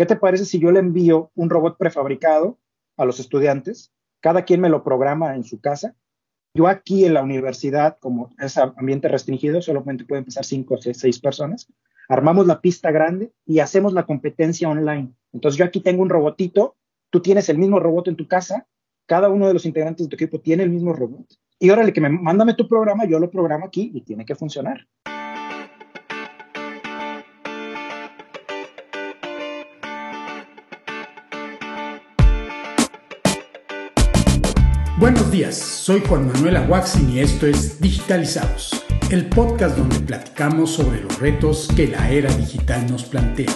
¿qué 0.00 0.06
te 0.06 0.16
parece 0.16 0.46
si 0.46 0.58
yo 0.58 0.72
le 0.72 0.78
envío 0.78 1.30
un 1.34 1.50
robot 1.50 1.76
prefabricado 1.76 2.58
a 2.96 3.04
los 3.04 3.20
estudiantes? 3.20 3.92
Cada 4.20 4.46
quien 4.46 4.62
me 4.62 4.70
lo 4.70 4.82
programa 4.82 5.36
en 5.36 5.44
su 5.44 5.60
casa. 5.60 5.94
Yo 6.54 6.68
aquí 6.68 7.04
en 7.04 7.12
la 7.12 7.22
universidad, 7.22 7.98
como 8.00 8.30
es 8.38 8.56
ambiente 8.56 9.08
restringido, 9.08 9.60
solamente 9.60 10.06
pueden 10.06 10.24
pasar 10.24 10.46
cinco 10.46 10.76
o 10.76 10.78
seis 10.78 11.20
personas, 11.20 11.70
armamos 12.08 12.46
la 12.46 12.62
pista 12.62 12.90
grande 12.90 13.30
y 13.44 13.58
hacemos 13.58 13.92
la 13.92 14.06
competencia 14.06 14.70
online. 14.70 15.12
Entonces 15.34 15.58
yo 15.58 15.66
aquí 15.66 15.80
tengo 15.80 16.00
un 16.00 16.08
robotito, 16.08 16.76
tú 17.10 17.20
tienes 17.20 17.50
el 17.50 17.58
mismo 17.58 17.78
robot 17.78 18.08
en 18.08 18.16
tu 18.16 18.26
casa, 18.26 18.66
cada 19.04 19.28
uno 19.28 19.48
de 19.48 19.52
los 19.52 19.66
integrantes 19.66 20.06
de 20.06 20.16
tu 20.16 20.24
equipo 20.24 20.40
tiene 20.40 20.62
el 20.62 20.70
mismo 20.70 20.94
robot. 20.94 21.26
Y 21.58 21.68
órale, 21.68 21.92
que 21.92 22.00
me 22.00 22.08
mándame 22.08 22.54
tu 22.54 22.66
programa, 22.66 23.04
yo 23.04 23.18
lo 23.18 23.30
programo 23.30 23.66
aquí 23.66 23.90
y 23.92 24.00
tiene 24.00 24.24
que 24.24 24.34
funcionar. 24.34 24.86
Buenos 35.00 35.30
días, 35.30 35.56
soy 35.56 36.02
Juan 36.06 36.26
Manuel 36.26 36.58
Aguaxin 36.58 37.08
y 37.08 37.20
esto 37.20 37.46
es 37.46 37.80
Digitalizados, 37.80 38.84
el 39.08 39.30
podcast 39.30 39.78
donde 39.78 39.98
platicamos 40.00 40.72
sobre 40.72 41.00
los 41.00 41.18
retos 41.18 41.68
que 41.74 41.88
la 41.88 42.10
era 42.10 42.30
digital 42.34 42.86
nos 42.86 43.04
plantea. 43.04 43.48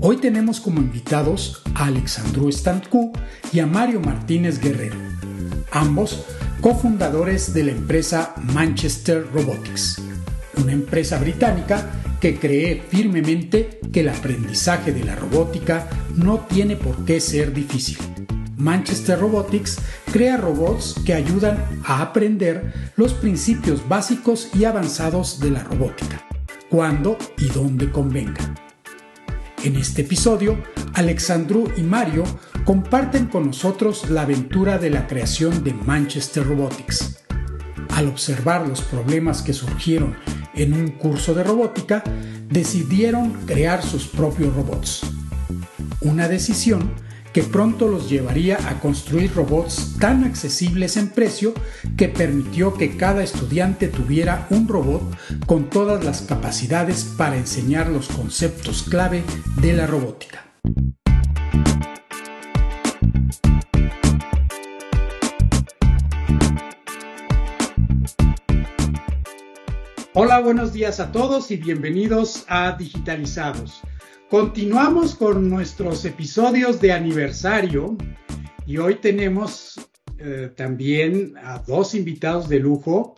Hoy 0.00 0.16
tenemos 0.16 0.58
como 0.58 0.80
invitados 0.80 1.62
a 1.76 1.86
Alexandru 1.86 2.50
Stancú 2.50 3.12
y 3.52 3.60
a 3.60 3.68
Mario 3.68 4.00
Martínez 4.00 4.58
Guerrero, 4.60 4.96
ambos 5.70 6.26
cofundadores 6.60 7.54
de 7.54 7.62
la 7.62 7.70
empresa 7.70 8.34
Manchester 8.52 9.24
Robotics, 9.32 10.02
una 10.56 10.72
empresa 10.72 11.20
británica 11.20 11.88
que 12.26 12.40
cree 12.40 12.82
firmemente 12.88 13.78
que 13.92 14.00
el 14.00 14.08
aprendizaje 14.08 14.92
de 14.92 15.04
la 15.04 15.14
robótica 15.14 15.88
no 16.16 16.40
tiene 16.40 16.74
por 16.74 17.04
qué 17.04 17.20
ser 17.20 17.54
difícil. 17.54 17.98
Manchester 18.56 19.20
Robotics 19.20 19.78
crea 20.12 20.36
robots 20.36 20.96
que 21.04 21.14
ayudan 21.14 21.64
a 21.84 22.02
aprender 22.02 22.90
los 22.96 23.14
principios 23.14 23.88
básicos 23.88 24.48
y 24.58 24.64
avanzados 24.64 25.38
de 25.38 25.52
la 25.52 25.62
robótica, 25.62 26.26
cuando 26.68 27.16
y 27.38 27.46
donde 27.46 27.92
convenga. 27.92 28.56
En 29.62 29.76
este 29.76 30.02
episodio, 30.02 30.60
Alexandru 30.94 31.70
y 31.76 31.82
Mario 31.82 32.24
comparten 32.64 33.26
con 33.26 33.46
nosotros 33.46 34.10
la 34.10 34.22
aventura 34.22 34.78
de 34.78 34.90
la 34.90 35.06
creación 35.06 35.62
de 35.62 35.74
Manchester 35.74 36.44
Robotics. 36.44 37.22
Al 37.90 38.08
observar 38.08 38.66
los 38.66 38.80
problemas 38.82 39.42
que 39.42 39.52
surgieron 39.52 40.16
en 40.56 40.72
un 40.72 40.88
curso 40.88 41.34
de 41.34 41.44
robótica, 41.44 42.02
decidieron 42.50 43.32
crear 43.46 43.82
sus 43.82 44.06
propios 44.06 44.54
robots. 44.54 45.02
Una 46.00 46.28
decisión 46.28 46.92
que 47.36 47.42
pronto 47.42 47.86
los 47.86 48.08
llevaría 48.08 48.56
a 48.66 48.80
construir 48.80 49.34
robots 49.34 49.96
tan 50.00 50.24
accesibles 50.24 50.96
en 50.96 51.10
precio 51.10 51.52
que 51.98 52.08
permitió 52.08 52.72
que 52.72 52.96
cada 52.96 53.22
estudiante 53.22 53.88
tuviera 53.88 54.46
un 54.48 54.66
robot 54.66 55.02
con 55.44 55.68
todas 55.68 56.02
las 56.02 56.22
capacidades 56.22 57.04
para 57.04 57.36
enseñar 57.36 57.88
los 57.88 58.08
conceptos 58.08 58.84
clave 58.84 59.22
de 59.60 59.74
la 59.74 59.86
robótica. 59.86 60.46
Hola, 70.18 70.40
buenos 70.40 70.72
días 70.72 70.98
a 70.98 71.12
todos 71.12 71.50
y 71.50 71.58
bienvenidos 71.58 72.46
a 72.48 72.72
Digitalizados. 72.72 73.82
Continuamos 74.30 75.14
con 75.14 75.50
nuestros 75.50 76.06
episodios 76.06 76.80
de 76.80 76.92
aniversario 76.92 77.98
y 78.66 78.78
hoy 78.78 78.94
tenemos 78.94 79.78
eh, 80.16 80.50
también 80.56 81.34
a 81.36 81.58
dos 81.58 81.94
invitados 81.94 82.48
de 82.48 82.60
lujo 82.60 83.16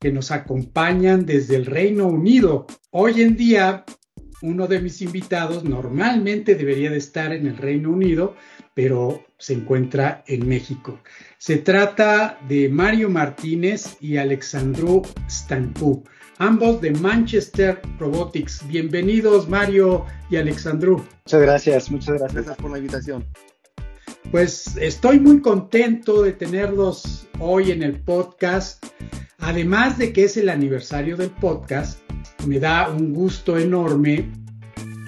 que 0.00 0.10
nos 0.12 0.30
acompañan 0.30 1.26
desde 1.26 1.56
el 1.56 1.66
Reino 1.66 2.06
Unido. 2.06 2.66
Hoy 2.90 3.20
en 3.20 3.36
día, 3.36 3.84
uno 4.40 4.66
de 4.66 4.80
mis 4.80 5.02
invitados 5.02 5.62
normalmente 5.62 6.54
debería 6.54 6.90
de 6.90 6.96
estar 6.96 7.34
en 7.34 7.46
el 7.46 7.58
Reino 7.58 7.90
Unido, 7.90 8.34
pero 8.72 9.26
se 9.36 9.52
encuentra 9.52 10.24
en 10.26 10.48
México. 10.48 11.02
Se 11.44 11.58
trata 11.58 12.38
de 12.48 12.70
Mario 12.70 13.10
Martínez 13.10 13.98
y 14.00 14.16
Alexandru 14.16 15.02
Stanku, 15.28 16.02
ambos 16.38 16.80
de 16.80 16.92
Manchester 16.92 17.82
Robotics. 17.98 18.66
Bienvenidos 18.66 19.46
Mario 19.46 20.06
y 20.30 20.36
Alexandru. 20.36 21.04
Muchas 21.26 21.42
gracias, 21.42 21.90
muchas 21.90 22.14
gracias. 22.14 22.32
Gracias 22.32 22.56
por 22.56 22.70
la 22.70 22.78
invitación. 22.78 23.26
Pues 24.30 24.78
estoy 24.78 25.20
muy 25.20 25.42
contento 25.42 26.22
de 26.22 26.32
tenerlos 26.32 27.28
hoy 27.38 27.72
en 27.72 27.82
el 27.82 28.00
podcast. 28.00 28.82
Además 29.36 29.98
de 29.98 30.14
que 30.14 30.24
es 30.24 30.38
el 30.38 30.48
aniversario 30.48 31.18
del 31.18 31.28
podcast, 31.28 31.98
me 32.46 32.58
da 32.58 32.88
un 32.88 33.12
gusto 33.12 33.58
enorme 33.58 34.32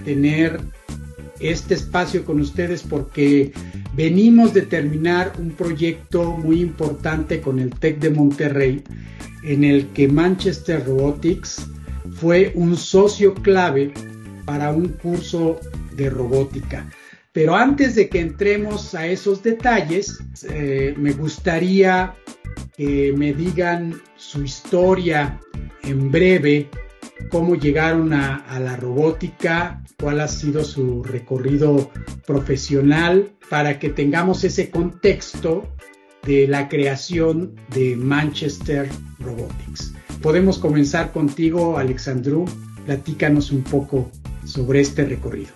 tener 0.05 0.61
este 1.39 1.73
espacio 1.73 2.23
con 2.25 2.39
ustedes 2.39 2.83
porque 2.83 3.51
venimos 3.97 4.53
de 4.53 4.61
terminar 4.61 5.33
un 5.39 5.49
proyecto 5.49 6.37
muy 6.37 6.61
importante 6.61 7.41
con 7.41 7.57
el 7.57 7.71
TEC 7.71 7.99
de 7.99 8.11
Monterrey 8.11 8.83
en 9.43 9.63
el 9.63 9.87
que 9.87 10.07
Manchester 10.07 10.85
Robotics 10.85 11.65
fue 12.19 12.51
un 12.53 12.77
socio 12.77 13.33
clave 13.33 13.91
para 14.45 14.71
un 14.71 14.89
curso 14.89 15.59
de 15.95 16.11
robótica. 16.11 16.87
Pero 17.31 17.55
antes 17.55 17.95
de 17.95 18.07
que 18.07 18.19
entremos 18.19 18.93
a 18.93 19.07
esos 19.07 19.41
detalles, 19.41 20.19
eh, 20.49 20.93
me 20.95 21.11
gustaría 21.13 22.13
que 22.75 23.13
me 23.17 23.33
digan 23.33 23.99
su 24.15 24.43
historia 24.43 25.39
en 25.83 26.11
breve 26.11 26.69
cómo 27.29 27.55
llegaron 27.55 28.13
a, 28.13 28.59
la 28.59 28.75
robótica, 28.75 29.83
cuál 29.99 30.21
ha 30.21 30.27
sido 30.27 30.63
su 30.63 31.03
recorrido 31.03 31.91
profesional, 32.25 33.31
para 33.49 33.79
que 33.79 33.89
tengamos 33.89 34.43
ese 34.43 34.69
contexto 34.69 35.67
de 36.25 36.47
la 36.47 36.67
creación 36.67 37.55
de 37.73 37.95
Manchester 37.95 38.89
Robotics. 39.19 39.93
Podemos 40.21 40.57
comenzar 40.57 41.11
contigo, 41.11 41.77
Alexandru. 41.77 42.45
Platícanos 42.85 43.51
un 43.51 43.63
poco 43.63 44.09
sobre 44.45 44.81
este 44.81 45.05
recorrido. 45.05 45.51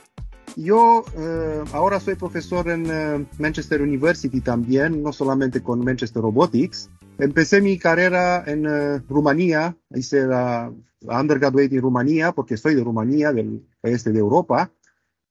Yo 0.55 1.03
eh, 1.17 1.63
ahora 1.71 1.99
soy 1.99 2.15
profesor 2.15 2.69
en 2.69 2.85
eh, 2.89 3.25
Manchester 3.39 3.81
University 3.81 4.41
también, 4.41 5.01
no 5.01 5.13
solamente 5.13 5.61
con 5.61 5.83
Manchester 5.83 6.21
Robotics. 6.21 6.89
Empecé 7.17 7.61
mi 7.61 7.77
carrera 7.77 8.43
en 8.47 8.65
uh, 8.65 8.99
Rumanía, 9.07 9.77
hice 9.93 10.25
la, 10.25 10.73
undergraduate 11.01 11.75
en 11.75 11.81
Rumanía 11.81 12.31
porque 12.31 12.57
soy 12.57 12.75
de 12.75 12.83
Rumanía, 12.83 13.31
del 13.31 13.65
este 13.83 14.11
de 14.11 14.19
Europa, 14.19 14.71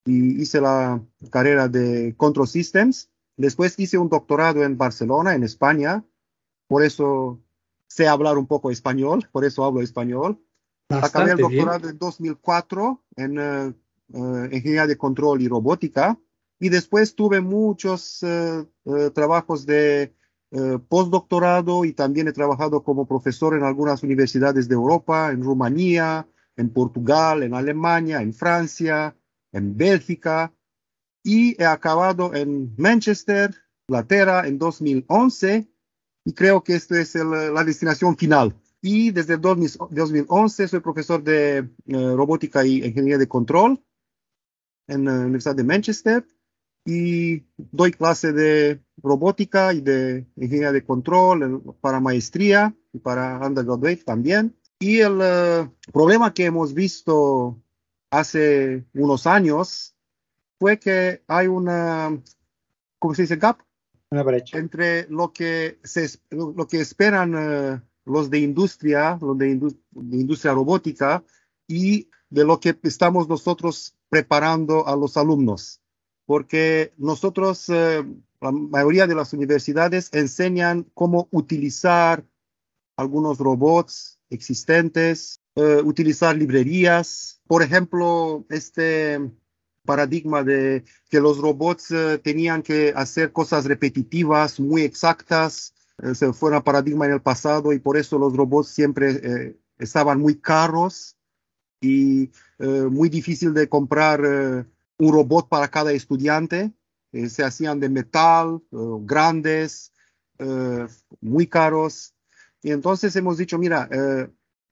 y 0.05 0.41
hice 0.41 0.61
la 0.61 1.03
carrera 1.31 1.69
de 1.69 2.15
Control 2.17 2.49
Systems. 2.49 3.11
Después 3.37 3.79
hice 3.79 3.99
un 3.99 4.09
doctorado 4.09 4.63
en 4.65 4.77
Barcelona, 4.77 5.35
en 5.35 5.43
España, 5.43 6.05
por 6.69 6.85
eso 6.85 7.41
sé 7.87 8.07
hablar 8.07 8.39
un 8.39 8.47
poco 8.47 8.71
español, 8.71 9.29
por 9.33 9.45
eso 9.45 9.65
hablo 9.65 9.81
español. 9.81 10.39
Acabé 10.89 11.33
el 11.33 11.39
doctorado 11.39 11.89
en 11.89 11.99
2004 11.99 13.05
en 13.17 13.39
uh, 13.39 13.75
uh, 14.13 14.45
ingeniería 14.45 14.87
de 14.87 14.97
control 14.97 15.43
y 15.43 15.49
robótica, 15.49 16.19
y 16.59 16.69
después 16.69 17.15
tuve 17.15 17.41
muchos 17.41 18.23
trabajos 19.15 19.65
de 19.65 20.15
eh, 20.53 20.79
postdoctorado 20.89 21.85
y 21.85 21.93
también 21.93 22.27
he 22.27 22.33
trabajado 22.33 22.83
como 22.83 23.07
profesor 23.07 23.55
en 23.55 23.63
algunas 23.63 24.03
universidades 24.03 24.69
de 24.69 24.75
Europa, 24.75 25.31
en 25.31 25.45
Rumanía, 25.45 26.27
en 26.57 26.71
Portugal, 26.71 27.43
en 27.43 27.55
Alemania, 27.55 28.21
en 28.21 28.35
Francia, 28.35 29.17
en 29.53 29.77
Bélgica 29.77 30.53
y 31.23 31.61
he 31.61 31.67
acabado 31.67 32.35
en 32.35 32.75
Manchester, 32.77 33.55
Inglaterra, 33.89 34.47
en 34.47 34.59
2011 34.59 35.69
y 36.25 36.33
creo 36.35 36.65
que 36.65 36.75
esta 36.75 37.01
es 37.01 37.15
la 37.15 37.65
destinación 37.65 38.17
final. 38.17 38.55
Y 38.83 39.11
desde 39.11 39.37
2011 39.37 40.69
soy 40.69 40.81
profesor 40.81 41.23
de 41.23 41.59
eh, 41.59 41.67
robótica 41.87 42.65
y 42.65 42.79
ingeniería 42.79 43.19
de 43.19 43.29
control 43.29 43.85
en 44.89 45.05
la 45.05 45.13
Universidad 45.13 45.55
de 45.55 45.65
Manchester 45.65 46.27
y 46.85 47.45
doy 47.57 47.93
clase 47.93 48.33
de 48.33 48.81
robótica 49.03 49.73
y 49.73 49.81
de 49.81 50.27
ingeniería 50.37 50.73
de 50.73 50.85
control 50.85 51.63
para 51.81 52.01
maestría 52.01 52.75
y 52.93 52.99
para 52.99 53.39
undergraduate 53.47 54.05
también. 54.05 54.57
Y 54.79 55.01
el 55.01 55.19
eh, 55.23 55.71
problema 55.93 56.33
que 56.33 56.47
hemos 56.47 56.73
visto 56.73 57.63
hace 58.11 58.85
unos 58.95 59.27
años 59.27 59.95
fue 60.59 60.79
que 60.79 61.23
hay 61.27 61.47
una, 61.47 62.19
¿cómo 62.99 63.15
se 63.15 63.23
dice? 63.23 63.37
Gap. 63.37 63.61
Una 64.11 64.23
brecha. 64.23 64.59
Entre 64.59 65.07
lo 65.09 65.33
que, 65.33 65.79
se, 65.85 66.09
lo 66.31 66.67
que 66.67 66.81
esperan 66.81 67.35
eh, 67.37 67.81
los 68.05 68.31
de 68.31 68.41
industria, 68.41 69.19
los 69.21 69.39
de, 69.39 69.51
industria 69.51 70.53
robótica 70.53 71.25
y 71.67 72.09
de 72.29 72.45
lo 72.45 72.61
que 72.61 72.77
estamos 72.83 73.29
nosotros 73.29 73.97
preparando 74.09 74.87
a 74.87 74.97
los 74.97 75.17
alumnos. 75.17 75.80
Porque 76.31 76.93
nosotros, 76.97 77.69
eh, 77.71 78.05
la 78.41 78.53
mayoría 78.53 79.09
de 79.09 79.17
las 79.17 79.33
universidades 79.33 80.11
enseñan 80.13 80.87
cómo 80.95 81.27
utilizar 81.33 82.25
algunos 82.97 83.39
robots 83.39 84.21
existentes, 84.31 85.41
eh, 85.57 85.83
utilizar 85.85 86.37
librerías. 86.37 87.41
Por 87.49 87.65
ejemplo, 87.65 88.47
este 88.49 89.19
paradigma 89.85 90.45
de 90.45 90.85
que 91.09 91.19
los 91.19 91.39
robots 91.39 91.91
eh, 91.91 92.19
tenían 92.19 92.63
que 92.63 92.93
hacer 92.95 93.33
cosas 93.33 93.65
repetitivas, 93.65 94.61
muy 94.61 94.83
exactas, 94.83 95.75
se 96.15 96.33
fue 96.33 96.57
un 96.57 96.63
paradigma 96.63 97.07
en 97.07 97.13
el 97.15 97.23
pasado 97.23 97.73
y 97.73 97.81
por 97.81 97.97
eso 97.97 98.21
los 98.21 98.37
robots 98.37 98.69
siempre 98.69 99.57
estaban 99.79 100.21
muy 100.21 100.37
caros 100.37 101.17
y 101.81 102.31
muy 102.59 103.09
difícil 103.09 103.53
de 103.53 103.69
comprar 103.69 104.65
un 105.01 105.13
robot 105.13 105.49
para 105.49 105.69
cada 105.69 105.93
estudiante. 105.93 106.73
se 107.13 107.43
hacían 107.43 107.81
de 107.81 107.89
metal, 107.89 108.63
grandes, 108.71 109.93
muy 111.21 111.47
caros. 111.49 112.15
Y 112.63 112.71
entonces 112.71 113.17
hemos 113.17 113.37
dicho, 113.39 113.59
mira, 113.59 113.89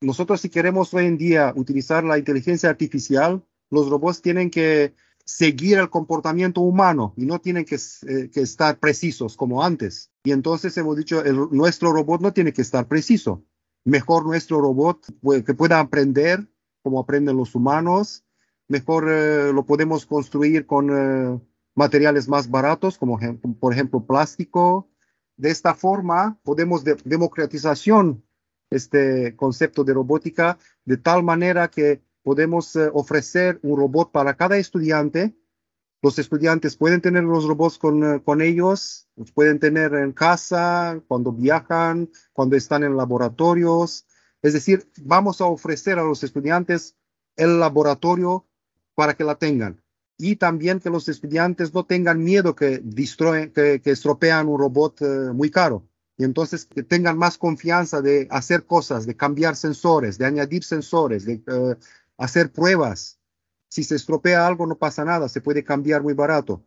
nosotros 0.01 0.41
si 0.41 0.49
queremos 0.49 0.95
hoy 0.95 1.07
en 1.07 1.19
día 1.19 1.53
utilizar 1.57 2.05
la 2.05 2.19
inteligencia 2.19 2.71
artificial, 2.71 3.43
los 3.71 3.89
robots 3.89 4.23
tienen 4.23 4.51
que 4.51 4.95
seguir 5.25 5.79
el 5.79 5.91
comportamiento 5.91 6.63
humano 6.63 7.13
y 7.17 7.27
no 7.27 7.39
tienen 7.39 7.65
que, 7.65 7.75
eh, 7.75 8.31
estar 8.35 8.79
precisos 8.79 9.37
como 9.37 9.63
antes. 9.63 10.11
Y 10.25 10.33
entonces 10.33 10.77
hemos 10.79 10.97
dicho, 10.97 11.23
nuestro 11.51 11.93
robot 11.93 12.23
no 12.23 12.33
tiene 12.33 12.53
que 12.53 12.63
estar 12.63 12.89
preciso. 12.89 13.45
Mejor 13.85 14.25
nuestro 14.25 14.61
robot 14.61 15.05
que 15.45 15.55
pueda 15.55 15.81
aprender 15.81 16.49
como 16.83 17.01
aprenden 17.01 17.37
los 17.37 17.55
humanos. 17.55 18.25
Mejor 18.69 19.11
eh, 19.11 19.53
lo 19.53 19.65
podemos 19.65 20.07
construir 20.07 20.67
con 20.67 20.91
eh, 20.91 21.41
materiales 21.75 22.29
más 22.29 22.51
baratos, 22.51 22.99
como 22.99 23.19
por 23.61 23.73
ejemplo 23.73 24.07
plástico. 24.07 24.91
De 25.37 25.51
esta 25.51 25.75
forma 25.75 26.39
podemos 26.43 26.85
de 26.85 26.97
democratización 27.05 28.25
este 28.71 29.35
concepto 29.37 29.85
de 29.85 29.95
robótica 29.95 30.59
de 30.85 30.97
tal 30.97 31.23
manera 31.23 31.69
que 31.69 32.03
podemos 32.23 32.77
eh, 32.77 32.91
ofrecer 32.93 33.59
un 33.63 33.79
robot 33.79 34.13
para 34.13 34.35
cada 34.35 34.59
estudiante. 34.59 35.35
Los 36.03 36.19
estudiantes 36.19 36.77
pueden 36.77 37.01
tener 37.01 37.25
los 37.25 37.45
robots 37.47 37.79
con, 37.79 38.05
eh, 38.05 38.23
con 38.23 38.41
ellos, 38.41 39.09
los 39.17 39.33
pueden 39.33 39.59
tener 39.59 39.95
en 39.95 40.13
casa, 40.13 41.01
cuando 41.09 41.33
viajan, 41.33 42.11
cuando 42.33 42.57
están 42.57 42.85
en 42.85 42.97
laboratorios. 42.97 44.07
Es 44.43 44.53
decir, 44.53 44.91
vamos 44.99 45.41
a 45.41 45.47
ofrecer 45.47 45.99
a 45.99 46.05
los 46.05 46.23
estudiantes 46.23 46.97
el 47.37 47.59
laboratorio 47.59 48.48
para 48.99 49.15
que 49.15 49.23
la 49.23 49.37
tengan. 49.37 49.81
Y 50.17 50.35
también 50.35 50.81
que 50.81 50.91
los 50.91 51.09
estudiantes 51.09 51.73
no 51.73 51.87
tengan 51.87 52.25
miedo 52.25 52.57
que, 52.57 52.83
que, 53.55 53.81
que 53.81 53.91
estropean 53.93 54.49
un 54.49 54.59
robot 54.59 55.03
eh, 55.03 55.33
muy 55.33 55.53
caro 55.53 55.87
y 56.17 56.25
entonces 56.25 56.67
que 56.67 56.83
tengan 56.83 57.17
más 57.17 57.39
confianza 57.39 58.03
de 58.03 58.27
hacer 58.31 58.67
cosas, 58.67 59.07
de 59.07 59.17
cambiar 59.17 59.55
sensores, 59.55 60.19
de 60.19 60.27
añadir 60.27 60.65
sensores, 60.65 61.25
de 61.25 61.35
uh, 61.47 61.77
hacer 62.17 62.51
pruebas. 62.51 63.21
Si 63.71 63.85
se 63.85 63.95
estropea 63.95 64.45
algo 64.45 64.67
no 64.67 64.77
pasa 64.77 65.05
nada, 65.05 65.29
se 65.29 65.41
puede 65.41 65.63
cambiar 65.63 66.03
muy 66.03 66.15
barato. 66.15 66.65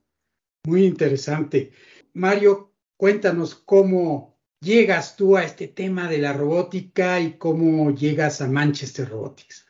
Muy 0.65 0.85
interesante. 0.85 1.73
Mario, 2.13 2.71
cuéntanos 2.95 3.55
cómo 3.55 4.37
llegas 4.61 5.17
tú 5.17 5.35
a 5.35 5.43
este 5.43 5.67
tema 5.67 6.07
de 6.07 6.19
la 6.19 6.31
robótica 6.31 7.19
y 7.19 7.33
cómo 7.33 7.91
llegas 7.91 8.39
a 8.39 8.47
Manchester 8.47 9.09
Robotics. 9.09 9.60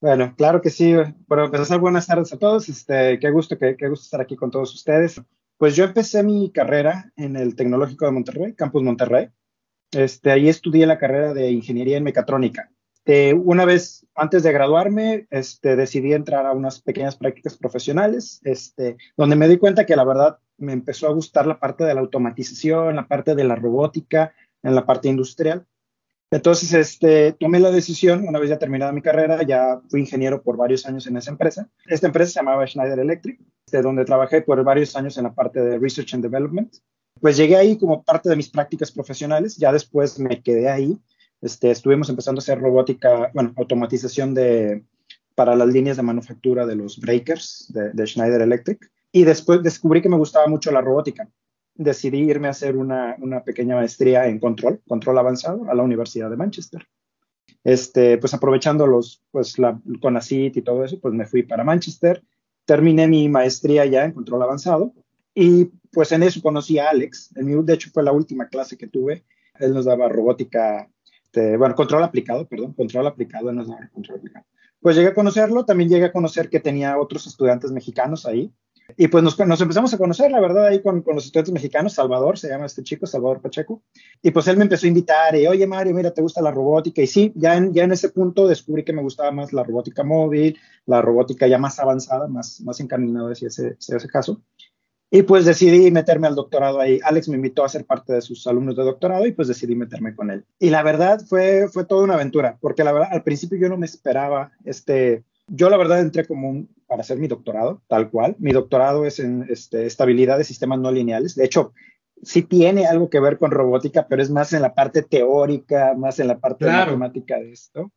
Bueno, 0.00 0.34
claro 0.36 0.60
que 0.60 0.70
sí. 0.70 0.94
Bueno, 1.26 1.46
empezar, 1.46 1.80
buenas 1.80 2.06
tardes 2.06 2.32
a 2.32 2.38
todos. 2.38 2.68
Este, 2.68 3.18
qué 3.18 3.30
gusto, 3.30 3.56
qué 3.58 3.88
gusto 3.88 4.04
estar 4.04 4.20
aquí 4.20 4.36
con 4.36 4.50
todos 4.50 4.74
ustedes. 4.74 5.20
Pues 5.56 5.74
yo 5.74 5.84
empecé 5.84 6.22
mi 6.22 6.50
carrera 6.52 7.12
en 7.16 7.36
el 7.36 7.56
Tecnológico 7.56 8.04
de 8.04 8.12
Monterrey, 8.12 8.54
Campus 8.54 8.82
Monterrey. 8.82 9.30
Este, 9.92 10.30
ahí 10.30 10.48
estudié 10.48 10.86
la 10.86 10.98
carrera 10.98 11.32
de 11.32 11.50
Ingeniería 11.50 11.96
en 11.96 12.04
Mecatrónica. 12.04 12.70
Eh, 13.06 13.32
una 13.32 13.64
vez 13.64 14.06
antes 14.14 14.42
de 14.42 14.52
graduarme, 14.52 15.28
este, 15.30 15.76
decidí 15.76 16.12
entrar 16.12 16.44
a 16.44 16.52
unas 16.52 16.80
pequeñas 16.82 17.16
prácticas 17.16 17.56
profesionales, 17.56 18.40
este, 18.44 18.96
donde 19.16 19.36
me 19.36 19.48
di 19.48 19.56
cuenta 19.56 19.86
que 19.86 19.96
la 19.96 20.04
verdad 20.04 20.38
me 20.58 20.72
empezó 20.72 21.06
a 21.06 21.12
gustar 21.12 21.46
la 21.46 21.58
parte 21.58 21.84
de 21.84 21.94
la 21.94 22.00
automatización, 22.00 22.96
la 22.96 23.06
parte 23.06 23.34
de 23.34 23.44
la 23.44 23.54
robótica, 23.54 24.34
en 24.62 24.74
la 24.74 24.84
parte 24.84 25.08
industrial. 25.08 25.66
Entonces, 26.30 26.72
este, 26.72 27.32
tomé 27.32 27.60
la 27.60 27.70
decisión, 27.70 28.26
una 28.26 28.40
vez 28.40 28.50
ya 28.50 28.58
terminada 28.58 28.90
mi 28.92 29.00
carrera, 29.00 29.42
ya 29.44 29.80
fui 29.88 30.00
ingeniero 30.00 30.42
por 30.42 30.56
varios 30.56 30.84
años 30.84 31.06
en 31.06 31.16
esa 31.16 31.30
empresa. 31.30 31.68
Esta 31.86 32.08
empresa 32.08 32.32
se 32.32 32.40
llamaba 32.40 32.66
Schneider 32.66 32.98
Electric, 32.98 33.38
de 33.70 33.82
donde 33.82 34.04
trabajé 34.04 34.42
por 34.42 34.62
varios 34.64 34.96
años 34.96 35.16
en 35.18 35.24
la 35.24 35.34
parte 35.34 35.60
de 35.60 35.78
Research 35.78 36.14
and 36.14 36.24
Development. 36.24 36.74
Pues 37.20 37.36
llegué 37.36 37.56
ahí 37.56 37.78
como 37.78 38.02
parte 38.02 38.28
de 38.28 38.36
mis 38.36 38.48
prácticas 38.48 38.90
profesionales, 38.90 39.56
ya 39.56 39.72
después 39.72 40.18
me 40.18 40.42
quedé 40.42 40.68
ahí. 40.68 40.98
Este, 41.40 41.70
estuvimos 41.70 42.08
empezando 42.08 42.40
a 42.40 42.42
hacer 42.42 42.58
robótica, 42.58 43.30
bueno, 43.32 43.52
automatización 43.56 44.34
de, 44.34 44.84
para 45.36 45.54
las 45.54 45.68
líneas 45.68 45.96
de 45.96 46.02
manufactura 46.02 46.66
de 46.66 46.74
los 46.74 46.98
breakers 46.98 47.72
de 47.72 48.06
Schneider 48.06 48.40
Electric. 48.40 48.90
Y 49.12 49.22
después 49.24 49.62
descubrí 49.62 50.02
que 50.02 50.08
me 50.08 50.16
gustaba 50.16 50.48
mucho 50.48 50.72
la 50.72 50.80
robótica 50.80 51.28
decidí 51.76 52.18
irme 52.18 52.48
a 52.48 52.50
hacer 52.50 52.76
una, 52.76 53.16
pequeña 53.44 53.76
maestría 53.76 54.26
en 54.26 54.38
control, 54.38 54.80
control 54.86 55.18
avanzado, 55.18 55.70
a 55.70 55.74
la 55.74 55.82
Universidad 55.82 56.30
de 56.30 56.36
Manchester. 56.36 56.86
Este, 57.64 58.18
pues 58.18 58.32
aprovechando 58.32 58.86
los, 58.86 59.22
pues 59.30 59.58
la 59.58 59.80
CONACIT 60.00 60.56
y 60.56 60.62
todo 60.62 60.84
eso, 60.84 61.00
pues 61.00 61.14
me 61.14 61.26
fui 61.26 61.42
para 61.42 61.64
Manchester, 61.64 62.22
terminé 62.64 63.08
mi 63.08 63.28
maestría 63.28 63.84
ya 63.86 64.04
en 64.04 64.12
control 64.12 64.42
avanzado 64.42 64.92
y 65.34 65.66
pues 65.92 66.12
en 66.12 66.22
eso 66.22 66.40
conocí 66.42 66.78
a 66.78 66.90
Alex, 66.90 67.30
de 67.34 67.74
hecho 67.74 67.90
fue 67.92 68.02
la 68.02 68.12
última 68.12 68.48
clase 68.48 68.76
que 68.76 68.86
tuve, 68.86 69.24
él 69.58 69.74
nos 69.74 69.84
daba 69.84 70.08
robótica, 70.08 70.88
este, 71.24 71.56
bueno, 71.56 71.74
control 71.74 72.04
aplicado, 72.04 72.46
perdón, 72.46 72.72
control 72.74 73.06
aplicado, 73.06 73.52
nos 73.52 73.68
daba 73.68 73.88
control 73.92 74.18
aplicado. 74.18 74.46
Pues 74.80 74.94
llegué 74.94 75.08
a 75.08 75.14
conocerlo, 75.14 75.64
también 75.64 75.90
llegué 75.90 76.04
a 76.04 76.12
conocer 76.12 76.48
que 76.48 76.60
tenía 76.60 76.98
otros 76.98 77.26
estudiantes 77.26 77.72
mexicanos 77.72 78.26
ahí, 78.26 78.52
y 78.96 79.08
pues 79.08 79.24
nos, 79.24 79.38
empezamos 79.38 79.92
a 79.92 79.98
conocer, 79.98 80.30
la 80.30 80.40
verdad, 80.40 80.66
ahí 80.66 80.80
con, 80.80 81.02
los 81.06 81.26
estudiantes 81.26 81.52
mexicanos, 81.52 81.94
Salvador, 81.94 82.38
se 82.38 82.48
llama 82.48 82.66
este 82.66 82.82
chico, 82.82 83.06
Salvador 83.06 83.40
Pacheco. 83.40 83.82
Y 84.22 84.30
pues 84.30 84.46
él 84.48 84.56
me 84.56 84.64
empezó 84.64 84.86
a 84.86 84.88
invitar, 84.88 85.34
y 85.34 85.46
oye 85.46 85.66
Mario, 85.66 85.94
mira, 85.94 86.12
¿te 86.12 86.22
gusta 86.22 86.40
la 86.40 86.50
robótica? 86.50 87.02
Y 87.02 87.06
sí, 87.06 87.32
ya 87.34 87.56
en, 87.56 87.72
ya 87.72 87.84
en 87.84 87.92
ese 87.92 88.10
punto 88.10 88.46
descubrí 88.46 88.84
que 88.84 88.92
me 88.92 89.02
gustaba 89.02 89.32
más 89.32 89.52
la 89.52 89.64
robótica 89.64 90.04
móvil, 90.04 90.58
la 90.86 91.02
robótica 91.02 91.46
ya 91.46 91.58
más 91.58 91.78
avanzada, 91.78 92.28
más, 92.28 92.60
más 92.60 92.78
encaminada 92.80 93.32
hacia 93.32 93.48
ese, 93.48 93.76
ese 93.78 94.08
caso. 94.08 94.40
Y 95.10 95.22
pues 95.22 95.44
decidí 95.44 95.90
meterme 95.90 96.26
al 96.26 96.34
doctorado 96.34 96.80
ahí. 96.80 96.98
Alex 97.02 97.28
me 97.28 97.36
invitó 97.36 97.64
a 97.64 97.68
ser 97.68 97.86
parte 97.86 98.12
de 98.12 98.20
sus 98.20 98.46
alumnos 98.46 98.76
de 98.76 98.82
doctorado 98.82 99.24
y 99.24 99.32
pues 99.32 99.46
decidí 99.46 99.76
meterme 99.76 100.16
con 100.16 100.30
él. 100.30 100.44
Y 100.58 100.70
la 100.70 100.82
verdad 100.82 101.20
fue, 101.26 101.68
fue 101.68 101.84
toda 101.84 102.02
una 102.02 102.14
aventura, 102.14 102.58
porque 102.60 102.82
la 102.82 102.92
verdad 102.92 103.10
al 103.12 103.22
principio 103.22 103.58
yo 103.58 103.68
no 103.68 103.76
me 103.76 103.86
esperaba 103.86 104.52
este, 104.64 105.24
yo 105.48 105.70
la 105.70 105.76
verdad 105.76 106.00
entré 106.00 106.26
como 106.26 106.48
un, 106.48 106.68
para 106.86 107.02
hacer 107.02 107.18
mi 107.18 107.28
doctorado, 107.28 107.82
tal 107.88 108.10
cual. 108.10 108.36
Mi 108.38 108.52
doctorado 108.52 109.06
es 109.06 109.18
en 109.18 109.46
este, 109.48 109.86
estabilidad 109.86 110.38
de 110.38 110.44
sistemas 110.44 110.78
no 110.78 110.90
lineales. 110.90 111.34
De 111.34 111.44
hecho, 111.44 111.72
sí 112.22 112.42
tiene 112.42 112.86
algo 112.86 113.10
que 113.10 113.20
ver 113.20 113.38
con 113.38 113.50
robótica, 113.50 114.06
pero 114.08 114.22
es 114.22 114.30
más 114.30 114.52
en 114.52 114.62
la 114.62 114.74
parte 114.74 115.02
teórica, 115.02 115.94
más 115.94 116.18
en 116.18 116.28
la 116.28 116.38
parte 116.38 116.66
matemática 116.66 117.38
de 117.38 117.52
esto. 117.52 117.92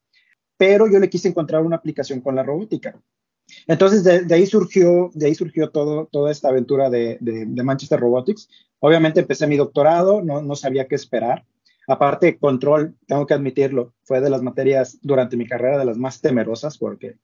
Pero 0.57 0.91
yo 0.91 0.99
le 0.99 1.09
quise 1.09 1.29
encontrar 1.29 1.63
una 1.63 1.77
aplicación 1.77 2.21
con 2.21 2.35
la 2.35 2.43
robótica. 2.43 2.99
Entonces, 3.67 4.03
de, 4.03 4.35
ahí 4.35 4.45
surgió, 4.45 5.09
de 5.13 5.27
ahí 5.27 5.35
surgió 5.35 5.69
todo, 5.71 6.07
toda 6.11 6.31
esta 6.31 6.49
aventura 6.49 6.89
de, 6.89 7.17
de, 7.19 7.63
Manchester 7.63 7.99
Robotics. 7.99 8.47
Obviamente 8.79 9.21
empecé 9.21 9.47
mi 9.47 9.57
doctorado, 9.57 10.21
no, 10.21 10.41
no 10.41 10.55
sabía 10.55 10.87
qué 10.87 10.95
esperar. 10.95 11.45
Aparte, 11.87 12.37
control, 12.37 12.95
tengo 13.07 13.25
que 13.25 13.33
admitirlo, 13.33 13.93
fue 14.03 14.21
de 14.21 14.29
las 14.29 14.43
materias 14.43 14.99
durante 15.01 15.37
mi 15.37 15.47
carrera 15.47 15.79
de 15.79 15.85
las 15.85 15.97
más 15.97 16.21
temerosas 16.21 16.77
porque 16.77 17.17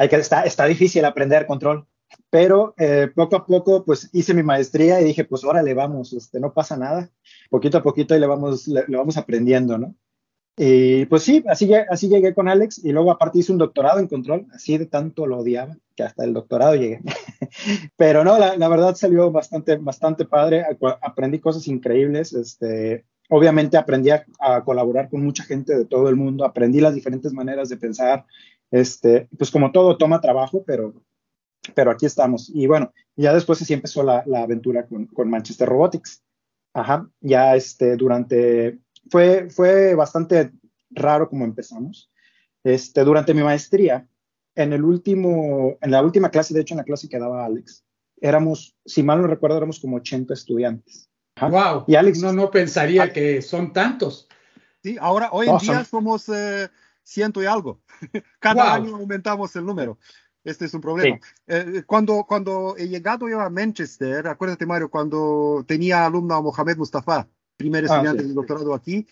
hay 0.00 0.08
que, 0.08 0.16
está, 0.16 0.44
está 0.44 0.64
difícil 0.64 1.04
aprender 1.04 1.46
control. 1.46 1.86
Pero 2.30 2.74
eh, 2.78 3.08
poco 3.14 3.36
a 3.36 3.46
poco, 3.46 3.84
pues 3.84 4.08
hice 4.14 4.32
mi 4.32 4.42
maestría 4.42 4.98
y 4.98 5.04
dije, 5.04 5.24
pues 5.26 5.44
órale, 5.44 5.74
vamos, 5.74 6.14
este, 6.14 6.40
no 6.40 6.54
pasa 6.54 6.78
nada. 6.78 7.10
Poquito 7.50 7.76
a 7.76 7.82
poquito 7.82 8.16
y 8.16 8.18
le 8.18 8.26
vamos, 8.26 8.66
le, 8.66 8.84
vamos 8.88 9.18
aprendiendo, 9.18 9.76
¿no? 9.76 9.94
Y 10.56 11.04
pues 11.06 11.22
sí, 11.22 11.44
así, 11.48 11.70
así 11.74 12.08
llegué 12.08 12.34
con 12.34 12.48
Alex 12.48 12.82
y 12.82 12.92
luego 12.92 13.10
aparte 13.10 13.40
hice 13.40 13.52
un 13.52 13.58
doctorado 13.58 13.98
en 13.98 14.08
control, 14.08 14.46
así 14.54 14.78
de 14.78 14.86
tanto 14.86 15.26
lo 15.26 15.38
odiaba 15.38 15.76
que 15.94 16.02
hasta 16.02 16.24
el 16.24 16.32
doctorado 16.32 16.74
llegué. 16.74 17.00
Pero 17.96 18.24
no, 18.24 18.38
la, 18.38 18.56
la, 18.56 18.68
verdad 18.68 18.94
salió 18.94 19.30
bastante, 19.30 19.76
bastante 19.76 20.24
padre, 20.24 20.64
aprendí 21.02 21.40
cosas 21.40 21.68
increíbles, 21.68 22.32
este, 22.32 23.04
obviamente 23.30 23.76
aprendí 23.76 24.10
a, 24.10 24.24
colaborar 24.64 25.08
con 25.08 25.22
mucha 25.22 25.44
gente 25.44 25.74
de 25.76 25.84
todo 25.86 26.08
el 26.08 26.16
mundo, 26.16 26.44
aprendí 26.44 26.80
las 26.80 26.94
diferentes 26.94 27.32
maneras 27.32 27.68
de 27.68 27.76
pensar, 27.76 28.26
este, 28.70 29.28
pues 29.36 29.50
como 29.50 29.72
todo 29.72 29.96
toma 29.96 30.20
trabajo, 30.20 30.64
pero, 30.66 30.94
pero 31.74 31.90
aquí 31.90 32.06
estamos. 32.06 32.50
Y 32.54 32.66
bueno, 32.66 32.92
ya 33.16 33.32
después 33.32 33.60
así 33.62 33.74
empezó 33.74 34.02
la, 34.02 34.24
aventura 34.36 34.86
con, 34.86 35.30
Manchester 35.30 35.68
Robotics. 35.68 36.22
Ajá, 36.72 37.08
ya 37.20 37.56
este, 37.56 37.96
durante, 37.96 38.78
fue, 39.10 39.50
fue 39.50 39.94
bastante 39.94 40.52
raro 40.90 41.28
como 41.28 41.44
empezamos. 41.44 42.10
Este, 42.62 43.02
durante 43.02 43.34
mi 43.34 43.42
maestría, 43.42 44.06
en 44.54 44.72
el 44.72 44.84
último, 44.84 45.76
en 45.80 45.90
la 45.90 46.02
última 46.02 46.30
clase, 46.30 46.54
de 46.54 46.60
hecho 46.60 46.74
en 46.74 46.78
la 46.78 46.84
clase 46.84 47.08
que 47.08 47.18
daba 47.18 47.44
Alex, 47.44 47.84
éramos, 48.20 48.76
si 48.84 49.02
mal 49.02 49.20
no 49.20 49.26
recuerdo, 49.26 49.56
éramos 49.56 49.80
como 49.80 49.96
80 49.96 50.34
estudiantes. 50.34 51.08
Wow. 51.40 51.84
Y 51.86 51.94
Alex, 51.94 52.20
no, 52.20 52.32
no 52.32 52.50
pensaría 52.50 53.12
que 53.12 53.40
son 53.40 53.72
tantos. 53.72 54.28
Sí, 54.82 54.96
ahora 55.00 55.30
hoy 55.32 55.48
en 55.48 55.58
día 55.58 55.84
somos 55.84 56.28
eh, 56.28 56.68
ciento 57.10 57.42
y 57.42 57.46
algo. 57.46 57.80
Cada 58.38 58.74
año 58.74 58.96
aumentamos 58.96 59.54
el 59.56 59.66
número. 59.66 59.98
Este 60.44 60.64
es 60.64 60.74
un 60.74 60.80
problema. 60.80 61.18
Eh, 61.46 61.82
cuando, 61.86 62.24
cuando 62.26 62.74
he 62.78 62.88
llegado 62.88 63.28
yo 63.28 63.40
a 63.40 63.50
Manchester, 63.50 64.26
acuérdate 64.26 64.64
Mario, 64.64 64.88
cuando 64.88 65.64
tenía 65.66 66.06
alumno 66.06 66.34
a 66.34 66.42
Mohamed 66.42 66.78
Mustafa, 66.78 67.28
primer 67.56 67.84
ah, 67.84 67.86
estudiante 67.86 68.22
de 68.22 68.32
doctorado 68.32 68.72
aquí, 68.74 69.06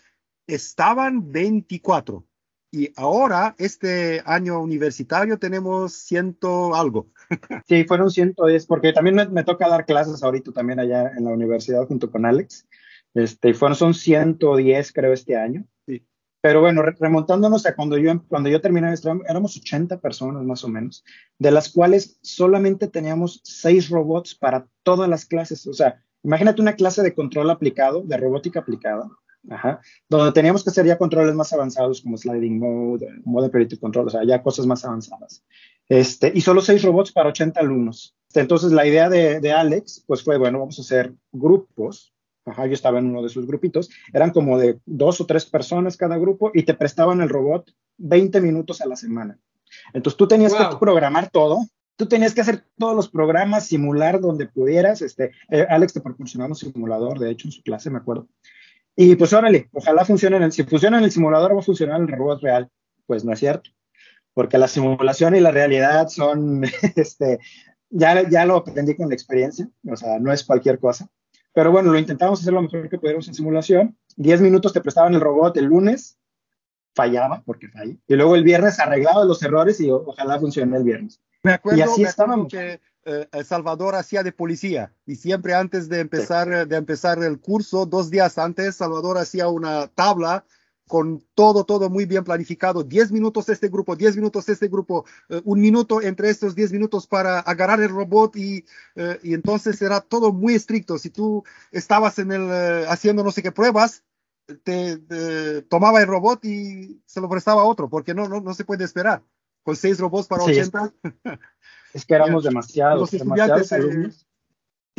estaban 0.47 1.31
24. 1.31 2.25
Y 2.71 2.91
ahora, 2.95 3.55
este 3.57 4.21
año 4.25 4.61
universitario, 4.61 5.37
tenemos 5.37 5.93
ciento 5.93 6.75
algo. 6.75 7.11
Sí, 7.67 7.83
fueron 7.83 8.09
110, 8.09 8.65
porque 8.65 8.93
también 8.93 9.15
me, 9.31 9.43
toca 9.43 9.69
dar 9.69 9.85
clases 9.85 10.23
ahorita 10.23 10.51
también 10.51 10.79
allá 10.79 11.11
en 11.15 11.25
la 11.25 11.31
universidad 11.31 11.85
junto 11.85 12.09
con 12.09 12.25
Alex. 12.25 12.65
Este, 13.13 13.53
fueron, 13.53 13.75
son 13.75 13.93
110 13.93 14.93
creo 14.93 15.13
este 15.13 15.35
año. 15.35 15.65
Sí. 15.85 16.03
Pero 16.41 16.61
bueno, 16.61 16.81
remontándonos 16.81 17.65
a 17.65 17.75
cuando 17.75 17.97
yo, 17.97 18.23
cuando 18.27 18.49
yo 18.49 18.61
terminé, 18.61 18.93
éramos 19.27 19.57
80 19.57 19.99
personas 19.99 20.43
más 20.43 20.63
o 20.63 20.69
menos, 20.69 21.03
de 21.37 21.51
las 21.51 21.69
cuales 21.69 22.17
solamente 22.21 22.87
teníamos 22.87 23.41
6 23.43 23.89
robots 23.89 24.35
para 24.35 24.67
todas 24.83 25.09
las 25.09 25.25
clases. 25.25 25.67
O 25.67 25.73
sea, 25.73 26.01
imagínate 26.23 26.61
una 26.61 26.75
clase 26.75 27.03
de 27.03 27.13
control 27.13 27.49
aplicado, 27.49 28.03
de 28.03 28.17
robótica 28.17 28.61
aplicada, 28.61 29.09
Ajá. 29.47 29.79
Donde 30.09 30.33
teníamos 30.33 30.63
que 30.63 30.69
hacer 30.69 30.85
ya 30.85 30.97
controles 30.97 31.33
más 31.33 31.53
avanzados 31.53 32.01
como 32.01 32.17
sliding 32.17 32.59
mode, 32.59 33.07
mode 33.23 33.49
predictive 33.49 33.79
control, 33.79 34.07
o 34.07 34.09
sea, 34.09 34.23
ya 34.25 34.43
cosas 34.43 34.65
más 34.65 34.83
avanzadas. 34.83 35.43
Este, 35.87 36.31
y 36.35 36.41
solo 36.41 36.61
seis 36.61 36.83
robots 36.83 37.11
para 37.11 37.29
80 37.29 37.59
alumnos. 37.59 38.15
Entonces, 38.33 38.71
la 38.71 38.85
idea 38.85 39.09
de, 39.09 39.39
de, 39.39 39.51
Alex, 39.51 40.03
pues 40.05 40.23
fue, 40.23 40.37
bueno, 40.37 40.59
vamos 40.59 40.77
a 40.77 40.81
hacer 40.81 41.13
grupos. 41.31 42.13
Ajá, 42.49 42.65
yo 42.65 42.73
estaba 42.73 42.99
en 42.99 43.07
uno 43.07 43.21
de 43.21 43.29
sus 43.29 43.45
grupitos. 43.45 43.89
Eran 44.13 44.31
como 44.31 44.57
de 44.57 44.79
dos 44.85 45.21
o 45.21 45.25
tres 45.25 45.45
personas 45.45 45.97
cada 45.97 46.17
grupo 46.17 46.51
y 46.53 46.63
te 46.63 46.73
prestaban 46.73 47.21
el 47.21 47.29
robot 47.29 47.71
20 47.97 48.41
minutos 48.41 48.81
a 48.81 48.87
la 48.87 48.95
semana. 48.95 49.37
Entonces, 49.93 50.17
tú 50.17 50.27
tenías 50.27 50.53
que 50.53 50.65
programar 50.79 51.29
todo. 51.29 51.59
Tú 51.95 52.07
tenías 52.07 52.33
que 52.33 52.41
hacer 52.41 52.63
todos 52.77 52.95
los 52.95 53.09
programas, 53.09 53.67
simular 53.67 54.21
donde 54.21 54.47
pudieras. 54.47 55.01
Este, 55.01 55.31
eh, 55.49 55.65
Alex 55.69 55.93
te 55.93 56.01
proporcionaba 56.01 56.49
un 56.49 56.55
simulador, 56.55 57.19
de 57.19 57.29
hecho, 57.29 57.47
en 57.47 57.51
su 57.51 57.61
clase, 57.61 57.89
me 57.89 57.97
acuerdo. 57.97 58.27
Y 58.95 59.15
pues 59.15 59.33
órale, 59.33 59.69
ojalá 59.73 60.05
funcione 60.05 60.37
en 60.37 60.43
el, 60.43 60.51
si 60.51 60.63
funciona 60.63 60.97
en 60.97 61.05
el 61.05 61.11
simulador 61.11 61.55
va 61.55 61.59
a 61.59 61.63
funcionar 61.63 62.01
en 62.01 62.09
el 62.09 62.17
robot 62.17 62.41
real. 62.41 62.69
Pues 63.05 63.25
no 63.25 63.33
es 63.33 63.39
cierto, 63.39 63.69
porque 64.33 64.57
la 64.57 64.67
simulación 64.67 65.35
y 65.35 65.39
la 65.39 65.51
realidad 65.51 66.07
son, 66.09 66.63
este, 66.95 67.39
ya, 67.89 68.29
ya 68.29 68.45
lo 68.45 68.57
aprendí 68.57 68.95
con 68.95 69.09
la 69.09 69.15
experiencia, 69.15 69.69
o 69.89 69.95
sea, 69.95 70.19
no 70.19 70.31
es 70.31 70.43
cualquier 70.43 70.79
cosa. 70.79 71.09
Pero 71.53 71.71
bueno, 71.71 71.91
lo 71.91 71.99
intentamos 71.99 72.41
hacer 72.41 72.53
lo 72.53 72.61
mejor 72.61 72.89
que 72.89 72.97
pudiéramos 72.97 73.27
en 73.27 73.33
simulación. 73.33 73.97
Diez 74.15 74.41
minutos 74.41 74.73
te 74.73 74.81
prestaban 74.81 75.13
el 75.13 75.21
robot 75.21 75.57
el 75.57 75.65
lunes, 75.65 76.17
fallaba 76.93 77.41
porque 77.45 77.69
falló. 77.69 77.95
Y 78.07 78.15
luego 78.15 78.35
el 78.35 78.43
viernes 78.43 78.79
arreglaba 78.79 79.25
los 79.25 79.41
errores 79.43 79.79
y 79.79 79.89
ojalá 79.89 80.39
funcione 80.39 80.77
el 80.77 80.83
viernes. 80.83 81.19
Me 81.43 81.53
acuerdo, 81.53 81.79
y 81.79 81.81
así 81.81 82.03
estábamos. 82.03 82.51
que 82.51 82.79
eh, 83.05 83.27
Salvador 83.43 83.95
hacía 83.95 84.23
de 84.23 84.31
policía 84.31 84.93
y 85.05 85.15
siempre 85.15 85.53
antes 85.53 85.89
de 85.89 86.01
empezar, 86.01 86.67
de 86.67 86.75
empezar 86.75 87.23
el 87.23 87.39
curso, 87.39 87.85
dos 87.85 88.09
días 88.09 88.37
antes, 88.37 88.75
Salvador 88.75 89.17
hacía 89.17 89.47
una 89.47 89.87
tabla 89.87 90.45
con 90.89 91.23
todo, 91.35 91.65
todo 91.65 91.87
muy 91.91 92.05
bien 92.05 92.23
planificado. 92.23 92.81
Diez 92.83 93.11
minutos 93.11 93.47
este 93.47 93.69
grupo, 93.69 93.95
diez 93.95 94.15
minutos 94.15 94.49
este 94.49 94.69
grupo, 94.69 95.05
eh, 95.29 95.39
un 95.45 95.61
minuto 95.61 96.01
entre 96.01 96.31
estos 96.31 96.55
diez 96.55 96.71
minutos 96.71 97.05
para 97.05 97.41
agarrar 97.41 97.79
el 97.79 97.89
robot 97.89 98.35
y, 98.35 98.65
eh, 98.95 99.19
y 99.21 99.35
entonces 99.35 99.79
era 99.83 100.01
todo 100.01 100.33
muy 100.33 100.55
estricto. 100.55 100.97
Si 100.97 101.11
tú 101.11 101.43
estabas 101.71 102.17
en 102.17 102.31
el, 102.31 102.87
haciendo 102.87 103.23
no 103.23 103.29
sé 103.29 103.43
qué 103.43 103.51
pruebas, 103.51 104.03
te, 104.63 104.97
tomaba 105.69 106.01
el 106.01 106.07
robot 106.07 106.43
y 106.43 106.99
se 107.05 107.21
lo 107.21 107.29
prestaba 107.29 107.61
a 107.61 107.65
otro, 107.65 107.87
porque 107.87 108.15
no, 108.15 108.27
no, 108.27 108.41
no 108.41 108.55
se 108.55 108.65
puede 108.65 108.83
esperar. 108.83 109.21
Con 109.61 109.75
seis 109.75 109.99
robots 109.99 110.27
para 110.27 110.43
ochenta. 110.43 110.91
Es 111.93 112.03
que 112.03 112.15
éramos 112.15 112.43
demasiados, 112.45 113.11
demasiados 113.11 113.71
alumnos. 113.73 114.25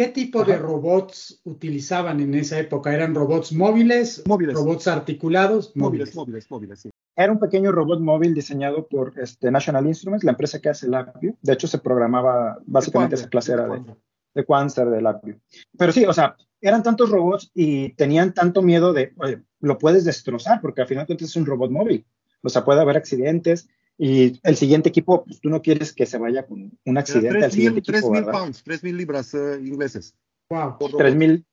¿Qué 0.00 0.08
tipo 0.08 0.44
de 0.44 0.56
robots 0.56 1.42
utilizaban 1.44 2.20
en 2.20 2.34
esa 2.34 2.58
época? 2.58 2.94
¿Eran 2.94 3.14
robots 3.14 3.52
móviles? 3.52 4.22
Móviles. 4.26 4.54
¿Robots 4.54 4.88
articulados? 4.88 5.76
Móviles, 5.76 6.14
móviles, 6.14 6.50
móviles, 6.50 6.80
sí. 6.80 6.90
Era 7.14 7.30
un 7.30 7.38
pequeño 7.38 7.70
robot 7.70 8.00
móvil 8.00 8.32
diseñado 8.32 8.88
por 8.88 9.12
este, 9.20 9.50
National 9.50 9.86
Instruments, 9.86 10.24
la 10.24 10.30
empresa 10.30 10.58
que 10.58 10.70
hace 10.70 10.86
el 10.86 10.94
Apio. 10.94 11.36
De 11.42 11.52
hecho, 11.52 11.66
se 11.66 11.76
programaba, 11.76 12.56
básicamente 12.64 13.16
esa 13.16 13.28
clase 13.28 13.52
era 13.52 13.68
de, 13.68 13.94
de 14.36 14.44
Quanser, 14.46 14.88
del 14.88 15.06
Apio. 15.06 15.38
Pero 15.76 15.92
sí, 15.92 16.06
o 16.06 16.14
sea, 16.14 16.34
eran 16.62 16.82
tantos 16.82 17.10
robots 17.10 17.50
y 17.52 17.92
tenían 17.92 18.32
tanto 18.32 18.62
miedo 18.62 18.94
de, 18.94 19.12
oye, 19.18 19.42
lo 19.60 19.76
puedes 19.76 20.06
destrozar, 20.06 20.62
porque 20.62 20.80
al 20.80 20.88
final 20.88 21.04
es 21.10 21.36
un 21.36 21.44
robot 21.44 21.70
móvil. 21.70 22.06
O 22.42 22.48
sea, 22.48 22.64
puede 22.64 22.80
haber 22.80 22.96
accidentes, 22.96 23.68
y 24.02 24.40
el 24.44 24.56
siguiente 24.56 24.88
equipo, 24.88 25.24
pues 25.26 25.42
tú 25.42 25.50
no 25.50 25.60
quieres 25.60 25.92
que 25.92 26.06
se 26.06 26.16
vaya 26.16 26.46
con 26.46 26.72
un 26.86 26.98
accidente 26.98 27.44
al 27.44 27.52
siguiente 27.52 27.80
equipo. 27.80 28.10
3 28.10 28.10
mil 28.10 28.24
pounds, 28.24 28.62
3 28.62 28.82
mil 28.82 28.96
libras 28.96 29.34
uh, 29.34 29.58
ingleses. 29.62 30.14
Wow. 30.48 30.78
3 30.96 31.14
mil, 31.14 31.44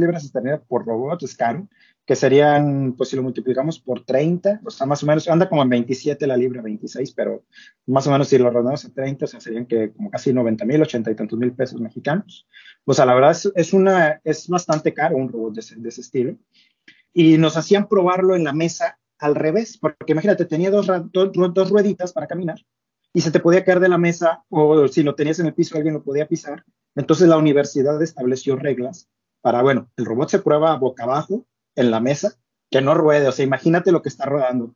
libras 0.00 0.24
estaría 0.24 0.58
por 0.58 0.86
robot, 0.86 1.22
es 1.22 1.36
caro, 1.36 1.68
que 2.06 2.16
serían, 2.16 2.94
pues 2.94 3.10
si 3.10 3.16
lo 3.16 3.22
multiplicamos 3.22 3.78
por 3.78 4.06
30, 4.06 4.62
o 4.64 4.70
sea, 4.70 4.86
más 4.86 5.02
o 5.02 5.06
menos, 5.06 5.28
anda 5.28 5.50
como 5.50 5.62
en 5.62 5.68
27 5.68 6.26
la 6.26 6.34
libra, 6.34 6.62
26, 6.62 7.12
pero 7.12 7.44
más 7.84 8.06
o 8.06 8.10
menos 8.10 8.26
si 8.26 8.38
lo 8.38 8.48
rodamos 8.48 8.86
a 8.86 8.94
30, 8.94 9.26
o 9.26 9.28
sea, 9.28 9.38
serían 9.38 9.66
que 9.66 9.92
como 9.92 10.10
casi 10.10 10.32
90 10.32 10.64
mil, 10.64 10.80
80 10.80 11.10
y 11.10 11.14
tantos 11.14 11.38
mil 11.38 11.52
pesos 11.52 11.78
mexicanos. 11.78 12.48
O 12.86 12.94
sea, 12.94 13.04
la 13.04 13.14
verdad 13.14 13.32
es, 13.32 13.52
es, 13.54 13.74
una, 13.74 14.18
es 14.24 14.48
bastante 14.48 14.94
caro 14.94 15.18
un 15.18 15.28
robot 15.28 15.56
de 15.56 15.60
ese, 15.60 15.76
de 15.76 15.90
ese 15.90 16.00
estilo. 16.00 16.38
Y 17.12 17.36
nos 17.36 17.58
hacían 17.58 17.86
probarlo 17.86 18.34
en 18.34 18.44
la 18.44 18.54
mesa 18.54 18.98
al 19.18 19.34
revés, 19.34 19.78
porque 19.78 20.12
imagínate, 20.12 20.44
tenía 20.44 20.70
dos, 20.70 20.86
dos, 21.12 21.70
rueditas 21.70 22.12
para 22.12 22.26
caminar 22.26 22.58
y 23.12 23.20
se 23.20 23.30
te 23.30 23.40
podía 23.40 23.64
caer 23.64 23.80
de 23.80 23.88
la 23.88 23.98
mesa 23.98 24.44
o 24.48 24.86
si 24.88 25.02
lo 25.02 25.14
tenías 25.14 25.38
en 25.38 25.46
el 25.46 25.54
piso 25.54 25.76
alguien 25.76 25.94
lo 25.94 26.02
podía 26.02 26.28
pisar. 26.28 26.64
Entonces 26.94 27.28
la 27.28 27.38
universidad 27.38 28.00
estableció 28.02 28.56
reglas 28.56 29.08
para, 29.40 29.62
bueno, 29.62 29.90
el 29.96 30.04
robot 30.04 30.28
se 30.28 30.38
prueba 30.40 30.76
boca 30.76 31.04
abajo 31.04 31.46
en 31.74 31.90
la 31.90 32.00
mesa, 32.00 32.34
que 32.70 32.80
no 32.80 32.94
ruede, 32.94 33.28
o 33.28 33.32
sea, 33.32 33.44
imagínate 33.44 33.92
lo 33.92 34.02
que 34.02 34.08
está 34.08 34.26
rodando. 34.26 34.74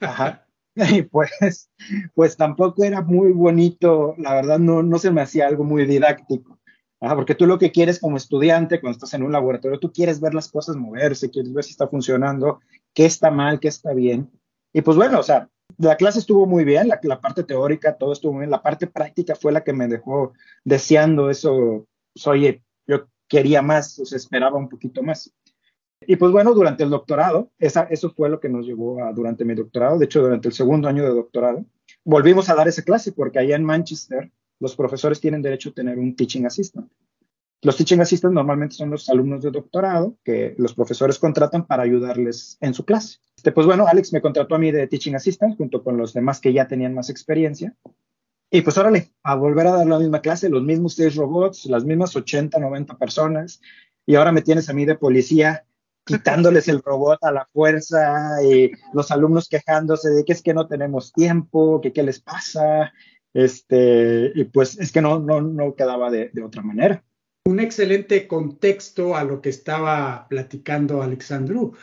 Ajá. 0.00 0.44
Y 0.92 1.02
pues, 1.02 1.70
pues 2.14 2.36
tampoco 2.36 2.84
era 2.84 3.02
muy 3.02 3.32
bonito, 3.32 4.14
la 4.18 4.34
verdad 4.34 4.58
no, 4.58 4.82
no 4.82 4.98
se 4.98 5.10
me 5.10 5.20
hacía 5.20 5.46
algo 5.48 5.64
muy 5.64 5.86
didáctico 5.86 6.57
porque 7.00 7.34
tú 7.34 7.46
lo 7.46 7.58
que 7.58 7.70
quieres 7.70 8.00
como 8.00 8.16
estudiante, 8.16 8.80
cuando 8.80 8.96
estás 8.96 9.14
en 9.14 9.22
un 9.22 9.32
laboratorio, 9.32 9.78
tú 9.78 9.92
quieres 9.92 10.20
ver 10.20 10.34
las 10.34 10.50
cosas 10.50 10.76
moverse, 10.76 11.30
quieres 11.30 11.52
ver 11.52 11.64
si 11.64 11.70
está 11.70 11.86
funcionando, 11.86 12.60
qué 12.92 13.06
está 13.06 13.30
mal, 13.30 13.60
qué 13.60 13.68
está 13.68 13.92
bien. 13.92 14.30
Y 14.72 14.82
pues 14.82 14.96
bueno, 14.96 15.20
o 15.20 15.22
sea, 15.22 15.48
la 15.76 15.96
clase 15.96 16.18
estuvo 16.18 16.46
muy 16.46 16.64
bien, 16.64 16.88
la, 16.88 16.98
la 17.02 17.20
parte 17.20 17.44
teórica, 17.44 17.96
todo 17.96 18.12
estuvo 18.12 18.32
muy 18.32 18.40
bien, 18.40 18.50
la 18.50 18.62
parte 18.62 18.86
práctica 18.86 19.36
fue 19.36 19.52
la 19.52 19.62
que 19.62 19.72
me 19.72 19.86
dejó 19.86 20.32
deseando 20.64 21.30
eso, 21.30 21.86
pues, 22.12 22.26
oye, 22.26 22.62
yo 22.86 23.06
quería 23.28 23.62
más, 23.62 23.98
o 23.98 24.04
sea, 24.04 24.16
esperaba 24.16 24.58
un 24.58 24.68
poquito 24.68 25.02
más. 25.02 25.32
Y 26.00 26.16
pues 26.16 26.32
bueno, 26.32 26.54
durante 26.54 26.84
el 26.84 26.90
doctorado, 26.90 27.50
esa, 27.58 27.82
eso 27.84 28.10
fue 28.10 28.28
lo 28.28 28.40
que 28.40 28.48
nos 28.48 28.66
llevó 28.66 29.04
a, 29.04 29.12
durante 29.12 29.44
mi 29.44 29.54
doctorado, 29.54 29.98
de 29.98 30.06
hecho, 30.06 30.22
durante 30.22 30.48
el 30.48 30.54
segundo 30.54 30.88
año 30.88 31.04
de 31.04 31.10
doctorado, 31.10 31.64
volvimos 32.04 32.48
a 32.48 32.54
dar 32.54 32.66
esa 32.66 32.82
clase 32.82 33.12
porque 33.12 33.38
allá 33.38 33.56
en 33.56 33.64
Manchester 33.64 34.32
los 34.60 34.76
profesores 34.76 35.20
tienen 35.20 35.42
derecho 35.42 35.70
a 35.70 35.72
tener 35.72 35.98
un 35.98 36.14
teaching 36.16 36.44
assistant. 36.44 36.90
Los 37.62 37.76
teaching 37.76 38.00
assistants 38.00 38.34
normalmente 38.34 38.76
son 38.76 38.90
los 38.90 39.08
alumnos 39.08 39.42
de 39.42 39.50
doctorado 39.50 40.16
que 40.24 40.54
los 40.58 40.74
profesores 40.74 41.18
contratan 41.18 41.66
para 41.66 41.82
ayudarles 41.82 42.56
en 42.60 42.72
su 42.72 42.84
clase. 42.84 43.18
Este, 43.36 43.50
pues 43.50 43.66
bueno, 43.66 43.86
Alex 43.88 44.12
me 44.12 44.20
contrató 44.20 44.54
a 44.54 44.58
mí 44.58 44.70
de 44.70 44.86
teaching 44.86 45.14
assistant 45.14 45.56
junto 45.56 45.82
con 45.82 45.96
los 45.96 46.12
demás 46.12 46.40
que 46.40 46.52
ya 46.52 46.68
tenían 46.68 46.94
más 46.94 47.10
experiencia. 47.10 47.74
Y 48.50 48.62
pues 48.62 48.78
órale, 48.78 49.12
a 49.24 49.34
volver 49.34 49.66
a 49.66 49.72
dar 49.72 49.86
la 49.86 49.98
misma 49.98 50.20
clase, 50.20 50.48
los 50.48 50.62
mismos 50.62 50.94
seis 50.94 51.16
robots, 51.16 51.66
las 51.66 51.84
mismas 51.84 52.14
80, 52.14 52.58
90 52.58 52.96
personas. 52.96 53.60
Y 54.06 54.14
ahora 54.14 54.32
me 54.32 54.42
tienes 54.42 54.68
a 54.68 54.72
mí 54.72 54.84
de 54.84 54.94
policía 54.94 55.64
quitándoles 56.08 56.68
el 56.68 56.82
robot 56.82 57.22
a 57.22 57.32
la 57.32 57.46
fuerza 57.52 58.42
y 58.42 58.70
los 58.94 59.10
alumnos 59.10 59.48
quejándose 59.48 60.08
de 60.08 60.24
que 60.24 60.32
es 60.32 60.42
que 60.42 60.54
no 60.54 60.66
tenemos 60.66 61.12
tiempo, 61.12 61.80
que 61.82 61.92
qué 61.92 62.02
les 62.02 62.20
pasa, 62.20 62.92
este, 63.34 64.32
y 64.34 64.44
pues 64.44 64.78
es 64.78 64.92
que 64.92 65.00
no, 65.00 65.18
no, 65.18 65.40
no 65.40 65.74
quedaba 65.74 66.10
de, 66.10 66.30
otra 66.42 66.62
manera. 66.62 67.04
Un 67.44 67.60
excelente 67.60 68.26
contexto 68.26 69.16
a 69.16 69.24
lo 69.24 69.40
que 69.40 69.48
estaba 69.48 70.26
platicando 70.28 71.02
Alexandru, 71.02 71.74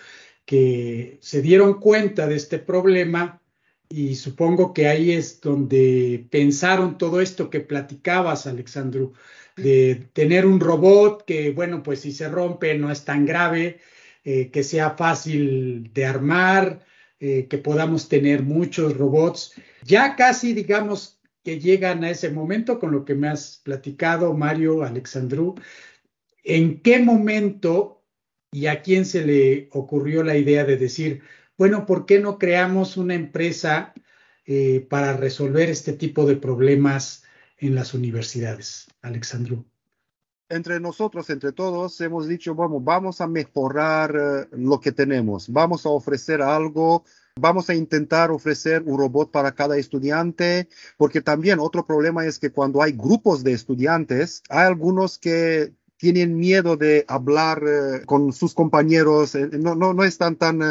que 0.45 1.17
se 1.21 1.41
dieron 1.41 1.79
cuenta 1.79 2.27
de 2.27 2.35
este 2.35 2.59
problema 2.59 3.41
y 3.89 4.15
supongo 4.15 4.73
que 4.73 4.87
ahí 4.87 5.11
es 5.11 5.41
donde 5.41 6.27
pensaron 6.29 6.97
todo 6.97 7.21
esto 7.21 7.49
que 7.49 7.61
platicabas, 7.61 8.47
Alexandru, 8.47 9.13
de 9.55 10.09
tener 10.13 10.45
un 10.45 10.59
robot 10.59 11.23
que, 11.25 11.51
bueno, 11.51 11.81
pues 11.83 12.01
si 12.01 12.11
se 12.11 12.27
rompe 12.27 12.77
no 12.77 12.91
es 12.91 13.05
tan 13.05 13.25
grave, 13.25 13.79
eh, 14.23 14.49
que 14.51 14.63
sea 14.63 14.91
fácil 14.91 15.91
de 15.93 16.05
armar, 16.05 16.85
eh, 17.19 17.47
que 17.47 17.57
podamos 17.57 18.09
tener 18.09 18.43
muchos 18.43 18.97
robots. 18.97 19.53
Ya 19.83 20.15
casi, 20.15 20.53
digamos, 20.53 21.14
que 21.45 21.59
llegan 21.59 22.03
a 22.03 22.09
ese 22.09 22.31
momento 22.31 22.79
con 22.79 22.91
lo 22.91 23.05
que 23.05 23.13
me 23.13 23.27
has 23.27 23.61
platicado, 23.63 24.33
Mario, 24.33 24.83
Alexandru. 24.83 25.53
¿En 26.43 26.81
qué 26.81 26.99
momento 26.99 28.03
y 28.51 28.65
a 28.65 28.81
quién 28.81 29.05
se 29.05 29.23
le 29.23 29.69
ocurrió 29.71 30.23
la 30.23 30.35
idea 30.35 30.65
de 30.65 30.75
decir, 30.75 31.21
bueno, 31.55 31.85
¿por 31.85 32.07
qué 32.07 32.19
no 32.19 32.39
creamos 32.39 32.97
una 32.97 33.13
empresa 33.13 33.93
eh, 34.45 34.85
para 34.89 35.15
resolver 35.15 35.69
este 35.69 35.93
tipo 35.93 36.25
de 36.25 36.35
problemas 36.35 37.23
en 37.59 37.75
las 37.75 37.93
universidades, 37.93 38.87
Alexandru? 39.01 39.65
entre 40.47 40.79
nosotros, 40.79 41.29
entre 41.31 41.51
todos, 41.51 41.99
hemos 42.01 42.27
dicho, 42.27 42.53
vamos, 42.53 42.83
vamos 42.83 43.19
a 43.19 43.27
mejorar 43.27 44.15
eh, 44.15 44.47
lo 44.51 44.79
que 44.79 44.91
tenemos, 44.91 45.49
vamos 45.49 45.85
a 45.85 45.89
ofrecer 45.89 46.39
algo, 46.41 47.03
vamos 47.39 47.69
a 47.69 47.75
intentar 47.75 48.31
ofrecer 48.31 48.83
un 48.85 48.97
robot 48.97 49.31
para 49.31 49.53
cada 49.53 49.77
estudiante, 49.77 50.69
porque 50.97 51.21
también 51.21 51.59
otro 51.59 51.85
problema 51.85 52.25
es 52.25 52.39
que 52.39 52.51
cuando 52.51 52.81
hay 52.81 52.93
grupos 52.93 53.43
de 53.43 53.53
estudiantes, 53.53 54.41
hay 54.49 54.65
algunos 54.65 55.19
que 55.19 55.73
tienen 55.97 56.37
miedo 56.37 56.77
de 56.77 57.05
hablar 57.07 57.63
eh, 57.67 58.05
con 58.05 58.33
sus 58.33 58.53
compañeros, 58.53 59.35
eh, 59.35 59.49
no, 59.53 59.75
no, 59.75 59.93
no 59.93 60.03
están 60.03 60.35
tan 60.35 60.61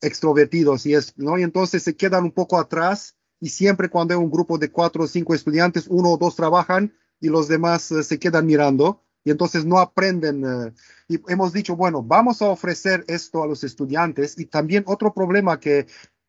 extrovertidos 0.00 0.86
y, 0.86 0.94
y 0.94 1.42
entonces 1.42 1.82
se 1.82 1.94
quedan 1.94 2.24
un 2.24 2.32
poco 2.32 2.58
atrás 2.58 3.16
y 3.40 3.48
siempre 3.48 3.88
cuando 3.88 4.14
hay 4.14 4.20
un 4.20 4.30
grupo 4.30 4.58
de 4.58 4.70
cuatro 4.70 5.04
o 5.04 5.06
cinco 5.06 5.34
estudiantes, 5.34 5.86
uno 5.88 6.10
o 6.10 6.18
dos 6.18 6.36
trabajan, 6.36 6.92
y 7.20 7.28
los 7.28 7.48
demás 7.48 7.90
eh, 7.92 8.02
se 8.02 8.18
quedan 8.18 8.46
mirando 8.46 9.02
y 9.24 9.30
entonces 9.30 9.64
no 9.64 9.78
aprenden. 9.78 10.44
Eh, 10.44 10.72
y 11.08 11.20
hemos 11.32 11.52
dicho, 11.52 11.76
bueno, 11.76 12.02
vamos 12.02 12.42
a 12.42 12.46
ofrecer 12.46 13.04
esto 13.08 13.42
a 13.42 13.46
los 13.46 13.64
estudiantes 13.64 14.38
y 14.38 14.46
también 14.46 14.84
otro 14.86 15.12
problema 15.12 15.60
que 15.60 15.86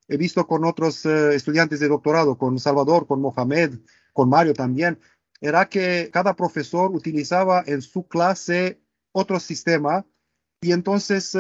he 0.08 0.18
visto 0.18 0.46
con 0.46 0.66
otros 0.66 1.06
eh, 1.06 1.36
estudiantes 1.36 1.80
de 1.80 1.88
doctorado, 1.88 2.38
con 2.38 2.60
Salvador, 2.60 3.08
con 3.08 3.22
Mohamed, 3.22 3.80
con 4.14 4.30
Mario 4.30 4.54
también, 4.54 5.00
era 5.40 5.70
que 5.70 6.10
cada 6.12 6.36
profesor 6.36 6.92
utilizaba 6.92 7.64
en 7.66 7.82
su 7.82 8.08
clase 8.08 8.82
otro 9.12 9.40
sistema 9.40 10.06
y 10.62 10.74
entonces 10.74 11.36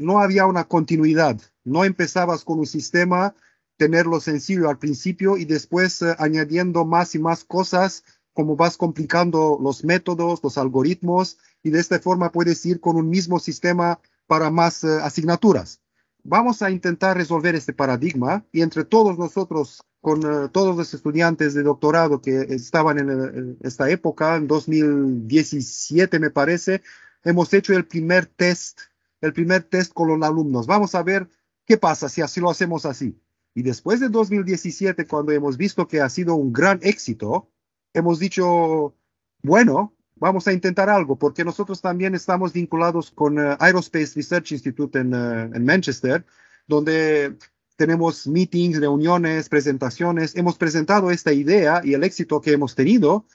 no 0.00 0.18
había 0.18 0.46
una 0.46 0.64
continuidad. 0.64 1.40
No 1.62 1.84
empezabas 1.84 2.44
con 2.44 2.58
un 2.58 2.66
sistema, 2.66 3.36
tenerlo 3.76 4.18
sencillo 4.18 4.68
al 4.68 4.78
principio 4.78 5.36
y 5.36 5.44
después 5.44 6.02
añadiendo 6.02 6.84
más 6.84 7.14
y 7.14 7.20
más 7.20 7.44
cosas 7.44 8.02
como 8.34 8.56
vas 8.56 8.76
complicando 8.76 9.58
los 9.62 9.84
métodos, 9.84 10.40
los 10.42 10.58
algoritmos, 10.58 11.38
y 11.62 11.70
de 11.70 11.80
esta 11.80 11.98
forma 12.00 12.32
puedes 12.32 12.66
ir 12.66 12.80
con 12.80 12.96
un 12.96 13.08
mismo 13.08 13.38
sistema 13.38 14.00
para 14.26 14.50
más 14.50 14.84
eh, 14.84 14.98
asignaturas. 15.02 15.80
Vamos 16.24 16.60
a 16.62 16.70
intentar 16.70 17.16
resolver 17.16 17.54
este 17.54 17.72
paradigma 17.72 18.44
y 18.50 18.62
entre 18.62 18.84
todos 18.84 19.18
nosotros, 19.18 19.82
con 20.00 20.20
eh, 20.22 20.48
todos 20.50 20.76
los 20.76 20.92
estudiantes 20.92 21.54
de 21.54 21.62
doctorado 21.62 22.20
que 22.20 22.40
estaban 22.50 22.98
en, 22.98 23.10
en, 23.10 23.58
esta 23.62 23.88
época, 23.88 24.36
en 24.36 24.48
2017 24.48 26.18
me 26.18 26.30
parece, 26.30 26.82
hemos 27.22 27.54
hecho 27.54 27.72
el 27.72 27.86
primer 27.86 28.26
test, 28.26 28.80
el 29.20 29.32
primer 29.32 29.62
test 29.62 29.92
con 29.92 30.08
los 30.08 30.28
alumnos. 30.28 30.66
Vamos 30.66 30.94
a 30.94 31.02
ver 31.02 31.28
qué 31.66 31.78
pasa 31.78 32.08
si 32.08 32.20
así 32.20 32.40
lo 32.40 32.50
hacemos 32.50 32.84
así. 32.84 33.18
Y 33.54 33.62
después 33.62 34.00
de 34.00 34.08
2017, 34.08 35.06
cuando 35.06 35.30
hemos 35.30 35.56
visto 35.56 35.86
que 35.86 36.00
ha 36.00 36.08
sido 36.08 36.34
un 36.34 36.52
gran 36.52 36.80
éxito, 36.82 37.48
hemos 37.94 38.18
dicho, 38.18 38.94
bueno, 39.42 39.94
vamos 40.16 40.46
a 40.46 40.52
intentar 40.52 40.90
algo, 40.90 41.16
porque 41.16 41.44
nosotros 41.44 41.80
también 41.80 42.14
estamos 42.14 42.52
vinculados 42.52 43.10
con 43.10 43.38
uh, 43.38 43.56
Aerospace 43.58 44.14
Research 44.16 44.52
Institute 44.52 44.98
en, 44.98 45.14
uh, 45.14 45.54
en, 45.54 45.64
Manchester, 45.64 46.26
donde 46.66 47.36
tenemos 47.76 48.26
meetings, 48.26 48.78
reuniones, 48.78 49.48
presentaciones. 49.48 50.36
Hemos 50.36 50.58
presentado 50.58 51.10
esta 51.10 51.32
idea 51.32 51.80
y 51.82 51.94
el 51.94 52.04
éxito 52.04 52.40
que 52.40 52.52
hemos 52.52 52.74
tenido, 52.74 53.26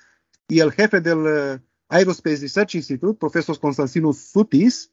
y 0.47 0.59
el 0.59 0.71
jefe 0.71 1.01
del 1.01 1.19
uh, 1.19 1.59
Aerospace 1.89 2.41
Research 2.41 2.75
Institute, 2.75 3.17
profesor 3.17 3.59
Constantinos 3.59 4.17
Sutis, 4.17 4.91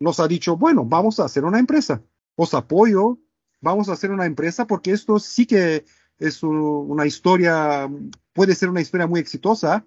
nos 0.00 0.18
ha 0.20 0.28
dicho, 0.28 0.56
bueno, 0.56 0.84
vamos 0.84 1.20
a 1.20 1.24
hacer 1.24 1.44
una 1.44 1.58
empresa. 1.58 2.02
Os 2.36 2.52
apoyo, 2.52 3.18
vamos 3.60 3.88
a 3.88 3.92
hacer 3.92 4.10
una 4.10 4.26
empresa 4.26 4.66
porque 4.66 4.90
esto 4.90 5.18
sí 5.20 5.46
que 5.46 5.84
es 6.18 6.42
una 6.42 7.06
historia, 7.06 7.90
puede 8.32 8.54
ser 8.54 8.68
una 8.68 8.80
historia 8.80 9.06
muy 9.06 9.20
exitosa 9.20 9.84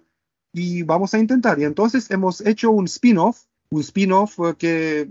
y 0.52 0.82
vamos 0.82 1.14
a 1.14 1.18
intentar. 1.18 1.58
Y 1.58 1.64
entonces 1.64 2.10
hemos 2.10 2.40
hecho 2.40 2.70
un 2.70 2.86
spin-off, 2.86 3.44
un 3.70 3.80
spin-off 3.80 4.38
eh, 4.40 4.54
que 4.58 5.08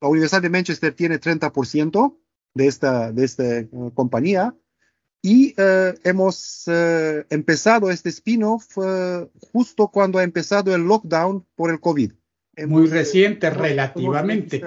la 0.00 0.08
Universidad 0.08 0.42
de 0.42 0.50
Manchester 0.50 0.94
tiene 0.94 1.20
30% 1.20 2.16
de 2.54 2.66
esta, 2.66 3.12
de 3.12 3.24
esta 3.24 3.58
eh, 3.58 3.68
compañía 3.94 4.54
y 5.22 5.60
uh, 5.60 5.92
hemos 6.04 6.68
uh, 6.68 7.24
empezado 7.30 7.90
este 7.90 8.10
spin-off 8.10 8.76
justo 9.52 9.88
cuando 9.88 10.18
ha 10.18 10.22
empezado 10.22 10.72
el 10.72 10.82
lockdown 10.82 11.44
por 11.56 11.70
el 11.70 11.80
COVID. 11.80 12.12
Muy 12.68 12.86
reciente, 12.86 13.50
relativamente. 13.50 14.62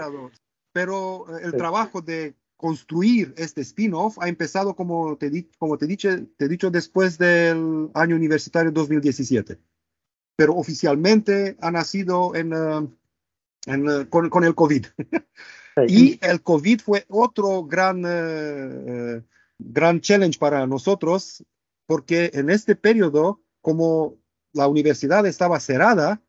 Pero 0.73 1.25
el 1.39 1.53
trabajo 1.53 2.01
de 2.01 2.35
construir 2.59 3.33
este 3.37 3.61
spin-off 3.61 4.17
ha 4.19 4.27
empezado, 4.27 4.75
como 4.75 5.15
te, 5.17 5.47
como 5.57 5.77
te, 5.77 5.87
dicho, 5.87 6.09
te 6.35 6.43
he 6.43 6.49
dicho, 6.49 6.69
después 6.69 7.17
del 7.17 7.89
año 7.93 8.17
universitario 8.17 8.69
2017. 8.69 9.57
Pero 10.35 10.55
oficialmente 10.55 11.55
ha 11.61 11.71
nacido 11.71 12.35
en, 12.35 12.53
uh, 12.53 12.93
en, 13.65 13.89
uh, 13.89 14.09
con, 14.09 14.29
con, 14.29 14.43
el 14.43 14.55
COVID. 14.55 14.87
y 15.87 16.19
el 16.21 16.43
COVID 16.43 16.81
fue 16.81 17.05
otro 17.07 17.63
gran, 17.63 18.03
uh, 18.03 19.23
gran 19.57 20.01
challenge 20.01 20.37
para 20.37 20.67
nosotros, 20.67 21.45
porque 21.85 22.29
en 22.33 22.49
este 22.49 22.75
periodo, 22.75 23.41
como 23.61 24.19
la 24.51 24.67
universidad 24.67 25.25
estaba 25.25 25.61
cerrada, 25.61 26.21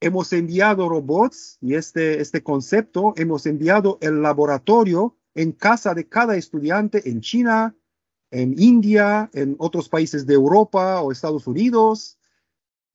hemos 0.00 0.32
enviado 0.32 0.88
robots 0.88 1.58
y 1.60 1.74
este, 1.74 2.22
este 2.22 2.42
concepto, 2.42 3.12
hemos 3.18 3.44
enviado 3.44 3.98
el 4.00 4.22
laboratorio 4.22 5.18
en 5.34 5.52
casa 5.52 5.94
de 5.94 6.08
cada 6.08 6.36
estudiante 6.36 7.08
en 7.08 7.20
China, 7.20 7.74
en 8.30 8.54
India, 8.58 9.30
en 9.32 9.56
otros 9.58 9.88
países 9.88 10.26
de 10.26 10.34
Europa 10.34 11.00
o 11.00 11.12
Estados 11.12 11.46
Unidos. 11.46 12.18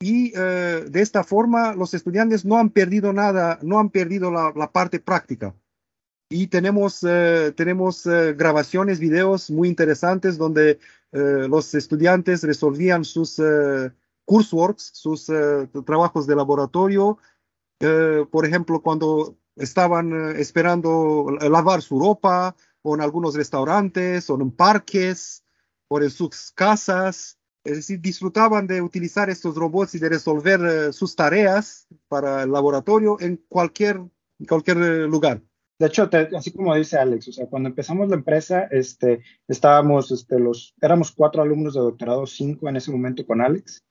Y 0.02 0.32
eh, 0.36 0.86
de 0.89 1.02
esta 1.02 1.23
forma 1.23 1.73
los 1.75 1.93
estudiantes 1.93 2.45
no 2.45 2.58
han 2.58 2.69
perdido 2.69 3.12
nada, 3.12 3.60
no 3.62 3.80
han 3.80 3.89
perdido 3.89 4.32
la, 4.32 4.71
parte 4.71 4.99
práctica. 4.99 5.54
Y 6.30 6.47
tenemos, 6.47 7.04
eh, 7.08 7.54
tenemos 7.56 8.06
eh, 8.06 8.34
grabaciones, 8.34 8.99
videos 8.99 9.49
muy 9.49 9.67
interesantes 9.67 10.38
donde 10.38 10.80
los 11.12 11.73
estudiantes 11.73 12.43
resolvían 12.43 13.04
sus 13.04 13.41
courseworks, 14.25 14.91
sus 14.93 15.25
trabajos 15.88 16.28
de 16.28 16.36
laboratorio. 16.36 17.17
por 18.30 18.45
ejemplo, 18.45 18.84
cuando 18.84 19.36
estaban 19.59 20.11
eh, 20.13 20.41
esperando 20.41 21.37
lavar 21.41 21.81
su 21.81 21.99
ropa 21.99 22.55
o 22.81 22.95
en 22.95 23.01
algunos 23.01 23.35
restaurantes 23.35 24.29
o 24.29 24.41
en 24.41 24.51
parques 24.51 25.43
o 25.87 26.01
en 26.01 26.09
sus 26.09 26.51
casas. 26.51 27.37
Es 27.63 27.75
decir, 27.75 27.99
disfrutaban 27.99 28.65
de 28.67 28.81
utilizar 28.81 29.29
estos 29.29 29.55
robots 29.55 29.93
y 29.95 29.99
de 29.99 30.09
resolver 30.09 30.61
uh, 30.61 30.93
sus 30.93 31.15
tareas 31.15 31.87
para 32.07 32.43
el 32.43 32.51
laboratorio 32.51 33.17
en 33.19 33.37
cualquier, 33.49 34.01
cualquier 34.47 34.77
eh, 34.77 35.07
lugar. 35.07 35.41
De 35.77 35.87
hecho, 35.87 36.09
te, 36.09 36.29
así 36.35 36.51
como 36.51 36.75
dice 36.75 36.97
Alex, 36.97 37.27
o 37.27 37.31
sea, 37.31 37.47
cuando 37.47 37.69
empezamos 37.69 38.09
la 38.09 38.15
empresa, 38.15 38.63
este, 38.71 39.21
estábamos, 39.47 40.11
este, 40.11 40.39
los, 40.39 40.73
éramos 40.81 41.11
cuatro 41.11 41.41
alumnos 41.41 41.73
de 41.73 41.79
doctorado, 41.79 42.25
cinco 42.25 42.67
en 42.67 42.75
ese 42.75 42.91
momento 42.91 43.25
con 43.25 43.39
Alex, 43.39 43.85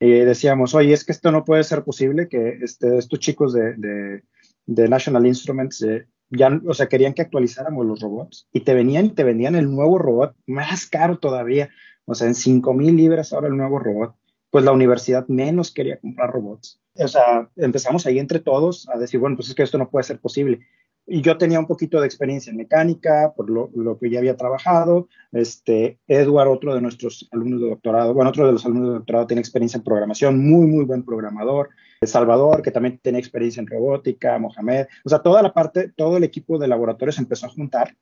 y 0.00 0.10
decíamos, 0.10 0.74
oye, 0.74 0.94
es 0.94 1.04
que 1.04 1.12
esto 1.12 1.30
no 1.30 1.44
puede 1.44 1.64
ser 1.64 1.84
posible 1.84 2.28
que 2.28 2.58
este, 2.62 2.96
estos 2.96 3.18
chicos 3.18 3.52
de, 3.52 3.74
de 3.74 4.24
de 4.66 4.88
National 4.88 5.26
Instruments 5.26 5.82
eh, 5.82 6.06
ya, 6.30 6.60
o 6.66 6.74
sea, 6.74 6.88
querían 6.88 7.14
que 7.14 7.22
actualizáramos 7.22 7.86
los 7.86 8.00
robots 8.00 8.48
y 8.52 8.60
te 8.60 8.74
venían 8.74 9.06
y 9.06 9.10
te 9.10 9.24
vendían 9.24 9.54
el 9.54 9.70
nuevo 9.70 9.98
robot 9.98 10.34
más 10.46 10.86
caro 10.86 11.18
todavía, 11.18 11.70
o 12.06 12.14
sea, 12.14 12.26
en 12.26 12.34
5 12.34 12.74
mil 12.74 12.96
libras 12.96 13.32
ahora 13.32 13.48
el 13.48 13.56
nuevo 13.56 13.78
robot. 13.78 14.14
Pues 14.50 14.64
la 14.64 14.72
universidad 14.72 15.26
menos 15.26 15.72
quería 15.72 15.98
comprar 15.98 16.30
robots. 16.30 16.80
O 16.96 17.08
sea, 17.08 17.50
empezamos 17.56 18.06
ahí 18.06 18.20
entre 18.20 18.38
todos 18.38 18.88
a 18.88 18.98
decir, 18.98 19.18
bueno, 19.18 19.36
pues 19.36 19.48
es 19.48 19.54
que 19.54 19.64
esto 19.64 19.78
no 19.78 19.90
puede 19.90 20.04
ser 20.04 20.20
posible 20.20 20.60
y 21.06 21.20
yo 21.20 21.36
tenía 21.36 21.60
un 21.60 21.66
poquito 21.66 22.00
de 22.00 22.06
experiencia 22.06 22.50
en 22.50 22.56
mecánica, 22.56 23.34
por 23.36 23.50
lo, 23.50 23.70
lo, 23.74 23.98
que 23.98 24.10
ya 24.10 24.18
había 24.18 24.36
trabajado. 24.36 25.08
Este, 25.32 25.98
Edward, 26.06 26.48
otro 26.48 26.74
de 26.74 26.80
nuestros 26.80 27.28
alumnos 27.30 27.60
de 27.60 27.68
doctorado, 27.68 28.14
bueno, 28.14 28.30
otro 28.30 28.46
de 28.46 28.52
los 28.52 28.64
alumnos 28.64 28.88
de 28.88 28.94
doctorado 28.94 29.26
tiene 29.26 29.40
experiencia 29.40 29.76
en 29.76 29.84
programación, 29.84 30.38
muy, 30.48 30.66
muy 30.66 30.84
buen 30.84 31.04
programador. 31.04 31.70
Salvador, 32.06 32.62
que 32.62 32.70
también 32.70 32.98
tiene 33.02 33.18
experiencia 33.18 33.60
en 33.60 33.66
robótica, 33.66 34.38
Mohamed, 34.38 34.86
o 35.04 35.08
sea, 35.08 35.20
toda 35.20 35.42
la 35.42 35.52
parte, 35.52 35.92
todo 35.96 36.16
el 36.16 36.24
equipo 36.24 36.58
de 36.58 36.68
laboratorio 36.68 37.12
se 37.12 37.22
empezó 37.22 37.46
a 37.46 37.50
juntar 37.50 37.96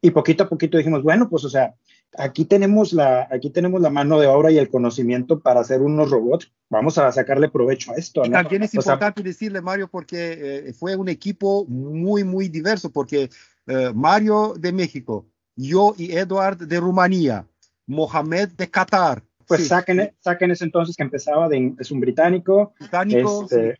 y 0.00 0.10
poquito 0.10 0.44
a 0.44 0.48
poquito 0.48 0.78
dijimos, 0.78 1.02
bueno, 1.02 1.28
pues, 1.28 1.44
o 1.44 1.48
sea, 1.48 1.74
aquí 2.16 2.44
tenemos 2.44 2.92
la, 2.92 3.26
aquí 3.30 3.50
tenemos 3.50 3.80
la 3.80 3.90
mano 3.90 4.20
de 4.20 4.28
obra 4.28 4.50
y 4.50 4.58
el 4.58 4.70
conocimiento 4.70 5.40
para 5.40 5.60
hacer 5.60 5.80
unos 5.80 6.10
robots. 6.10 6.52
Vamos 6.70 6.98
a 6.98 7.10
sacarle 7.10 7.48
provecho 7.48 7.92
a 7.92 7.96
esto. 7.96 8.24
¿no? 8.24 8.30
También 8.30 8.62
es 8.62 8.74
importante 8.74 9.22
decirle, 9.22 9.60
Mario, 9.60 9.88
porque 9.88 10.68
eh, 10.68 10.72
fue 10.72 10.94
un 10.94 11.08
equipo 11.08 11.64
muy, 11.66 12.22
muy 12.22 12.48
diverso, 12.48 12.90
porque 12.90 13.28
eh, 13.66 13.92
Mario 13.94 14.54
de 14.56 14.72
México, 14.72 15.26
yo 15.56 15.94
y 15.98 16.12
Eduard 16.12 16.58
de 16.58 16.78
Rumanía, 16.78 17.46
Mohamed 17.86 18.50
de 18.50 18.70
Qatar. 18.70 19.24
Pues 19.48 19.66
saquen, 19.66 20.14
saquen 20.20 20.50
ese 20.50 20.64
entonces 20.64 20.94
que 20.96 21.02
empezaba, 21.02 21.48
de, 21.48 21.74
es 21.78 21.90
un 21.90 22.00
británico. 22.00 22.74
Británico. 22.78 23.42
Este, 23.42 23.78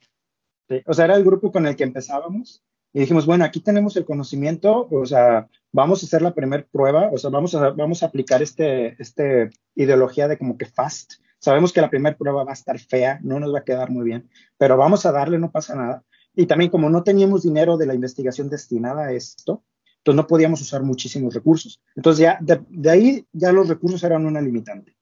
sí. 0.68 0.82
O 0.86 0.94
sea, 0.94 1.04
era 1.04 1.16
el 1.16 1.24
grupo 1.24 1.52
con 1.52 1.66
el 1.66 1.76
que 1.76 1.84
empezábamos. 1.84 2.64
Y 2.92 3.00
dijimos, 3.00 3.26
bueno, 3.26 3.44
aquí 3.44 3.60
tenemos 3.60 3.96
el 3.96 4.06
conocimiento, 4.06 4.88
o 4.90 5.04
sea, 5.04 5.48
vamos 5.72 6.02
a 6.02 6.06
hacer 6.06 6.22
la 6.22 6.34
primera 6.34 6.66
prueba, 6.72 7.10
o 7.12 7.18
sea, 7.18 7.30
vamos 7.30 7.54
a, 7.54 7.70
vamos 7.70 8.02
a 8.02 8.06
aplicar 8.06 8.42
este, 8.42 9.00
este 9.00 9.50
ideología 9.74 10.26
de 10.26 10.38
como 10.38 10.56
que 10.56 10.66
fast. 10.66 11.14
Sabemos 11.38 11.72
que 11.72 11.82
la 11.82 11.90
primera 11.90 12.16
prueba 12.16 12.44
va 12.44 12.52
a 12.52 12.54
estar 12.54 12.78
fea, 12.78 13.20
no 13.22 13.38
nos 13.38 13.54
va 13.54 13.60
a 13.60 13.64
quedar 13.64 13.90
muy 13.90 14.04
bien, 14.04 14.28
pero 14.56 14.76
vamos 14.76 15.04
a 15.04 15.12
darle, 15.12 15.38
no 15.38 15.52
pasa 15.52 15.76
nada. 15.76 16.02
Y 16.34 16.46
también 16.46 16.70
como 16.70 16.88
no 16.88 17.02
teníamos 17.02 17.42
dinero 17.42 17.76
de 17.76 17.86
la 17.86 17.94
investigación 17.94 18.48
destinada 18.48 19.06
a 19.06 19.12
esto, 19.12 19.62
entonces 19.98 20.16
no 20.16 20.26
podíamos 20.26 20.60
usar 20.62 20.82
muchísimos 20.82 21.34
recursos. 21.34 21.80
Entonces 21.94 22.22
ya 22.22 22.38
de, 22.40 22.60
de 22.68 22.90
ahí 22.90 23.26
ya 23.32 23.52
los 23.52 23.68
recursos 23.68 24.02
eran 24.02 24.24
una 24.24 24.40
limitante. 24.40 24.97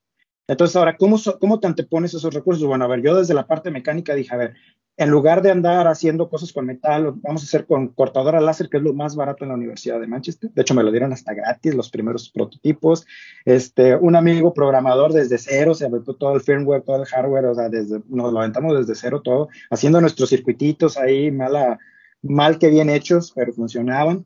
Entonces, 0.49 0.77
ahora, 0.77 0.97
¿cómo, 0.97 1.17
¿cómo 1.41 1.59
te 1.59 1.67
antepones 1.67 2.15
esos 2.15 2.33
recursos? 2.33 2.65
Bueno, 2.65 2.85
a 2.85 2.89
ver, 2.89 3.03
yo 3.03 3.17
desde 3.17 3.35
la 3.35 3.49
parte 3.49 3.71
mecánica 3.73 4.15
dije, 4.15 4.33
a 4.33 4.39
ver, 4.39 4.55
en 4.97 5.11
lugar 5.11 5.43
de 5.43 5.51
andar 5.51 5.89
haciendo 5.89 6.29
cosas 6.29 6.53
con 6.53 6.67
metal, 6.67 7.13
vamos 7.17 7.43
a 7.43 7.47
hacer 7.47 7.67
con 7.67 7.89
cortadora 7.89 8.41
láser, 8.41 8.69
que 8.69 8.77
es 8.77 8.83
lo 8.83 8.95
más 8.95 9.17
barato 9.17 9.45
en 9.45 9.49
la 9.49 9.57
Universidad 9.57 10.01
de 10.01 10.07
Manchester. 10.07 10.51
De 10.53 10.63
hecho, 10.63 10.75
me 10.75 10.85
lo 10.85 10.93
dieron 10.93 11.13
hasta 11.13 11.35
gratis, 11.35 11.75
los 11.75 11.91
primeros 11.91 12.31
prototipos. 12.31 13.07
Este, 13.45 13.97
un 13.97 14.15
amigo 14.15 14.55
programador 14.55 15.13
desde 15.13 15.37
cero, 15.37 15.75
se 15.75 15.87
aventó 15.87 16.15
todo 16.15 16.35
el 16.35 16.41
firmware, 16.41 16.83
todo 16.83 16.97
el 16.97 17.07
hardware, 17.07 17.47
o 17.47 17.55
sea, 17.55 17.69
desde, 17.69 18.01
nos 18.09 18.33
lo 18.33 18.39
aventamos 18.39 18.79
desde 18.79 18.95
cero 18.95 19.21
todo, 19.23 19.49
haciendo 19.71 20.01
nuestros 20.01 20.31
circuititos 20.31 20.97
ahí, 20.97 21.31
mala, 21.33 21.79
mal 22.23 22.59
que 22.59 22.71
bien 22.71 22.89
hechos, 22.89 23.33
pero 23.35 23.53
funcionaban. 23.53 24.25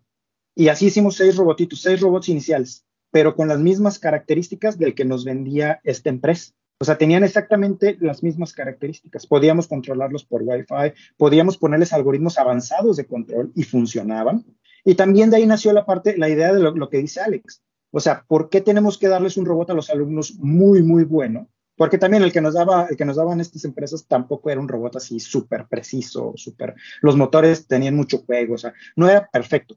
Y 0.54 0.68
así 0.68 0.86
hicimos 0.86 1.16
seis 1.16 1.36
robotitos, 1.36 1.80
seis 1.80 2.00
robots 2.00 2.28
iniciales 2.28 2.84
pero 3.10 3.34
con 3.34 3.48
las 3.48 3.58
mismas 3.58 3.98
características 3.98 4.78
del 4.78 4.94
que 4.94 5.04
nos 5.04 5.24
vendía 5.24 5.80
esta 5.84 6.10
empresa. 6.10 6.52
O 6.78 6.84
sea, 6.84 6.96
tenían 6.96 7.24
exactamente 7.24 7.98
las 8.00 8.22
mismas 8.22 8.54
características. 8.54 9.26
Podíamos 9.26 9.68
controlarlos 9.68 10.24
por 10.24 10.42
Wi-Fi, 10.42 10.94
podíamos 11.18 11.58
ponerles 11.58 11.92
algoritmos 11.92 12.38
avanzados 12.38 12.96
de 12.96 13.06
control 13.06 13.52
y 13.54 13.64
funcionaban. 13.64 14.46
Y 14.84 14.94
también 14.94 15.28
de 15.28 15.36
ahí 15.36 15.46
nació 15.46 15.72
la 15.74 15.84
parte, 15.84 16.16
la 16.16 16.30
idea 16.30 16.54
de 16.54 16.60
lo, 16.60 16.70
lo 16.70 16.88
que 16.88 16.98
dice 16.98 17.20
Alex. 17.20 17.62
O 17.90 18.00
sea, 18.00 18.24
¿por 18.26 18.48
qué 18.48 18.60
tenemos 18.60 18.96
que 18.96 19.08
darles 19.08 19.36
un 19.36 19.44
robot 19.44 19.70
a 19.70 19.74
los 19.74 19.90
alumnos 19.90 20.36
muy, 20.38 20.82
muy 20.82 21.04
bueno? 21.04 21.50
Porque 21.76 21.98
también 21.98 22.22
el 22.22 22.32
que 22.32 22.40
nos 22.40 22.54
daba, 22.54 22.86
el 22.90 22.96
que 22.96 23.04
nos 23.04 23.16
daban 23.16 23.40
estas 23.40 23.64
empresas 23.64 24.06
tampoco 24.06 24.50
era 24.50 24.60
un 24.60 24.68
robot 24.68 24.96
así 24.96 25.18
súper 25.18 25.66
preciso, 25.66 26.34
súper. 26.36 26.74
Los 27.00 27.16
motores 27.16 27.66
tenían 27.66 27.96
mucho 27.96 28.18
juego, 28.18 28.54
o 28.54 28.58
sea, 28.58 28.74
no 28.96 29.08
era 29.08 29.28
perfecto. 29.28 29.76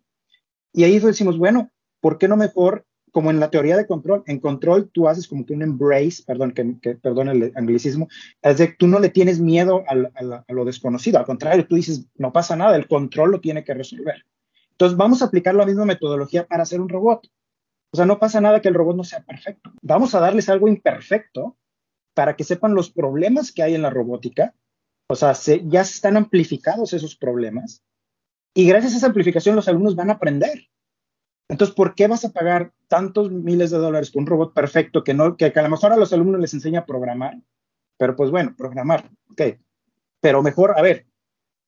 Y 0.74 0.84
ahí 0.84 1.00
decimos, 1.00 1.38
bueno, 1.38 1.72
¿por 2.02 2.18
qué 2.18 2.28
no 2.28 2.36
mejor 2.36 2.86
como 3.14 3.30
en 3.30 3.40
la 3.40 3.52
teoría 3.52 3.78
de 3.78 3.86
control, 3.86 4.24
en 4.26 4.40
control 4.40 4.90
tú 4.92 5.08
haces 5.08 5.28
como 5.28 5.46
que 5.46 5.54
un 5.54 5.62
embrace, 5.62 6.24
perdón, 6.26 6.52
que, 6.52 6.80
que 6.82 6.96
perdón 6.96 7.30
el 7.30 7.54
anglicismo, 7.56 8.10
es 8.42 8.58
de 8.58 8.68
tú 8.68 8.88
no 8.88 9.00
le 9.00 9.10
tienes 9.10 9.40
miedo 9.40 9.84
a, 9.88 9.94
a, 9.94 10.44
a, 10.48 10.54
lo 10.54 10.66
desconocido, 10.66 11.20
al 11.20 11.26
contrario, 11.26 11.68
tú 11.68 11.76
dices, 11.76 12.08
no 12.16 12.34
pasa 12.34 12.56
nada, 12.56 12.76
el 12.76 12.88
control 12.88 13.32
lo 13.32 13.40
tiene 13.40 13.64
que 13.64 13.76
resolver. 13.76 14.26
Entonces 14.72 14.98
vamos 14.98 15.22
a 15.22 15.26
aplicar 15.26 15.54
la 15.54 15.66
misma 15.66 15.86
metodología 15.86 16.48
para 16.48 16.64
hacer 16.64 16.82
un 16.82 16.90
robot. 16.90 17.30
O 17.92 17.98
sea, 17.98 18.08
no 18.08 18.18
pasa 18.18 18.42
nada 18.42 18.60
que 18.60 18.70
el 18.70 18.74
robot 18.74 18.98
no 18.98 19.04
sea 19.04 19.22
perfecto. 19.22 19.72
Vamos 19.84 20.16
a 20.16 20.20
darles 20.20 20.50
algo 20.50 20.68
imperfecto 20.68 21.56
para 22.16 22.36
que 22.36 22.44
sepan 22.44 22.74
los 22.74 22.92
problemas 22.92 23.52
que 23.52 23.62
hay 23.62 23.76
en 23.76 23.84
la 23.84 23.92
robótica. 23.92 24.56
O 25.08 25.16
sea, 25.16 25.36
se, 25.36 25.62
ya 25.68 25.82
están 25.82 26.18
amplificados 26.18 26.94
esos 26.94 27.16
problemas. 27.16 27.84
Y 28.56 28.68
gracias 28.68 28.96
a 28.96 28.98
esa 28.98 29.08
amplificación 29.08 29.56
los 29.56 29.68
alumnos 29.68 29.96
van 29.96 30.10
a 30.10 30.14
aprender. 30.14 30.68
Entonces, 31.50 31.76
¿por 31.76 31.94
qué 31.96 32.08
vas 32.08 32.26
a 32.26 32.32
pagar 32.32 32.72
tantos 32.88 33.32
miles 33.32 33.72
de 33.72 33.78
dólares 33.78 34.12
por 34.12 34.22
un 34.22 34.28
robot 34.28 34.54
perfecto 34.54 35.04
que, 35.04 35.14
no, 35.14 35.38
que, 35.38 35.52
que 35.52 35.60
a 35.60 35.64
lo 35.64 35.70
mejor 35.70 35.92
a 35.92 35.98
los 35.98 36.14
alumnos 36.14 36.40
les 36.40 36.54
enseña 36.54 36.82
a 36.82 36.86
programar? 36.86 37.38
Pero 37.98 38.16
pues 38.16 38.32
bueno, 38.32 38.56
programar, 38.58 39.10
ok. 39.32 39.42
Pero 40.22 40.42
mejor, 40.42 40.78
a 40.78 40.82
ver, 40.82 41.06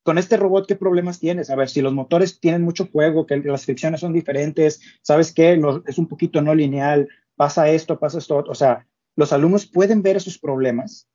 con 0.06 0.18
este 0.18 0.38
robot, 0.38 0.68
¿qué 0.68 0.76
problemas 0.76 1.20
tienes? 1.20 1.50
A 1.50 1.56
ver, 1.56 1.68
si 1.68 1.82
los 1.82 1.94
motores 1.94 2.40
tienen 2.40 2.62
mucho 2.62 2.86
fuego, 2.86 3.26
que 3.26 3.38
las 3.38 3.66
fricciones 3.66 4.02
son 4.02 4.14
diferentes, 4.14 4.80
¿sabes 5.02 5.34
qué? 5.34 5.60
Es 5.88 5.98
un 5.98 6.08
poquito 6.08 6.42
no 6.42 6.54
lineal, 6.54 7.10
pasa 7.36 7.70
esto, 7.70 8.00
pasa 8.00 8.20
esto. 8.20 8.44
O 8.48 8.54
sea, 8.56 8.88
los 9.16 9.34
alumnos 9.34 9.66
pueden 9.66 10.04
ver 10.04 10.18
esos 10.18 10.38
problemas 10.38 11.08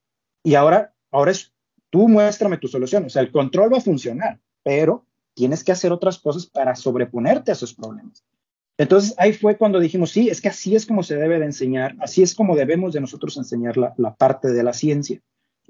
y 0.42 0.54
ahora, 0.54 0.92
ahora 1.12 1.30
es, 1.30 1.52
tú 1.90 2.08
muéstrame 2.08 2.58
tu 2.58 2.66
solución. 2.66 3.04
O 3.04 3.10
sea, 3.10 3.22
el 3.22 3.30
control 3.30 3.72
va 3.72 3.78
a 3.78 3.82
funcionar, 3.82 4.40
pero 4.64 5.06
tienes 5.34 5.62
que 5.62 5.72
hacer 5.72 5.92
otras 5.92 6.18
cosas 6.18 6.46
para 6.46 6.74
sobreponerte 6.74 7.52
a 7.52 7.54
esos 7.54 7.72
problemas. 7.72 8.24
Entonces 8.80 9.14
ahí 9.18 9.34
fue 9.34 9.58
cuando 9.58 9.78
dijimos, 9.78 10.10
sí, 10.10 10.30
es 10.30 10.40
que 10.40 10.48
así 10.48 10.74
es 10.74 10.86
como 10.86 11.02
se 11.02 11.14
debe 11.14 11.38
de 11.38 11.44
enseñar, 11.44 11.96
así 12.00 12.22
es 12.22 12.34
como 12.34 12.56
debemos 12.56 12.94
de 12.94 13.02
nosotros 13.02 13.36
enseñar 13.36 13.76
la, 13.76 13.92
la, 13.98 14.14
parte 14.14 14.48
de 14.52 14.62
la 14.62 14.72
ciencia. 14.72 15.20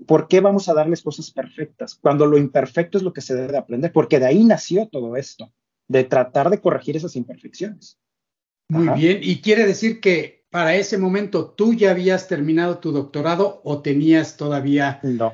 ¿Por 0.07 0.29
qué 0.29 0.38
vamos 0.38 0.68
a 0.68 0.75
darles 0.75 1.03
cosas 1.03 1.33
perfectas? 1.33 1.96
Cuando 1.96 2.25
lo 2.25 2.38
imperfecto 2.38 2.99
es 2.99 3.03
lo 3.03 3.12
que 3.12 3.20
se 3.20 3.35
debe 3.35 3.51
de 3.51 3.59
aprender, 3.59 3.90
porque 3.90 4.20
de 4.20 4.27
ahí 4.27 4.44
nació 4.44 4.87
todo 4.87 5.16
esto, 5.16 5.53
de 5.88 6.05
tratar 6.05 6.51
de 6.51 6.61
corregir 6.61 6.96
esas 6.96 7.16
imperfecciones. 7.16 7.99
Muy 8.68 8.87
Ajá. 8.87 8.94
bien, 8.94 9.18
y 9.20 9.40
quiere 9.40 9.66
decir 9.66 10.01
que 10.01 10.44
para 10.49 10.77
ese 10.77 10.96
momento 10.96 11.51
tú 11.51 11.75
ya 11.75 11.90
habías 11.90 12.29
terminado 12.29 12.79
tu 12.79 12.92
doctorado 12.92 13.61
o 13.64 13.83
tenías 13.83 14.37
todavía... 14.37 15.01
No, 15.03 15.33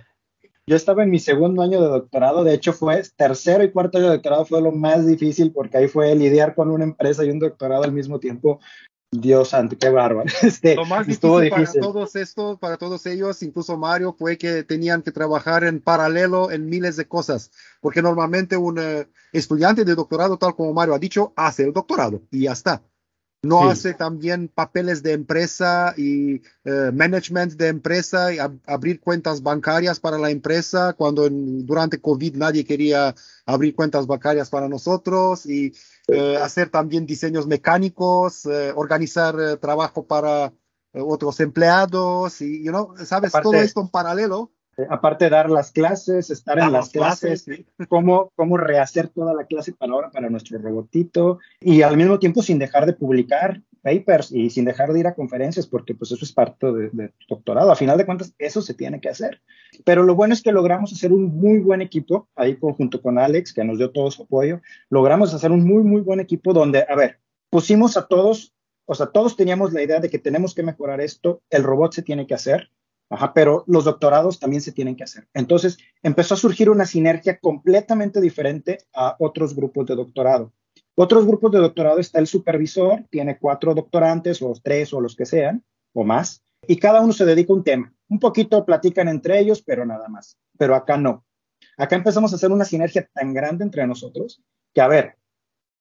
yo 0.68 0.74
estaba 0.74 1.05
en 1.05 1.11
mi 1.11 1.20
segundo 1.20 1.62
año 1.62 1.81
de 1.81 1.88
doctorado, 1.88 2.42
de 2.42 2.55
hecho 2.55 2.72
fue 2.72 3.02
tercero 3.16 3.62
y 3.62 3.70
cuarto 3.70 3.98
año 3.98 4.09
de 4.09 4.14
doctorado 4.14 4.44
fue 4.44 4.61
lo 4.61 4.72
más 4.72 5.07
difícil 5.07 5.52
porque 5.52 5.79
ahí 5.79 5.88
fue 5.88 6.14
lidiar 6.16 6.55
con 6.57 6.70
una 6.70 6.85
empresa 6.85 7.24
y 7.24 7.31
un 7.31 7.38
doctorado 7.38 7.85
al 7.85 7.92
mismo 7.92 8.18
tiempo. 8.18 8.61
Dios 9.12 9.50
santo, 9.50 9.76
qué 9.79 9.88
bárbaro. 9.88 10.29
Este, 10.42 10.74
lo 10.74 10.85
más 10.85 11.07
difícil, 11.07 11.42
difícil, 11.42 11.81
para 11.81 11.92
todos 11.92 12.16
estos, 12.16 12.59
para 12.59 12.76
todos 12.76 13.07
ellos, 13.07 13.40
incluso 13.44 13.76
Mario, 13.76 14.12
fue 14.18 14.37
que 14.37 14.64
tenían 14.64 15.02
que 15.02 15.12
trabajar 15.12 15.62
en 15.62 15.81
paralelo 15.81 16.50
en 16.50 16.66
miles 16.66 16.96
de 16.96 17.07
cosas, 17.07 17.52
porque 17.81 18.02
normalmente 18.02 18.57
un 18.57 18.81
uh, 18.81 19.05
estudiante 19.33 19.85
de 19.85 19.94
doctorado, 19.94 20.37
tal 20.37 20.57
como 20.57 20.72
Mario 20.72 20.94
ha 20.94 20.98
dicho, 20.98 21.33
hace 21.37 21.62
el 21.62 21.72
doctorado 21.72 22.22
y 22.33 22.42
ya 22.42 22.52
está 22.52 22.83
no 23.46 23.62
sí. 23.62 23.68
hace 23.68 23.94
también 23.94 24.48
papeles 24.48 25.02
de 25.02 25.12
empresa 25.12 25.94
y 25.96 26.37
uh, 26.64 26.92
management 26.92 27.54
de 27.54 27.68
empresa 27.68 28.32
y 28.32 28.38
ab 28.38 28.59
abrir 28.66 29.00
cuentas 29.00 29.42
bancarias 29.42 30.00
para 30.00 30.18
la 30.18 30.30
empresa 30.30 30.92
cuando 30.92 31.26
en, 31.26 31.66
durante 31.66 32.00
COVID 32.00 32.37
nadie 32.37 32.64
quería 32.64 33.14
abrir 33.44 33.74
cuentas 33.74 34.06
bancarias 34.06 34.50
para 34.50 34.68
nosotros 34.68 35.46
y 35.46 35.72
uh, 36.09 36.42
hacer 36.42 36.70
también 36.70 37.06
diseños 37.06 37.46
mecánicos, 37.46 38.44
uh, 38.46 38.72
organizar 38.74 39.56
trabajo 39.59 40.06
para 40.06 40.52
otros 40.92 41.40
empleados 41.40 42.40
y, 42.40 42.64
you 42.64 42.70
know, 42.70 42.94
sabes, 43.04 43.30
Aparte, 43.35 43.44
todo 43.44 43.54
esto 43.61 43.80
en 43.82 43.88
paralelo 43.88 44.50
aparte 44.90 45.26
de 45.26 45.30
dar 45.30 45.50
las 45.50 45.72
clases, 45.72 46.30
estar 46.30 46.58
en 46.58 46.72
las 46.72 46.90
clases, 46.90 47.44
clases 47.44 47.66
¿sí? 47.78 47.86
cómo, 47.88 48.32
cómo 48.34 48.56
rehacer 48.56 49.08
toda 49.08 49.34
la 49.34 49.44
clase 49.44 49.72
para 49.72 49.92
ahora 49.92 50.10
para 50.10 50.28
nuestro 50.28 50.58
robotito 50.58 51.38
y 51.60 51.82
al 51.82 51.96
mismo 51.96 52.18
tiempo 52.18 52.42
sin 52.42 52.58
dejar 52.58 52.86
de 52.86 52.92
publicar 52.92 53.62
papers 53.82 54.32
y 54.32 54.50
sin 54.50 54.64
dejar 54.64 54.92
de 54.92 55.00
ir 55.00 55.06
a 55.06 55.14
conferencias 55.14 55.66
porque 55.66 55.94
pues 55.94 56.10
eso 56.10 56.24
es 56.24 56.32
parte 56.32 56.72
de, 56.72 56.90
de 56.92 57.12
doctorado. 57.28 57.70
A 57.70 57.76
final 57.76 57.96
de 57.96 58.04
cuentas, 58.04 58.34
eso 58.38 58.60
se 58.60 58.74
tiene 58.74 59.00
que 59.00 59.08
hacer. 59.08 59.40
Pero 59.84 60.02
lo 60.02 60.14
bueno 60.14 60.34
es 60.34 60.42
que 60.42 60.52
logramos 60.52 60.92
hacer 60.92 61.12
un 61.12 61.38
muy 61.38 61.60
buen 61.60 61.80
equipo 61.80 62.28
ahí 62.34 62.58
junto 62.60 63.00
con 63.00 63.18
Alex, 63.18 63.52
que 63.52 63.64
nos 63.64 63.78
dio 63.78 63.92
todo 63.92 64.10
su 64.10 64.24
apoyo. 64.24 64.60
Logramos 64.90 65.32
hacer 65.34 65.52
un 65.52 65.64
muy, 65.64 65.84
muy 65.84 66.00
buen 66.00 66.18
equipo 66.18 66.52
donde, 66.52 66.84
a 66.88 66.96
ver, 66.96 67.20
pusimos 67.48 67.96
a 67.96 68.06
todos, 68.06 68.54
o 68.86 68.94
sea, 68.94 69.06
todos 69.06 69.36
teníamos 69.36 69.72
la 69.72 69.82
idea 69.82 70.00
de 70.00 70.10
que 70.10 70.18
tenemos 70.18 70.54
que 70.54 70.62
mejorar 70.62 71.00
esto, 71.00 71.42
el 71.50 71.62
robot 71.62 71.92
se 71.92 72.02
tiene 72.02 72.26
que 72.26 72.34
hacer, 72.34 72.70
Ajá, 73.08 73.32
pero 73.32 73.64
los 73.66 73.84
doctorados 73.84 74.40
también 74.40 74.62
se 74.62 74.72
tienen 74.72 74.96
que 74.96 75.04
hacer. 75.04 75.28
Entonces 75.32 75.78
empezó 76.02 76.34
a 76.34 76.38
surgir 76.38 76.70
una 76.70 76.86
sinergia 76.86 77.38
completamente 77.38 78.20
diferente 78.20 78.78
a 78.92 79.16
otros 79.18 79.54
grupos 79.54 79.86
de 79.86 79.94
doctorado. 79.94 80.52
Otros 80.96 81.26
grupos 81.26 81.52
de 81.52 81.58
doctorado 81.58 82.00
está 82.00 82.18
el 82.18 82.26
supervisor, 82.26 83.04
tiene 83.10 83.38
cuatro 83.38 83.74
doctorantes 83.74 84.42
o 84.42 84.52
tres 84.62 84.92
o 84.92 85.00
los 85.00 85.14
que 85.14 85.26
sean 85.26 85.62
o 85.92 86.04
más, 86.04 86.42
y 86.66 86.78
cada 86.78 87.00
uno 87.00 87.12
se 87.12 87.24
dedica 87.24 87.52
a 87.52 87.56
un 87.56 87.64
tema. 87.64 87.94
Un 88.08 88.18
poquito 88.18 88.64
platican 88.64 89.08
entre 89.08 89.38
ellos, 89.38 89.62
pero 89.62 89.84
nada 89.84 90.08
más. 90.08 90.38
Pero 90.58 90.74
acá 90.74 90.96
no. 90.96 91.24
Acá 91.76 91.96
empezamos 91.96 92.32
a 92.32 92.36
hacer 92.36 92.50
una 92.50 92.64
sinergia 92.64 93.08
tan 93.12 93.34
grande 93.34 93.64
entre 93.64 93.86
nosotros 93.86 94.42
que, 94.74 94.80
a 94.80 94.88
ver, 94.88 95.16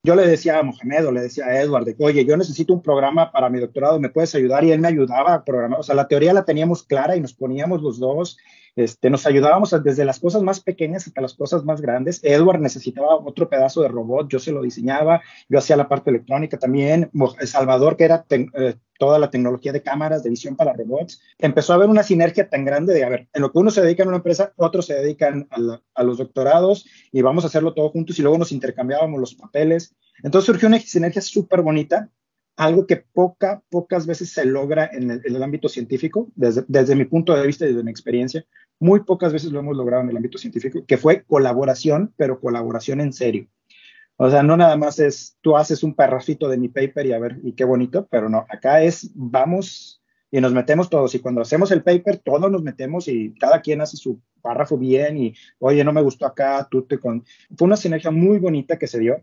yo 0.06 0.16
le 0.16 0.28
decía 0.28 0.60
a 0.60 0.64
Mohamed 0.64 1.08
o 1.08 1.12
le 1.12 1.22
decía 1.22 1.46
a 1.46 1.60
Edward, 1.60 1.88
oye, 2.00 2.24
yo 2.26 2.38
necesito 2.38 2.74
un 2.74 2.82
programa 2.82 3.32
para 3.32 3.50
mi 3.50 3.60
doctorado, 3.60 4.00
¿me 4.00 4.10
puedes 4.10 4.36
ayudar? 4.36 4.64
Y 4.64 4.72
él 4.72 4.80
me 4.80 4.88
ayudaba 4.88 5.34
a 5.34 5.44
programar. 5.44 5.80
O 5.80 5.84
sea, 5.84 5.96
la 5.96 6.08
teoría 6.08 6.32
la 6.32 6.46
teníamos 6.46 6.84
clara 6.84 7.16
y 7.16 7.22
nos 7.22 7.34
poníamos 7.34 7.82
los 7.82 8.00
dos 8.00 8.38
Este, 8.76 9.10
nos 9.10 9.26
ayudábamos 9.26 9.76
desde 9.84 10.04
las 10.04 10.20
cosas 10.20 10.44
más 10.44 10.60
pequeñas 10.60 11.08
hasta 11.08 11.22
las 11.22 11.34
cosas 11.34 11.64
más 11.64 11.82
grandes. 11.82 12.20
Edward 12.24 12.60
necesitaba 12.60 13.16
otro 13.16 13.50
pedazo 13.50 13.82
de 13.82 13.88
robot, 13.88 14.28
yo 14.28 14.40
se 14.40 14.52
lo 14.52 14.62
diseñaba, 14.62 15.22
yo 15.48 15.60
hacía 15.60 15.78
la 15.78 15.88
parte 15.88 16.10
electrónica 16.10 16.58
también. 16.58 17.10
Salvador, 17.46 17.96
que 17.96 18.04
era 18.04 18.26
eh, 18.30 18.76
toda 19.00 19.18
la 19.20 19.30
tecnología 19.30 19.72
de 19.72 19.82
cámaras, 19.82 20.24
de 20.24 20.30
visión 20.30 20.56
para 20.56 20.74
robots. 20.74 21.22
Empezó 21.38 21.74
a 21.74 21.78
haber 21.78 21.90
una 21.90 22.04
sinergia 22.04 22.50
tan 22.50 22.66
grande 22.66 22.94
de, 22.94 23.04
a 23.04 23.10
ver, 23.10 23.30
en 23.34 23.42
lo 23.42 23.52
que 23.52 23.60
uno 23.60 23.72
se 23.72 23.82
dedica 23.82 24.04
en 24.04 24.10
una 24.10 24.18
empresa, 24.18 24.54
otros 24.58 24.86
se 24.86 24.96
dedican 24.96 25.48
a, 25.52 25.82
a 25.94 26.04
los 26.04 26.18
doctorados 26.18 26.86
y 27.12 27.22
vamos 27.22 27.44
a 27.44 27.48
hacerlo 27.48 27.74
todo 27.74 27.90
juntos 27.90 28.20
y 28.20 28.22
luego 28.22 28.38
nos 28.38 28.52
intercambiábamos 28.52 29.20
los 29.20 29.36
papeles. 29.36 29.96
Entonces 30.24 30.46
surgió 30.46 30.68
una 30.68 30.80
sinergia 30.80 31.22
súper 31.22 31.62
bonita 31.62 32.10
algo 32.56 32.88
que 32.88 32.98
poca, 32.98 33.62
pocas 33.70 34.08
veces 34.08 34.32
se 34.32 34.46
logra 34.46 34.90
en 34.92 35.22
el, 35.24 35.44
ámbito 35.44 35.68
científico, 35.70 36.30
desde, 36.36 36.64
desde, 36.68 36.96
mi 36.96 37.06
punto 37.06 37.36
de 37.36 37.46
vista 37.46 37.66
y 37.66 37.70
desde 37.70 37.84
mi 37.84 37.92
experiencia, 37.92 38.46
muy 38.80 39.02
pocas 39.02 39.34
veces 39.34 39.52
lo 39.52 39.60
hemos 39.60 39.76
logrado 39.76 40.04
en 40.04 40.10
el 40.10 40.18
ámbito 40.18 40.38
científico, 40.38 40.84
que 40.86 40.98
fue 40.98 41.24
colaboración, 41.24 42.14
pero 42.18 42.40
colaboración 42.40 43.02
en 43.02 43.14
serio. 43.14 43.48
O 44.18 44.30
sea, 44.30 44.44
no 44.44 44.56
nada 44.56 44.78
más 44.78 45.00
es 45.00 45.38
tú 45.42 45.58
haces 45.58 45.84
un 45.84 45.94
parrafito 45.94 46.48
de 46.48 46.58
mi 46.58 46.70
paper 46.70 47.06
y 47.06 47.14
a 47.14 47.20
ver, 47.20 47.40
y 47.44 47.54
qué 47.54 47.66
bonito, 47.66 48.08
pero 48.10 48.30
no, 48.30 48.46
acá 48.50 48.82
es 48.82 49.12
vamos 49.14 50.02
y 50.32 50.40
nos 50.40 50.54
metemos 50.54 50.90
todos. 50.90 51.14
Y 51.16 51.20
cuando 51.20 51.42
hacemos 51.42 51.72
el 51.72 51.84
paper, 51.84 52.18
todos 52.18 52.50
nos 52.50 52.64
metemos 52.64 53.08
y 53.08 53.34
cada 53.40 53.62
quien 53.62 53.82
hace 53.82 53.98
su 53.98 54.22
párrafo 54.42 54.78
bien 54.78 55.18
y, 55.18 55.34
oye, 55.60 55.84
no 55.84 55.92
me 55.92 56.02
gustó 56.02 56.26
acá, 56.26 56.68
tú 56.70 56.84
te 56.84 56.98
con. 56.98 57.26
Fue 57.58 57.66
una 57.66 57.78
sinergia 57.78 58.12
muy 58.12 58.40
bonita 58.40 58.78
que 58.78 58.88
se 58.88 59.00
dio. 59.00 59.22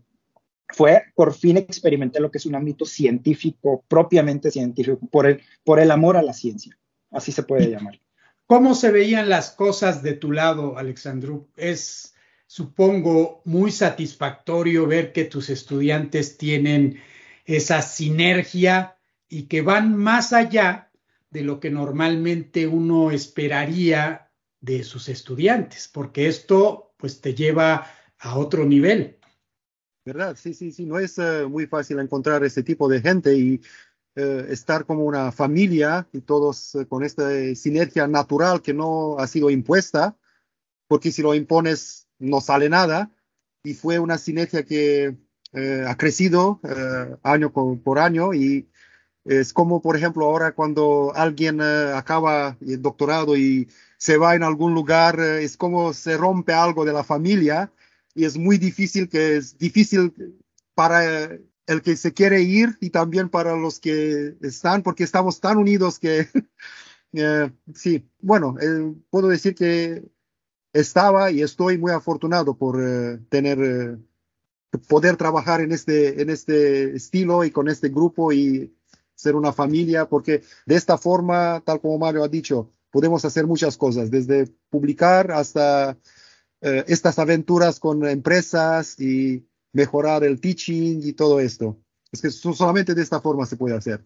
Fue, 0.69 1.03
por 1.15 1.33
fin 1.33 1.57
experimenté 1.57 2.19
lo 2.19 2.31
que 2.31 2.37
es 2.37 2.45
un 2.45 2.55
ámbito 2.55 2.85
científico, 2.85 3.83
propiamente 3.87 4.49
científico, 4.49 5.07
por 5.11 5.27
el, 5.27 5.41
por 5.63 5.79
el 5.79 5.91
amor 5.91 6.17
a 6.17 6.21
la 6.21 6.33
ciencia. 6.33 6.77
Así 7.11 7.31
se 7.31 7.43
puede 7.43 7.69
llamar. 7.69 7.99
¿Cómo 8.47 8.75
se 8.75 8.91
veían 8.91 9.29
las 9.29 9.51
cosas 9.51 10.03
de 10.03 10.13
tu 10.13 10.31
lado, 10.31 10.77
Alexandru? 10.77 11.49
Es, 11.55 12.15
supongo, 12.47 13.41
muy 13.45 13.71
satisfactorio 13.71 14.87
ver 14.87 15.13
que 15.13 15.25
tus 15.25 15.49
estudiantes 15.49 16.37
tienen 16.37 16.99
esa 17.45 17.81
sinergia 17.81 18.97
y 19.27 19.43
que 19.43 19.61
van 19.61 19.95
más 19.95 20.33
allá 20.33 20.91
de 21.29 21.41
lo 21.41 21.59
que 21.59 21.71
normalmente 21.71 22.67
uno 22.67 23.11
esperaría 23.11 24.29
de 24.61 24.83
sus 24.83 25.09
estudiantes, 25.09 25.89
porque 25.91 26.27
esto 26.27 26.93
pues 26.97 27.21
te 27.21 27.33
lleva 27.33 27.87
a 28.19 28.37
otro 28.37 28.65
nivel. 28.65 29.17
¿Verdad? 30.05 30.35
Sí, 30.37 30.53
sí, 30.53 30.71
sí, 30.71 30.85
no 30.85 30.99
es 30.99 31.17
eh, 31.17 31.45
muy 31.47 31.65
fácil 31.65 31.97
encontrar 31.99 32.43
ese 32.43 32.61
tipo 32.61 32.89
de 32.89 32.99
gente 32.99 33.37
y 33.37 33.61
eh, 34.15 34.47
estar 34.49 34.85
como 34.85 35.05
una 35.05 35.31
familia 35.31 36.07
y 36.11 36.19
todos 36.21 36.75
eh, 36.75 36.85
con 36.87 37.03
esta 37.03 37.29
sinergia 37.55 38.05
natural 38.05 38.61
que 38.61 38.73
no 38.73 39.17
ha 39.17 39.27
sido 39.27 39.49
impuesta, 39.49 40.17
porque 40.87 41.11
si 41.11 41.21
lo 41.21 41.33
impones 41.33 42.07
no 42.19 42.41
sale 42.41 42.69
nada. 42.69 43.11
Y 43.63 43.75
fue 43.75 43.97
una 43.99 44.17
sinergia 44.17 44.65
que 44.65 45.15
ha 45.87 45.95
crecido 45.95 46.59
año 47.21 47.53
por 47.53 47.99
año 47.99 48.33
y 48.33 48.67
es 49.23 49.53
como, 49.53 49.81
por 49.81 49.95
ejemplo, 49.95 50.25
ahora 50.25 50.53
cuando 50.53 51.13
alguien 51.15 51.61
acaba 51.61 52.57
el 52.59 52.81
doctorado 52.81 53.37
y 53.37 53.69
se 53.97 54.17
va 54.17 54.35
en 54.35 54.43
algún 54.43 54.73
lugar, 54.73 55.19
es 55.21 55.55
como 55.55 55.93
se 55.93 56.17
rompe 56.17 56.51
algo 56.51 56.83
de 56.83 56.91
la 56.91 57.05
familia 57.05 57.71
y 58.15 58.25
es 58.25 58.37
muy 58.37 58.57
difícil, 58.57 59.09
que 59.09 59.37
es 59.37 59.57
difícil 59.57 60.13
para 60.75 61.37
el 61.65 61.81
que 61.81 61.95
se 61.95 62.13
quiere 62.13 62.41
ir 62.41 62.77
y 62.81 62.89
también 62.89 63.29
para 63.29 63.55
los 63.55 63.79
que 63.79 64.35
están, 64.41 64.83
porque 64.83 65.03
estamos 65.03 65.39
tan 65.39 65.57
unidos 65.57 65.99
que, 65.99 66.27
eh, 67.13 67.51
sí, 67.73 68.09
bueno, 68.19 68.55
eh, 68.61 68.93
puedo 69.09 69.27
decir 69.27 69.55
que 69.55 70.03
estaba 70.73 71.31
y 71.31 71.41
estoy 71.41 71.77
muy 71.77 71.91
afortunado 71.91 72.57
por 72.57 72.81
eh, 72.81 73.19
tener, 73.29 73.99
poder 74.87 75.17
trabajar 75.17 75.61
en 75.61 75.71
este, 75.71 76.21
en 76.21 76.29
este 76.29 76.95
estilo 76.95 77.43
y 77.43 77.51
con 77.51 77.69
este 77.69 77.89
grupo 77.89 78.31
y 78.33 78.75
ser 79.15 79.35
una 79.35 79.53
familia, 79.53 80.09
porque 80.09 80.41
de 80.65 80.75
esta 80.75 80.97
forma, 80.97 81.61
tal 81.65 81.79
como 81.79 81.97
Mario 81.99 82.23
ha 82.23 82.27
dicho, 82.27 82.71
podemos 82.91 83.23
hacer 83.23 83.47
muchas 83.47 83.77
cosas, 83.77 84.11
desde 84.11 84.47
publicar 84.69 85.31
hasta 85.31 85.97
estas 86.87 87.19
aventuras 87.19 87.79
con 87.79 88.07
empresas 88.07 88.99
y 88.99 89.45
mejorar 89.73 90.23
el 90.23 90.39
teaching 90.39 91.01
y 91.03 91.13
todo 91.13 91.39
esto. 91.39 91.77
Es 92.11 92.21
que 92.21 92.29
solamente 92.29 92.93
de 92.93 93.01
esta 93.01 93.19
forma 93.19 93.45
se 93.45 93.57
puede 93.57 93.75
hacer. 93.75 94.01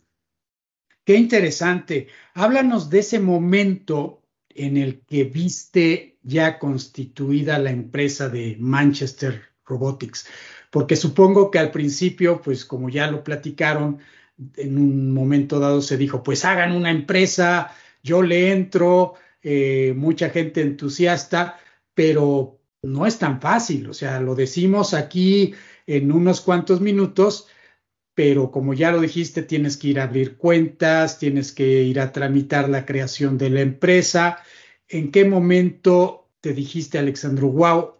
Qué 1.03 1.15
interesante. 1.15 2.07
Háblanos 2.33 2.89
de 2.89 2.99
ese 2.99 3.19
momento 3.19 4.23
en 4.49 4.75
el 4.75 5.01
que 5.01 5.23
viste 5.25 6.17
ya 6.23 6.57
constituida 6.59 7.59
la 7.59 7.71
empresa 7.71 8.27
de 8.27 8.57
Manchester 8.59 9.41
Robotics, 9.65 10.27
porque 10.71 10.95
supongo 10.95 11.51
que 11.51 11.59
al 11.59 11.71
principio, 11.71 12.41
pues 12.41 12.65
como 12.65 12.89
ya 12.89 13.09
lo 13.09 13.23
platicaron, 13.23 13.99
en 14.55 14.77
un 14.77 15.13
momento 15.13 15.59
dado 15.59 15.81
se 15.81 15.97
dijo, 15.97 16.23
pues 16.23 16.43
hagan 16.43 16.73
una 16.73 16.91
empresa, 16.91 17.73
yo 18.03 18.21
le 18.21 18.51
entro, 18.51 19.13
eh, 19.41 19.93
mucha 19.95 20.29
gente 20.29 20.61
entusiasta, 20.61 21.59
pero 21.97 22.59
no 22.83 23.07
es 23.07 23.17
tan 23.17 23.41
fácil, 23.41 23.89
o 23.89 23.93
sea, 23.95 24.19
lo 24.19 24.35
decimos 24.35 24.93
aquí 24.93 25.55
en 25.87 26.11
unos 26.11 26.41
cuantos 26.41 26.79
minutos, 26.79 27.47
pero 28.13 28.51
como 28.51 28.75
ya 28.75 28.91
lo 28.91 29.01
dijiste, 29.01 29.41
tienes 29.41 29.77
que 29.77 29.87
ir 29.87 29.99
a 29.99 30.03
abrir 30.03 30.37
cuentas, 30.37 31.17
tienes 31.17 31.51
que 31.51 31.81
ir 31.81 31.99
a 31.99 32.11
tramitar 32.11 32.69
la 32.69 32.85
creación 32.85 33.39
de 33.39 33.49
la 33.49 33.61
empresa. 33.61 34.37
¿En 34.87 35.09
qué 35.09 35.25
momento 35.25 36.29
te 36.39 36.53
dijiste, 36.53 36.99
Alexandro, 36.99 37.49
wow, 37.49 37.95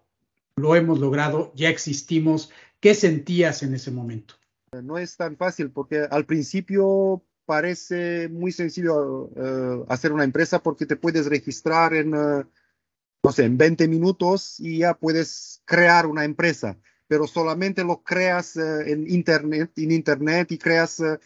lo 0.57 0.75
hemos 0.75 0.99
logrado, 0.99 1.51
ya 1.55 1.69
existimos? 1.69 2.51
¿Qué 2.79 2.93
sentías 2.93 3.63
en 3.63 3.73
ese 3.73 3.89
momento? 3.89 4.35
No 4.83 4.99
es 4.99 5.17
tan 5.17 5.37
fácil 5.37 5.71
porque 5.71 6.05
al 6.07 6.27
principio 6.27 7.23
parece 7.47 8.29
muy 8.29 8.51
sencillo 8.51 9.31
eh, 9.35 9.85
hacer 9.89 10.13
una 10.13 10.23
empresa 10.23 10.61
porque 10.61 10.85
te 10.85 10.97
puedes 10.97 11.25
registrar 11.25 11.95
en... 11.95 12.13
Eh, 12.13 12.45
no 13.23 13.31
sé, 13.31 13.45
en 13.45 13.57
20 13.57 13.87
minutos 13.87 14.59
y 14.59 14.79
ya 14.79 14.93
puedes 14.93 15.61
crear 15.65 16.05
una 16.05 16.23
empresa, 16.23 16.77
pero 17.07 17.27
solamente 17.27 17.83
lo 17.83 18.03
creas 18.03 18.55
eh, 18.57 18.91
en 18.91 19.09
Internet, 19.09 19.71
en 19.77 19.91
Internet 19.91 20.51
y 20.51 20.57
creas 20.57 20.99
eh, 20.99 21.19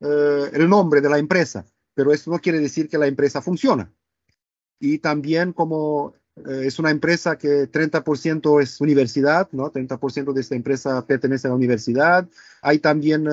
eh, 0.00 0.50
el 0.52 0.68
nombre 0.68 1.00
de 1.00 1.08
la 1.08 1.18
empresa, 1.18 1.64
pero 1.94 2.12
eso 2.12 2.30
no 2.30 2.38
quiere 2.38 2.60
decir 2.60 2.88
que 2.88 2.98
la 2.98 3.06
empresa 3.06 3.42
funciona. 3.42 3.92
Y 4.78 4.98
también 4.98 5.52
como 5.52 6.14
es 6.46 6.78
una 6.78 6.92
empresa 6.92 7.36
que 7.36 7.68
30% 7.68 8.62
es 8.62 8.80
universidad, 8.80 9.48
¿no? 9.50 9.72
30% 9.72 10.32
de 10.32 10.40
esta 10.40 10.54
empresa 10.54 11.04
pertenece 11.04 11.48
a 11.48 11.50
la 11.50 11.56
universidad. 11.56 12.28
Hay 12.62 12.78
también 12.78 13.26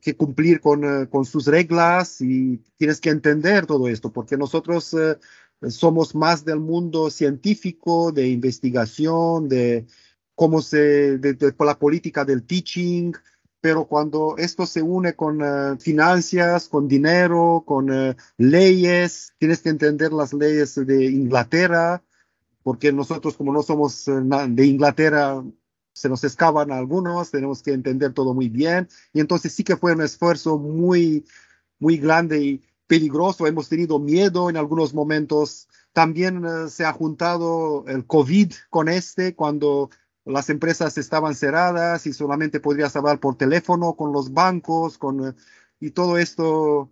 que 0.00 0.16
cumplir 0.16 0.60
con, 0.60 1.06
con, 1.06 1.24
sus 1.24 1.46
reglas 1.48 2.20
y 2.20 2.58
tienes 2.76 3.00
que 3.00 3.10
entender 3.10 3.66
todo 3.66 3.88
esto, 3.88 4.12
porque 4.12 4.36
nosotros 4.36 4.94
somos 5.68 6.14
más 6.14 6.44
del 6.44 6.60
mundo 6.60 7.10
científico, 7.10 8.12
de 8.12 8.28
investigación, 8.28 9.48
de 9.48 9.86
cómo 10.34 10.62
se, 10.62 11.18
de, 11.18 11.54
la 11.58 11.78
política 11.78 12.24
del 12.24 12.44
teaching, 12.44 13.12
pero 13.60 13.84
cuando 13.84 14.36
esto 14.38 14.64
se 14.64 14.80
une 14.80 15.14
con 15.14 15.42
uh, 15.42 15.76
finanzas, 15.78 16.68
con 16.68 16.88
dinero, 16.88 17.62
con 17.66 17.90
uh, 17.90 18.14
leyes, 18.38 19.34
tienes 19.38 19.60
que 19.60 19.68
entender 19.68 20.12
las 20.12 20.32
leyes 20.32 20.74
de 20.74 21.04
Inglaterra, 21.06 22.02
porque 22.62 22.92
nosotros 22.92 23.36
como 23.36 23.52
no 23.52 23.62
somos 23.62 24.08
uh, 24.08 24.22
de 24.48 24.66
Inglaterra, 24.66 25.44
se 25.92 26.08
nos 26.08 26.24
escapan 26.24 26.72
algunos, 26.72 27.30
tenemos 27.30 27.62
que 27.62 27.72
entender 27.72 28.14
todo 28.14 28.32
muy 28.32 28.48
bien, 28.48 28.88
y 29.12 29.20
entonces 29.20 29.52
sí 29.52 29.62
que 29.62 29.76
fue 29.76 29.92
un 29.92 30.00
esfuerzo 30.00 30.56
muy, 30.56 31.26
muy 31.78 31.98
grande 31.98 32.42
y 32.42 32.62
peligroso, 32.90 33.46
hemos 33.46 33.68
tenido 33.68 34.00
miedo 34.00 34.50
en 34.50 34.56
algunos 34.56 34.92
momentos. 34.94 35.68
También 35.92 36.44
eh, 36.44 36.68
se 36.68 36.84
ha 36.84 36.92
juntado 36.92 37.84
el 37.86 38.04
COVID 38.04 38.52
con 38.68 38.88
este, 38.88 39.36
cuando 39.36 39.90
las 40.24 40.50
empresas 40.50 40.98
estaban 40.98 41.36
cerradas 41.36 42.08
y 42.08 42.12
solamente 42.12 42.58
podrías 42.58 42.96
hablar 42.96 43.20
por 43.20 43.36
teléfono 43.36 43.94
con 43.94 44.12
los 44.12 44.32
bancos, 44.32 44.98
con, 44.98 45.24
eh, 45.24 45.34
y 45.78 45.92
todo 45.92 46.18
esto. 46.18 46.90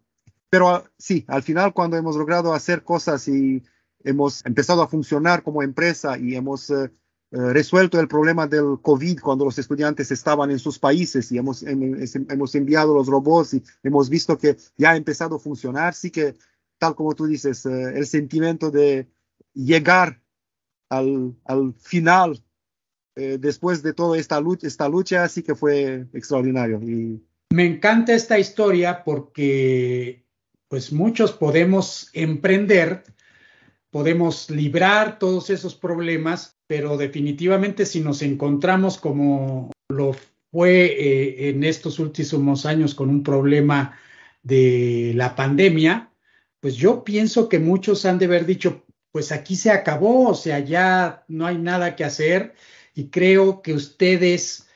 Pero 0.49 0.69
ah, 0.69 0.85
sí, 0.99 1.25
al 1.27 1.43
final 1.43 1.75
cuando 1.75 1.97
hemos 1.97 2.15
logrado 2.15 2.55
hacer 2.55 2.85
cosas 2.85 3.27
y 3.27 3.65
hemos 4.05 4.47
empezado 4.47 4.83
a 4.83 4.89
funcionar 4.89 5.43
como 5.43 5.65
empresa 5.65 6.17
y 6.17 6.37
hemos 6.37 6.71
eh, 6.71 6.93
resuelto 7.31 8.01
el 8.01 8.09
problema 8.09 8.47
del 8.47 8.79
COVID 8.81 9.21
cuando 9.21 9.45
los 9.45 9.59
estudiantes 9.59 10.11
estaban 10.11 10.51
en 10.51 10.59
sus 10.59 10.79
países 10.79 11.31
y 11.31 11.39
hemos, 11.39 11.63
hemos 11.63 12.55
enviado 12.55 12.95
los 12.95 13.07
robots 13.07 13.55
y 13.55 13.63
hemos 13.83 14.09
visto 14.09 14.39
que 14.39 14.57
ya 14.77 14.93
ha 14.93 14.97
empezado 14.97 15.37
a 15.37 15.41
funcionar. 15.41 15.95
Sí 15.95 16.11
que, 16.11 16.37
tal 16.79 16.95
como 16.95 17.15
tú 17.15 17.27
dices, 17.27 17.67
eh, 17.67 17.93
el 17.97 18.07
sentimiento 18.07 18.71
de 18.71 19.09
llegar 19.53 20.23
al, 20.89 21.35
al 21.45 21.75
final 21.75 22.43
eh, 23.19 23.37
después 23.41 23.83
de 23.83 23.93
toda 23.95 24.17
esta 24.17 24.41
lucha, 24.41 24.69
esta 24.69 24.89
lucha, 24.89 25.29
sí 25.29 25.43
que 25.43 25.57
fue 25.57 26.07
extraordinario. 26.13 26.81
Y... 26.81 27.21
Me 27.51 27.67
encanta 27.67 28.15
esta 28.15 28.39
historia 28.39 29.03
porque 29.03 30.25
pues 30.69 30.93
muchos 30.93 31.33
podemos 31.33 32.11
emprender 32.13 33.03
podemos 33.91 34.51
librar 34.51 35.19
todos 35.19 35.51
esos 35.51 35.75
problemas, 35.75 36.59
pero 36.67 36.97
definitivamente 36.97 37.87
si 37.87 38.01
nos 38.01 38.23
encontramos 38.23 38.99
como 38.99 39.71
lo 39.89 40.15
fue 40.51 40.87
eh, 40.87 41.49
en 41.51 41.65
estos 41.65 41.99
últimos 41.99 42.67
años 42.67 42.95
con 42.95 43.11
un 43.11 43.23
problema 43.23 43.99
de 44.43 45.13
la 45.15 45.35
pandemia, 45.35 46.11
pues 46.61 46.77
yo 46.77 47.05
pienso 47.05 47.49
que 47.49 47.59
muchos 47.59 48.05
han 48.05 48.19
de 48.19 48.27
haber 48.27 48.47
dicho, 48.47 48.85
pues 49.13 49.33
aquí 49.33 49.57
se 49.57 49.71
acabó, 49.71 50.29
o 50.29 50.35
sea, 50.35 50.59
ya 50.59 51.25
no 51.29 51.47
hay 51.47 51.59
nada 51.59 51.97
que 51.97 52.05
hacer 52.05 52.55
y 52.95 53.09
creo 53.09 53.63
que 53.63 53.75
ustedes 53.75 54.69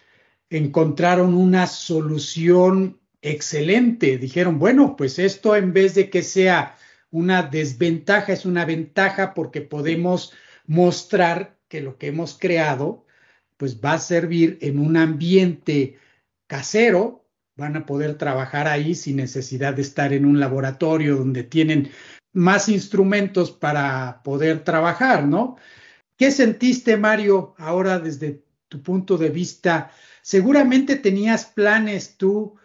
encontraron 0.49 1.35
una 1.35 1.67
solución 1.67 3.01
excelente. 3.21 4.19
Dijeron, 4.19 4.59
bueno, 4.59 4.97
pues 4.97 5.19
esto 5.19 5.57
en 5.57 5.73
vez 5.73 5.95
de 5.95 6.11
que 6.11 6.23
sea 6.23 6.77
una 7.13 7.43
desventaja, 7.43 8.33
es 8.33 8.45
una 8.45 8.65
ventaja 8.65 9.35
porque 9.35 9.61
podemos 9.61 10.33
mostrar 10.67 11.59
que 11.69 11.81
lo 11.81 11.97
que 11.99 12.09
hemos 12.09 12.37
creado, 12.37 13.07
pues 13.57 13.81
va 13.81 13.93
a 13.93 13.99
servir 13.99 14.59
en 14.61 14.79
un 14.79 14.97
ambiente 14.97 15.99
casero, 16.49 17.25
van 17.55 17.77
a 17.77 17.87
poder 17.87 18.17
trabajar 18.17 18.67
ahí 18.67 18.95
sin 18.95 19.17
necesidad 19.17 19.75
de 19.75 19.83
estar 19.83 20.13
en 20.13 20.25
un 20.25 20.41
laboratorio 20.41 21.17
donde 21.17 21.45
tienen 21.45 21.91
más 22.33 22.69
instrumentos 22.69 23.53
para 23.53 24.23
poder 24.25 24.65
trabajar, 24.65 25.27
¿no? 25.27 25.57
¿Qué 26.17 26.31
sentiste, 26.31 26.97
Mario, 26.97 27.55
ahora 27.59 27.99
desde 27.99 28.43
tu 28.69 28.83
punto 28.83 29.19
de 29.19 29.29
vista? 29.29 29.91
Seguramente 30.23 30.97
tenías 30.97 31.45
planes 31.45 32.17
tú, 32.17 32.57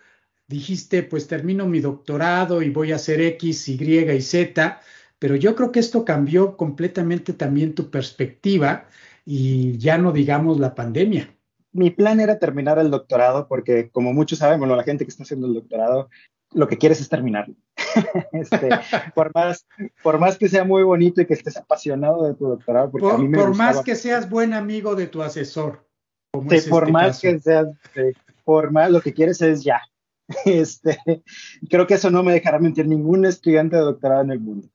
dijiste, 0.48 1.04
pues 1.04 1.28
termino 1.28 1.68
mi 1.68 1.80
doctorado 1.80 2.62
y 2.62 2.70
voy 2.70 2.92
a 2.92 2.96
hacer 2.96 3.22
X, 3.22 3.68
Y 3.68 4.00
y 4.00 4.22
Z, 4.22 4.80
pero 5.20 5.36
yo 5.36 5.56
creo 5.56 5.72
que 5.72 5.80
esto 5.80 6.06
cambió 6.06 6.56
completamente 6.58 7.34
también 7.34 7.76
tu 7.76 7.90
perspectiva 7.90 8.88
y 9.26 9.78
ya 9.78 9.98
no 9.98 10.12
digamos 10.12 10.60
la 10.60 10.74
pandemia. 10.74 11.36
Mi 11.74 11.92
plan 11.92 12.20
era 12.20 12.40
terminar 12.40 12.80
el 12.80 12.90
doctorado 12.90 13.48
porque, 13.48 13.90
como 13.90 14.14
muchos 14.14 14.40
saben, 14.40 14.60
bueno, 14.60 14.76
la 14.76 14.84
gente 14.84 15.06
que 15.06 15.10
está 15.10 15.24
haciendo 15.24 15.48
el 15.48 15.54
doctorado, 15.54 16.10
lo 16.54 16.68
que 16.68 16.78
quieres 16.78 17.02
es 17.02 17.10
terminarlo. 17.10 17.56
este, 18.32 18.70
por, 19.14 19.34
más, 19.36 19.68
por 20.02 20.18
más 20.18 20.38
que 20.38 20.48
sea 20.48 20.64
muy 20.64 20.84
bonito 20.84 21.22
y 21.22 21.26
que 21.26 21.34
estés 21.34 21.58
apasionado 21.58 22.26
de 22.26 22.36
tu 22.36 22.48
doctorado. 22.48 22.90
Porque 22.90 23.06
por, 23.06 23.16
a 23.16 23.18
mí 23.18 23.28
me 23.28 23.38
por 23.38 23.56
más 23.56 23.82
que 23.82 23.96
seas 23.96 24.30
buen 24.30 24.54
amigo 24.54 24.96
de 24.96 25.08
tu 25.08 25.22
asesor. 25.22 25.86
Sí, 26.50 26.70
por 26.70 26.84
este 26.84 26.92
más 26.92 27.20
que 27.20 27.40
seas, 27.40 27.68
por 28.46 28.72
más 28.72 28.92
lo 28.92 29.02
que 29.02 29.14
quieres 29.14 29.42
es 29.42 29.64
ya. 29.64 29.82
Este, 30.46 30.98
creo 31.70 31.88
que 31.88 31.96
eso 31.96 32.10
no 32.10 32.24
me 32.24 32.34
dejará 32.34 32.60
mentir 32.60 32.88
ningún 32.88 33.26
estudiante 33.26 33.76
de 33.76 33.84
doctorado 33.84 34.24
en 34.24 34.32
el 34.32 34.40
mundo. 34.40 34.68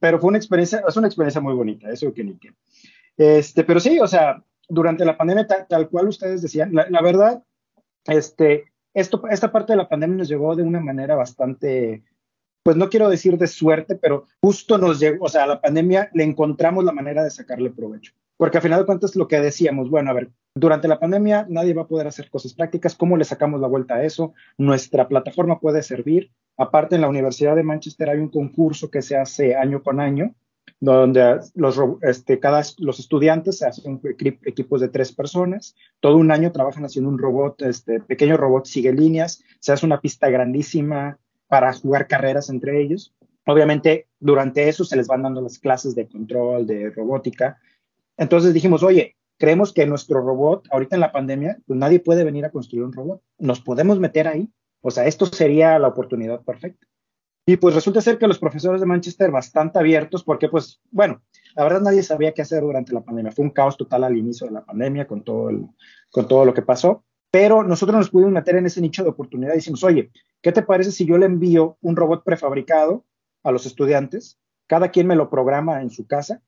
Pero 0.00 0.18
fue 0.18 0.28
una 0.28 0.38
experiencia, 0.38 0.82
es 0.86 0.96
una 0.96 1.06
experiencia 1.06 1.40
muy 1.40 1.54
bonita, 1.54 1.90
eso 1.90 2.12
que 2.12 2.24
ni 2.24 2.36
que. 2.38 2.52
Este, 3.16 3.64
pero 3.64 3.80
sí, 3.80 3.98
o 3.98 4.06
sea, 4.06 4.42
durante 4.68 5.04
la 5.04 5.16
pandemia, 5.16 5.46
tal, 5.46 5.88
cual 5.88 6.08
ustedes 6.08 6.42
decían, 6.42 6.72
la, 6.72 7.02
verdad, 7.02 7.42
este, 8.06 8.72
esto, 8.94 9.22
esta 9.30 9.52
parte 9.52 9.72
de 9.72 9.78
la 9.78 9.88
pandemia 9.88 10.18
nos 10.18 10.28
llegó 10.28 10.54
de 10.56 10.62
una 10.62 10.80
manera 10.80 11.14
bastante, 11.14 12.02
pues 12.62 12.76
no 12.76 12.88
quiero 12.88 13.08
decir 13.08 13.38
de 13.38 13.46
suerte, 13.46 13.94
pero 13.96 14.26
justo 14.40 14.76
nos 14.76 14.98
llegó, 14.98 15.26
o 15.26 15.28
sea, 15.28 15.44
a 15.44 15.46
la 15.48 15.60
pandemia 15.60 16.10
le 16.14 16.24
encontramos 16.24 16.84
la 16.84 16.92
manera 16.92 17.22
de 17.22 17.30
sacarle 17.30 17.70
provecho. 17.70 18.12
Porque 18.36 18.58
al 18.58 18.62
final 18.62 18.80
de 18.80 18.86
cuentas 18.86 19.16
lo 19.16 19.28
que 19.28 19.40
decíamos, 19.40 19.88
bueno, 19.88 20.10
a 20.10 20.14
ver, 20.14 20.30
durante 20.54 20.88
la 20.88 20.98
pandemia 20.98 21.46
nadie 21.48 21.74
va 21.74 21.82
a 21.82 21.88
poder 21.88 22.06
hacer 22.06 22.30
cosas 22.30 22.54
prácticas, 22.54 22.94
¿cómo 22.94 23.16
le 23.16 23.24
sacamos 23.24 23.60
la 23.60 23.68
vuelta 23.68 23.96
a 23.96 24.04
eso? 24.04 24.34
Nuestra 24.58 25.08
plataforma 25.08 25.60
puede 25.60 25.82
servir. 25.82 26.30
Aparte, 26.56 26.96
en 26.96 27.02
la 27.02 27.08
Universidad 27.08 27.56
de 27.56 27.62
Manchester 27.62 28.10
hay 28.10 28.18
un 28.18 28.30
concurso 28.30 28.90
que 28.90 29.02
se 29.02 29.16
hace 29.16 29.54
año 29.54 29.82
con 29.82 30.00
año, 30.00 30.34
donde 30.80 31.40
los, 31.54 31.80
este, 32.02 32.38
cada, 32.38 32.62
los 32.78 32.98
estudiantes 32.98 33.58
se 33.58 33.66
hacen 33.66 34.00
equipos 34.44 34.80
de 34.80 34.88
tres 34.88 35.12
personas, 35.12 35.74
todo 36.00 36.16
un 36.16 36.30
año 36.30 36.52
trabajan 36.52 36.84
haciendo 36.84 37.10
un 37.10 37.18
robot, 37.18 37.62
este 37.62 38.00
pequeño 38.00 38.36
robot 38.36 38.66
sigue 38.66 38.92
líneas, 38.92 39.42
se 39.60 39.72
hace 39.72 39.86
una 39.86 40.00
pista 40.00 40.28
grandísima 40.28 41.18
para 41.48 41.72
jugar 41.72 42.06
carreras 42.06 42.50
entre 42.50 42.80
ellos. 42.82 43.14
Obviamente, 43.46 44.08
durante 44.18 44.68
eso 44.68 44.84
se 44.84 44.96
les 44.96 45.06
van 45.06 45.22
dando 45.22 45.40
las 45.40 45.58
clases 45.58 45.94
de 45.94 46.08
control, 46.08 46.66
de 46.66 46.90
robótica. 46.90 47.58
Entonces 48.16 48.54
dijimos, 48.54 48.82
oye, 48.82 49.16
creemos 49.38 49.72
que 49.72 49.86
nuestro 49.86 50.20
robot, 50.20 50.66
ahorita 50.70 50.96
en 50.96 51.00
la 51.00 51.12
pandemia, 51.12 51.58
pues 51.66 51.78
nadie 51.78 52.00
puede 52.00 52.24
venir 52.24 52.44
a 52.44 52.50
construir 52.50 52.84
un 52.84 52.92
robot. 52.92 53.22
Nos 53.38 53.60
podemos 53.60 53.98
meter 53.98 54.28
ahí. 54.28 54.50
O 54.80 54.90
sea, 54.90 55.06
esto 55.06 55.26
sería 55.26 55.78
la 55.78 55.88
oportunidad 55.88 56.42
perfecta. 56.42 56.86
Y 57.48 57.56
pues 57.58 57.76
resulta 57.76 58.00
ser 58.00 58.18
que 58.18 58.26
los 58.26 58.40
profesores 58.40 58.80
de 58.80 58.88
Manchester 58.88 59.30
bastante 59.30 59.78
abiertos, 59.78 60.24
porque 60.24 60.48
pues, 60.48 60.80
bueno, 60.90 61.22
la 61.54 61.62
verdad 61.62 61.80
nadie 61.80 62.02
sabía 62.02 62.32
qué 62.32 62.42
hacer 62.42 62.62
durante 62.62 62.92
la 62.92 63.02
pandemia. 63.02 63.30
Fue 63.30 63.44
un 63.44 63.52
caos 63.52 63.76
total 63.76 64.02
al 64.02 64.16
inicio 64.16 64.48
de 64.48 64.52
la 64.52 64.64
pandemia 64.64 65.06
con 65.06 65.22
todo, 65.22 65.50
el, 65.50 65.66
con 66.10 66.26
todo 66.26 66.44
lo 66.44 66.52
que 66.52 66.62
pasó. 66.62 67.04
Pero 67.30 67.62
nosotros 67.62 67.98
nos 67.98 68.10
pudimos 68.10 68.32
meter 68.32 68.56
en 68.56 68.66
ese 68.66 68.80
nicho 68.80 69.04
de 69.04 69.10
oportunidad 69.10 69.52
y 69.52 69.56
decimos, 69.56 69.84
oye, 69.84 70.10
¿qué 70.42 70.50
te 70.50 70.62
parece 70.62 70.90
si 70.90 71.06
yo 71.06 71.18
le 71.18 71.26
envío 71.26 71.78
un 71.82 71.94
robot 71.94 72.24
prefabricado 72.24 73.04
a 73.44 73.52
los 73.52 73.64
estudiantes? 73.64 74.38
Cada 74.66 74.90
quien 74.90 75.06
me 75.06 75.14
lo 75.16 75.30
programa 75.30 75.82
en 75.82 75.90
su 75.90 76.06
casa. 76.06 76.42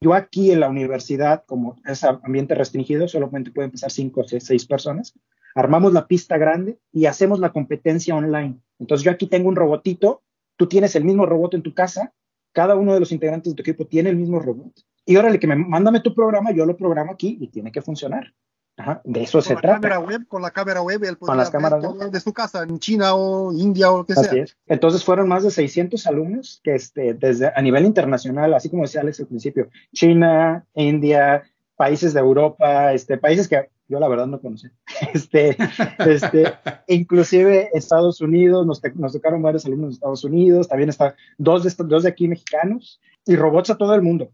Yo 0.00 0.14
aquí 0.14 0.50
en 0.50 0.60
la 0.60 0.68
universidad, 0.68 1.44
como 1.46 1.76
es 1.86 2.04
ambiente 2.04 2.54
restringido, 2.54 3.08
solamente 3.08 3.50
pueden 3.50 3.68
empezar 3.68 3.90
cinco 3.90 4.20
o 4.20 4.24
seis 4.24 4.66
personas. 4.66 5.14
Armamos 5.54 5.92
la 5.92 6.06
pista 6.06 6.36
grande 6.36 6.78
y 6.92 7.06
hacemos 7.06 7.40
la 7.40 7.52
competencia 7.52 8.14
online. 8.14 8.58
Entonces 8.78 9.04
yo 9.04 9.10
aquí 9.10 9.26
tengo 9.26 9.48
un 9.48 9.56
robotito 9.56 10.22
tú 10.56 10.66
tienes 10.66 10.96
el 10.96 11.04
mismo 11.04 11.26
robot 11.26 11.54
en 11.54 11.62
tu 11.62 11.74
casa, 11.74 12.12
cada 12.52 12.74
uno 12.74 12.94
de 12.94 13.00
los 13.00 13.12
integrantes 13.12 13.52
de 13.52 13.56
tu 13.56 13.62
equipo 13.62 13.86
tiene 13.86 14.10
el 14.10 14.16
mismo 14.16 14.40
robot. 14.40 14.72
Y 15.04 15.16
órale, 15.16 15.38
que 15.38 15.46
me 15.46 15.54
mándame 15.54 16.00
tu 16.00 16.14
programa, 16.14 16.50
yo 16.52 16.66
lo 16.66 16.76
programo 16.76 17.12
aquí 17.12 17.36
y 17.40 17.48
tiene 17.48 17.70
que 17.70 17.82
funcionar. 17.82 18.34
Ajá, 18.78 19.00
de 19.04 19.22
eso 19.22 19.40
se 19.40 19.54
trata. 19.54 19.80
Cámara 19.80 20.00
web, 20.00 20.26
con 20.28 20.42
la 20.42 20.50
cámara 20.50 20.82
web, 20.82 21.02
él 21.04 21.16
con 21.16 21.36
las 21.36 21.50
cámaras 21.50 21.82
web. 21.82 22.10
de 22.10 22.20
su 22.20 22.32
casa, 22.32 22.62
en 22.62 22.78
China 22.78 23.14
o 23.14 23.52
India 23.52 23.90
o 23.90 23.98
lo 23.98 24.06
que 24.06 24.12
así 24.12 24.24
sea. 24.24 24.42
Es. 24.44 24.56
Entonces 24.66 25.02
fueron 25.02 25.28
más 25.28 25.44
de 25.44 25.50
600 25.50 26.06
alumnos 26.06 26.60
que 26.62 26.74
este, 26.74 27.14
desde 27.14 27.50
a 27.54 27.62
nivel 27.62 27.86
internacional, 27.86 28.52
así 28.52 28.68
como 28.68 28.82
decía 28.82 29.00
Alex 29.00 29.20
al 29.20 29.28
principio, 29.28 29.70
China, 29.94 30.66
India, 30.74 31.42
países 31.76 32.12
de 32.12 32.20
Europa, 32.20 32.92
este, 32.92 33.16
países 33.16 33.48
que 33.48 33.70
yo 33.88 34.00
la 34.00 34.08
verdad 34.08 34.26
no 34.26 34.40
conocía. 34.40 34.72
Este, 35.14 35.56
este, 35.98 36.52
inclusive 36.88 37.70
Estados 37.72 38.20
Unidos, 38.20 38.66
nos, 38.66 38.82
nos, 38.94 39.12
tocaron 39.12 39.42
varios 39.42 39.64
alumnos 39.64 39.90
de 39.90 39.94
Estados 39.94 40.24
Unidos, 40.24 40.68
también 40.68 40.90
está 40.90 41.14
dos 41.38 41.64
de, 41.64 41.84
dos 41.84 42.02
de 42.02 42.08
aquí 42.10 42.28
mexicanos 42.28 43.00
y 43.24 43.36
robots 43.36 43.70
a 43.70 43.76
todo 43.76 43.94
el 43.94 44.02
mundo. 44.02 44.30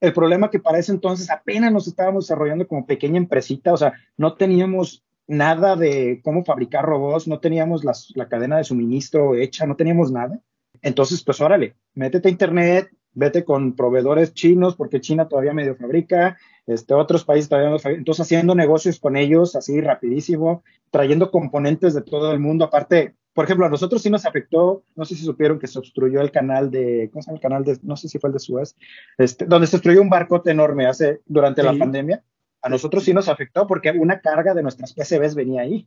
El 0.00 0.12
problema 0.12 0.50
que 0.50 0.60
para 0.60 0.78
ese 0.78 0.92
entonces 0.92 1.30
apenas 1.30 1.72
nos 1.72 1.88
estábamos 1.88 2.24
desarrollando 2.24 2.68
como 2.68 2.86
pequeña 2.86 3.18
empresita, 3.18 3.72
o 3.72 3.76
sea, 3.76 3.94
no 4.16 4.34
teníamos 4.34 5.04
nada 5.26 5.76
de 5.76 6.20
cómo 6.24 6.44
fabricar 6.44 6.84
robots, 6.84 7.28
no 7.28 7.40
teníamos 7.40 7.84
las, 7.84 8.12
la 8.14 8.28
cadena 8.28 8.56
de 8.56 8.64
suministro 8.64 9.34
hecha, 9.34 9.66
no 9.66 9.76
teníamos 9.76 10.10
nada. 10.10 10.40
Entonces, 10.82 11.22
pues 11.22 11.40
órale, 11.40 11.74
métete 11.94 12.28
a 12.28 12.30
internet, 12.30 12.90
vete 13.12 13.44
con 13.44 13.74
proveedores 13.74 14.32
chinos, 14.32 14.76
porque 14.76 15.00
China 15.00 15.28
todavía 15.28 15.52
medio 15.52 15.76
fabrica, 15.76 16.38
este, 16.66 16.94
otros 16.94 17.24
países 17.24 17.48
todavía 17.48 17.70
no 17.70 17.78
fabrican. 17.78 18.00
Entonces, 18.00 18.22
haciendo 18.22 18.54
negocios 18.54 18.98
con 19.00 19.16
ellos 19.16 19.56
así 19.56 19.80
rapidísimo, 19.80 20.62
trayendo 20.90 21.30
componentes 21.30 21.94
de 21.94 22.02
todo 22.02 22.32
el 22.32 22.38
mundo. 22.38 22.64
Aparte, 22.64 23.14
por 23.38 23.44
ejemplo, 23.44 23.66
a 23.66 23.68
nosotros 23.68 24.02
sí 24.02 24.10
nos 24.10 24.26
afectó, 24.26 24.82
no 24.96 25.04
sé 25.04 25.14
si 25.14 25.22
supieron 25.22 25.60
que 25.60 25.68
se 25.68 25.78
obstruyó 25.78 26.20
el 26.20 26.32
canal 26.32 26.72
de, 26.72 27.08
¿cómo 27.12 27.22
se 27.22 27.28
llama 27.28 27.36
el 27.36 27.40
canal 27.40 27.64
de, 27.64 27.78
no 27.84 27.96
sé 27.96 28.08
si 28.08 28.18
fue 28.18 28.30
el 28.30 28.34
de 28.34 28.40
Suez, 28.40 28.74
este, 29.16 29.44
donde 29.44 29.68
se 29.68 29.76
obstruyó 29.76 30.02
un 30.02 30.10
barcote 30.10 30.50
enorme 30.50 30.88
hace, 30.88 31.20
durante 31.24 31.62
la 31.62 31.72
pandemia. 31.78 32.24
A 32.62 32.68
nosotros 32.68 33.04
sí 33.04 33.14
nos 33.14 33.28
afectó 33.28 33.68
porque 33.68 33.92
una 33.92 34.20
carga 34.20 34.54
de 34.54 34.62
nuestras 34.64 34.92
PCBs 34.92 35.36
venía 35.36 35.62
ahí. 35.62 35.86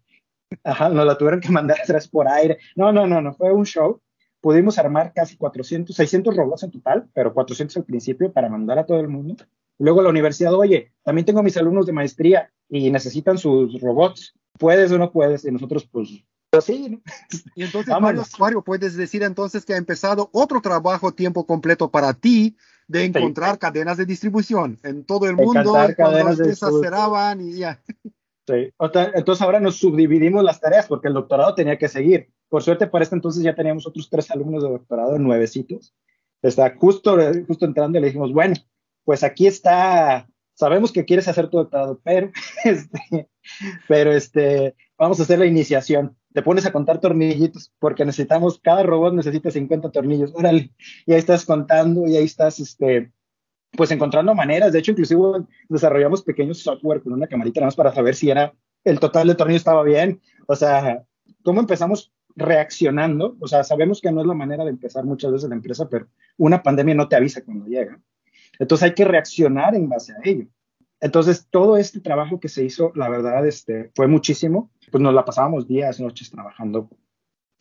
Ajá, 0.64 0.88
nos 0.88 1.06
la 1.06 1.18
tuvieron 1.18 1.42
que 1.42 1.50
mandar 1.50 1.78
atrás 1.84 2.08
por 2.08 2.26
aire. 2.30 2.58
No, 2.78 2.94
no, 2.94 3.06
no, 3.06 3.22
no, 3.22 3.34
fue 3.34 3.52
un 3.52 3.66
show 3.66 4.00
pudimos 4.40 4.80
armar 4.80 5.12
casi 5.14 5.36
400, 5.36 5.94
600 5.94 6.34
robots 6.38 6.64
en 6.64 6.72
total, 6.72 7.10
pero 7.14 7.34
400 7.34 7.76
al 7.76 7.84
principio 7.84 8.32
para 8.32 8.48
mandar 8.48 8.80
a 8.80 8.86
todo 8.86 9.02
el 9.02 9.10
mundo. 9.10 9.36
Luego 9.78 10.02
la 10.02 10.08
universidad, 10.08 10.54
oye, 10.54 10.94
también 11.04 11.26
tengo 11.26 11.44
mis 11.44 11.58
alumnos 11.58 11.86
de 11.86 11.92
maestría 11.92 12.50
y 12.70 12.90
necesitan 12.92 13.38
sus 13.38 13.82
robots. 13.82 14.36
¿Puedes 14.58 14.90
o 14.94 14.98
no 14.98 15.12
puedes? 15.12 15.44
Y 15.44 15.52
nosotros, 15.52 15.86
pues, 15.92 16.24
pues 16.52 16.66
sí. 16.66 16.90
¿no? 16.90 17.02
Y 17.56 17.64
entonces, 17.64 17.94
Mario, 18.00 18.24
Mario, 18.38 18.62
puedes 18.62 18.96
decir 18.96 19.24
entonces 19.24 19.66
que 19.66 19.74
ha 19.74 19.78
empezado 19.78 20.30
otro 20.34 20.62
trabajo 20.62 21.14
tiempo 21.14 21.46
completo 21.46 21.90
para 21.90 22.14
ti 22.14 22.58
de 22.88 23.06
encontrar 23.06 23.54
sí. 23.54 23.60
cadenas 23.60 23.98
de 23.98 24.06
distribución 24.06 24.78
en 24.84 25.06
todo 25.06 25.28
el 25.28 25.36
mundo. 25.36 25.72
Cuando 25.96 26.24
las 26.24 26.40
piezas 26.40 26.74
cerraban 26.82 27.42
y 27.42 27.54
ya. 27.54 27.82
Sí. 28.48 28.74
Entonces 28.80 29.42
ahora 29.42 29.60
nos 29.60 29.78
subdividimos 29.78 30.44
las 30.44 30.60
tareas 30.60 30.88
porque 30.88 31.08
el 31.08 31.14
doctorado 31.14 31.56
tenía 31.56 31.78
que 31.78 31.88
seguir. 31.88 32.30
Por 32.50 32.62
suerte, 32.64 32.88
para 32.88 33.04
este 33.04 33.16
entonces 33.16 33.44
ya 33.44 33.56
teníamos 33.56 33.88
otros 33.88 34.10
tres 34.10 34.30
alumnos 34.30 34.62
de 34.62 34.70
doctorado, 34.70 35.18
nuevecitos. 35.18 35.96
Está 36.42 36.76
justo, 36.76 37.18
justo 37.48 37.66
entrando 37.66 37.98
y 37.98 38.02
le 38.02 38.08
dijimos, 38.08 38.34
bueno, 38.34 38.56
pues 39.06 39.24
aquí 39.24 39.48
está, 39.48 40.28
sabemos 40.54 40.92
que 40.92 41.06
quieres 41.06 41.28
hacer 41.28 41.50
tu 41.50 41.58
doctorado, 41.58 42.02
pero, 42.04 42.32
este, 42.66 43.30
pero 43.88 44.12
este, 44.12 44.76
vamos 44.98 45.20
a 45.20 45.24
hacer 45.24 45.40
la 45.40 45.46
iniciación. 45.46 46.18
Te 46.34 46.42
pones 46.42 46.66
a 46.66 46.72
contar 46.72 47.00
tornillitos 47.00 47.72
porque 47.80 48.06
necesitamos, 48.06 48.60
cada 48.60 48.84
robot 48.84 49.14
necesita 49.14 49.52
50 49.52 49.92
tornillos. 49.92 50.32
Órale, 50.34 50.72
y 51.06 51.14
ahí 51.14 51.20
estás 51.20 51.46
contando 51.46 52.08
y 52.08 52.16
ahí 52.16 52.26
estás, 52.26 52.60
este, 52.60 53.12
pues 53.72 53.92
encontrando 53.92 54.34
maneras. 54.34 54.72
De 54.72 54.80
hecho, 54.80 54.92
inclusive 54.92 55.46
desarrollamos 55.70 56.24
pequeños 56.24 56.60
software 56.60 57.02
con 57.02 57.14
una 57.14 57.28
camarita 57.28 57.60
nada 57.60 57.68
más 57.68 57.76
para 57.76 57.94
saber 57.94 58.16
si 58.16 58.30
era 58.30 58.54
el 58.84 59.00
total 59.00 59.28
de 59.28 59.36
tornillo 59.36 59.58
estaba 59.58 59.84
bien. 59.84 60.22
O 60.48 60.56
sea, 60.56 61.04
cómo 61.44 61.60
empezamos 61.60 62.14
reaccionando. 62.36 63.36
O 63.40 63.48
sea, 63.48 63.64
sabemos 63.64 64.02
que 64.02 64.12
no 64.12 64.22
es 64.22 64.28
la 64.28 64.34
manera 64.34 64.64
de 64.64 64.72
empezar 64.72 65.04
muchas 65.04 65.32
veces 65.32 65.50
la 65.50 65.56
empresa, 65.56 65.88
pero 65.90 66.08
una 66.38 66.64
pandemia 66.64 66.96
no 66.96 67.08
te 67.08 67.16
avisa 67.16 67.44
cuando 67.44 67.66
llega. 67.66 68.00
Entonces 68.60 68.84
hay 68.84 68.94
que 68.94 69.06
reaccionar 69.06 69.76
en 69.76 69.90
base 69.90 70.14
a 70.14 70.18
ello. 70.24 70.48
Entonces, 71.02 71.48
todo 71.50 71.78
este 71.78 72.00
trabajo 72.00 72.40
que 72.40 72.48
se 72.48 72.64
hizo, 72.64 72.92
la 72.96 73.10
verdad, 73.10 73.46
este, 73.46 73.92
fue 73.96 74.08
muchísimo. 74.08 74.72
Pues 74.92 75.02
nos 75.02 75.14
la 75.14 75.26
pasábamos 75.26 75.68
días, 75.68 76.00
noches 76.00 76.30
trabajando, 76.30 76.90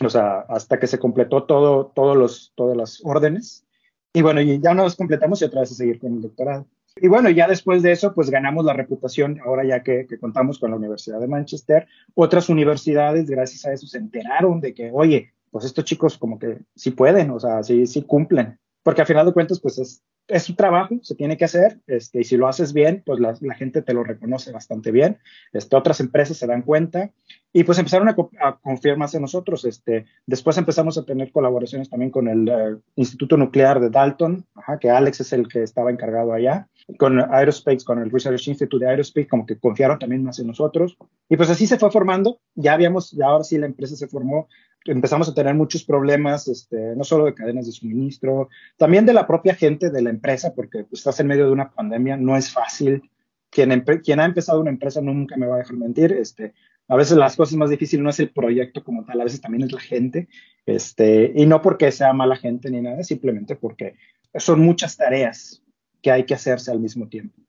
o 0.05 0.11
sea, 0.11 0.41
hasta 0.41 0.79
que 0.79 0.87
se 0.87 0.99
completó 0.99 1.45
todo, 1.45 1.87
todos 1.95 2.17
los, 2.17 2.53
todas 2.55 2.77
las 2.77 3.01
órdenes. 3.03 3.67
Y 4.13 4.23
bueno, 4.23 4.41
y 4.41 4.61
ya 4.61 4.75
nos 4.75 4.97
completamos 4.97 5.41
y 5.41 5.47
otra 5.47 5.61
vez 5.61 5.73
a 5.73 5.75
seguir 5.75 5.99
con 5.99 6.15
el 6.15 6.23
doctorado. 6.23 6.67
Y 6.97 7.09
bueno, 7.09 7.31
ya 7.31 7.47
después 7.47 7.83
de 7.83 7.93
eso, 7.93 8.13
pues 8.15 8.31
ganamos 8.31 8.65
la 8.65 8.73
reputación, 8.73 9.41
ahora 9.45 9.65
ya 9.65 9.83
que, 9.83 10.07
que, 10.07 10.19
contamos 10.19 10.59
con 10.59 10.71
la 10.71 10.77
Universidad 10.77 11.21
de 11.21 11.29
Manchester. 11.29 11.87
Otras 12.15 12.49
universidades, 12.49 13.31
gracias 13.31 13.65
a 13.65 13.73
eso, 13.73 13.87
se 13.87 13.99
enteraron 13.99 14.61
de 14.61 14.75
que, 14.75 14.91
oye, 14.93 15.33
pues 15.51 15.65
estos 15.65 15.85
chicos 15.85 16.19
como 16.19 16.39
que 16.39 16.59
sí 16.75 16.91
pueden, 16.91 17.31
o 17.31 17.41
sea, 17.41 17.63
sí, 17.63 17.87
sí 17.87 18.03
cumplen. 18.03 18.59
Porque 18.83 19.03
al 19.03 19.07
final 19.07 19.27
de 19.27 19.33
cuentas, 19.33 19.61
pues 19.61 19.79
es 19.79 20.03
es 20.31 20.49
un 20.49 20.57
trabajo, 20.57 20.97
se 21.03 21.15
tiene 21.15 21.37
que 21.37 21.45
hacer, 21.45 21.81
este, 21.87 22.21
y 22.21 22.25
si 22.25 22.37
lo 22.37 22.49
haces 22.49 22.73
bien, 22.73 23.03
pues 23.05 23.21
la, 23.21 23.55
gente 23.55 23.83
te 23.83 23.93
lo 23.93 24.05
reconoce 24.05 24.53
bastante 24.53 24.91
bien, 24.91 25.19
este, 25.53 25.77
otras 25.77 26.01
empresas 26.01 26.37
se 26.37 26.47
dan 26.47 26.63
cuenta, 26.63 27.11
y 27.53 27.65
pues 27.65 27.79
empezaron 27.79 28.09
a, 28.09 28.15
confiar 28.63 28.97
más 28.97 29.13
en 29.15 29.23
nosotros. 29.23 29.65
Este, 29.65 30.07
después 30.25 30.57
empezamos 30.57 30.97
a 30.97 31.05
tener 31.05 31.33
colaboraciones 31.33 31.91
también 31.91 32.13
con 32.13 32.29
el 32.29 32.49
eh, 32.49 32.77
Instituto 32.95 33.37
Nuclear 33.37 33.81
de 33.81 33.91
Dalton, 33.91 34.47
que 34.81 34.91
Alex 34.91 35.21
es 35.21 35.33
el 35.33 35.49
que 35.49 35.65
estaba 35.65 35.91
encargado 35.91 36.33
allá, 36.33 36.69
con 36.97 37.19
Aerospace, 37.19 37.85
con 37.85 37.99
el 37.99 38.11
Research 38.11 38.47
Institute 38.47 38.85
de 38.85 38.91
Aerospace, 38.91 39.27
como 39.27 39.47
que 39.47 39.59
confiaron 39.59 39.99
también 39.99 40.23
más 40.23 40.39
en 40.39 40.47
nosotros, 40.47 40.97
y 41.29 41.37
pues 41.37 41.51
así 41.51 41.67
se 41.67 41.79
fue 41.79 41.91
formando, 41.91 42.41
ya 42.55 42.75
habíamos, 42.75 43.11
ya 43.11 43.27
ahora 43.27 43.45
sí 43.45 43.59
la 43.59 43.67
empresa 43.67 43.97
se 43.97 44.07
formó 44.07 44.49
empezamos 44.85 45.29
a 45.29 45.35
tener 45.35 45.55
muchos 45.55 45.85
problemas, 45.85 46.49
este, 46.49 46.95
no 46.97 47.05
solo 47.05 47.27
de 47.27 47.35
cadenas 47.35 47.67
de 47.67 47.73
suministro, 47.73 48.49
también 48.77 49.07
de 49.07 49.13
la 49.13 49.27
propia 49.27 49.55
gente 49.55 49.91
de 49.91 50.03
la 50.03 50.11
empresa, 50.11 50.55
porque 50.55 50.85
pues, 50.85 51.01
estás 51.01 51.21
en 51.21 51.27
medio 51.27 51.47
de 51.47 51.53
una 51.53 51.71
pandemia, 51.71 52.17
no 52.17 52.37
es 52.37 52.51
fácil. 52.53 53.03
Quien, 53.51 53.85
quien 54.03 54.21
ha 54.21 54.25
empezado 54.25 54.61
una 54.61 54.71
empresa 54.71 55.01
nunca 55.01 55.37
me 55.37 55.47
va 55.47 55.57
a 55.57 55.59
dejar 55.59 55.77
mentir. 55.77 56.13
Este, 56.13 56.55
a 56.89 56.97
veces 56.97 57.17
las 57.17 57.37
cosas 57.37 57.57
más 57.57 57.71
difíciles 57.71 58.03
no 58.03 58.11
es 58.11 58.21
el 58.21 58.31
proyecto 58.31 58.83
como 58.83 59.05
tal, 59.05 59.21
a 59.21 59.25
veces 59.25 59.41
también 59.41 59.65
es 59.65 59.73
la 59.73 59.81
gente. 59.81 60.29
Este, 60.67 61.33
y 61.35 61.47
no 61.47 61.61
porque 61.61 61.91
sea 61.93 62.13
mala 62.13 62.37
gente 62.37 62.71
ni 62.71 62.81
nada, 62.81 63.03
simplemente 63.03 63.57
porque 63.57 63.97
son 64.35 64.61
muchas 64.61 64.97
tareas 64.97 65.63
que 66.03 66.11
hay 66.11 66.25
que 66.25 66.35
hacerse 66.35 66.71
al 66.71 66.81
mismo 66.81 67.09
tiempo. 67.09 67.41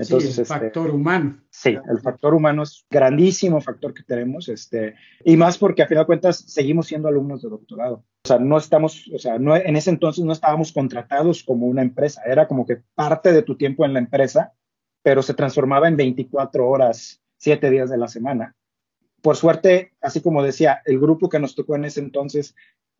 Entonces, 0.00 0.34
sí, 0.34 0.40
el 0.40 0.42
este, 0.42 0.44
factor 0.46 0.90
humano. 0.90 1.42
Sí, 1.50 1.76
el 1.90 2.00
factor 2.00 2.32
humano 2.32 2.62
es 2.62 2.86
grandísimo 2.90 3.60
factor 3.60 3.92
que 3.92 4.02
tenemos, 4.02 4.48
este, 4.48 4.94
y 5.24 5.36
más 5.36 5.58
porque 5.58 5.82
a 5.82 5.86
final 5.86 6.04
de 6.04 6.06
cuentas 6.06 6.38
seguimos 6.38 6.86
siendo 6.86 7.06
alumnos 7.06 7.42
de 7.42 7.50
doctorado. 7.50 8.04
O 8.24 8.28
sea, 8.28 8.38
no 8.38 8.56
estamos, 8.56 9.10
o 9.14 9.18
sea, 9.18 9.38
no, 9.38 9.54
en 9.54 9.76
ese 9.76 9.90
entonces 9.90 10.24
no 10.24 10.32
estábamos 10.32 10.72
contratados 10.72 11.44
como 11.44 11.66
una 11.66 11.82
empresa, 11.82 12.22
era 12.24 12.48
como 12.48 12.64
que 12.64 12.82
parte 12.94 13.32
de 13.32 13.42
tu 13.42 13.58
tiempo 13.58 13.84
en 13.84 13.92
la 13.92 13.98
empresa, 13.98 14.54
pero 15.02 15.22
se 15.22 15.34
transformaba 15.34 15.86
en 15.86 15.96
24 15.96 16.66
horas, 16.66 17.20
7 17.36 17.70
días 17.70 17.90
de 17.90 17.98
la 17.98 18.08
semana. 18.08 18.56
Por 19.20 19.36
suerte, 19.36 19.92
así 20.00 20.22
como 20.22 20.42
decía, 20.42 20.80
el 20.86 20.98
grupo 20.98 21.28
que 21.28 21.40
nos 21.40 21.54
tocó 21.54 21.76
en 21.76 21.84
ese 21.84 22.00
entonces 22.00 22.54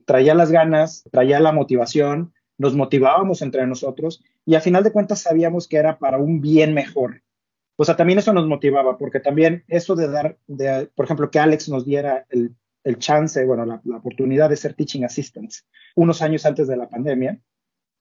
traía 0.04 0.34
las 0.34 0.50
ganas, 0.50 1.04
traía 1.10 1.40
la 1.40 1.52
motivación, 1.52 2.34
nos 2.60 2.76
motivábamos 2.76 3.40
entre 3.40 3.66
nosotros 3.66 4.22
y 4.44 4.54
a 4.54 4.60
final 4.60 4.84
de 4.84 4.92
cuentas 4.92 5.22
sabíamos 5.22 5.66
que 5.66 5.78
era 5.78 5.98
para 5.98 6.18
un 6.18 6.42
bien 6.42 6.74
mejor. 6.74 7.22
O 7.76 7.86
sea, 7.86 7.96
también 7.96 8.18
eso 8.18 8.34
nos 8.34 8.46
motivaba, 8.46 8.98
porque 8.98 9.18
también 9.18 9.64
eso 9.66 9.96
de 9.96 10.08
dar, 10.08 10.36
de, 10.46 10.90
por 10.94 11.06
ejemplo, 11.06 11.30
que 11.30 11.38
Alex 11.38 11.70
nos 11.70 11.86
diera 11.86 12.26
el, 12.28 12.54
el 12.84 12.98
chance, 12.98 13.42
bueno, 13.46 13.64
la, 13.64 13.80
la, 13.84 13.96
oportunidad 13.96 14.50
de 14.50 14.56
ser 14.56 14.74
teaching 14.74 15.04
assistants 15.04 15.66
unos 15.96 16.20
años 16.20 16.44
antes 16.44 16.68
de 16.68 16.76
la 16.76 16.86
pandemia, 16.86 17.40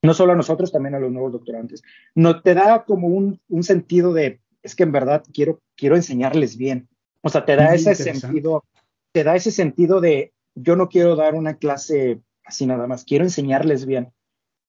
no 0.03 0.13
solo 0.13 0.33
a 0.33 0.35
nosotros, 0.35 0.73
también 0.73 0.95
a 0.95 0.99
los 0.99 1.09
nuevos 1.09 1.31
doctorantes, 1.31 1.81
no 2.13 2.41
te 2.41 2.53
da 2.53 2.83
como 2.83 3.07
un, 3.07 3.39
un 3.47 3.63
sentido 3.63 4.11
de, 4.11 4.41
es 4.61 4.75
que 4.75 4.83
en 4.83 4.91
verdad 4.91 5.23
quiero, 5.33 5.61
quiero 5.77 5.95
enseñarles 5.95 6.57
bien. 6.57 6.89
O 7.21 7.29
sea, 7.29 7.45
te 7.45 7.55
da 7.55 7.73
ese 7.73 7.95
sentido, 7.95 8.65
te 9.13 9.23
da 9.23 9.37
ese 9.37 9.51
sentido 9.51 10.01
de, 10.01 10.33
yo 10.53 10.75
no 10.75 10.89
quiero 10.89 11.15
dar 11.15 11.35
una 11.35 11.55
clase 11.55 12.19
así 12.43 12.65
nada 12.65 12.87
más, 12.87 13.05
quiero 13.05 13.23
enseñarles 13.23 13.85
bien. 13.85 14.11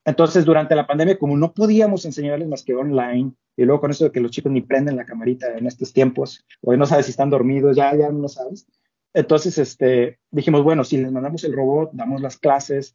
Entonces, 0.04 0.44
durante 0.44 0.74
la 0.74 0.86
pandemia, 0.86 1.18
como 1.18 1.36
no 1.36 1.52
podíamos 1.52 2.04
enseñarles 2.04 2.48
más 2.48 2.64
que 2.64 2.74
online, 2.74 3.32
y 3.56 3.64
luego 3.64 3.82
con 3.82 3.90
eso 3.90 4.04
de 4.04 4.12
que 4.12 4.20
los 4.20 4.30
chicos 4.30 4.50
ni 4.50 4.62
prenden 4.62 4.96
la 4.96 5.04
camarita 5.04 5.56
en 5.56 5.66
estos 5.66 5.92
tiempos, 5.92 6.44
o 6.62 6.74
no 6.74 6.86
sabes 6.86 7.06
si 7.06 7.10
están 7.10 7.30
dormidos, 7.30 7.76
ya, 7.76 7.94
ya 7.94 8.10
no 8.10 8.28
sabes. 8.28 8.66
Entonces, 9.12 9.58
este, 9.58 10.18
dijimos, 10.30 10.62
bueno, 10.62 10.84
si 10.84 10.96
les 10.96 11.12
mandamos 11.12 11.44
el 11.44 11.52
robot, 11.52 11.90
damos 11.92 12.20
las 12.22 12.38
clases, 12.38 12.94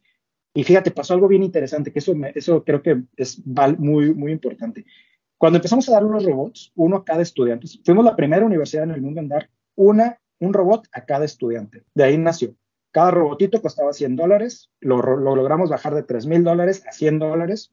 y 0.56 0.64
fíjate, 0.64 0.90
pasó 0.90 1.12
algo 1.12 1.28
bien 1.28 1.42
interesante, 1.42 1.92
que 1.92 1.98
eso, 1.98 2.14
eso 2.34 2.64
creo 2.64 2.82
que 2.82 3.02
es 3.16 3.42
muy, 3.46 4.14
muy 4.14 4.32
importante. 4.32 4.86
Cuando 5.36 5.58
empezamos 5.58 5.86
a 5.88 5.92
dar 5.92 6.04
unos 6.04 6.24
robots, 6.24 6.72
uno 6.74 6.96
a 6.96 7.04
cada 7.04 7.20
estudiante, 7.20 7.68
fuimos 7.84 8.04
la 8.06 8.16
primera 8.16 8.44
universidad 8.44 8.84
en 8.84 8.92
el 8.92 9.02
mundo 9.02 9.20
en 9.20 9.28
dar 9.28 9.50
una, 9.74 10.18
un 10.40 10.54
robot 10.54 10.88
a 10.92 11.04
cada 11.04 11.26
estudiante. 11.26 11.84
De 11.94 12.04
ahí 12.04 12.16
nació. 12.16 12.54
Cada 12.96 13.10
robotito 13.10 13.60
costaba 13.60 13.92
100 13.92 14.16
dólares, 14.16 14.70
lo, 14.80 14.96
logramos 14.96 15.68
bajar 15.68 15.94
de 15.94 16.02
3 16.02 16.24
mil 16.24 16.42
dólares 16.42 16.82
a 16.88 16.92
100 16.92 17.18
dólares. 17.18 17.70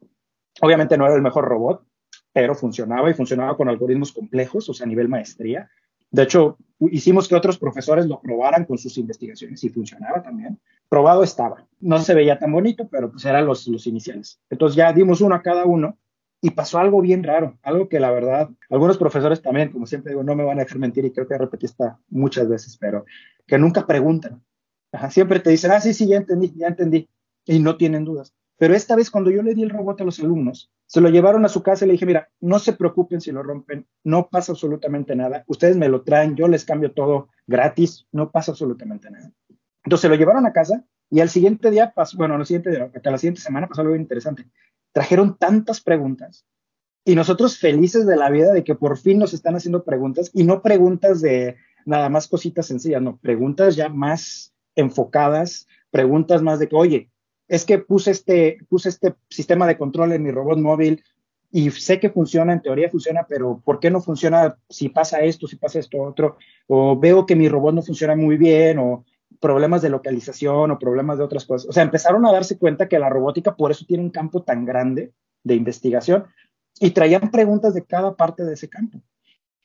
Obviamente 0.59 0.97
no 0.97 1.05
era 1.05 1.15
el 1.15 1.21
mejor 1.21 1.45
robot, 1.45 1.85
pero 2.33 2.55
funcionaba 2.55 3.09
y 3.09 3.13
funcionaba 3.13 3.55
con 3.55 3.69
algoritmos 3.69 4.11
complejos, 4.11 4.67
o 4.67 4.73
sea, 4.73 4.83
a 4.83 4.89
nivel 4.89 5.07
maestría. 5.07 5.69
De 6.11 6.23
hecho, 6.23 6.57
hicimos 6.91 7.29
que 7.29 7.35
otros 7.35 7.57
profesores 7.57 8.05
lo 8.05 8.19
probaran 8.19 8.65
con 8.65 8.77
sus 8.77 8.97
investigaciones 8.97 9.63
y 9.63 9.69
funcionaba 9.69 10.21
también. 10.21 10.59
Probado 10.89 11.23
estaba. 11.23 11.65
No 11.79 11.99
se 11.99 12.15
veía 12.15 12.37
tan 12.37 12.51
bonito, 12.51 12.89
pero 12.91 13.09
pues 13.09 13.23
eran 13.23 13.45
los, 13.45 13.65
los 13.69 13.87
iniciales. 13.87 14.41
Entonces 14.49 14.75
ya 14.75 14.91
dimos 14.91 15.21
uno 15.21 15.35
a 15.35 15.41
cada 15.41 15.63
uno 15.63 15.97
y 16.41 16.49
pasó 16.49 16.79
algo 16.79 16.99
bien 16.99 17.23
raro, 17.23 17.57
algo 17.63 17.87
que 17.87 18.01
la 18.01 18.11
verdad, 18.11 18.49
algunos 18.69 18.97
profesores 18.97 19.41
también, 19.41 19.71
como 19.71 19.85
siempre 19.85 20.11
digo, 20.11 20.23
no 20.23 20.35
me 20.35 20.43
van 20.43 20.59
a 20.59 20.63
dejar 20.63 20.79
mentir 20.79 21.05
y 21.05 21.13
creo 21.13 21.29
que 21.29 21.37
repetí 21.37 21.65
esta 21.65 21.97
muchas 22.09 22.49
veces, 22.49 22.75
pero 22.77 23.05
que 23.47 23.57
nunca 23.57 23.87
preguntan 23.87 24.43
siempre 25.09 25.39
te 25.39 25.49
dicen, 25.49 25.71
ah, 25.71 25.81
sí, 25.81 25.93
sí, 25.93 26.07
ya 26.07 26.17
entendí, 26.17 26.53
ya 26.55 26.67
entendí, 26.67 27.09
y 27.45 27.59
no 27.59 27.77
tienen 27.77 28.05
dudas. 28.05 28.33
Pero 28.57 28.75
esta 28.75 28.95
vez 28.95 29.09
cuando 29.09 29.31
yo 29.31 29.41
le 29.41 29.55
di 29.55 29.63
el 29.63 29.69
robot 29.69 30.01
a 30.01 30.03
los 30.03 30.19
alumnos, 30.19 30.71
se 30.85 31.01
lo 31.01 31.09
llevaron 31.09 31.43
a 31.43 31.49
su 31.49 31.63
casa 31.63 31.83
y 31.83 31.87
le 31.87 31.93
dije, 31.93 32.05
mira, 32.05 32.29
no 32.39 32.59
se 32.59 32.73
preocupen 32.73 33.19
si 33.19 33.31
lo 33.31 33.41
rompen, 33.41 33.87
no 34.03 34.29
pasa 34.29 34.51
absolutamente 34.51 35.15
nada, 35.15 35.43
ustedes 35.47 35.75
me 35.75 35.89
lo 35.89 36.03
traen, 36.03 36.35
yo 36.35 36.47
les 36.47 36.65
cambio 36.65 36.91
todo 36.91 37.29
gratis, 37.47 38.07
no 38.11 38.31
pasa 38.31 38.51
absolutamente 38.51 39.09
nada. 39.09 39.31
Entonces 39.83 40.01
se 40.01 40.09
lo 40.09 40.15
llevaron 40.15 40.45
a 40.45 40.53
casa 40.53 40.85
y 41.09 41.19
al 41.19 41.29
siguiente 41.29 41.71
día, 41.71 41.93
pasó, 41.93 42.17
bueno, 42.17 42.35
al 42.35 42.45
siguiente 42.45 42.71
día, 42.71 42.89
hasta 42.93 43.11
la 43.11 43.17
siguiente 43.17 43.41
semana 43.41 43.67
pasó 43.67 43.81
algo 43.81 43.95
interesante. 43.95 44.45
Trajeron 44.91 45.37
tantas 45.37 45.81
preguntas 45.81 46.45
y 47.03 47.15
nosotros 47.15 47.57
felices 47.57 48.05
de 48.05 48.15
la 48.15 48.29
vida 48.29 48.53
de 48.53 48.63
que 48.63 48.75
por 48.75 48.97
fin 48.97 49.19
nos 49.19 49.33
están 49.33 49.55
haciendo 49.55 49.83
preguntas 49.83 50.31
y 50.33 50.43
no 50.43 50.61
preguntas 50.61 51.21
de 51.21 51.57
nada 51.85 52.09
más 52.09 52.27
cositas 52.27 52.65
sencillas, 52.67 53.01
no, 53.01 53.17
preguntas 53.17 53.75
ya 53.75 53.89
más 53.89 54.52
enfocadas, 54.75 55.67
preguntas 55.91 56.41
más 56.41 56.59
de 56.59 56.67
que, 56.67 56.75
oye, 56.75 57.09
es 57.47 57.65
que 57.65 57.79
puse 57.79 58.11
este, 58.11 58.57
puse 58.69 58.89
este 58.89 59.15
sistema 59.29 59.67
de 59.67 59.77
control 59.77 60.13
en 60.13 60.23
mi 60.23 60.31
robot 60.31 60.59
móvil 60.59 61.03
y 61.51 61.69
sé 61.69 61.99
que 61.99 62.09
funciona, 62.09 62.51
en 62.51 62.61
teoría 62.61 62.89
funciona, 62.89 63.25
pero 63.27 63.61
¿por 63.63 63.79
qué 63.79 63.91
no 63.91 64.01
funciona 64.01 64.57
si 64.69 64.89
pasa 64.89 65.19
esto, 65.21 65.45
si 65.45 65.55
pasa 65.55 65.77
esto 65.79 66.01
otro? 66.01 66.37
O 66.67 66.99
veo 66.99 67.27
que 67.27 67.35
mi 67.35 67.47
robot 67.47 67.75
no 67.75 67.83
funciona 67.83 68.15
muy 68.15 68.37
bien, 68.37 68.79
o 68.79 69.05
problemas 69.39 69.81
de 69.83 69.89
localización, 69.89 70.71
o 70.71 70.79
problemas 70.79 71.19
de 71.19 71.25
otras 71.25 71.45
cosas. 71.45 71.69
O 71.69 71.73
sea, 71.73 71.83
empezaron 71.83 72.25
a 72.25 72.31
darse 72.31 72.57
cuenta 72.57 72.87
que 72.87 72.97
la 72.97 73.09
robótica 73.09 73.55
por 73.55 73.69
eso 73.69 73.85
tiene 73.85 74.03
un 74.03 74.09
campo 74.09 74.41
tan 74.41 74.65
grande 74.65 75.13
de 75.43 75.55
investigación 75.55 76.25
y 76.79 76.91
traían 76.91 77.29
preguntas 77.29 77.73
de 77.73 77.85
cada 77.85 78.15
parte 78.15 78.43
de 78.43 78.53
ese 78.53 78.69
campo. 78.69 78.99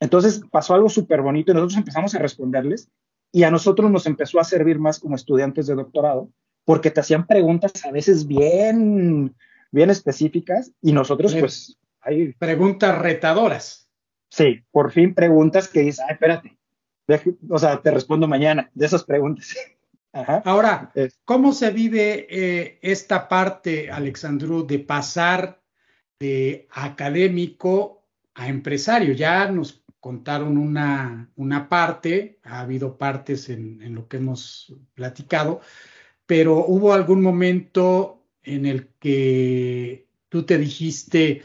Entonces 0.00 0.42
pasó 0.50 0.74
algo 0.74 0.88
súper 0.88 1.22
bonito 1.22 1.52
y 1.52 1.54
nosotros 1.54 1.78
empezamos 1.78 2.14
a 2.14 2.18
responderles 2.18 2.90
y 3.32 3.42
a 3.42 3.50
nosotros 3.50 3.90
nos 3.90 4.06
empezó 4.06 4.40
a 4.40 4.44
servir 4.44 4.78
más 4.78 4.98
como 4.98 5.16
estudiantes 5.16 5.66
de 5.66 5.74
doctorado, 5.74 6.30
porque 6.64 6.90
te 6.90 7.00
hacían 7.00 7.26
preguntas 7.26 7.72
a 7.84 7.90
veces 7.90 8.26
bien, 8.26 9.34
bien 9.70 9.90
específicas 9.90 10.72
y 10.80 10.92
nosotros 10.92 11.34
pues... 11.34 11.78
Preguntas 12.38 12.96
retadoras. 12.98 13.90
Sí, 14.30 14.64
por 14.70 14.92
fin 14.92 15.14
preguntas 15.14 15.68
que 15.68 15.80
dices, 15.80 16.00
ay, 16.00 16.14
espérate, 16.14 16.58
o 17.48 17.58
sea, 17.58 17.80
te 17.80 17.90
respondo 17.90 18.28
mañana 18.28 18.70
de 18.74 18.86
esas 18.86 19.04
preguntas. 19.04 19.54
Ahora, 20.44 20.92
¿cómo 21.24 21.52
se 21.52 21.70
vive 21.70 22.26
eh, 22.30 22.78
esta 22.82 23.28
parte, 23.28 23.90
Alexandru, 23.90 24.66
de 24.66 24.78
pasar 24.78 25.60
de 26.18 26.66
académico 26.70 28.06
a 28.34 28.48
empresario? 28.48 29.12
Ya 29.12 29.50
nos 29.50 29.84
contaron 30.00 30.58
una, 30.58 31.30
una 31.36 31.68
parte, 31.68 32.38
ha 32.44 32.60
habido 32.60 32.98
partes 32.98 33.48
en, 33.48 33.94
lo 33.94 34.08
que 34.08 34.18
hemos 34.18 34.74
platicado, 34.94 35.60
pero 36.26 36.64
hubo 36.66 36.92
algún 36.92 37.22
momento 37.22 38.24
en 38.42 38.66
el 38.66 38.88
que 39.00 40.08
tú 40.28 40.44
te 40.44 40.58
dijiste, 40.58 41.42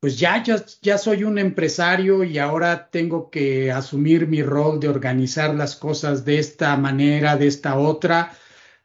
pues 0.00 0.18
ya, 0.18 0.42
ya, 0.42 0.64
ya 0.82 0.98
soy 0.98 1.24
un 1.24 1.38
empresario 1.38 2.24
y 2.24 2.38
ahora 2.38 2.90
tengo 2.90 3.30
que 3.30 3.72
asumir 3.72 4.26
mi 4.26 4.42
rol 4.42 4.80
de 4.80 4.88
organizar 4.88 5.54
las 5.54 5.76
cosas 5.76 6.24
de 6.24 6.38
esta 6.38 6.76
manera, 6.76 7.36
de 7.36 7.46
esta 7.46 7.78
otra, 7.78 8.36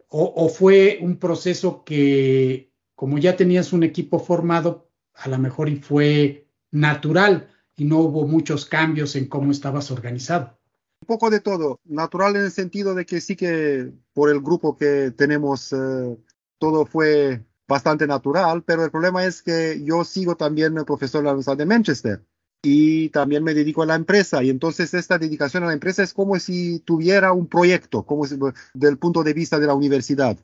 o, 0.08 0.34
o 0.36 0.50
fue 0.50 1.00
un 1.02 1.18
proceso 1.18 1.84
que 1.84 2.72
como 2.96 3.18
ya 3.18 3.36
tenías 3.36 3.74
un 3.74 3.84
equipo 3.84 4.20
formado, 4.20 4.90
a 5.14 5.30
lo 5.30 5.38
mejor 5.38 5.70
y 5.70 5.78
fue 5.78 6.48
natural 6.72 7.50
y 7.80 7.86
no 7.86 8.00
hubo 8.00 8.28
muchos 8.28 8.66
cambios 8.66 9.16
en 9.16 9.28
cómo 9.28 9.52
estabas 9.52 9.90
organizado. 9.90 10.58
Un 11.02 11.08
poco 11.08 11.30
de 11.30 11.40
todo, 11.40 11.80
natural 11.86 12.36
en 12.36 12.44
el 12.44 12.52
sentido 12.52 12.94
de 12.94 13.06
que 13.06 13.22
sí 13.22 13.38
que 13.38 13.94
por 14.14 14.30
el 14.30 14.42
grupo 14.42 14.78
que 14.78 15.12
tenemos 15.16 15.72
eh, 15.72 16.18
todo 16.58 16.86
fue 16.86 17.46
bastante 17.70 18.06
natural, 18.06 18.64
pero 18.64 18.84
el 18.84 18.92
problema 18.92 19.24
es 19.26 19.42
que 19.42 19.82
yo 19.84 20.04
sigo 20.04 20.36
también 20.36 20.76
profesor 20.86 21.22
de 21.22 21.26
la 21.26 21.32
Universidad 21.32 21.58
de 21.58 21.66
Manchester 21.66 22.26
y 22.62 23.10
también 23.10 23.46
me 23.46 23.54
dedico 23.54 23.82
a 23.82 23.86
la 23.86 23.96
empresa 23.96 24.44
y 24.44 24.50
entonces 24.50 24.94
esta 24.94 25.18
dedicación 25.18 25.64
a 25.64 25.68
la 25.68 25.74
empresa 25.74 26.04
es 26.04 26.14
como 26.14 26.38
si 26.38 26.80
tuviera 26.80 27.32
un 27.32 27.48
proyecto, 27.48 28.04
como 28.04 28.26
si, 28.26 28.38
del 28.74 28.98
punto 28.98 29.24
de 29.24 29.34
vista 29.34 29.58
de 29.58 29.68
la 29.68 29.74
universidad. 29.74 30.38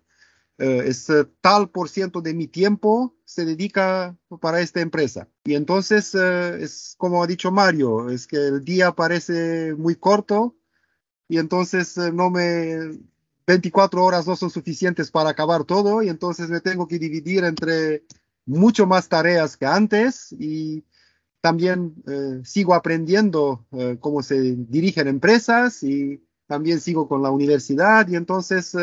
Eh, 0.57 0.83
es 0.87 1.09
eh, 1.09 1.25
tal 1.41 1.69
por 1.69 1.89
ciento 1.89 2.21
de 2.21 2.33
mi 2.33 2.47
tiempo 2.47 3.13
se 3.25 3.43
dedica 3.43 4.15
para 4.39 4.61
esta 4.61 4.79
empresa. 4.79 5.27
Y 5.43 5.55
entonces 5.55 6.15
eh, 6.15 6.63
es 6.63 6.95
como 6.97 7.21
ha 7.21 7.27
dicho 7.27 7.51
Mario, 7.51 8.09
es 8.09 8.25
que 8.25 8.37
el 8.37 8.63
día 8.63 8.93
parece 8.93 9.73
muy 9.75 9.95
corto 9.95 10.55
y 11.27 11.39
entonces 11.39 11.97
no 11.97 12.29
me 12.29 12.97
24 13.47 14.03
horas 14.03 14.27
no 14.27 14.35
son 14.35 14.49
suficientes 14.49 15.11
para 15.11 15.31
acabar 15.31 15.65
todo 15.65 16.01
y 16.01 16.09
entonces 16.09 16.49
me 16.49 16.61
tengo 16.61 16.87
que 16.87 16.99
dividir 16.99 17.43
entre 17.43 18.05
mucho 18.45 18.87
más 18.87 19.09
tareas 19.09 19.57
que 19.57 19.65
antes 19.65 20.31
y 20.31 20.85
también 21.41 21.95
sigo 22.43 22.73
aprendiendo 22.73 23.67
cómo 23.99 24.23
se 24.23 24.55
dirigen 24.55 25.07
empresas 25.07 25.83
y 25.83 26.23
también 26.47 26.79
sigo 26.79 27.07
con 27.07 27.21
la 27.21 27.29
universidad 27.29 28.07
y 28.07 28.15
entonces 28.15 28.75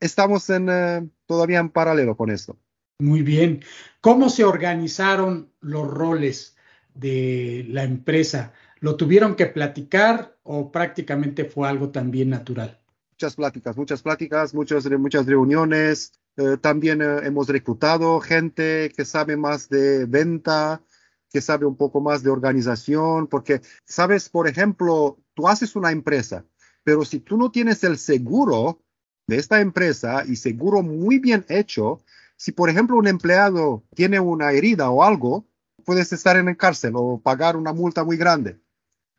estamos 0.00 0.48
en, 0.50 0.68
eh, 0.70 1.08
todavía 1.26 1.60
en 1.60 1.70
paralelo 1.70 2.16
con 2.16 2.30
esto. 2.30 2.56
Muy 2.98 3.22
bien. 3.22 3.62
¿Cómo 4.00 4.28
se 4.28 4.44
organizaron 4.44 5.52
los 5.60 5.88
roles 5.88 6.56
de 6.94 7.64
la 7.68 7.84
empresa? 7.84 8.52
¿Lo 8.80 8.96
tuvieron 8.96 9.36
que 9.36 9.46
platicar 9.46 10.36
o 10.42 10.72
prácticamente 10.72 11.44
fue 11.44 11.68
algo 11.68 11.90
también 11.90 12.30
natural? 12.30 12.78
Muchas 13.12 13.36
pláticas, 13.36 13.76
muchas 13.76 14.02
pláticas, 14.02 14.54
muchas, 14.54 14.90
muchas 14.90 15.26
reuniones. 15.26 16.12
Eh, 16.36 16.56
también 16.58 17.02
eh, 17.02 17.20
hemos 17.24 17.48
reclutado 17.48 18.20
gente 18.20 18.90
que 18.96 19.04
sabe 19.04 19.36
más 19.36 19.68
de 19.68 20.06
venta, 20.06 20.82
que 21.30 21.40
sabe 21.40 21.66
un 21.66 21.76
poco 21.76 22.00
más 22.00 22.22
de 22.22 22.30
organización, 22.30 23.26
porque, 23.26 23.60
sabes, 23.84 24.28
por 24.28 24.48
ejemplo, 24.48 25.18
tú 25.34 25.48
haces 25.48 25.76
una 25.76 25.90
empresa, 25.90 26.44
pero 26.82 27.04
si 27.04 27.20
tú 27.20 27.36
no 27.36 27.50
tienes 27.50 27.84
el 27.84 27.98
seguro, 27.98 28.82
de 29.30 29.36
esta 29.36 29.60
empresa 29.60 30.24
y 30.26 30.36
seguro 30.36 30.82
muy 30.82 31.20
bien 31.20 31.46
hecho, 31.48 32.02
si 32.36 32.50
por 32.50 32.68
ejemplo 32.68 32.96
un 32.96 33.06
empleado 33.06 33.84
tiene 33.94 34.18
una 34.18 34.50
herida 34.50 34.90
o 34.90 35.04
algo, 35.04 35.46
puedes 35.84 36.12
estar 36.12 36.36
en 36.36 36.48
el 36.48 36.56
cárcel 36.56 36.94
o 36.96 37.20
pagar 37.20 37.56
una 37.56 37.72
multa 37.72 38.02
muy 38.02 38.16
grande. 38.16 38.58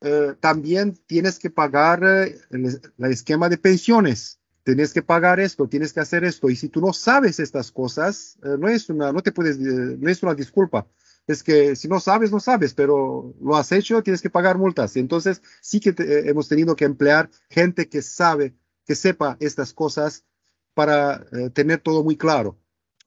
Eh, 0.01 0.33
también 0.39 0.97
tienes 1.07 1.39
que 1.39 1.49
pagar 1.49 2.03
eh, 2.03 2.35
el, 2.49 2.81
esquema 3.11 3.47
de 3.47 3.57
pensiones. 3.57 4.39
Tienes 4.63 4.91
que 4.91 5.01
pagar 5.01 5.39
esto, 5.39 5.69
tienes 5.69 5.93
que 5.93 6.01
hacer 6.01 6.25
esto. 6.25 6.49
Y 6.49 6.57
si 6.57 6.67
tú 6.67 6.81
no 6.81 6.91
sabes 6.91 7.39
estas 7.39 7.71
cosas, 7.71 8.37
eh, 8.43 8.57
no 8.59 8.67
es 8.67 8.89
una, 8.89 9.13
no 9.13 9.21
te 9.21 9.31
puedes, 9.31 9.57
no 9.59 10.09
es 10.09 10.21
una 10.23 10.35
disculpa. 10.35 10.87
Es 11.25 11.41
que 11.41 11.77
si 11.77 11.87
no 11.87 12.01
sabes, 12.01 12.31
no 12.31 12.39
sabes, 12.41 12.73
pero 12.73 13.33
lo 13.41 13.55
has 13.55 13.71
hecho, 13.71 14.03
tienes 14.03 14.21
que 14.21 14.29
pagar 14.29 14.57
multas. 14.57 14.97
Entonces, 14.97 15.41
sí 15.61 15.79
que 15.79 15.95
hemos 16.25 16.49
tenido 16.49 16.75
que 16.75 16.83
emplear 16.83 17.29
gente 17.49 17.87
que 17.87 18.01
sabe 18.01 18.55
que 18.91 18.95
sepa 18.95 19.37
estas 19.39 19.71
cosas 19.71 20.25
para 20.73 21.25
eh, 21.31 21.49
tener 21.49 21.79
todo 21.79 22.03
muy 22.03 22.17
claro. 22.17 22.57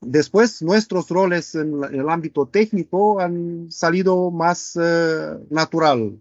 Después, 0.01 0.62
nuestros 0.62 1.11
roles 1.11 1.55
en, 1.55 1.85
el 1.93 2.09
ámbito 2.09 2.47
técnico 2.49 3.20
han 3.20 3.70
salido 3.70 4.30
más 4.30 4.78
eh, 4.80 5.39
natural, 5.51 6.18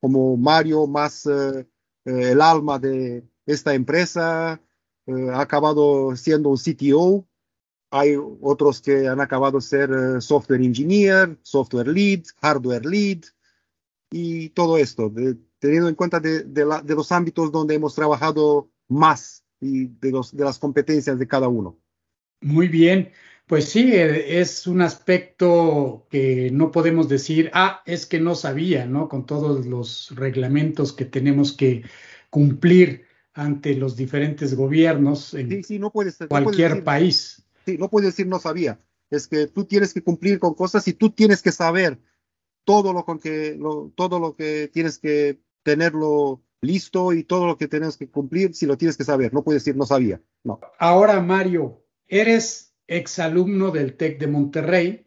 como 0.00 0.36
Mario, 0.36 0.88
más 0.88 1.26
eh, 1.26 1.64
el 2.04 2.40
alma 2.40 2.80
de 2.80 3.22
esta 3.46 3.72
empresa, 3.74 4.60
ha 5.06 5.40
acabado 5.40 6.16
siendo 6.16 6.48
un 6.48 6.58
CTO. 6.58 7.24
Hay 7.90 8.16
otros 8.40 8.80
que 8.80 9.06
han 9.06 9.20
acabado 9.20 9.60
ser 9.60 10.20
software 10.20 10.60
engineer, 10.60 11.38
software 11.42 11.86
lead, 11.86 12.24
hardware 12.42 12.84
lead 12.84 13.20
y 14.10 14.48
todo 14.48 14.76
esto, 14.76 15.12
teniendo 15.60 15.88
en 15.88 15.94
cuenta 15.94 16.18
de 16.18 16.94
los 16.96 17.12
ámbitos 17.12 17.52
donde 17.52 17.76
hemos 17.76 17.94
trabajado 17.94 18.73
más 18.88 19.44
y 19.60 19.86
de, 19.86 20.10
los, 20.10 20.36
de 20.36 20.44
las 20.44 20.58
competencias 20.58 21.18
de 21.18 21.28
cada 21.28 21.48
uno. 21.48 21.78
Muy 22.40 22.68
bien, 22.68 23.10
pues 23.46 23.66
sí, 23.68 23.92
eh, 23.92 24.40
es 24.40 24.66
un 24.66 24.82
aspecto 24.82 26.06
que 26.10 26.50
no 26.50 26.70
podemos 26.70 27.08
decir, 27.08 27.50
ah, 27.54 27.82
es 27.86 28.06
que 28.06 28.20
no 28.20 28.34
sabía, 28.34 28.86
¿no? 28.86 29.08
Con 29.08 29.26
todos 29.26 29.66
los 29.66 30.12
reglamentos 30.14 30.92
que 30.92 31.04
tenemos 31.04 31.52
que 31.52 31.84
cumplir 32.30 33.06
ante 33.34 33.74
los 33.74 33.96
diferentes 33.96 34.54
gobiernos 34.54 35.34
en 35.34 35.62
no 35.80 35.90
cualquier 35.90 36.84
país. 36.84 37.44
Sí, 37.66 37.76
no 37.78 37.90
puedes 37.90 38.10
decir 38.10 38.26
no 38.26 38.38
sabía. 38.38 38.80
Es 39.10 39.26
que 39.26 39.46
tú 39.46 39.64
tienes 39.64 39.92
que 39.92 40.02
cumplir 40.02 40.38
con 40.38 40.54
cosas 40.54 40.86
y 40.88 40.94
tú 40.94 41.10
tienes 41.10 41.42
que 41.42 41.52
saber 41.52 41.98
todo 42.64 42.92
lo 42.92 43.04
con 43.04 43.18
que 43.18 43.58
todo 43.94 44.18
lo 44.18 44.36
que 44.36 44.70
tienes 44.72 44.98
que 44.98 45.40
tenerlo 45.62 46.42
listo 46.64 47.12
y 47.12 47.24
todo 47.24 47.46
lo 47.46 47.56
que 47.56 47.68
tenemos 47.68 47.96
que 47.96 48.08
cumplir, 48.08 48.54
si 48.54 48.66
lo 48.66 48.76
tienes 48.76 48.96
que 48.96 49.04
saber, 49.04 49.32
no 49.32 49.44
puedes 49.44 49.62
decir 49.62 49.76
no 49.76 49.86
sabía, 49.86 50.20
no. 50.42 50.60
Ahora, 50.78 51.20
Mario, 51.20 51.84
eres 52.08 52.74
exalumno 52.86 53.70
del 53.70 53.96
TEC 53.96 54.18
de 54.18 54.26
Monterrey, 54.26 55.06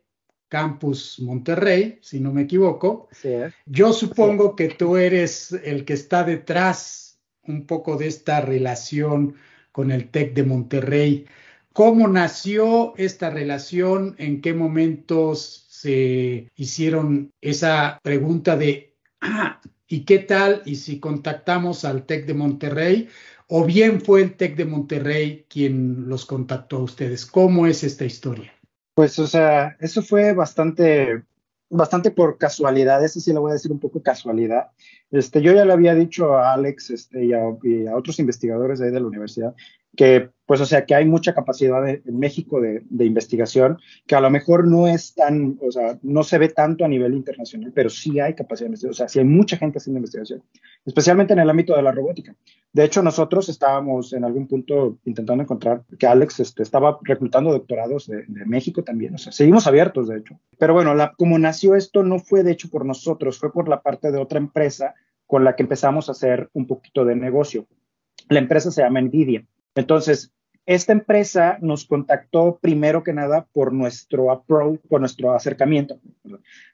Campus 0.49 1.19
Monterrey, 1.19 1.99
si 2.01 2.19
no 2.19 2.31
me 2.31 2.43
equivoco. 2.43 3.09
Sí, 3.11 3.29
Yo 3.65 3.91
supongo 3.91 4.55
que 4.55 4.69
tú 4.69 4.95
eres 4.95 5.51
el 5.51 5.83
que 5.83 5.93
está 5.93 6.23
detrás 6.23 7.19
un 7.43 7.65
poco 7.65 7.97
de 7.97 8.07
esta 8.07 8.41
relación 8.41 9.35
con 9.71 9.91
el 9.91 10.09
TEC 10.09 10.33
de 10.33 10.43
Monterrey. 10.43 11.25
¿Cómo 11.73 12.07
nació 12.07 12.93
esta 12.97 13.29
relación? 13.29 14.15
¿En 14.17 14.41
qué 14.41 14.53
momentos 14.53 15.65
se 15.69 16.49
hicieron 16.55 17.31
esa 17.39 17.99
pregunta 18.01 18.57
de, 18.57 18.95
ah, 19.21 19.61
¿Y 19.87 20.03
qué 20.03 20.19
tal? 20.19 20.61
Y 20.65 20.75
si 20.75 20.99
contactamos 20.99 21.85
al 21.85 22.05
TEC 22.05 22.25
de 22.25 22.33
Monterrey, 22.33 23.09
o 23.47 23.63
bien 23.65 24.01
fue 24.01 24.21
el 24.21 24.35
TEC 24.35 24.57
de 24.57 24.65
Monterrey 24.65 25.45
quien 25.49 26.09
los 26.09 26.25
contactó 26.25 26.77
a 26.77 26.83
ustedes. 26.83 27.25
¿Cómo 27.25 27.65
es 27.65 27.83
esta 27.83 28.03
historia? 28.03 28.51
Pues, 28.93 29.17
o 29.19 29.27
sea, 29.27 29.77
eso 29.79 30.01
fue 30.01 30.33
bastante, 30.33 31.23
bastante 31.69 32.11
por 32.11 32.37
casualidad. 32.37 33.03
Eso 33.03 33.19
sí 33.21 33.31
lo 33.31 33.41
voy 33.41 33.51
a 33.51 33.53
decir 33.53 33.71
un 33.71 33.79
poco 33.79 34.01
casualidad. 34.01 34.71
Este, 35.11 35.41
yo 35.41 35.53
ya 35.53 35.63
le 35.63 35.71
había 35.71 35.95
dicho 35.95 36.35
a 36.35 36.53
Alex 36.53 36.89
este, 36.89 37.25
y, 37.25 37.33
a, 37.33 37.95
otros 37.95 38.19
investigadores 38.19 38.81
ahí 38.81 38.91
de 38.91 38.99
la 38.99 39.07
universidad 39.07 39.55
que 39.97 40.29
pues 40.47 40.61
o 40.61 40.65
sea 40.65 40.85
que 40.85 40.95
hay 40.95 41.05
mucha 41.05 41.33
capacidad 41.33 41.87
en 41.87 42.17
México 42.17 42.61
de, 42.61 42.81
investigación 43.05 43.77
que 44.07 44.15
a 44.15 44.21
lo 44.21 44.29
mejor 44.29 44.65
no 44.65 44.87
es 44.87 45.13
tan, 45.13 45.59
o 45.61 45.71
sea, 45.71 45.99
no 46.01 46.23
se 46.23 46.37
ve 46.37 46.47
tanto 46.47 46.85
a 46.85 46.87
nivel 46.87 47.13
internacional, 47.13 47.73
pero 47.75 47.89
sí 47.89 48.21
hay 48.21 48.33
capacidad 48.33 48.67
de 48.67 48.69
investigación, 48.69 48.91
o 48.91 48.95
sea, 48.95 49.09
sí 49.09 49.19
hay 49.19 49.25
mucha 49.25 49.57
gente 49.57 49.77
haciendo 49.77 49.97
investigación, 49.97 50.41
especialmente 50.85 51.33
en 51.33 51.39
el 51.39 51.49
ámbito 51.49 51.75
de 51.75 51.81
la 51.81 51.91
robótica. 51.91 52.33
De 52.71 52.85
hecho, 52.85 53.03
nosotros 53.03 53.49
estábamos 53.49 54.13
en 54.13 54.23
algún 54.23 54.47
punto 54.47 54.99
intentando 55.03 55.43
encontrar 55.43 55.83
que 55.99 56.07
Alex 56.07 56.39
este, 56.39 56.63
estaba 56.63 56.97
reclutando 57.03 57.51
doctorados 57.51 58.07
de, 58.07 58.23
México 58.45 58.83
también, 58.83 59.15
o 59.15 59.17
sea, 59.17 59.33
seguimos 59.33 59.67
abiertos, 59.67 60.07
de 60.07 60.19
hecho. 60.19 60.39
Pero 60.57 60.73
bueno, 60.73 60.95
la, 60.95 61.11
como 61.17 61.37
nació 61.37 61.75
esto 61.75 62.03
no 62.03 62.19
fue 62.19 62.43
de 62.43 62.53
hecho 62.53 62.69
por 62.69 62.85
nosotros, 62.85 63.37
fue 63.37 63.51
por 63.51 63.67
la 63.67 63.81
parte 63.81 64.13
de 64.13 64.17
otra 64.17 64.39
empresa 64.39 64.95
con 65.25 65.43
la 65.43 65.57
que 65.57 65.63
empezamos 65.63 66.07
a 66.07 66.13
hacer 66.13 66.49
un 66.53 66.67
poquito 66.67 67.03
de 67.03 67.17
negocio. 67.17 67.67
La 68.29 68.39
empresa 68.39 68.71
se 68.71 68.81
llama 68.81 69.01
Nvidia. 69.01 69.45
Entonces, 69.77 70.33
esta 70.65 70.91
empresa 70.91 71.57
nos 71.61 71.85
contactó 71.85 72.59
primero 72.61 73.01
que 73.03 73.13
nada 73.13 73.47
por 73.53 73.71
nuestro 73.71 74.31
approach, 74.31 74.81
por 74.89 74.99
nuestro 74.99 75.33
acercamiento, 75.33 75.99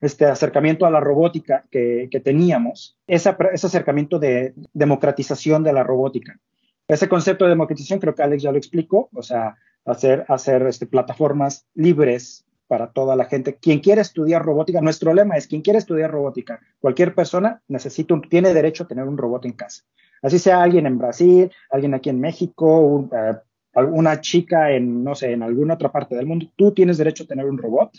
este 0.01 0.25
acercamiento 0.25 0.85
a 0.87 0.89
la 0.89 0.99
robótica 0.99 1.63
que, 1.69 2.09
teníamos, 2.23 2.97
ese, 3.05 3.29
acercamiento 3.29 4.17
de 4.17 4.55
democratización 4.73 5.63
de 5.63 5.73
la 5.73 5.83
robótica. 5.83 6.39
Ese 6.87 7.07
concepto 7.07 7.45
de 7.45 7.51
democratización 7.51 7.99
creo 7.99 8.15
que 8.15 8.23
Alex 8.23 8.41
ya 8.41 8.51
lo 8.51 8.57
explicó, 8.57 9.09
o 9.13 9.21
sea, 9.21 9.57
hacer, 9.85 10.25
hacer 10.27 10.65
este, 10.65 10.87
plataformas 10.87 11.67
libres 11.75 12.45
para 12.67 12.87
toda 12.87 13.15
la 13.15 13.25
gente. 13.25 13.57
Quien 13.57 13.79
quiere 13.79 14.01
estudiar 14.01 14.43
robótica, 14.43 14.81
nuestro 14.81 15.13
lema 15.13 15.37
es, 15.37 15.45
quien 15.45 15.61
quiere 15.61 15.77
estudiar 15.77 16.09
robótica, 16.09 16.59
cualquier 16.79 17.13
persona 17.13 17.61
necesita 17.67 18.19
tiene 18.27 18.53
derecho 18.53 18.85
a 18.85 18.87
tener 18.87 19.03
un 19.03 19.17
robot 19.17 19.45
en 19.45 19.53
casa. 19.53 19.83
Así 20.23 20.39
sea 20.39 20.63
alguien 20.63 20.87
en 20.87 20.97
Brasil, 20.97 21.51
alguien 21.69 21.93
aquí 21.93 22.09
en 22.09 22.19
México, 22.19 23.07
eh, 23.11 23.35
una 23.75 24.21
chica 24.21 24.71
en, 24.71 25.03
no 25.03 25.13
sé, 25.13 25.33
en 25.33 25.43
alguna 25.43 25.75
otra 25.75 25.91
parte 25.91 26.15
del 26.15 26.25
mundo, 26.25 26.47
tú 26.55 26.71
tienes 26.71 26.97
derecho 26.97 27.23
a 27.23 27.27
tener 27.27 27.45
un 27.45 27.57
robot 27.57 27.91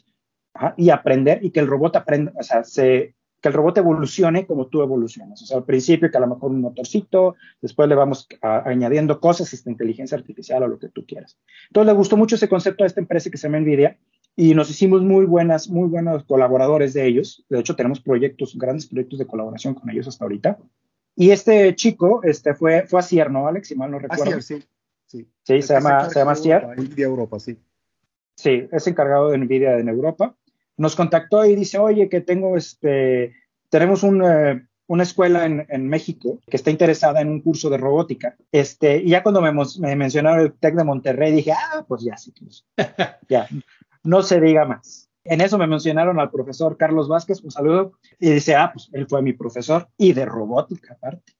y 0.77 0.91
aprender 0.91 1.45
y 1.45 1.51
que 1.51 1.61
el 1.61 1.67
robot 1.67 1.97
aprenda, 1.97 2.33
o 2.37 2.43
sea, 2.43 2.65
se, 2.65 3.15
que 3.41 3.49
el 3.49 3.55
robot 3.55 3.77
evolucione 3.77 4.47
como 4.47 4.69
tú 4.69 4.81
evolucionas. 4.81 5.43
O 5.43 5.47
sea, 5.47 5.59
al 5.59 5.65
principio 5.65 6.11
que 6.11 6.17
a 6.17 6.21
lo 6.21 6.29
mejor 6.29 6.51
un 6.51 6.63
motorcito, 6.63 7.35
después 7.61 7.89
le 7.89 7.95
vamos 7.95 8.27
añadiendo 8.41 9.21
cosas, 9.21 9.53
esta 9.53 9.71
inteligencia 9.71 10.17
artificial 10.17 10.63
o 10.63 10.69
lo 10.69 10.79
que 10.79 10.89
tú 10.89 11.05
quieras. 11.05 11.37
Entonces 11.69 11.93
le 11.93 11.99
gustó 11.99 12.17
mucho 12.17 12.37
ese 12.37 12.49
concepto 12.49 12.85
a 12.85 12.87
esta 12.87 13.01
empresa 13.01 13.29
que 13.29 13.37
se 13.37 13.49
llama 13.49 13.61
NVIDIA 13.61 13.99
y 14.37 14.55
nos 14.55 14.71
hicimos 14.71 15.03
muy 15.03 15.27
buenas, 15.27 15.69
muy 15.69 15.89
buenos 15.89 16.25
colaboradores 16.25 16.95
de 16.95 17.07
ellos. 17.07 17.45
De 17.51 17.61
hecho, 17.61 17.77
tenemos 17.77 18.01
proyectos, 18.01 18.57
grandes 18.57 18.87
proyectos 18.87 19.19
de 19.19 19.27
colaboración 19.27 19.75
con 19.75 19.91
ellos 19.91 20.09
hasta 20.09 20.25
ahorita. 20.25 20.59
Y 21.17 21.31
este 21.31 21.75
chico 21.77 22.23
este, 22.25 22.55
fue, 22.55 22.87
fue 22.87 23.03
¿no, 23.31 23.47
Alex? 23.47 23.69
Si 23.69 23.75
mal 23.75 23.91
no 23.91 23.99
recuerdo. 23.99 24.41
Sí. 24.41 24.65
Sí, 25.07 25.29
sí 25.43 25.63
se 25.63 25.75
llama, 25.75 26.11
se 26.11 26.19
llama. 26.19 26.35
NVIDIA 26.77 27.07
Europa, 27.07 27.39
sí. 27.39 27.57
Sí, 28.35 28.69
es 28.73 28.87
encargado 28.87 29.31
de 29.31 29.39
NVIDIA 29.39 29.79
en 29.79 29.89
Europa 29.89 30.35
nos 30.77 30.97
contactó 30.97 31.45
y 31.45 31.55
dice, 31.55 31.79
oye, 31.79 32.09
que 32.09 32.21
tengo 32.21 32.57
este, 32.57 33.35
tenemos 33.69 34.03
eh, 34.05 34.63
una 34.87 35.03
escuela 35.03 35.45
en, 35.45 35.89
México 35.89 36.41
que 36.49 36.57
está 36.57 36.71
interesada 36.71 37.21
en 37.21 37.29
un 37.29 37.41
curso 37.41 37.71
de 37.71 37.79
robótica. 37.79 38.37
Este, 38.53 38.99
y 38.99 39.11
ya 39.11 39.23
cuando 39.23 39.41
me, 39.41 39.53
mencionaron 39.97 40.41
el 40.41 40.53
TEC 40.53 40.75
de 40.75 40.85
Monterrey, 40.85 41.33
dije, 41.33 41.53
ah, 41.53 41.85
pues 41.87 42.03
ya 42.03 42.17
sí, 42.17 42.33
pues, 42.39 42.65
ya, 43.29 43.49
no 44.03 44.23
se 44.23 44.41
diga 44.41 44.65
más. 44.65 45.09
En 45.25 45.41
eso 45.41 45.59
me 45.59 45.67
mencionaron 45.67 46.21
al 46.21 46.31
profesor 46.31 46.77
Carlos 46.77 47.09
Vázquez, 47.09 47.43
un 47.43 47.51
saludo, 47.51 47.93
y 48.21 48.31
dice, 48.31 48.55
ah, 48.55 48.71
pues 48.73 48.91
él 48.93 49.07
fue 49.09 49.23
mi 49.23 49.33
profesor 49.33 49.89
y 49.97 50.13
de 50.13 50.27
robótica 50.27 50.95
aparte 50.95 51.35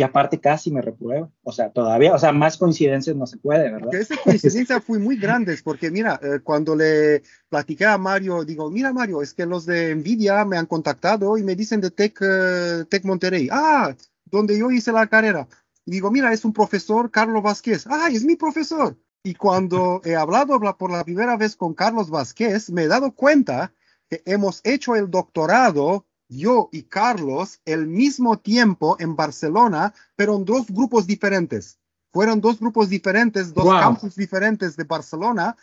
y 0.00 0.02
aparte 0.02 0.40
casi 0.40 0.70
me 0.70 0.80
repruebo. 0.80 1.30
O 1.42 1.52
sea, 1.52 1.70
todavía, 1.70 2.14
o 2.14 2.18
sea, 2.18 2.32
más 2.32 2.56
coincidencias 2.56 3.14
no 3.16 3.26
se 3.26 3.36
puede, 3.36 3.70
¿verdad? 3.70 3.94
Esa 3.94 4.16
coincidencia 4.24 4.80
fue 4.80 4.98
muy 4.98 5.16
grande, 5.16 5.58
porque 5.62 5.90
mira, 5.90 6.18
eh, 6.22 6.40
cuando 6.42 6.74
le 6.74 7.22
platiqué 7.50 7.84
a 7.84 7.98
Mario, 7.98 8.44
digo, 8.44 8.70
mira 8.70 8.94
Mario, 8.94 9.20
es 9.20 9.34
que 9.34 9.44
los 9.44 9.66
de 9.66 9.94
Nvidia 9.94 10.46
me 10.46 10.56
han 10.56 10.64
contactado 10.64 11.36
y 11.36 11.42
me 11.42 11.54
dicen 11.54 11.82
de 11.82 11.90
Tech, 11.90 12.18
uh, 12.22 12.84
Tech 12.86 13.04
Monterrey. 13.04 13.48
Ah, 13.52 13.94
donde 14.24 14.58
yo 14.58 14.70
hice 14.70 14.90
la 14.90 15.06
carrera. 15.06 15.46
Y 15.84 15.90
digo, 15.90 16.10
mira, 16.10 16.32
es 16.32 16.46
un 16.46 16.54
profesor, 16.54 17.10
Carlos 17.10 17.42
Vázquez. 17.42 17.86
Ah, 17.86 18.08
es 18.10 18.24
mi 18.24 18.36
profesor. 18.36 18.96
Y 19.22 19.34
cuando 19.34 20.00
he 20.04 20.16
hablado 20.16 20.58
por 20.78 20.90
la 20.90 21.04
primera 21.04 21.36
vez 21.36 21.56
con 21.56 21.74
Carlos 21.74 22.10
Vázquez, 22.10 22.70
me 22.70 22.84
he 22.84 22.88
dado 22.88 23.12
cuenta 23.12 23.72
que 24.08 24.22
hemos 24.24 24.60
hecho 24.64 24.96
el 24.96 25.10
doctorado 25.10 26.06
yo 26.28 26.68
y 26.72 26.84
Carlos 26.84 27.60
el 27.64 27.86
mismo 27.86 28.38
tiempo 28.38 28.96
en 29.00 29.16
Barcelona, 29.16 29.92
pero 30.16 30.36
en 30.36 30.44
dos 30.44 30.66
grupos 30.68 31.06
diferentes. 31.06 31.78
Fueron 32.12 32.40
dos 32.40 32.58
grupos 32.58 32.88
diferentes, 32.88 33.52
dos 33.52 33.68
campus 33.68 34.16
diferentes 34.16 34.76
de 34.76 34.84
Barcelona, 34.84 35.56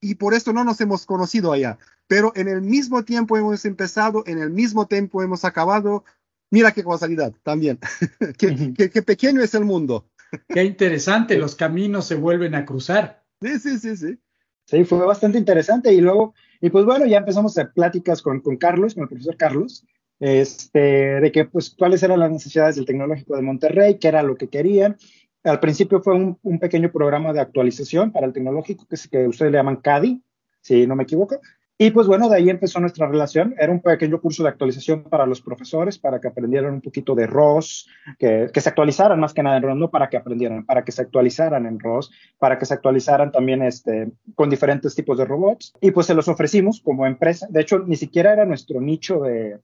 y 0.00 0.14
por 0.14 0.34
eso 0.34 0.52
no 0.52 0.64
nos 0.64 0.80
hemos 0.80 1.06
conocido 1.06 1.52
allá. 1.52 1.78
Pero 2.06 2.32
en 2.36 2.48
el 2.48 2.62
mismo 2.62 3.04
tiempo 3.04 3.36
hemos 3.36 3.64
empezado, 3.64 4.22
en 4.26 4.38
el 4.38 4.50
mismo 4.50 4.86
tiempo 4.86 5.22
hemos 5.22 5.44
acabado. 5.44 6.04
Mira 6.50 6.72
qué 6.72 6.82
casualidad 6.82 7.32
también. 7.42 7.78
qué, 8.38 9.02
pequeño 9.02 9.42
es 9.42 9.54
el 9.54 9.64
mundo. 9.64 10.06
Qué 10.48 10.64
interesante, 10.64 11.38
los 11.38 11.54
caminos 11.54 12.06
se 12.06 12.14
vuelven 12.14 12.54
a 12.54 12.64
cruzar. 12.64 13.24
Sí, 13.40 13.58
sí, 13.58 13.78
sí, 13.78 13.96
sí. 13.96 14.18
Sí, 14.64 14.84
fue 14.84 15.04
bastante 15.06 15.38
interesante. 15.38 15.92
Y 15.92 16.00
luego, 16.00 16.34
y 16.60 16.70
pues 16.70 16.84
bueno, 16.84 17.06
ya 17.06 17.18
empezamos 17.18 17.56
a 17.56 17.72
pláticas 17.72 18.20
con, 18.20 18.40
con 18.40 18.56
Carlos, 18.56 18.94
con 18.94 19.04
el 19.04 19.08
profesor 19.08 19.36
Carlos, 19.36 19.84
este, 20.20 21.20
de 21.20 21.32
que, 21.32 21.46
pues, 21.46 21.70
cuáles 21.70 22.02
eran 22.02 22.20
las 22.20 22.30
necesidades 22.30 22.76
del 22.76 22.84
tecnológico 22.84 23.36
de 23.36 23.42
Monterrey, 23.42 23.98
qué 23.98 24.08
era 24.08 24.22
lo 24.22 24.36
que 24.36 24.48
querían. 24.48 24.96
Al 25.44 25.60
principio 25.60 26.02
fue 26.02 26.14
un, 26.14 26.38
un 26.42 26.58
pequeño 26.58 26.90
programa 26.92 27.32
de 27.32 27.40
actualización 27.40 28.12
para 28.12 28.26
el 28.26 28.32
tecnológico, 28.32 28.86
que, 28.86 28.96
es, 28.96 29.08
que 29.08 29.26
ustedes 29.26 29.52
le 29.52 29.58
llaman 29.58 29.76
CADI, 29.76 30.22
si 30.60 30.86
no 30.86 30.96
me 30.96 31.04
equivoco. 31.04 31.40
Y 31.80 31.92
pues 31.92 32.08
bueno, 32.08 32.28
de 32.28 32.36
ahí 32.36 32.50
empezó 32.50 32.80
nuestra 32.80 33.06
relación. 33.06 33.54
Era 33.56 33.70
un 33.70 33.80
pequeño 33.80 34.20
curso 34.20 34.42
de 34.42 34.48
actualización 34.48 35.04
para 35.04 35.26
los 35.26 35.40
profesores, 35.40 35.96
para 35.96 36.20
que 36.20 36.26
aprendieran 36.26 36.74
un 36.74 36.80
poquito 36.80 37.14
de 37.14 37.28
ROS, 37.28 37.88
que, 38.18 38.50
se 38.52 38.68
actualizaran 38.68 39.20
más 39.20 39.32
que 39.32 39.44
nada 39.44 39.58
en 39.58 39.62
ROS, 39.62 39.76
no 39.76 39.88
para 39.88 40.10
que 40.10 40.16
aprendieran, 40.16 40.66
para 40.66 40.84
que 40.84 40.90
se 40.90 41.02
actualizaran 41.02 41.66
en 41.66 41.78
ROS, 41.78 42.10
para 42.38 42.58
que 42.58 42.66
se 42.66 42.74
actualizaran 42.74 43.30
también 43.30 43.62
este, 43.62 44.10
con 44.34 44.50
diferentes 44.50 44.96
tipos 44.96 45.18
de 45.18 45.24
robots. 45.24 45.72
Y 45.80 45.92
pues 45.92 46.08
se 46.08 46.14
los 46.14 46.26
ofrecimos 46.26 46.80
como 46.80 47.06
empresa. 47.06 47.46
De 47.48 47.60
hecho, 47.60 47.78
ni 47.78 47.94
siquiera 47.94 48.32
era 48.32 48.44
nuestro 48.44 48.80
nicho 48.80 49.20
de, 49.20 49.60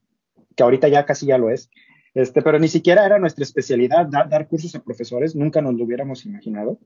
que 0.55 0.63
ahorita 0.63 0.87
ya 0.87 1.05
casi 1.07 1.27
ya 1.27 1.37
lo 1.37 1.51
es, 1.51 1.69
este, 2.15 2.43
pero 2.43 2.61
ni 2.61 2.69
siquiera 2.69 3.05
era 3.05 3.19
nuestra 3.19 3.43
especialidad 3.43 4.07
dar 4.07 4.47
cursos 4.47 4.73
a 4.77 4.85
profesores, 4.85 5.35
nunca 5.35 5.61
nos 5.61 5.75
lo 5.75 5.85
hubiéramos 5.85 6.25
imaginado. 6.27 6.79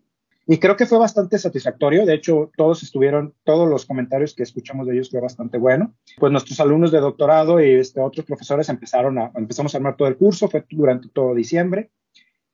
Y 0.50 0.56
creo 0.58 0.76
que 0.76 0.86
fue 0.86 0.96
bastante 0.96 1.38
satisfactorio. 1.38 2.06
De 2.06 2.14
hecho, 2.14 2.50
todos 2.56 2.82
estuvieron, 2.82 3.34
todos 3.44 3.68
los 3.68 3.84
comentarios 3.84 4.34
que 4.34 4.42
escuchamos 4.42 4.86
de 4.86 4.94
ellos 4.94 5.10
fue 5.10 5.20
bastante 5.20 5.58
bueno. 5.58 5.94
Pues 6.16 6.32
nuestros 6.32 6.58
alumnos 6.58 6.90
de 6.90 7.00
doctorado 7.00 7.60
y 7.60 7.72
este, 7.72 8.00
otros 8.00 8.24
profesores 8.24 8.70
empezaron 8.70 9.18
a, 9.18 9.30
empezamos 9.34 9.74
a 9.74 9.76
armar 9.76 9.98
todo 9.98 10.08
el 10.08 10.16
curso, 10.16 10.48
fue 10.48 10.64
durante 10.70 11.10
todo 11.10 11.34
diciembre. 11.34 11.90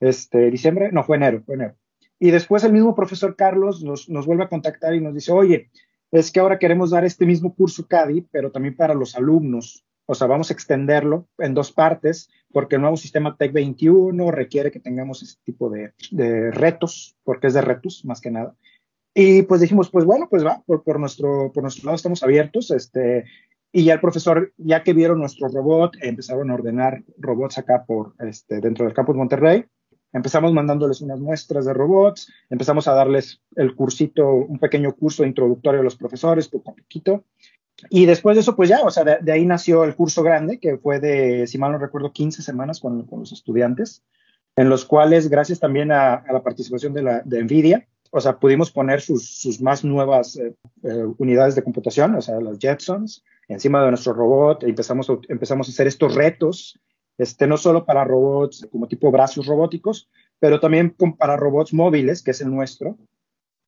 Este, 0.01 0.51
diciembre, 0.51 0.91
no, 0.91 1.05
fue 1.05 1.15
enero, 1.15 1.41
fue 1.45 1.55
enero. 1.55 1.75
Y 2.19 2.31
después 2.31 2.65
el 2.65 2.73
mismo 2.73 2.93
profesor 2.95 3.37
Carlos 3.37 3.81
nos, 3.81 4.09
nos 4.09 4.25
vuelve 4.25 4.43
a 4.43 4.49
contactar 4.49 4.93
y 4.93 4.99
nos 4.99 5.13
dice, 5.13 5.31
oye, 5.31 5.69
es 6.11 6.33
que 6.33 6.41
ahora 6.41 6.59
queremos 6.59 6.89
dar 6.89 7.05
este 7.05 7.25
mismo 7.25 7.55
curso 7.55 7.87
CADI, 7.87 8.27
pero 8.29 8.51
también 8.51 8.75
para 8.75 8.93
los 8.93 9.15
alumnos. 9.15 9.85
O 10.05 10.15
sea, 10.15 10.27
vamos 10.27 10.49
a 10.49 10.53
extenderlo 10.53 11.27
en 11.39 11.53
dos 11.53 11.71
partes 11.71 12.29
porque 12.51 12.75
el 12.75 12.81
nuevo 12.81 12.97
sistema 12.97 13.35
TEC 13.35 13.51
21 13.51 14.31
requiere 14.31 14.71
que 14.71 14.79
tengamos 14.79 15.23
este 15.23 15.41
tipo 15.43 15.69
de, 15.69 15.91
retos, 16.51 17.17
porque 17.23 17.47
es 17.47 17.53
de 17.53 17.61
retos 17.61 18.05
más 18.05 18.21
que 18.21 18.31
nada. 18.31 18.55
Y 19.13 19.43
pues 19.43 19.61
dijimos, 19.61 19.89
pues 19.89 20.05
bueno, 20.05 20.27
pues 20.29 20.45
va, 20.45 20.61
por, 20.65 20.99
nuestro, 20.99 21.51
por 21.51 21.63
nuestro 21.63 21.85
lado 21.85 21.95
estamos 21.95 22.21
abiertos. 22.23 22.71
Este, 22.71 23.25
y 23.71 23.83
ya 23.83 23.93
el 23.93 23.99
profesor, 23.99 24.53
ya 24.57 24.83
que 24.83 24.93
vieron 24.93 25.19
nuestro 25.19 25.49
robot, 25.49 25.97
empezaron 26.01 26.49
a 26.49 26.53
ordenar 26.53 27.03
robots 27.17 27.57
acá 27.57 27.83
por, 27.85 28.13
este, 28.19 28.61
dentro 28.61 28.85
del 28.85 28.93
campus 28.93 29.15
Monterrey. 29.15 29.65
Empezamos 30.13 30.53
mandándoles 30.53 31.01
unas 31.01 31.19
muestras 31.19 31.65
de 31.65 31.73
robots, 31.73 32.31
empezamos 32.49 32.87
a 32.87 32.93
darles 32.93 33.41
el 33.57 33.75
cursito, 33.75 34.33
un 34.33 34.59
pequeño 34.59 34.95
curso 34.95 35.25
introductorio 35.25 35.81
a 35.81 35.83
los 35.83 35.97
profesores, 35.97 36.47
poco 36.47 36.71
a 36.71 36.75
poquito. 36.75 37.25
Y 37.89 38.05
después 38.05 38.35
de 38.35 38.41
eso, 38.41 38.55
pues 38.55 38.69
ya, 38.69 38.81
o 38.83 38.89
sea, 38.89 39.03
de, 39.03 39.31
ahí 39.31 39.45
nació 39.45 39.83
el 39.83 39.95
curso 39.95 40.23
grande, 40.23 40.59
que 40.59 40.77
fue 40.77 40.99
de, 40.99 41.45
si 41.47 41.57
mal 41.57 41.71
no 41.71 41.77
recuerdo, 41.77 42.11
15 42.11 42.41
semanas 42.41 42.79
con, 42.79 43.05
los 43.11 43.31
estudiantes, 43.31 44.03
en 44.55 44.69
los 44.69 44.85
cuales, 44.85 45.29
gracias 45.29 45.59
también 45.59 45.91
a, 45.91 46.23
la 46.31 46.41
participación 46.41 46.93
de, 46.93 47.43
NVIDIA, 47.43 47.85
o 48.11 48.21
sea, 48.21 48.39
pudimos 48.39 48.71
poner 48.71 49.01
sus, 49.01 49.41
sus 49.41 49.61
más 49.61 49.83
nuevas 49.83 50.37
eh, 50.37 50.55
eh, 50.83 51.05
unidades 51.17 51.55
de 51.55 51.63
computación, 51.63 52.15
o 52.15 52.21
sea, 52.21 52.39
los 52.39 52.59
Jetsons, 52.59 53.23
encima 53.49 53.83
de 53.83 53.89
nuestro 53.89 54.13
robot, 54.13 54.63
e 54.63 54.69
empezamos 54.69 55.09
a, 55.09 55.17
empezamos 55.27 55.67
a 55.67 55.71
hacer 55.71 55.87
estos 55.87 56.15
retos, 56.15 56.79
este, 57.17 57.45
no 57.45 57.57
solo 57.57 57.85
para 57.85 58.05
robots 58.05 58.67
como 58.71 58.87
tipo 58.87 59.11
brazos 59.11 59.45
robóticos, 59.47 60.09
pero 60.39 60.59
también 60.59 60.95
para 61.17 61.35
robots 61.35 61.73
móviles, 61.73 62.21
que 62.21 62.31
es 62.31 62.41
el 62.41 62.51
nuestro, 62.51 62.97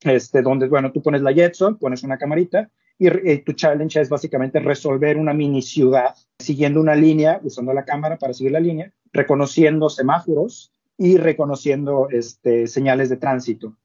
este, 0.02 0.42
donde, 0.42 0.68
bueno, 0.68 0.92
tú 0.92 1.02
pones 1.02 1.22
la 1.22 1.34
Jetson, 1.34 1.78
pones 1.78 2.04
una 2.04 2.18
camarita 2.18 2.70
y, 3.00 3.38
tu 3.40 3.54
challenge 3.54 4.00
es 4.00 4.10
básicamente 4.10 4.60
resolver 4.60 5.18
una 5.18 5.34
mini 5.34 5.62
ciudad 5.62 6.16
siguiendo 6.40 6.82
una 6.82 6.96
línea, 6.96 7.40
usando 7.44 7.74
la 7.74 7.86
cámara 7.86 8.18
para 8.18 8.34
seguir 8.34 8.54
la 8.54 8.60
línea, 8.60 8.92
reconociendo 9.14 9.90
semáforos 9.90 10.72
y 10.98 11.18
reconociendo 11.18 12.08
este, 12.10 12.68
señales 12.68 13.10
de 13.10 13.18
tránsito. 13.18 13.76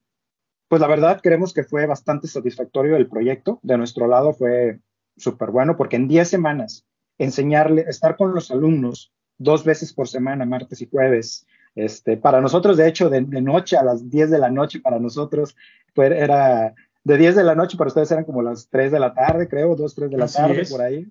Pues 0.69 0.81
la 0.81 0.89
verdad 0.89 1.21
creemos 1.23 1.53
que 1.53 1.65
fue 1.65 1.87
bastante 1.87 2.29
satisfactorio 2.29 2.97
el 2.97 3.09
proyecto. 3.09 3.61
De 3.63 3.77
nuestro 3.77 4.07
lado 4.07 4.33
fue 4.33 4.79
súper 5.17 5.51
bueno 5.51 5.77
porque 5.77 5.97
en 5.97 6.09
10 6.09 6.29
semanas 6.29 6.87
enseñarle, 7.19 7.85
estar 7.89 8.17
con 8.17 8.35
los 8.35 8.51
alumnos 8.51 9.13
dos 9.37 9.65
veces 9.65 9.93
por 9.93 10.09
semana, 10.09 10.47
martes 10.47 10.81
y 10.81 10.89
jueves, 10.89 11.47
este, 11.75 12.17
para 12.17 12.41
nosotros, 12.41 12.77
de 12.77 12.89
hecho, 12.89 13.09
de, 13.09 13.23
noche 13.23 13.77
a 13.77 13.83
las 13.83 14.09
10 14.09 14.31
de 14.31 14.39
la 14.39 14.51
noche, 14.51 14.81
para 14.81 14.99
nosotros 14.99 15.57
fue, 15.95 16.07
era 16.19 16.75
de 17.05 17.19
10 17.19 17.37
de 17.37 17.45
la 17.45 17.55
noche, 17.55 17.77
para 17.77 17.89
ustedes 17.89 18.11
eran 18.11 18.25
como 18.25 18.43
las 18.43 18.69
3 18.69 18.93
de 18.93 19.01
la 19.01 19.15
tarde, 19.15 19.49
creo, 19.49 19.75
2, 19.75 19.95
3 19.95 20.11
de 20.11 20.17
la 20.17 20.29
tarde, 20.29 20.65
por 20.71 20.81
ahí. 20.81 21.09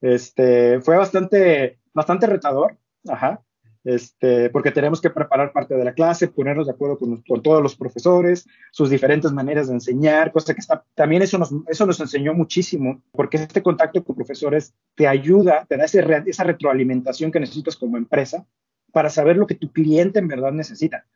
Este, 0.00 0.80
fue 0.80 0.96
bastante, 0.96 1.78
bastante 1.94 2.26
retador, 2.26 2.76
ajá, 3.08 3.42
este, 3.86 4.50
porque 4.50 4.72
tenemos 4.72 5.00
que 5.00 5.10
preparar 5.10 5.52
parte 5.52 5.76
de 5.76 5.84
la 5.84 5.94
clase, 5.94 6.26
ponernos 6.26 6.66
de 6.66 6.72
acuerdo 6.72 6.98
con, 6.98 7.22
con, 7.22 7.40
todos 7.40 7.62
los 7.62 7.76
profesores, 7.76 8.44
sus 8.72 8.90
diferentes 8.90 9.30
maneras 9.30 9.68
de 9.68 9.74
enseñar, 9.74 10.32
cosa 10.32 10.54
que 10.54 10.60
está, 10.60 10.84
también 10.96 11.22
eso 11.22 11.38
nos, 11.38 11.54
eso 11.68 11.86
nos 11.86 12.00
enseñó 12.00 12.34
muchísimo, 12.34 13.00
porque 13.12 13.36
este 13.36 13.62
contacto 13.62 14.02
con 14.02 14.16
profesores 14.16 14.74
te 14.96 15.06
ayuda, 15.06 15.66
te 15.68 15.76
da 15.76 15.84
ese, 15.84 16.04
esa 16.26 16.42
retroalimentación 16.42 17.30
que 17.30 17.38
necesitas 17.38 17.76
como 17.76 17.96
empresa 17.96 18.44
para 18.90 19.08
saber 19.08 19.36
lo 19.36 19.46
que 19.46 19.54
tu 19.54 19.70
cliente 19.72 20.18
en 20.18 20.26
verdad 20.26 20.50
necesita 20.50 21.06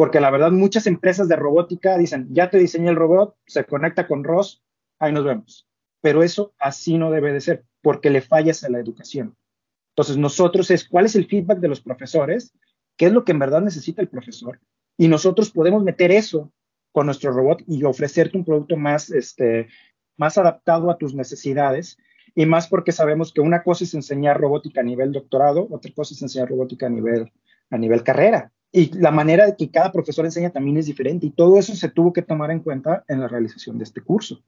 porque 0.00 0.18
la 0.18 0.30
verdad 0.30 0.50
muchas 0.50 0.86
empresas 0.86 1.28
de 1.28 1.36
robótica 1.36 1.98
dicen, 1.98 2.26
ya 2.30 2.48
te 2.48 2.56
diseñé 2.56 2.88
el 2.88 2.96
robot, 2.96 3.36
se 3.44 3.66
conecta 3.66 4.08
con 4.08 4.24
ROS, 4.24 4.64
ahí 4.98 5.12
nos 5.12 5.26
vemos. 5.26 5.68
Pero 6.00 6.22
eso 6.22 6.54
así 6.58 6.96
no 6.96 7.10
debe 7.10 7.34
de 7.34 7.42
ser, 7.42 7.66
porque 7.82 8.08
le 8.08 8.22
fallas 8.22 8.64
a 8.64 8.70
la 8.70 8.78
educación. 8.78 9.36
Entonces 9.90 10.16
nosotros 10.16 10.70
es, 10.70 10.88
¿cuál 10.88 11.04
es 11.04 11.16
el 11.16 11.26
feedback 11.26 11.58
de 11.58 11.68
los 11.68 11.82
profesores? 11.82 12.54
¿Qué 12.96 13.04
es 13.04 13.12
lo 13.12 13.26
que 13.26 13.32
en 13.32 13.40
verdad 13.40 13.60
necesita 13.60 14.00
el 14.00 14.08
profesor? 14.08 14.58
Y 14.96 15.06
nosotros 15.08 15.50
podemos 15.50 15.84
meter 15.84 16.12
eso 16.12 16.50
con 16.92 17.04
nuestro 17.04 17.32
robot 17.32 17.62
y 17.66 17.84
ofrecerte 17.84 18.38
un 18.38 18.46
producto 18.46 18.78
más, 18.78 19.10
este, 19.10 19.68
más 20.16 20.38
adaptado 20.38 20.90
a 20.90 20.96
tus 20.96 21.14
necesidades 21.14 21.98
y 22.34 22.46
más 22.46 22.68
porque 22.68 22.92
sabemos 22.92 23.34
que 23.34 23.42
una 23.42 23.62
cosa 23.62 23.84
es 23.84 23.92
enseñar 23.92 24.40
robótica 24.40 24.80
a 24.80 24.84
nivel 24.84 25.12
doctorado, 25.12 25.68
otra 25.70 25.92
cosa 25.94 26.14
es 26.14 26.22
enseñar 26.22 26.48
robótica 26.48 26.86
a 26.86 26.88
nivel, 26.88 27.30
a 27.68 27.76
nivel 27.76 28.02
carrera. 28.02 28.50
Y 28.72 28.96
la 28.98 29.10
manera 29.10 29.46
de 29.46 29.56
que 29.56 29.70
cada 29.70 29.90
profesor 29.90 30.24
enseña 30.24 30.50
también 30.50 30.76
es 30.76 30.86
diferente 30.86 31.26
y 31.26 31.30
todo 31.30 31.58
eso 31.58 31.74
se 31.74 31.88
tuvo 31.88 32.12
que 32.12 32.22
tomar 32.22 32.50
en 32.50 32.60
cuenta 32.60 33.04
en 33.08 33.20
la 33.20 33.28
realización 33.28 33.78
de 33.78 33.84
este 33.84 34.00
curso. 34.00 34.42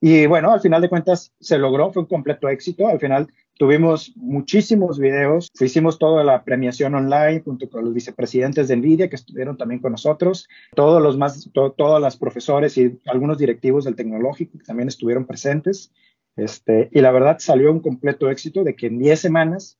Y 0.00 0.26
bueno, 0.26 0.52
al 0.52 0.60
final 0.60 0.80
de 0.80 0.88
cuentas 0.88 1.32
se 1.40 1.58
logró, 1.58 1.92
fue 1.92 2.02
un 2.02 2.08
completo 2.08 2.48
éxito. 2.48 2.86
Al 2.86 3.00
final 3.00 3.28
tuvimos 3.58 4.12
muchísimos 4.16 4.98
videos, 4.98 5.50
hicimos 5.58 5.98
toda 5.98 6.22
la 6.22 6.44
premiación 6.44 6.94
online 6.94 7.42
junto 7.44 7.68
con 7.68 7.84
los 7.84 7.92
vicepresidentes 7.92 8.68
de 8.68 8.76
NVIDIA 8.76 9.08
que 9.08 9.16
estuvieron 9.16 9.56
también 9.56 9.80
con 9.80 9.92
nosotros, 9.92 10.48
todos 10.74 11.02
los 11.02 11.18
más, 11.18 11.50
todos 11.52 12.00
los 12.00 12.16
profesores 12.16 12.78
y 12.78 13.00
algunos 13.06 13.38
directivos 13.38 13.84
del 13.84 13.96
tecnológico 13.96 14.58
que 14.58 14.64
también 14.64 14.88
estuvieron 14.88 15.26
presentes. 15.26 15.92
Este, 16.36 16.88
y 16.92 17.00
la 17.00 17.10
verdad 17.10 17.38
salió 17.40 17.72
un 17.72 17.80
completo 17.80 18.30
éxito 18.30 18.62
de 18.62 18.76
que 18.76 18.86
en 18.86 19.00
10 19.00 19.18
semanas 19.18 19.76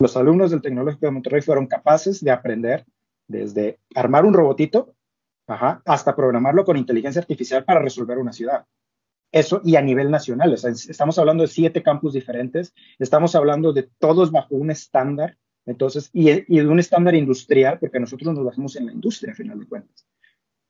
los 0.00 0.16
alumnos 0.16 0.50
del 0.50 0.62
Tecnológico 0.62 1.06
de 1.06 1.12
Monterrey 1.12 1.42
fueron 1.42 1.66
capaces 1.66 2.24
de 2.24 2.32
aprender 2.32 2.84
desde 3.30 3.78
armar 3.94 4.24
un 4.24 4.34
robotito 4.34 4.94
hasta 5.84 6.14
programarlo 6.14 6.64
con 6.64 6.76
inteligencia 6.76 7.20
artificial 7.20 7.64
para 7.64 7.80
resolver 7.80 8.18
una 8.18 8.32
ciudad. 8.32 8.66
Eso 9.32 9.60
y 9.64 9.76
a 9.76 9.82
nivel 9.82 10.10
nacional, 10.10 10.52
estamos 10.54 11.18
hablando 11.18 11.42
de 11.42 11.48
siete 11.48 11.82
campus 11.82 12.14
diferentes, 12.14 12.72
estamos 12.98 13.34
hablando 13.34 13.72
de 13.72 13.88
todos 13.98 14.32
bajo 14.32 14.54
un 14.56 14.70
estándar, 14.70 15.38
entonces, 15.66 16.10
y, 16.12 16.24
de 16.30 16.68
un 16.68 16.80
estándar 16.80 17.14
industrial, 17.14 17.78
porque 17.78 18.00
nosotros 18.00 18.34
nos 18.34 18.44
basamos 18.44 18.74
en 18.76 18.86
la 18.86 18.92
industria, 18.92 19.32
a 19.32 19.36
final 19.36 19.60
de 19.60 19.66
cuentas. 19.66 20.06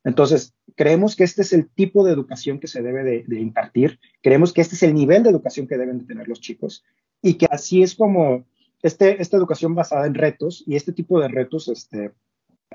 Entonces, 0.03 0.53
creemos 0.75 1.15
que 1.15 1.23
este 1.23 1.41
es 1.41 1.53
el 1.53 1.69
tipo 1.69 2.03
de 2.03 2.11
educación 2.11 2.59
que 2.59 2.67
se 2.67 2.81
debe 2.81 3.03
de, 3.03 3.39
impartir, 3.39 3.99
creemos 4.21 4.53
que 4.53 4.61
este 4.61 4.75
es 4.75 4.83
el 4.83 4.93
nivel 4.93 5.23
de 5.23 5.29
educación 5.29 5.67
que 5.67 5.77
deben 5.77 5.99
de 5.99 6.05
tener 6.05 6.27
los 6.27 6.39
chicos 6.39 6.83
y 7.21 7.35
que 7.35 7.47
así 7.49 7.81
es 7.81 7.95
como 7.95 8.45
este, 8.81 9.21
esta 9.21 9.37
educación 9.37 9.73
basada 9.75 10.05
en 10.07 10.15
retos 10.15 10.63
y 10.67 10.75
este 10.75 10.91
tipo 10.91 11.19
de 11.19 11.27
retos, 11.27 11.67
este, 11.67 12.11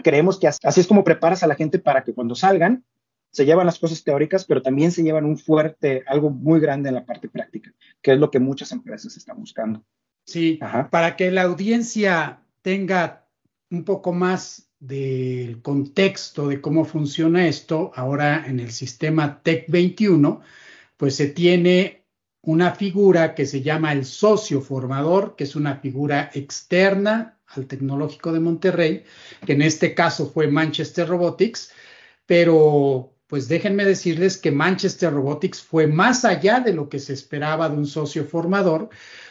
creemos 0.02 0.38
que 0.38 0.48
así 0.48 0.80
es 0.80 0.86
como 0.86 1.04
preparas 1.04 1.42
a 1.42 1.46
la 1.46 1.54
gente 1.54 1.78
para 1.78 2.04
que 2.04 2.14
cuando 2.14 2.34
salgan 2.34 2.84
se 3.30 3.44
llevan 3.44 3.66
las 3.66 3.78
cosas 3.78 4.02
teóricas, 4.02 4.46
pero 4.46 4.62
también 4.62 4.92
se 4.92 5.02
llevan 5.02 5.26
un 5.26 5.36
fuerte, 5.36 6.02
algo 6.06 6.30
muy 6.30 6.58
grande 6.58 6.88
en 6.88 6.94
la 6.94 7.04
parte 7.04 7.28
práctica, 7.28 7.70
que 8.00 8.12
es 8.12 8.18
lo 8.18 8.30
que 8.30 8.40
muchas 8.40 8.72
empresas 8.72 9.14
están 9.16 9.38
buscando. 9.38 9.84
Sí, 10.24 10.58
para 10.90 11.16
que 11.16 11.30
la 11.30 11.42
audiencia 11.42 12.40
tenga 12.62 13.26
un 13.70 13.84
poco 13.84 14.12
más 14.14 14.70
del 14.78 15.60
contexto 15.60 16.48
de 16.48 16.62
cómo 16.62 16.86
funciona 16.86 17.46
esto, 17.46 17.92
ahora 17.94 18.46
en 18.46 18.58
el 18.58 18.70
sistema 18.70 19.42
TEC 19.42 19.66
21, 19.68 20.40
pues 20.96 21.16
se 21.16 21.28
tiene 21.28 22.06
una 22.40 22.74
figura 22.74 23.34
que 23.34 23.44
se 23.44 23.60
llama 23.60 23.92
el 23.92 24.06
socio 24.06 24.62
formador, 24.62 25.36
que 25.36 25.44
es 25.44 25.56
una 25.56 25.76
figura 25.76 26.30
externa 26.32 27.35
al 27.48 27.66
Tecnológico 27.66 28.32
de 28.32 28.40
Monterrey, 28.40 29.04
que 29.44 29.52
en 29.52 29.62
este 29.62 29.94
caso 29.94 30.30
fue 30.30 30.48
Manchester 30.48 31.08
Robotics, 31.08 31.72
pero 32.26 33.12
pues 33.26 33.48
déjenme 33.48 33.84
decirles 33.84 34.36
que 34.36 34.52
Manchester 34.52 35.12
Robotics 35.12 35.60
fue 35.60 35.86
más 35.86 36.24
allá 36.24 36.60
de 36.60 36.72
lo 36.72 36.88
que 36.88 36.98
se 36.98 37.12
esperaba 37.12 37.68
de 37.68 37.76
un 37.76 37.86
socio 37.86 38.24
formador, 38.24 38.88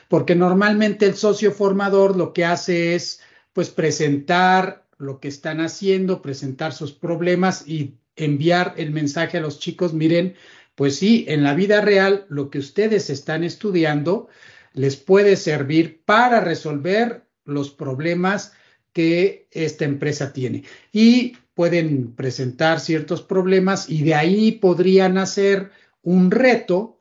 porque 0.10 0.36
normalmente 0.36 1.06
el 1.06 1.16
socio 1.16 1.52
formador 1.52 2.16
lo 2.18 2.34
que 2.34 2.46
hace 2.46 2.96
es 2.96 3.22
pues 3.54 3.70
presentar 3.70 4.86
lo 4.98 5.20
que 5.20 5.28
están 5.28 5.62
haciendo, 5.62 6.22
presentar 6.22 6.74
sus 6.74 6.92
problemas 6.92 7.68
y 7.68 7.96
enviar 8.16 8.74
el 8.78 8.92
mensaje 8.92 9.38
a 9.38 9.42
los 9.42 9.60
chicos, 9.60 9.94
miren, 9.94 10.36
pues 10.76 10.98
sí, 10.98 11.26
en 11.28 11.44
la 11.44 11.54
vida 11.54 11.82
real 11.82 12.26
lo 12.30 12.50
que 12.50 12.60
ustedes 12.60 13.10
están 13.10 13.44
estudiando 13.44 14.28
les 14.74 14.98
puede 14.98 15.38
servir 15.38 16.02
para 16.04 16.42
resolver 16.42 17.25
los 17.46 17.72
problemas 17.72 18.54
que 18.94 19.48
esta 19.52 19.86
empresa 19.86 20.34
tiene. 20.34 20.64
Y 20.92 21.38
pueden 21.54 22.14
presentar 22.14 22.80
ciertos 22.80 23.22
problemas 23.22 23.90
y 23.90 24.04
de 24.04 24.16
ahí 24.16 24.52
podrían 24.54 25.18
hacer 25.18 25.72
un 26.02 26.30
reto, 26.30 27.00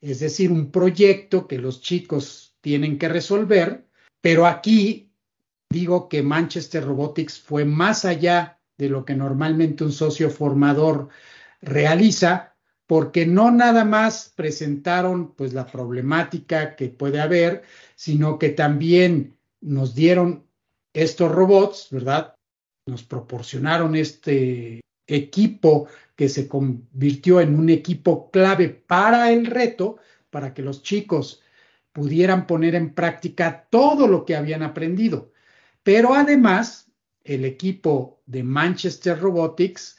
es 0.00 0.20
decir, 0.20 0.50
un 0.50 0.70
proyecto 0.70 1.46
que 1.46 1.58
los 1.58 1.80
chicos 1.82 2.56
tienen 2.60 2.98
que 2.98 3.08
resolver, 3.08 3.86
pero 4.20 4.46
aquí 4.46 5.12
digo 5.70 6.08
que 6.08 6.22
Manchester 6.22 6.84
Robotics 6.84 7.40
fue 7.40 7.64
más 7.64 8.04
allá 8.04 8.58
de 8.76 8.88
lo 8.88 9.04
que 9.04 9.14
normalmente 9.14 9.84
un 9.84 9.92
socio 9.92 10.30
formador 10.30 11.08
realiza, 11.60 12.56
porque 12.86 13.24
no 13.24 13.50
nada 13.50 13.84
más 13.84 14.32
presentaron 14.34 15.34
pues 15.34 15.52
la 15.52 15.66
problemática 15.66 16.74
que 16.74 16.88
puede 16.88 17.20
haber, 17.20 17.62
sino 17.94 18.38
que 18.38 18.48
también 18.48 19.36
nos 19.60 19.94
dieron 19.94 20.46
estos 20.92 21.30
robots, 21.30 21.88
¿verdad? 21.90 22.34
nos 22.86 23.04
proporcionaron 23.04 23.94
este 23.94 24.80
equipo 25.06 25.88
que 26.14 26.28
se 26.28 26.46
convirtió 26.46 27.40
en 27.40 27.58
un 27.58 27.70
equipo 27.70 28.30
clave 28.30 28.68
para 28.68 29.30
el 29.32 29.46
reto, 29.46 29.96
para 30.28 30.52
que 30.52 30.62
los 30.62 30.82
chicos 30.82 31.40
pudieran 31.92 32.46
poner 32.46 32.74
en 32.74 32.94
práctica 32.94 33.66
todo 33.70 34.06
lo 34.06 34.24
que 34.24 34.36
habían 34.36 34.62
aprendido. 34.62 35.32
Pero 35.82 36.14
además, 36.14 36.90
el 37.24 37.44
equipo 37.44 38.22
de 38.26 38.42
Manchester 38.42 39.18
Robotics 39.18 39.98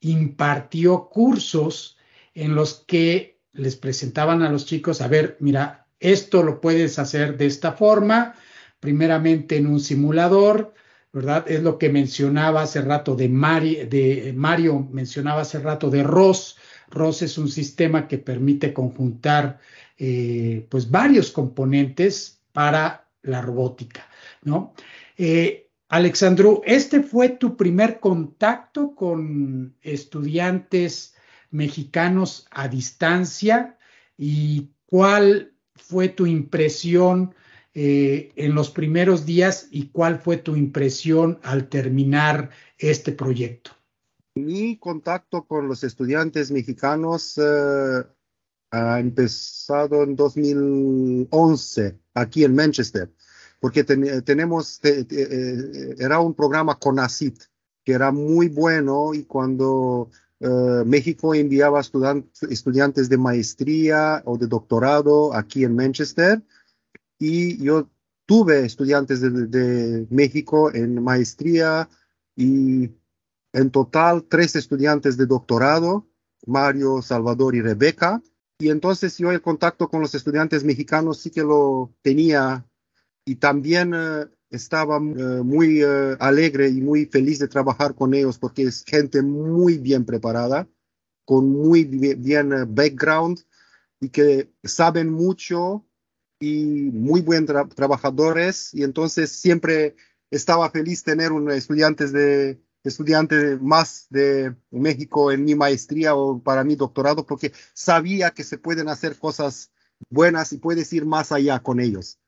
impartió 0.00 1.08
cursos 1.08 1.96
en 2.34 2.54
los 2.54 2.84
que 2.86 3.38
les 3.52 3.76
presentaban 3.76 4.42
a 4.42 4.50
los 4.50 4.66
chicos, 4.66 5.00
a 5.00 5.08
ver, 5.08 5.36
mira, 5.40 5.86
esto 5.98 6.42
lo 6.42 6.60
puedes 6.60 6.98
hacer 6.98 7.36
de 7.36 7.46
esta 7.46 7.72
forma, 7.72 8.34
primeramente 8.80 9.56
en 9.56 9.66
un 9.66 9.78
simulador, 9.78 10.74
¿verdad? 11.12 11.44
Es 11.48 11.62
lo 11.62 11.78
que 11.78 11.90
mencionaba 11.90 12.62
hace 12.62 12.80
rato 12.80 13.14
de, 13.14 13.28
Mario, 13.28 14.88
mencionaba 14.90 15.42
hace 15.42 15.58
rato 15.58 15.90
de 15.90 16.02
ROS. 16.02 16.56
ROS 16.90 17.22
es 17.22 17.38
un 17.38 17.48
sistema 17.48 18.08
que 18.08 18.18
permite 18.18 18.72
conjuntar 18.72 19.60
eh, 19.98 20.66
pues 20.70 20.90
varios 20.90 21.30
componentes 21.30 22.40
para 22.52 23.08
la 23.22 23.42
robótica, 23.42 24.08
¿no? 24.42 24.72
Eh, 25.16 25.68
Alexandru, 25.88 26.62
¿este 26.64 27.02
fue 27.02 27.30
tu 27.30 27.56
primer 27.56 27.98
contacto 28.00 28.94
con 28.94 29.74
estudiantes 29.82 31.14
mexicanos 31.50 32.46
a 32.52 32.68
distancia? 32.68 33.76
¿Y 34.16 34.70
cuál 34.86 35.52
fue 35.74 36.08
tu 36.08 36.26
impresión 36.26 37.34
eh, 37.72 38.32
en 38.34 38.56
los 38.56 38.68
primeros 38.70 39.24
días 39.24 39.68
y 39.70 39.90
cuál 39.90 40.18
fue 40.18 40.38
tu 40.38 40.56
impresión 40.56 41.38
al 41.44 41.68
terminar 41.68 42.50
este 42.76 43.12
proyecto? 43.12 43.70
Mi 44.34 44.76
contacto 44.76 45.44
con 45.46 45.68
los 45.68 45.84
estudiantes 45.84 46.50
mexicanos 46.50 47.38
eh, 47.38 48.02
ha 48.72 48.98
empezado 48.98 50.02
en 50.02 50.16
2011 50.16 51.96
aquí 52.14 52.42
en 52.42 52.56
Manchester, 52.56 53.08
porque 53.60 53.84
tenemos, 53.84 54.80
eh, 54.82 55.94
era 55.96 56.18
un 56.18 56.34
programa 56.34 56.76
con 56.76 56.98
ACID 56.98 57.38
que 57.84 57.92
era 57.92 58.10
muy 58.10 58.48
bueno 58.48 59.14
y 59.14 59.24
cuando 59.24 60.10
México 60.86 61.34
enviaba 61.34 61.80
estudiantes 61.80 63.08
de 63.08 63.16
maestría 63.18 64.22
o 64.24 64.38
de 64.38 64.46
doctorado 64.46 65.34
aquí 65.34 65.64
en 65.64 65.76
Manchester, 65.76 66.42
y 67.20 67.62
yo 67.62 67.88
tuve 68.24 68.64
estudiantes 68.64 69.20
de, 69.20 70.06
México 70.10 70.74
en 70.74 71.02
maestría 71.02 71.88
y 72.34 72.90
en 73.52 73.70
total 73.70 74.24
tres 74.24 74.56
estudiantes 74.56 75.16
de 75.16 75.26
doctorado, 75.26 76.08
Mario, 76.46 77.02
Salvador 77.02 77.54
y 77.54 77.60
Rebeca. 77.60 78.22
Y 78.58 78.70
entonces 78.70 79.18
yo 79.18 79.30
el 79.30 79.42
contacto 79.42 79.88
con 79.88 80.00
los 80.00 80.14
estudiantes 80.14 80.64
mexicanos 80.64 81.18
sí 81.18 81.30
que 81.30 81.42
lo 81.42 81.92
tenía 82.02 82.66
y 83.26 83.36
también 83.36 83.92
eh, 83.94 84.26
estaba 84.48 84.96
eh, 84.96 85.42
muy 85.44 85.82
eh, 85.82 86.16
alegre 86.20 86.68
y 86.68 86.80
muy 86.80 87.06
feliz 87.06 87.38
de 87.38 87.48
trabajar 87.48 87.94
con 87.94 88.14
ellos 88.14 88.38
porque 88.38 88.62
es 88.62 88.82
gente 88.84 89.22
muy 89.22 89.78
bien 89.78 90.04
preparada, 90.06 90.66
con 91.26 91.48
muy 91.48 91.84
bien, 91.84 92.74
background 92.74 93.40
y 94.00 94.08
que 94.08 94.50
saben 94.64 95.10
mucho 95.10 95.84
y 96.40 96.90
muy 96.90 97.20
buenos 97.20 97.68
trabajadores 97.74 98.72
y 98.72 98.82
entonces 98.82 99.30
siempre 99.30 99.94
estaba 100.30 100.70
feliz 100.70 101.04
tener 101.04 101.32
un 101.32 101.50
estudiante 101.50 102.08
de 102.08 102.60
estudiante 102.82 103.58
más 103.58 104.06
de 104.08 104.56
México 104.70 105.30
en 105.30 105.44
mi 105.44 105.54
maestría 105.54 106.14
o 106.14 106.42
para 106.42 106.64
mi 106.64 106.76
doctorado 106.76 107.26
porque 107.26 107.52
sabía 107.74 108.30
que 108.30 108.42
se 108.42 108.56
pueden 108.56 108.88
hacer 108.88 109.18
cosas 109.18 109.70
buenas 110.08 110.52
y 110.54 110.58
puedes 110.58 110.90
ir 110.94 111.04
más 111.04 111.30
allá 111.30 111.60
con 111.60 111.78
ellos. 111.78 112.18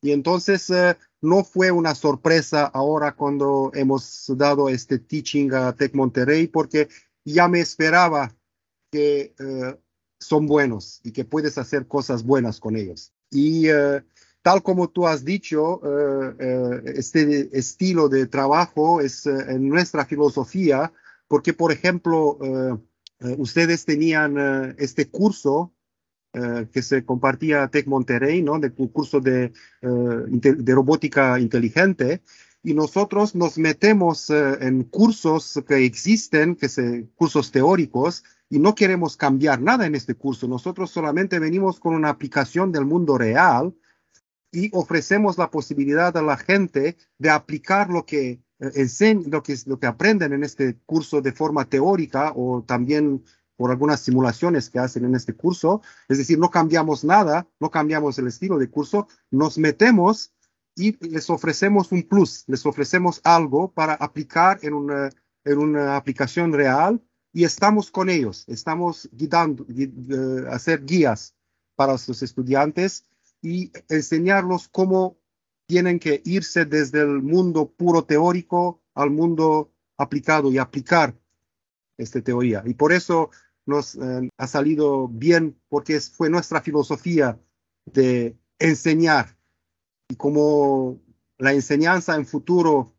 Y 0.00 0.12
entonces 0.12 0.70
eh, 0.70 0.96
no 1.20 1.42
fue 1.42 1.72
una 1.72 1.96
sorpresa 1.96 2.66
ahora 2.66 3.16
cuando 3.16 3.72
hemos 3.74 4.26
dado 4.36 4.68
este 4.68 5.00
teaching 5.00 5.52
a 5.52 5.74
Tech 5.74 5.92
Monterrey 5.92 6.46
porque 6.46 6.88
ya 7.24 7.48
me 7.48 7.58
esperaba 7.58 8.32
que 8.92 9.34
eh, 9.36 9.80
son 10.20 10.46
buenos 10.46 11.00
y 11.02 11.10
que 11.10 11.24
puedes 11.24 11.58
hacer 11.58 11.88
cosas 11.88 12.22
buenas 12.22 12.60
con 12.60 12.76
ellos. 12.76 13.12
Y 13.36 13.68
eh, 13.68 14.02
tal 14.42 14.62
como 14.62 14.88
tú 14.88 15.06
has 15.06 15.24
dicho, 15.24 15.80
este 16.84 17.50
estilo 17.58 18.08
de 18.08 18.26
trabajo 18.26 19.00
es 19.00 19.26
en 19.26 19.68
nuestra 19.68 20.04
filosofía, 20.06 20.92
porque, 21.28 21.52
por 21.52 21.72
ejemplo, 21.72 22.38
ustedes 23.38 23.84
tenían 23.84 24.74
este 24.78 25.10
curso 25.10 25.74
eh, 26.38 26.68
que 26.70 26.82
se 26.82 27.02
compartía 27.02 27.66
Tech 27.68 27.86
Monterrey, 27.86 28.42
¿no? 28.42 28.58
De 28.58 28.70
curso 28.70 29.20
de, 29.20 29.54
eh, 29.80 29.88
de 30.28 30.74
robótica 30.74 31.40
inteligente. 31.40 32.20
Y 32.62 32.74
nosotros 32.74 33.34
nos 33.34 33.56
metemos 33.56 34.28
eh, 34.28 34.58
en 34.60 34.84
cursos 34.84 35.62
que 35.66 35.86
existen, 35.86 36.54
que 36.54 36.68
se, 36.68 37.08
cursos 37.14 37.50
teóricos, 37.52 38.22
y 38.48 38.58
no 38.58 38.74
queremos 38.74 39.16
cambiar 39.16 39.60
nada 39.60 39.86
en 39.86 39.94
este 39.94 40.14
curso. 40.14 40.46
Nosotros 40.46 40.90
solamente 40.90 41.38
venimos 41.38 41.80
con 41.80 41.94
una 41.94 42.10
aplicación 42.10 42.72
del 42.72 42.84
mundo 42.84 43.18
real 43.18 43.74
y 44.52 44.70
ofrecemos 44.74 45.38
la 45.38 45.50
posibilidad 45.50 46.16
a 46.16 46.22
la 46.22 46.36
gente 46.36 46.96
de 47.18 47.30
aplicar 47.30 47.90
lo 47.90 48.06
que 48.06 48.40
lo 48.58 49.42
que, 49.42 49.56
lo 49.66 49.78
que 49.78 49.86
aprenden 49.86 50.32
en 50.32 50.42
este 50.42 50.78
curso 50.86 51.20
de 51.20 51.32
forma 51.32 51.68
teórica 51.68 52.32
o 52.34 52.62
también 52.62 53.22
por 53.56 53.70
algunas 53.70 54.00
simulaciones 54.00 54.70
que 54.70 54.78
hacen 54.78 55.04
en 55.04 55.14
este 55.14 55.34
curso. 55.34 55.82
Es 56.08 56.18
decir, 56.18 56.38
no 56.38 56.50
cambiamos 56.50 57.04
nada, 57.04 57.46
no 57.60 57.70
cambiamos 57.70 58.18
el 58.18 58.28
estilo 58.28 58.58
de 58.58 58.70
curso, 58.70 59.08
nos 59.30 59.58
metemos 59.58 60.32
y 60.74 60.96
les 61.06 61.28
ofrecemos 61.30 61.92
un 61.92 62.02
plus, 62.02 62.44
les 62.46 62.64
ofrecemos 62.64 63.20
algo 63.24 63.72
para 63.72 63.94
aplicar 63.94 64.58
en 64.62 64.74
una, 64.74 65.10
en 65.44 65.58
una 65.58 65.96
aplicación 65.96 66.52
real 66.52 67.02
y 67.36 67.44
estamos 67.44 67.90
con 67.90 68.08
ellos, 68.08 68.44
estamos 68.48 69.10
guiando, 69.12 69.64
uh, 69.64 70.48
hacer 70.48 70.86
guías 70.86 71.34
para 71.74 71.92
los 71.92 72.22
estudiantes 72.22 73.04
y 73.42 73.70
enseñarlos 73.90 74.68
cómo 74.68 75.18
tienen 75.66 75.98
que 75.98 76.22
irse 76.24 76.64
desde 76.64 77.02
el 77.02 77.20
mundo 77.20 77.70
puro 77.70 78.04
teórico 78.04 78.80
al 78.94 79.10
mundo 79.10 79.70
aplicado 79.98 80.50
y 80.50 80.56
aplicar 80.56 81.14
esta 81.98 82.22
teoría. 82.22 82.62
Y 82.64 82.72
por 82.72 82.94
eso 82.94 83.28
nos 83.66 83.96
eh, 83.96 84.30
ha 84.38 84.46
salido 84.46 85.06
bien 85.06 85.60
porque 85.68 86.00
fue 86.00 86.30
nuestra 86.30 86.62
filosofía 86.62 87.38
de 87.84 88.34
enseñar. 88.58 89.36
Y 90.08 90.16
como 90.16 91.02
la 91.36 91.52
enseñanza 91.52 92.16
en 92.16 92.24
futuro 92.24 92.94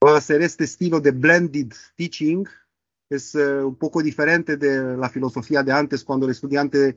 va 0.00 0.16
a 0.16 0.20
ser 0.20 0.42
este 0.42 0.62
estilo 0.62 1.00
de 1.00 1.10
blended 1.10 1.72
teaching, 1.96 2.46
es 3.10 3.34
eh, 3.34 3.62
un 3.62 3.76
poco 3.76 4.02
diferente 4.02 4.56
de 4.56 4.96
la 4.96 5.10
filosofía 5.10 5.62
de 5.62 5.72
antes, 5.72 6.04
cuando 6.04 6.26
el 6.26 6.32
estudiante 6.32 6.94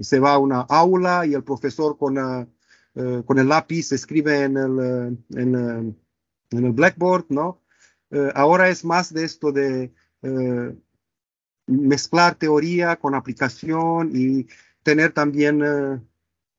se 0.00 0.18
va 0.18 0.34
a 0.34 0.38
una 0.38 0.60
aula 0.60 1.26
y 1.26 1.34
el 1.34 1.44
profesor 1.44 1.98
con, 1.98 2.16
eh, 2.18 3.22
con 3.26 3.38
el 3.38 3.48
lápiz 3.48 3.92
escribe 3.92 4.44
en 4.44 4.56
el, 4.56 5.18
en, 5.34 5.96
el 6.50 6.72
blackboard, 6.72 7.26
¿no? 7.28 7.60
ahora 8.34 8.68
es 8.68 8.84
más 8.84 9.12
de 9.12 9.24
esto 9.24 9.50
de 9.50 9.92
mezclar 11.66 12.36
teoría 12.36 12.96
con 12.96 13.14
aplicación 13.14 14.12
y 14.14 14.46
tener 14.82 15.12
también 15.12 15.62
eh, 15.64 16.00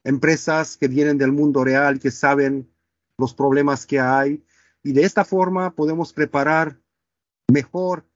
empresas 0.04 0.78
que 0.78 0.88
vienen 0.88 1.18
del 1.18 1.32
mundo 1.32 1.64
real, 1.64 2.00
que 2.00 2.12
saben 2.12 2.70
los 3.18 3.34
problemas 3.34 3.86
que 3.86 4.00
hay. 4.00 4.44
Y 4.84 4.92
de 4.92 5.04
esta 5.04 5.26
forma 5.26 5.74
podemos 5.74 6.14
preparar 6.14 6.80
mejor 7.52 8.07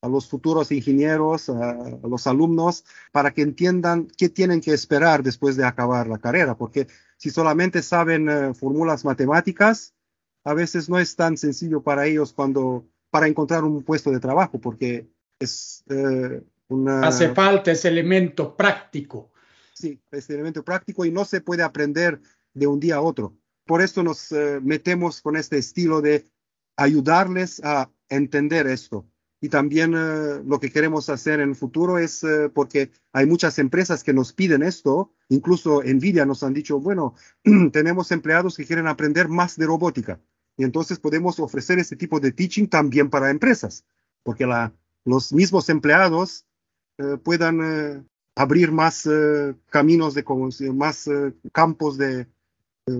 a 0.00 0.08
los 0.08 0.28
futuros 0.28 0.70
ingenieros, 0.70 1.48
a, 1.48 1.98
los 2.02 2.26
alumnos, 2.26 2.84
para 3.12 3.32
que 3.32 3.42
entiendan 3.42 4.08
qué 4.16 4.28
tienen 4.28 4.60
que 4.60 4.72
esperar 4.72 5.22
después 5.22 5.56
de 5.56 5.64
acabar 5.64 6.06
la 6.06 6.18
carrera. 6.18 6.56
Porque 6.56 6.86
si 7.16 7.30
solamente 7.30 7.82
saben 7.82 8.28
eh, 8.28 8.54
fórmulas 8.54 9.04
matemáticas, 9.04 9.94
a 10.44 10.54
veces 10.54 10.88
no 10.88 10.98
es 10.98 11.16
tan 11.16 11.36
sencillo 11.36 11.82
para 11.82 12.06
ellos 12.06 12.32
cuando 12.32 12.86
para 13.10 13.26
encontrar 13.26 13.64
un 13.64 13.82
puesto 13.82 14.10
de 14.10 14.20
trabajo, 14.20 14.60
porque 14.60 15.08
es 15.38 15.82
eh, 15.88 16.42
una... 16.68 17.06
Hace 17.06 17.34
falta 17.34 17.72
ese 17.72 17.88
elemento 17.88 18.56
práctico. 18.56 19.32
Sí, 19.72 20.00
ese 20.10 20.34
elemento 20.34 20.64
práctico 20.64 21.04
y 21.04 21.10
no 21.10 21.24
se 21.24 21.40
puede 21.40 21.62
aprender 21.62 22.20
de 22.52 22.66
un 22.66 22.80
día 22.80 22.96
a 22.96 23.00
otro. 23.00 23.36
Por 23.64 23.82
esto 23.82 24.02
nos 24.02 24.30
eh, 24.32 24.60
metemos 24.62 25.22
con 25.22 25.36
este 25.36 25.58
estilo 25.58 26.00
de 26.00 26.26
ayudarles 26.76 27.60
a 27.64 27.90
entender 28.08 28.66
esto. 28.66 29.06
Y 29.40 29.48
también 29.48 29.94
eh, 29.96 30.42
lo 30.44 30.58
que 30.58 30.70
queremos 30.70 31.08
hacer 31.08 31.40
en 31.40 31.50
el 31.50 31.54
futuro 31.54 31.98
es, 31.98 32.24
porque 32.54 32.90
hay 33.12 33.26
muchas 33.26 33.58
empresas 33.58 34.02
que 34.02 34.12
nos 34.12 34.32
piden 34.32 34.62
esto, 34.62 35.12
incluso 35.28 35.82
Nvidia 35.82 36.26
nos 36.26 36.42
han 36.42 36.54
dicho, 36.54 36.80
bueno, 36.80 37.14
tenemos 37.72 38.10
empleados 38.10 38.56
que 38.56 38.66
quieren 38.66 38.86
aprender 38.86 39.28
más 39.28 39.56
de 39.56 39.66
robótica. 39.66 40.20
Y 40.58 40.64
entonces 40.64 40.98
podemos 40.98 41.38
ofrecer 41.38 41.78
este 41.78 41.94
tipo 41.94 42.18
de 42.18 42.32
teaching 42.32 42.66
también 42.66 43.10
para 43.10 43.30
empresas, 43.30 43.84
porque 44.24 44.44
los 45.04 45.32
mismos 45.32 45.68
empleados 45.68 46.46
eh, 46.98 47.16
puedan 47.16 47.60
eh, 47.62 48.04
abrir 48.34 48.72
más 48.72 49.06
eh, 49.06 49.54
caminos 49.70 50.14
de 50.14 50.24
más 50.74 51.08
campos 51.52 51.96
de 51.96 52.26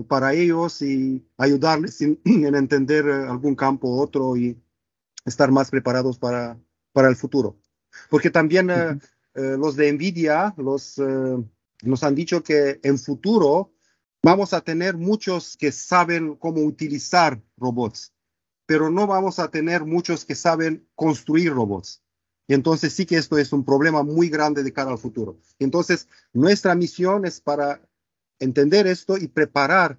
para 0.07 0.33
ellos 0.33 0.83
y 0.83 1.25
ayudarles 1.37 1.99
en, 2.01 2.19
entender 2.23 3.09
algún 3.09 3.55
campo 3.55 3.89
u 3.89 3.99
otro 3.99 4.37
y 4.37 4.57
estar 5.29 5.51
más 5.51 5.69
preparados 5.71 6.19
para, 6.19 6.59
para 6.91 7.07
el 7.07 7.15
futuro. 7.15 7.57
Porque 8.09 8.29
también 8.29 8.69
los 9.33 9.75
de 9.75 9.91
Nvidia 9.93 10.53
los, 10.57 11.01
nos 11.81 12.03
han 12.03 12.15
dicho 12.15 12.43
que 12.43 12.79
en 12.83 12.99
futuro 12.99 13.71
vamos 14.21 14.53
a 14.53 14.61
tener 14.61 14.97
muchos 14.97 15.55
que 15.57 15.71
saben 15.71 16.35
cómo 16.35 16.61
utilizar 16.61 17.41
robots 17.57 18.13
pero 18.69 18.91
no 18.91 19.07
vamos 19.07 19.39
a 19.39 19.49
tener 19.49 19.83
muchos 19.83 20.25
que 20.25 20.35
saben 20.35 20.87
construir 20.93 21.51
robots. 21.51 22.03
Y 22.47 22.53
entonces 22.53 22.93
sí 22.93 23.07
que 23.07 23.17
esto 23.17 23.39
es 23.39 23.51
un 23.51 23.65
problema 23.65 24.03
muy 24.03 24.29
grande 24.29 24.61
de 24.61 24.71
cara 24.71 24.91
al 24.91 24.99
futuro. 24.99 25.39
entonces 25.57 26.07
nuestra 26.33 26.75
misión 26.75 27.25
es 27.25 27.41
para 27.41 27.81
entender 28.37 28.85
esto 28.85 29.17
y 29.17 29.27
preparar 29.27 29.97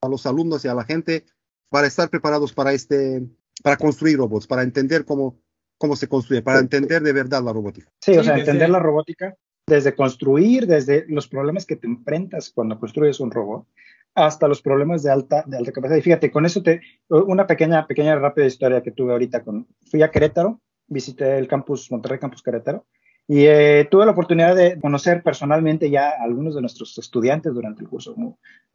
a 0.00 0.06
los 0.06 0.26
alumnos 0.26 0.64
y 0.64 0.68
a 0.68 0.74
la 0.74 0.84
gente 0.84 1.26
para 1.70 1.88
estar 1.88 2.08
preparados 2.08 2.52
para 2.52 2.72
este, 2.72 3.28
para 3.62 3.76
construir 3.76 4.18
robots, 4.18 4.46
para 4.46 4.62
entender 4.62 5.04
cómo, 5.04 5.38
cómo 5.78 5.96
se 5.96 6.08
construye, 6.08 6.42
para 6.42 6.60
entender 6.60 7.02
de 7.02 7.12
verdad 7.12 7.42
la 7.42 7.52
robótica. 7.52 7.90
Sí, 8.00 8.16
o 8.16 8.24
sea, 8.24 8.36
entender 8.36 8.70
la 8.70 8.78
robótica 8.78 9.36
desde 9.66 9.94
construir, 9.94 10.66
desde 10.66 11.06
los 11.08 11.28
problemas 11.28 11.64
que 11.64 11.76
te 11.76 11.86
enfrentas 11.86 12.50
cuando 12.54 12.78
construyes 12.78 13.20
un 13.20 13.30
robot, 13.30 13.66
hasta 14.14 14.46
los 14.46 14.62
problemas 14.62 15.02
de 15.02 15.10
alta, 15.10 15.44
de 15.46 15.56
alta 15.56 15.72
capacidad. 15.72 15.98
Y 15.98 16.02
fíjate, 16.02 16.30
con 16.30 16.46
eso 16.46 16.62
te, 16.62 16.80
una 17.08 17.46
pequeña, 17.46 17.86
pequeña 17.86 18.16
rápida 18.16 18.46
historia 18.46 18.82
que 18.82 18.92
tuve 18.92 19.12
ahorita 19.12 19.42
con, 19.42 19.66
fui 19.90 20.02
a 20.02 20.10
Querétaro, 20.10 20.60
visité 20.86 21.38
el 21.38 21.48
campus, 21.48 21.90
Monterrey 21.90 22.18
Campus 22.18 22.42
Querétaro, 22.42 22.86
y 23.26 23.46
eh, 23.46 23.88
tuve 23.90 24.04
la 24.04 24.12
oportunidad 24.12 24.54
de 24.54 24.78
conocer 24.78 25.22
personalmente 25.22 25.88
ya 25.88 26.10
a 26.10 26.24
algunos 26.24 26.54
de 26.54 26.60
nuestros 26.60 26.96
estudiantes 26.98 27.54
durante 27.54 27.82
el 27.82 27.88
curso, 27.88 28.14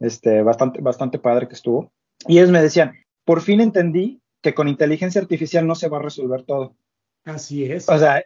este, 0.00 0.42
bastante, 0.42 0.80
bastante 0.80 1.18
padre 1.18 1.46
que 1.46 1.54
estuvo. 1.54 1.92
Y 2.26 2.38
ellos 2.38 2.50
me 2.50 2.60
decían, 2.60 2.94
por 3.24 3.40
fin 3.40 3.60
entendí 3.60 4.20
que 4.40 4.54
con 4.54 4.68
inteligencia 4.68 5.20
artificial 5.20 5.66
no 5.66 5.74
se 5.74 5.88
va 5.88 5.98
a 5.98 6.02
resolver 6.02 6.42
todo. 6.42 6.76
Así 7.24 7.64
es. 7.64 7.88
O 7.88 7.98
sea, 7.98 8.24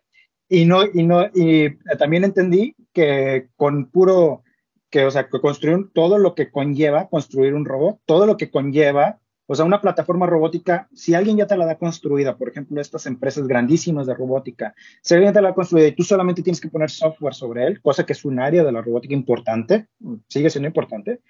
y 0.48 0.64
no, 0.66 0.84
y 0.84 1.02
no, 1.02 1.26
y 1.34 1.76
también 1.98 2.24
entendí 2.24 2.76
que 2.92 3.48
con 3.56 3.90
puro 3.90 4.42
que, 4.90 5.04
o 5.04 5.10
sea, 5.10 5.28
que 5.28 5.40
construir 5.40 5.90
todo 5.92 6.18
lo 6.18 6.34
que 6.34 6.50
conlleva 6.50 7.08
construir 7.08 7.54
un 7.54 7.64
robot, 7.64 8.00
todo 8.04 8.26
lo 8.26 8.36
que 8.36 8.50
conlleva, 8.50 9.18
o 9.46 9.54
sea, 9.54 9.64
una 9.64 9.80
plataforma 9.80 10.26
robótica, 10.26 10.88
si 10.94 11.14
alguien 11.14 11.36
ya 11.36 11.46
te 11.46 11.56
la 11.56 11.66
da 11.66 11.78
construida, 11.78 12.36
por 12.36 12.48
ejemplo, 12.48 12.80
estas 12.80 13.06
empresas 13.06 13.46
grandísimas 13.48 14.06
de 14.06 14.14
robótica, 14.14 14.74
si 15.02 15.14
alguien 15.14 15.32
te 15.32 15.42
la 15.42 15.48
ha 15.48 15.54
construida 15.54 15.88
y 15.88 15.96
tú 15.96 16.02
solamente 16.02 16.42
tienes 16.42 16.60
que 16.60 16.68
poner 16.68 16.90
software 16.90 17.34
sobre 17.34 17.66
él, 17.66 17.82
cosa 17.82 18.06
que 18.06 18.12
es 18.12 18.24
un 18.24 18.38
área 18.38 18.62
de 18.62 18.72
la 18.72 18.82
robótica 18.82 19.14
importante, 19.14 19.88
sigue 20.28 20.48
siendo 20.48 20.68
importante, 20.68 21.20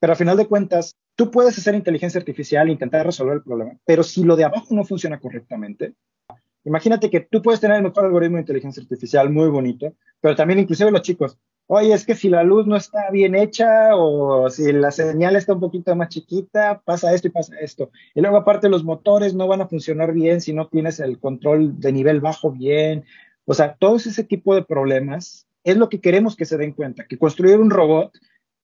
pero 0.00 0.14
al 0.14 0.16
final 0.16 0.36
de 0.36 0.48
cuentas, 0.48 0.96
tú 1.14 1.30
puedes 1.30 1.56
hacer 1.56 1.74
inteligencia 1.74 2.18
artificial 2.18 2.68
e 2.68 2.72
intentar 2.72 3.06
resolver 3.06 3.34
el 3.34 3.42
problema, 3.42 3.72
pero 3.84 4.02
si 4.02 4.24
lo 4.24 4.34
de 4.34 4.44
abajo 4.44 4.74
no 4.74 4.84
funciona 4.84 5.20
correctamente, 5.20 5.94
imagínate 6.64 7.10
que 7.10 7.20
tú 7.20 7.42
puedes 7.42 7.60
tener 7.60 7.76
el 7.76 7.82
mejor 7.84 8.06
algoritmo 8.06 8.36
de 8.36 8.42
inteligencia 8.42 8.82
artificial 8.82 9.30
muy 9.30 9.48
bonito, 9.48 9.94
pero 10.20 10.34
también 10.34 10.58
inclusive 10.58 10.90
los 10.90 11.02
chicos, 11.02 11.38
oye, 11.66 11.92
es 11.92 12.04
que 12.04 12.16
si 12.16 12.28
la 12.28 12.42
luz 12.42 12.66
no 12.66 12.76
está 12.76 13.10
bien 13.12 13.36
hecha 13.36 13.94
o 13.94 14.50
si 14.50 14.72
la 14.72 14.90
señal 14.90 15.36
está 15.36 15.52
un 15.52 15.60
poquito 15.60 15.94
más 15.94 16.08
chiquita, 16.08 16.82
pasa 16.84 17.14
esto 17.14 17.28
y 17.28 17.30
pasa 17.30 17.54
esto. 17.60 17.92
Y 18.12 18.20
luego 18.20 18.38
aparte 18.38 18.68
los 18.68 18.82
motores 18.82 19.34
no 19.34 19.46
van 19.46 19.60
a 19.60 19.68
funcionar 19.68 20.12
bien 20.12 20.40
si 20.40 20.52
no 20.52 20.66
tienes 20.66 20.98
el 20.98 21.20
control 21.20 21.78
de 21.78 21.92
nivel 21.92 22.20
bajo 22.20 22.50
bien. 22.50 23.04
O 23.44 23.54
sea, 23.54 23.76
todos 23.78 24.06
ese 24.08 24.24
tipo 24.24 24.54
de 24.56 24.64
problemas 24.64 25.46
es 25.62 25.76
lo 25.76 25.88
que 25.88 26.00
queremos 26.00 26.34
que 26.34 26.44
se 26.44 26.58
den 26.58 26.72
cuenta, 26.72 27.06
que 27.06 27.18
construir 27.18 27.60
un 27.60 27.70
robot 27.70 28.18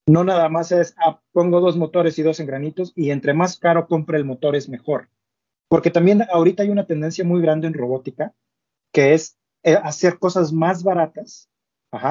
no 0.07 0.23
nada 0.23 0.49
más 0.49 0.73
es, 0.73 0.95
ah, 0.99 1.21
pongo 1.33 1.61
dos 1.61 1.77
motores 1.77 2.19
y 2.19 2.23
dos 2.23 2.39
engranitos 2.41 2.93
y 2.95 3.11
entre 3.11 3.35
más 3.35 3.59
caro 3.59 3.89
compre 3.89 4.19
el 4.19 4.25
motor 4.25 4.55
es 4.55 4.69
mejor. 4.69 5.09
Porque 5.69 5.91
también 5.91 6.23
ahorita 6.31 6.63
hay 6.63 6.71
una 6.71 6.87
tendencia 6.87 7.25
muy 7.25 7.43
grande 7.43 7.67
en 7.67 7.75
robótica 7.75 8.33
que 8.93 9.15
es 9.15 9.37
eh, 9.65 9.75
hacer 9.75 10.19
cosas 10.19 10.53
más 10.53 10.83
baratas. 10.83 11.51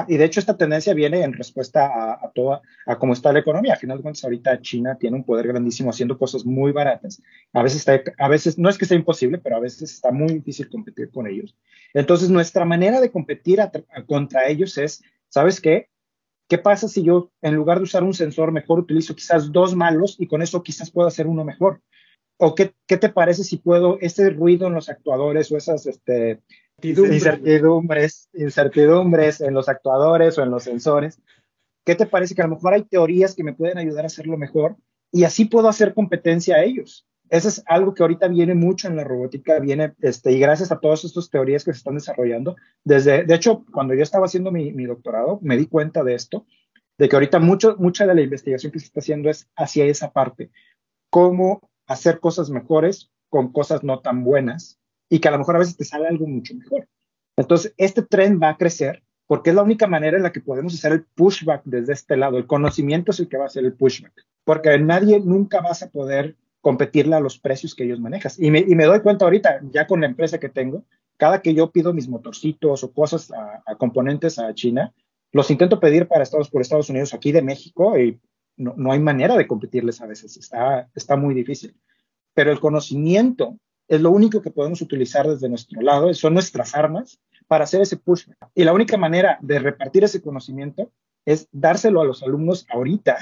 Y 0.08 0.16
de 0.16 0.24
hecho 0.24 0.40
esta 0.40 0.56
tendencia 0.56 0.94
viene 0.94 1.22
en 1.22 1.32
respuesta 1.32 2.14
a, 2.14 2.32
toda, 2.34 2.60
a 2.86 2.98
cómo 2.98 3.12
está 3.12 3.32
la 3.32 3.38
economía. 3.38 3.74
A 3.74 3.76
final 3.76 3.98
de 3.98 4.02
cuentas, 4.02 4.24
ahorita 4.24 4.60
China 4.60 4.96
tiene 4.98 5.16
un 5.16 5.24
poder 5.24 5.46
grandísimo 5.46 5.90
haciendo 5.90 6.18
cosas 6.18 6.44
muy 6.44 6.72
baratas. 6.72 7.22
A 7.52 7.62
veces, 7.62 7.78
está, 7.86 8.02
a 8.18 8.28
veces 8.28 8.58
no 8.58 8.68
es 8.68 8.78
que 8.78 8.84
sea 8.84 8.96
imposible, 8.96 9.38
pero 9.38 9.56
a 9.56 9.60
veces 9.60 9.92
está 9.92 10.10
muy 10.10 10.34
difícil 10.34 10.68
competir 10.68 11.12
con 11.12 11.28
ellos. 11.28 11.54
Entonces, 11.94 12.30
nuestra 12.30 12.64
manera 12.64 13.00
de 13.00 13.12
competir 13.12 13.60
contra 14.08 14.48
ellos 14.48 14.76
es, 14.76 15.04
¿sabes 15.28 15.60
qué? 15.60 15.88
¿Qué 16.48 16.58
pasa 16.58 16.88
si 16.88 17.02
yo, 17.02 17.30
en 17.42 17.54
lugar 17.54 17.78
de 17.78 17.84
usar 17.84 18.04
un 18.04 18.14
sensor 18.14 18.52
mejor, 18.52 18.78
utilizo 18.78 19.16
quizás 19.16 19.50
dos 19.52 19.74
malos 19.74 20.16
y 20.18 20.26
con 20.26 20.42
eso 20.42 20.62
quizás 20.62 20.90
puedo 20.90 21.08
hacer 21.08 21.26
uno 21.26 21.44
mejor? 21.44 21.82
¿O 22.38 22.54
qué, 22.54 22.74
qué 22.86 22.96
te 22.96 23.08
parece 23.08 23.44
si 23.44 23.56
puedo, 23.56 23.98
ese 24.00 24.30
ruido 24.30 24.66
en 24.66 24.74
los 24.74 24.88
actuadores 24.88 25.50
o 25.50 25.56
esas 25.56 25.86
este, 25.86 26.42
incertidumbres, 26.82 28.28
incertidumbres 28.34 29.40
en 29.40 29.54
los 29.54 29.68
actuadores 29.68 30.36
o 30.38 30.42
en 30.42 30.50
los 30.50 30.64
sensores. 30.64 31.20
¿Qué 31.84 31.94
te 31.94 32.06
parece 32.06 32.34
que 32.34 32.42
a 32.42 32.46
lo 32.46 32.56
mejor 32.56 32.74
hay 32.74 32.84
teorías 32.84 33.34
que 33.34 33.44
me 33.44 33.54
pueden 33.54 33.78
ayudar 33.78 34.04
a 34.04 34.08
hacerlo 34.08 34.36
mejor 34.36 34.76
y 35.12 35.24
así 35.24 35.44
puedo 35.44 35.68
hacer 35.68 35.94
competencia 35.94 36.56
a 36.56 36.64
ellos? 36.64 37.06
Eso 37.28 37.48
es 37.48 37.62
algo 37.66 37.94
que 37.94 38.02
ahorita 38.02 38.28
viene 38.28 38.54
mucho 38.54 38.88
en 38.88 38.96
la 38.96 39.04
robótica, 39.04 39.58
viene, 39.58 39.94
este, 40.00 40.32
y 40.32 40.38
gracias 40.38 40.70
a 40.70 40.78
todas 40.78 41.04
estas 41.04 41.28
teorías 41.30 41.64
que 41.64 41.72
se 41.72 41.78
están 41.78 41.94
desarrollando, 41.94 42.56
desde, 42.84 43.24
de 43.24 43.34
hecho, 43.34 43.64
cuando 43.72 43.94
yo 43.94 44.02
estaba 44.02 44.26
haciendo 44.26 44.52
mi, 44.52 44.84
doctorado, 44.84 45.38
me 45.42 45.56
di 45.56 45.66
cuenta 45.66 46.04
de 46.04 46.14
esto, 46.14 46.46
de 46.98 47.08
que 47.08 47.16
ahorita 47.16 47.38
mucho, 47.40 47.76
mucha 47.78 48.06
de 48.06 48.14
la 48.14 48.22
investigación 48.22 48.72
que 48.72 48.78
se 48.78 48.86
está 48.86 49.00
haciendo 49.00 49.28
es 49.28 49.48
hacia 49.56 49.84
esa 49.84 50.12
parte, 50.12 50.50
cómo 51.10 51.70
hacer 51.86 52.20
cosas 52.20 52.50
mejores 52.50 53.10
con 53.28 53.52
cosas 53.52 53.82
no 53.82 54.00
tan 54.00 54.24
buenas 54.24 54.78
y 55.08 55.18
que 55.18 55.28
a 55.28 55.32
lo 55.32 55.38
mejor 55.38 55.56
a 55.56 55.60
veces 55.60 55.76
te 55.76 55.84
sale 55.84 56.08
algo 56.08 56.26
mucho 56.26 56.54
mejor. 56.54 56.88
Entonces, 57.36 57.74
este 57.76 58.02
tren 58.02 58.40
va 58.42 58.50
a 58.50 58.56
crecer 58.56 59.02
porque 59.26 59.50
es 59.50 59.56
la 59.56 59.62
única 59.62 59.86
manera 59.86 60.16
en 60.16 60.22
la 60.22 60.32
que 60.32 60.40
podemos 60.40 60.74
hacer 60.74 60.92
el 60.92 61.04
pushback 61.04 61.62
desde 61.64 61.92
este 61.92 62.16
lado. 62.16 62.38
El 62.38 62.46
conocimiento 62.46 63.10
es 63.10 63.20
el 63.20 63.28
que 63.28 63.36
va 63.36 63.44
a 63.44 63.48
hacer 63.48 63.64
el 63.64 63.74
pushback, 63.74 64.12
porque 64.44 64.78
nadie 64.78 65.20
nunca 65.20 65.60
vas 65.60 65.82
a 65.82 65.90
poder 65.90 66.36
competirle 66.66 67.14
a 67.14 67.20
los 67.20 67.38
precios 67.38 67.76
que 67.76 67.84
ellos 67.84 68.00
manejan. 68.00 68.32
Y 68.38 68.50
me, 68.50 68.58
y 68.58 68.74
me 68.74 68.86
doy 68.86 68.98
cuenta 68.98 69.24
ahorita, 69.24 69.60
ya 69.70 69.86
con 69.86 70.00
la 70.00 70.08
empresa 70.08 70.40
que 70.40 70.48
tengo, 70.48 70.84
cada 71.16 71.40
que 71.40 71.54
yo 71.54 71.70
pido 71.70 71.94
mis 71.94 72.08
motorcitos 72.08 72.82
o 72.82 72.92
cosas 72.92 73.30
a, 73.30 73.76
componentes 73.76 74.40
a 74.40 74.52
China, 74.52 74.92
los 75.30 75.48
intento 75.52 75.78
pedir 75.78 76.08
para 76.08 76.24
Estados 76.24 76.50
por 76.50 76.60
Estados 76.60 76.90
Unidos 76.90 77.14
aquí 77.14 77.30
de 77.30 77.40
México 77.40 77.96
y 77.96 78.18
no, 78.56 78.74
no, 78.76 78.90
hay 78.90 78.98
manera 78.98 79.36
de 79.36 79.46
competirles 79.46 80.00
a 80.00 80.06
veces, 80.06 80.36
está, 80.36 80.90
está 80.96 81.14
muy 81.14 81.34
difícil. 81.34 81.72
Pero 82.34 82.50
el 82.50 82.58
conocimiento 82.58 83.56
es 83.86 84.00
lo 84.00 84.10
único 84.10 84.42
que 84.42 84.50
podemos 84.50 84.82
utilizar 84.82 85.28
desde 85.28 85.48
nuestro 85.48 85.80
lado, 85.82 86.12
son 86.14 86.34
nuestras 86.34 86.74
armas 86.74 87.20
para 87.46 87.62
hacer 87.62 87.80
ese 87.80 87.96
push. 87.96 88.26
Y 88.56 88.64
la 88.64 88.72
única 88.72 88.96
manera 88.96 89.38
de 89.40 89.60
repartir 89.60 90.02
ese 90.02 90.20
conocimiento 90.20 90.90
es 91.24 91.48
dárselo 91.52 92.00
a 92.00 92.04
los 92.04 92.24
alumnos 92.24 92.66
ahorita 92.70 93.18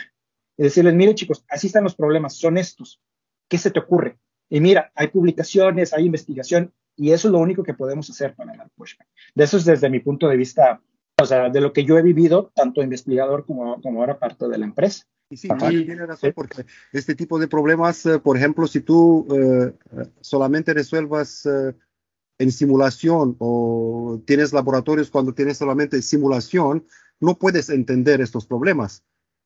y 0.57 0.63
decirles, 0.63 0.95
mire 0.95 1.15
chicos, 1.15 1.45
así 1.51 1.67
están 1.67 1.85
los 1.85 1.95
problemas, 1.95 2.37
son 2.37 2.57
estos, 2.57 3.03
¿qué 3.49 3.59
se 3.59 3.71
te 3.71 3.81
ocurre? 3.81 4.19
Y 4.49 4.61
mira, 4.61 4.93
hay 4.95 5.09
publicaciones, 5.09 5.93
hay 5.93 6.07
investigación, 6.07 6.73
y 6.97 7.13
eso 7.13 7.29
es 7.29 7.33
lo 7.33 7.39
único 7.39 7.63
que 7.63 7.75
podemos 7.75 8.09
hacer 8.11 8.35
para 8.35 8.57
dar 8.57 8.71
pushback. 8.77 9.09
De 9.35 9.45
eso 9.45 9.57
es 9.57 9.65
desde 9.65 9.91
mi 9.91 10.01
punto 10.01 10.29
de 10.29 10.37
vista, 10.37 10.81
o 11.21 11.27
sea, 11.27 11.49
de 11.49 11.61
lo 11.61 11.73
que 11.73 11.85
yo 11.85 11.99
he 11.99 12.03
vivido, 12.03 12.53
tanto 12.55 12.83
investigador 12.83 13.45
como, 13.47 13.81
como 13.81 14.01
ahora 14.01 14.19
parte 14.19 14.49
de 14.49 14.59
la 14.59 14.67
empresa. 14.67 15.05
Y 15.31 15.37
sí, 15.37 15.49
tiene 15.59 16.07
razón, 16.07 16.33
porque 16.35 16.67
este 16.93 17.15
tipo 17.15 17.39
de 17.39 17.49
problemas, 17.49 18.05
eh, 18.07 18.19
por 18.19 18.37
ejemplo, 18.37 18.67
si 18.67 18.81
tú 18.81 19.27
eh, 19.35 19.73
solamente 20.21 20.75
resuelvas 20.75 21.47
eh, 21.47 21.75
en 22.39 22.53
simulación 22.53 23.35
o 23.39 24.21
tienes 24.27 24.53
laboratorios 24.53 25.11
cuando 25.11 25.33
tienes 25.33 25.57
solamente 25.57 26.03
simulación, 26.03 26.87
no 27.21 27.39
puedes 27.39 27.71
entender 27.71 28.21
estos 28.21 28.47
problemas 28.47 29.03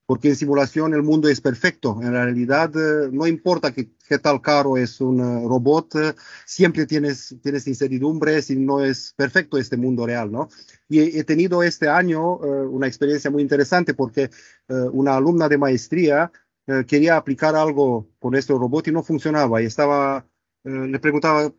porque 0.09 0.29
en 0.29 0.37
simulación 0.37 0.95
el 0.95 1.03
mundo 1.03 1.29
es 1.29 1.43
perfecto. 1.43 1.99
En 2.01 2.13
realidad, 2.13 2.73
eh, 2.75 3.11
no 3.13 3.27
importa 3.27 3.75
qué, 3.75 3.91
tal 4.19 4.41
caro 4.41 4.79
es 4.79 5.03
un 5.03 5.21
eh, 5.21 5.47
robot, 5.47 5.97
eh, 5.97 6.15
siempre 6.47 6.87
tienes, 6.87 7.37
tienes 7.43 7.67
incertidumbres 7.67 8.49
y 8.49 8.57
no 8.57 8.83
es 8.83 9.13
perfecto 9.15 9.59
este 9.59 9.77
mundo 9.77 10.07
real, 10.07 10.33
¿no? 10.33 10.49
Y 10.89 11.19
he, 11.19 11.25
tenido 11.25 11.63
este 11.63 11.91
año 11.91 12.37
una 12.37 12.87
experiencia 12.87 13.31
muy 13.31 13.43
interesante 13.43 13.93
porque 13.93 14.31
una 14.93 15.17
alumna 15.17 15.47
de 15.47 15.59
maestría 15.59 16.33
quería 16.87 17.17
aplicar 17.19 17.55
algo 17.55 18.09
con 18.19 18.35
este 18.35 18.55
robot 18.55 18.89
y 18.89 18.93
no 18.93 19.03
funcionaba 19.03 19.61
y 19.61 19.67
estaba, 19.67 20.27
le 20.65 20.99
preguntaba, 20.99 21.53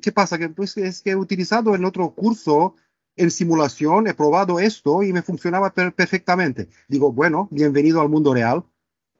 ¿qué 0.00 0.12
pasa? 0.12 0.38
Pues 0.54 0.76
es 0.76 1.02
que 1.02 1.10
he 1.10 1.16
utilizado 1.16 1.74
en 1.74 1.84
otro 1.84 2.14
curso 2.14 2.76
en 3.16 3.30
simulación, 3.30 4.06
he 4.06 4.14
probado 4.14 4.60
esto 4.60 5.02
y 5.02 5.12
me 5.12 5.22
funcionaba 5.22 5.72
perfectamente. 5.72 6.68
Digo, 6.88 7.12
bueno, 7.12 7.48
bienvenido 7.50 8.00
al 8.00 8.08
mundo 8.08 8.34
real. 8.34 8.64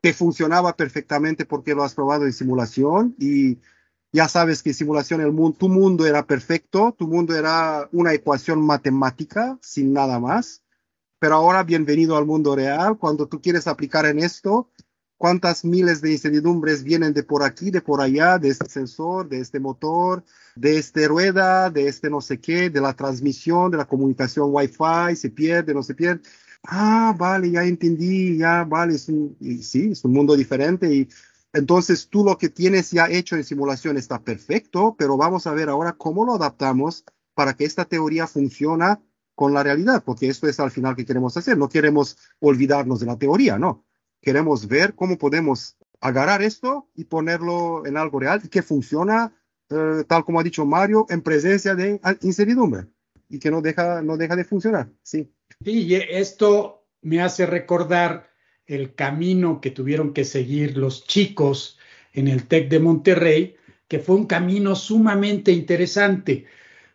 Te 0.00 0.12
funcionaba 0.12 0.76
perfectamente 0.76 1.46
porque 1.46 1.74
lo 1.74 1.82
has 1.82 1.94
probado 1.94 2.26
en 2.26 2.32
simulación 2.32 3.16
y 3.18 3.58
ya 4.12 4.28
sabes 4.28 4.62
que 4.62 4.72
simulación 4.72 5.54
tu 5.54 5.68
mundo 5.68 6.06
era 6.06 6.26
perfecto, 6.26 6.94
tu 6.96 7.08
mundo 7.08 7.34
era 7.34 7.88
una 7.92 8.12
ecuación 8.12 8.60
matemática 8.64 9.58
sin 9.62 9.92
nada 9.92 10.20
más. 10.20 10.62
Pero 11.18 11.34
ahora 11.34 11.62
bienvenido 11.62 12.16
al 12.16 12.26
mundo 12.26 12.54
real. 12.54 12.98
Cuando 12.98 13.26
tú 13.26 13.40
quieres 13.40 13.66
aplicar 13.66 14.04
en 14.06 14.18
esto, 14.18 14.70
cuántas 15.16 15.64
miles 15.64 16.00
de 16.00 16.12
incertidumbres 16.12 16.82
vienen 16.82 17.12
de 17.12 17.22
por 17.22 17.42
aquí, 17.42 17.70
de 17.70 17.80
por 17.80 18.00
allá, 18.00 18.38
de 18.38 18.48
este 18.48 18.68
sensor, 18.68 19.28
de 19.28 19.40
este 19.40 19.60
motor, 19.60 20.24
de 20.54 20.78
esta 20.78 21.06
rueda, 21.08 21.70
de 21.70 21.88
este 21.88 22.10
no 22.10 22.20
sé 22.20 22.38
qué, 22.38 22.70
de 22.70 22.80
la 22.80 22.94
transmisión, 22.94 23.70
de 23.70 23.78
la 23.78 23.86
comunicación 23.86 24.48
Wi-Fi, 24.50 25.16
se 25.16 25.30
pierde, 25.30 25.74
no 25.74 25.82
se 25.82 25.94
pierde. 25.94 26.22
Ah, 26.62 27.14
vale, 27.16 27.50
ya 27.50 27.64
entendí, 27.64 28.38
ya, 28.38 28.64
vale, 28.64 28.94
es 28.94 29.08
un, 29.08 29.36
sí, 29.62 29.90
es 29.92 30.04
un 30.04 30.12
mundo 30.12 30.36
diferente 30.36 30.92
y 30.92 31.08
entonces 31.52 32.08
tú 32.08 32.24
lo 32.24 32.36
que 32.36 32.50
tienes 32.50 32.90
ya 32.90 33.08
hecho 33.08 33.36
en 33.36 33.44
simulación 33.44 33.96
está 33.96 34.22
perfecto, 34.22 34.94
pero 34.98 35.16
vamos 35.16 35.46
a 35.46 35.54
ver 35.54 35.70
ahora 35.70 35.92
cómo 35.94 36.24
lo 36.26 36.34
adaptamos 36.34 37.04
para 37.34 37.54
que 37.54 37.64
esta 37.64 37.84
teoría 37.86 38.26
funcione 38.26 38.98
con 39.34 39.54
la 39.54 39.62
realidad, 39.62 40.02
porque 40.04 40.28
esto 40.28 40.48
es 40.48 40.60
al 40.60 40.70
final 40.70 40.96
que 40.96 41.06
queremos 41.06 41.36
hacer. 41.36 41.56
No 41.56 41.68
queremos 41.68 42.18
olvidarnos 42.40 43.00
de 43.00 43.06
la 43.06 43.16
teoría, 43.16 43.58
¿no? 43.58 43.85
Queremos 44.26 44.66
ver 44.66 44.96
cómo 44.96 45.18
podemos 45.18 45.76
agarrar 46.00 46.42
esto 46.42 46.88
y 46.96 47.04
ponerlo 47.04 47.86
en 47.86 47.96
algo 47.96 48.18
real 48.18 48.42
que 48.50 48.60
funciona, 48.60 49.32
eh, 49.70 50.02
tal 50.08 50.24
como 50.24 50.40
ha 50.40 50.42
dicho 50.42 50.66
Mario, 50.66 51.06
en 51.10 51.22
presencia 51.22 51.76
de 51.76 52.00
incertidumbre 52.22 52.86
y 53.28 53.38
que 53.38 53.52
no 53.52 53.62
deja, 53.62 54.02
no 54.02 54.16
deja 54.16 54.34
de 54.34 54.42
funcionar. 54.42 54.88
Sí. 55.04 55.30
Sí, 55.64 55.94
esto 55.94 56.88
me 57.02 57.20
hace 57.20 57.46
recordar 57.46 58.28
el 58.66 58.96
camino 58.96 59.60
que 59.60 59.70
tuvieron 59.70 60.12
que 60.12 60.24
seguir 60.24 60.76
los 60.76 61.06
chicos 61.06 61.78
en 62.12 62.26
el 62.26 62.48
TEC 62.48 62.68
de 62.68 62.80
Monterrey, 62.80 63.54
que 63.86 64.00
fue 64.00 64.16
un 64.16 64.26
camino 64.26 64.74
sumamente 64.74 65.52
interesante, 65.52 66.46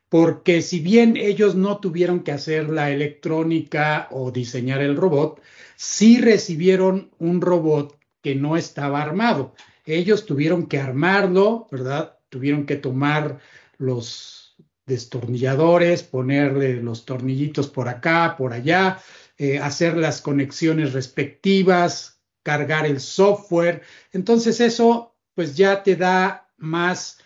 porque 0.10 0.62
si 0.62 0.82
bien 0.82 1.16
ellos 1.16 1.56
no 1.56 1.80
tuvieron 1.80 2.24
que 2.24 2.34
hacer 2.34 2.68
la 2.68 2.92
electrónica 2.92 4.10
o 4.12 4.32
diseñar 4.32 4.82
el 4.82 4.98
robot, 4.98 5.40
sí 5.82 6.22
recibieron 6.22 7.10
un 7.18 7.42
robot 7.42 7.98
que 8.22 8.36
no 8.36 8.56
estaba 8.56 9.02
armado. 9.02 9.56
Ellos 9.84 10.28
tuvieron 10.28 10.68
que 10.68 10.78
armarlo, 10.78 11.68
¿verdad? 11.72 12.20
Tuvieron 12.30 12.68
que 12.68 12.76
tomar 12.76 13.40
los 13.80 14.56
destornilladores, 14.86 16.04
ponerle 16.04 16.76
los 16.84 17.04
tornillitos 17.04 17.68
por 17.68 17.90
acá, 17.90 18.36
por 18.38 18.54
allá, 18.54 19.00
eh, 19.40 19.58
hacer 19.58 19.98
las 19.98 20.22
conexiones 20.22 20.94
respectivas, 20.94 22.22
cargar 22.44 22.86
el 22.86 23.00
software. 23.00 23.82
Entonces 24.12 24.60
eso 24.62 25.16
pues 25.34 25.58
ya 25.58 25.82
te 25.82 25.96
da 25.96 26.48
más 26.58 27.18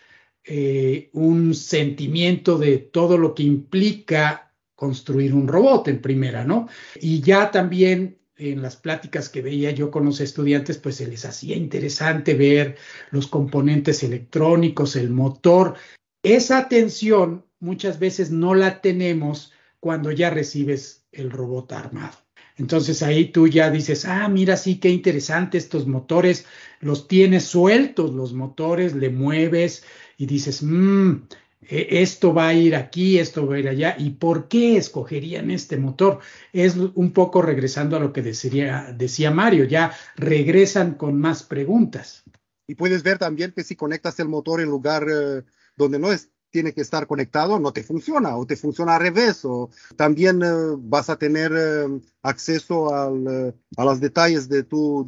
eh, 0.44 1.10
un 1.12 1.54
sentimiento 1.54 2.56
de 2.56 2.78
todo 2.78 3.18
lo 3.18 3.34
que 3.34 3.42
implica 3.42 4.54
construir 4.74 5.34
un 5.34 5.46
robot 5.46 5.88
en 5.88 6.00
primera, 6.00 6.42
¿no? 6.42 6.68
Y 6.98 7.20
ya 7.20 7.50
también 7.50 8.18
en 8.38 8.62
las 8.62 8.76
pláticas 8.76 9.28
que 9.28 9.42
veía 9.42 9.70
yo 9.70 9.90
con 9.90 10.04
los 10.04 10.20
estudiantes, 10.20 10.78
pues 10.78 10.96
se 10.96 11.06
les 11.06 11.24
hacía 11.24 11.56
interesante 11.56 12.34
ver 12.34 12.76
los 13.10 13.26
componentes 13.26 14.02
electrónicos, 14.02 14.96
el 14.96 15.10
motor. 15.10 15.74
Esa 16.22 16.58
atención 16.58 17.44
muchas 17.60 17.98
veces 17.98 18.30
no 18.30 18.54
la 18.54 18.80
tenemos 18.80 19.52
cuando 19.80 20.10
ya 20.10 20.30
recibes 20.30 21.04
el 21.12 21.30
robot 21.30 21.72
armado. 21.72 22.16
Entonces 22.58 23.02
ahí 23.02 23.26
tú 23.26 23.48
ya 23.48 23.70
dices, 23.70 24.06
ah, 24.06 24.28
mira, 24.28 24.56
sí, 24.56 24.78
qué 24.78 24.88
interesante 24.88 25.58
estos 25.58 25.86
motores, 25.86 26.46
los 26.80 27.06
tienes 27.06 27.44
sueltos, 27.44 28.14
los 28.14 28.32
motores, 28.32 28.94
le 28.94 29.10
mueves 29.10 29.84
y 30.16 30.26
dices, 30.26 30.62
mmm, 30.62 31.26
e, 31.60 32.02
esto 32.02 32.32
va 32.34 32.48
a 32.48 32.54
ir 32.54 32.74
aquí, 32.76 33.18
esto 33.18 33.46
va 33.46 33.56
a 33.56 33.58
ir 33.58 33.68
allá, 33.68 33.96
y 33.98 34.10
por 34.10 34.48
qué 34.48 34.76
escogerían 34.76 35.50
este 35.50 35.76
motor. 35.76 36.20
Es 36.52 36.76
un 36.76 37.12
poco 37.12 37.42
regresando 37.42 37.96
a 37.96 38.00
lo 38.00 38.12
que 38.12 38.22
decía, 38.22 39.30
Mario, 39.30 39.64
ya 39.64 39.92
regresan 40.16 40.94
con 40.94 41.18
más 41.18 41.42
preguntas. 41.42 42.24
Y 42.68 42.74
puedes 42.74 43.02
ver 43.02 43.18
también 43.18 43.52
que 43.52 43.64
si 43.64 43.76
conectas 43.76 44.18
el 44.18 44.28
motor 44.28 44.60
en 44.60 44.68
lugar 44.68 45.06
eh, 45.08 45.42
donde 45.76 45.98
no 45.98 46.10
tiene 46.50 46.72
que 46.72 46.80
estar 46.80 47.06
conectado, 47.06 47.60
no 47.60 47.72
te 47.72 47.82
funciona, 47.82 48.36
o 48.36 48.46
te 48.46 48.56
funciona 48.56 48.96
al 48.96 49.02
revés, 49.02 49.44
o 49.44 49.68
también 49.94 50.42
eh, 50.42 50.48
vas 50.78 51.10
a 51.10 51.16
tener 51.18 51.52
eh, 51.54 52.00
acceso 52.22 52.94
a 52.94 53.10
los 53.10 54.00
detalles 54.00 54.48
de 54.48 54.62
tu, 54.62 55.04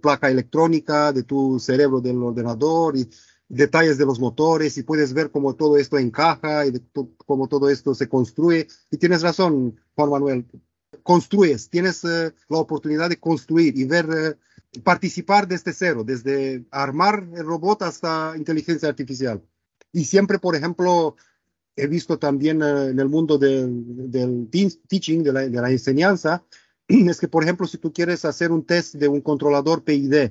placa 0.00 0.30
electrónica, 0.30 1.12
de 1.12 1.24
tu 1.24 1.58
cerebro 1.58 2.00
del 2.00 2.22
ordenador 2.22 2.96
detalles 3.50 3.98
de 3.98 4.06
los 4.06 4.18
motores 4.20 4.78
y 4.78 4.84
puedes 4.84 5.12
ver 5.12 5.30
cómo 5.30 5.54
todo 5.54 5.76
esto 5.76 5.98
encaja 5.98 6.66
y 6.66 6.72
cómo 7.26 7.48
todo 7.48 7.68
esto 7.68 7.94
se 7.94 8.08
construye. 8.08 8.68
Y 8.90 8.96
tienes 8.96 9.22
razón, 9.22 9.78
Juan 9.96 10.10
Manuel, 10.10 10.46
construyes, 11.02 11.68
tienes 11.68 12.04
la 12.04 12.32
oportunidad 12.48 13.10
de 13.10 13.18
construir 13.18 13.76
y 13.76 13.84
ver 13.84 14.38
participar 14.84 15.48
desde 15.48 15.72
cero, 15.72 16.04
desde 16.04 16.64
armar 16.70 17.28
el 17.34 17.44
robot 17.44 17.82
hasta 17.82 18.34
inteligencia 18.36 18.88
artificial. 18.88 19.42
Y 19.92 20.04
siempre, 20.04 20.38
por 20.38 20.54
ejemplo, 20.54 21.16
he 21.74 21.88
visto 21.88 22.18
también 22.18 22.62
eh, 22.62 22.90
en 22.90 23.00
el 23.00 23.08
mundo 23.08 23.36
del, 23.36 24.10
del 24.10 24.48
teaching, 24.50 25.24
de 25.24 25.32
la, 25.32 25.40
de 25.40 25.60
la, 25.60 25.70
enseñanza, 25.70 26.44
es 26.88 27.18
que, 27.18 27.26
por 27.26 27.42
ejemplo, 27.42 27.66
si 27.66 27.78
tú 27.78 27.92
quieres 27.92 28.24
hacer 28.24 28.52
un 28.52 28.64
test 28.64 28.94
de 28.94 29.08
un 29.08 29.20
controlador 29.20 29.82
PID 29.82 30.30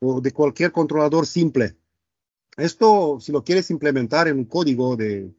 o 0.00 0.20
de 0.20 0.32
cualquier 0.32 0.70
controlador 0.70 1.26
simple, 1.26 1.76
esto, 2.56 3.18
si 3.20 3.32
lo 3.32 3.44
quieres 3.44 3.70
implementar 3.70 4.28
en 4.28 4.38
un 4.38 4.44
código 4.44 4.96
de 4.96 5.34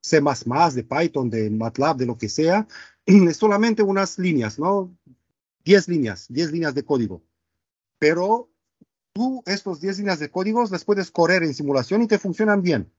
C++, 0.00 0.20
de 0.20 0.84
Python, 0.84 1.30
de 1.30 1.50
MATLAB, 1.50 1.96
de 1.96 2.06
lo 2.06 2.18
que 2.18 2.28
sea, 2.28 2.66
es 3.06 3.36
solamente 3.36 3.82
unas 3.82 4.18
líneas, 4.18 4.58
¿no? 4.58 4.96
10 5.64 5.88
líneas, 5.88 6.26
10 6.28 6.52
líneas 6.52 6.74
de 6.74 6.84
código 6.84 7.22
pero 7.98 8.50
tú 9.12 9.42
estos 9.46 9.80
10 9.80 9.98
líneas 9.98 10.18
de 10.18 10.30
códigos 10.30 10.70
las 10.70 10.84
puedes 10.84 11.10
correr 11.10 11.42
en 11.42 11.54
simulación 11.54 12.02
y 12.02 12.06
te 12.06 12.18
funcionan 12.18 12.62
bien. 12.62 12.92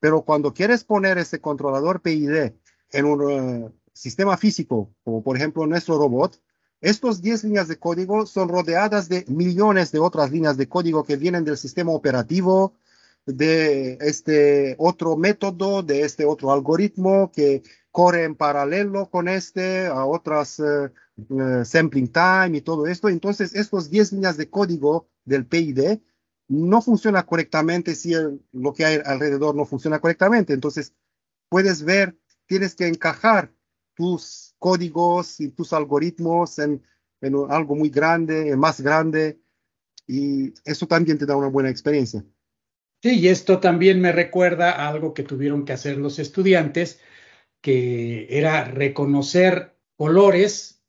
Pero 0.00 0.22
cuando 0.22 0.52
quieres 0.52 0.84
poner 0.84 1.18
ese 1.18 1.40
controlador 1.40 2.00
PID 2.00 2.52
en 2.92 3.04
un 3.04 3.30
eh, 3.30 3.70
sistema 3.92 4.36
físico, 4.36 4.90
como 5.04 5.22
por 5.22 5.36
ejemplo 5.36 5.66
nuestro 5.66 5.98
robot, 5.98 6.40
estos 6.80 7.22
10 7.22 7.44
líneas 7.44 7.68
de 7.68 7.78
código 7.78 8.26
son 8.26 8.48
rodeadas 8.48 9.08
de 9.08 9.24
millones 9.28 9.92
de 9.92 9.98
otras 9.98 10.30
líneas 10.30 10.56
de 10.56 10.68
código 10.68 11.04
que 11.04 11.16
vienen 11.16 11.44
del 11.44 11.56
sistema 11.56 11.92
operativo, 11.92 12.74
de 13.26 13.98
este 14.00 14.76
otro 14.78 15.16
método, 15.16 15.82
de 15.82 16.02
este 16.02 16.24
otro 16.24 16.52
algoritmo 16.52 17.32
que 17.32 17.62
corre 17.90 18.24
en 18.24 18.36
paralelo 18.36 19.10
con 19.10 19.28
este, 19.28 19.86
a 19.86 20.04
otras 20.06 20.60
eh, 20.60 20.92
eh, 21.16 21.64
sampling 21.64 22.08
time 22.12 22.58
y 22.58 22.60
todo 22.60 22.86
esto. 22.86 23.08
Entonces, 23.08 23.54
estos 23.54 23.90
10 23.90 24.12
líneas 24.12 24.36
de 24.36 24.48
código 24.48 25.08
del 25.24 25.46
PID 25.46 25.98
no 26.48 26.80
funciona 26.80 27.26
correctamente 27.26 27.94
si 27.96 28.12
lo 28.52 28.72
que 28.72 28.84
hay 28.84 29.00
alrededor 29.04 29.56
no 29.56 29.64
funciona 29.64 29.98
correctamente. 29.98 30.52
Entonces, 30.52 30.94
puedes 31.48 31.82
ver, 31.82 32.16
tienes 32.46 32.74
que 32.76 32.86
encajar 32.86 33.52
tus 33.94 34.54
códigos 34.58 35.40
y 35.40 35.48
tus 35.48 35.72
algoritmos 35.72 36.58
en, 36.58 36.82
en 37.20 37.34
algo 37.50 37.74
muy 37.74 37.88
grande, 37.88 38.54
más 38.56 38.80
grande, 38.80 39.40
y 40.06 40.54
eso 40.64 40.86
también 40.86 41.18
te 41.18 41.26
da 41.26 41.36
una 41.36 41.48
buena 41.48 41.70
experiencia. 41.70 42.24
Sí, 43.06 43.20
y 43.20 43.28
esto 43.28 43.60
también 43.60 44.00
me 44.00 44.10
recuerda 44.10 44.72
a 44.72 44.88
algo 44.88 45.14
que 45.14 45.22
tuvieron 45.22 45.64
que 45.64 45.72
hacer 45.72 45.96
los 45.96 46.18
estudiantes, 46.18 47.00
que 47.60 48.26
era 48.28 48.64
reconocer 48.64 49.76
colores 49.96 50.82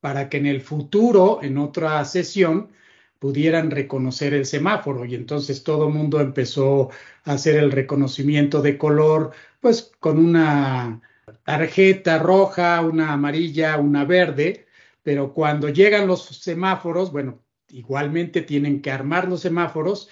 para 0.00 0.30
que 0.30 0.38
en 0.38 0.46
el 0.46 0.62
futuro, 0.62 1.40
en 1.42 1.58
otra 1.58 2.02
sesión, 2.06 2.70
pudieran 3.18 3.70
reconocer 3.70 4.32
el 4.32 4.46
semáforo. 4.46 5.04
Y 5.04 5.14
entonces 5.14 5.62
todo 5.62 5.88
el 5.88 5.94
mundo 5.94 6.22
empezó 6.22 6.90
a 7.24 7.32
hacer 7.32 7.56
el 7.56 7.70
reconocimiento 7.70 8.62
de 8.62 8.78
color, 8.78 9.32
pues 9.60 9.92
con 10.00 10.18
una 10.18 11.02
tarjeta 11.44 12.18
roja, 12.18 12.80
una 12.80 13.12
amarilla, 13.12 13.76
una 13.76 14.06
verde, 14.06 14.66
pero 15.02 15.34
cuando 15.34 15.68
llegan 15.68 16.06
los 16.06 16.24
semáforos, 16.24 17.12
bueno, 17.12 17.42
igualmente 17.68 18.40
tienen 18.40 18.80
que 18.80 18.90
armar 18.90 19.28
los 19.28 19.42
semáforos 19.42 20.08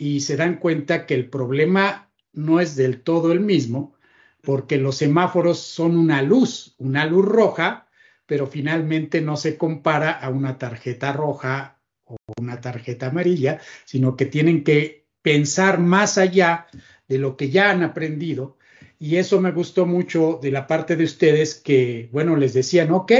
y 0.00 0.20
se 0.20 0.38
dan 0.38 0.56
cuenta 0.56 1.04
que 1.04 1.12
el 1.12 1.28
problema 1.28 2.10
no 2.32 2.58
es 2.58 2.74
del 2.74 3.02
todo 3.02 3.32
el 3.32 3.40
mismo, 3.40 3.94
porque 4.40 4.78
los 4.78 4.96
semáforos 4.96 5.58
son 5.58 5.98
una 5.98 6.22
luz, 6.22 6.74
una 6.78 7.04
luz 7.04 7.26
roja, 7.26 7.86
pero 8.24 8.46
finalmente 8.46 9.20
no 9.20 9.36
se 9.36 9.58
compara 9.58 10.12
a 10.12 10.30
una 10.30 10.56
tarjeta 10.56 11.12
roja 11.12 11.82
o 12.04 12.16
una 12.38 12.62
tarjeta 12.62 13.08
amarilla, 13.08 13.60
sino 13.84 14.16
que 14.16 14.24
tienen 14.24 14.64
que 14.64 15.04
pensar 15.20 15.78
más 15.78 16.16
allá 16.16 16.66
de 17.06 17.18
lo 17.18 17.36
que 17.36 17.50
ya 17.50 17.70
han 17.70 17.82
aprendido. 17.82 18.56
Y 18.98 19.16
eso 19.16 19.38
me 19.38 19.52
gustó 19.52 19.84
mucho 19.84 20.38
de 20.40 20.50
la 20.50 20.66
parte 20.66 20.96
de 20.96 21.04
ustedes 21.04 21.56
que, 21.56 22.08
bueno, 22.10 22.36
les 22.36 22.54
decían, 22.54 22.90
ok, 22.90 23.12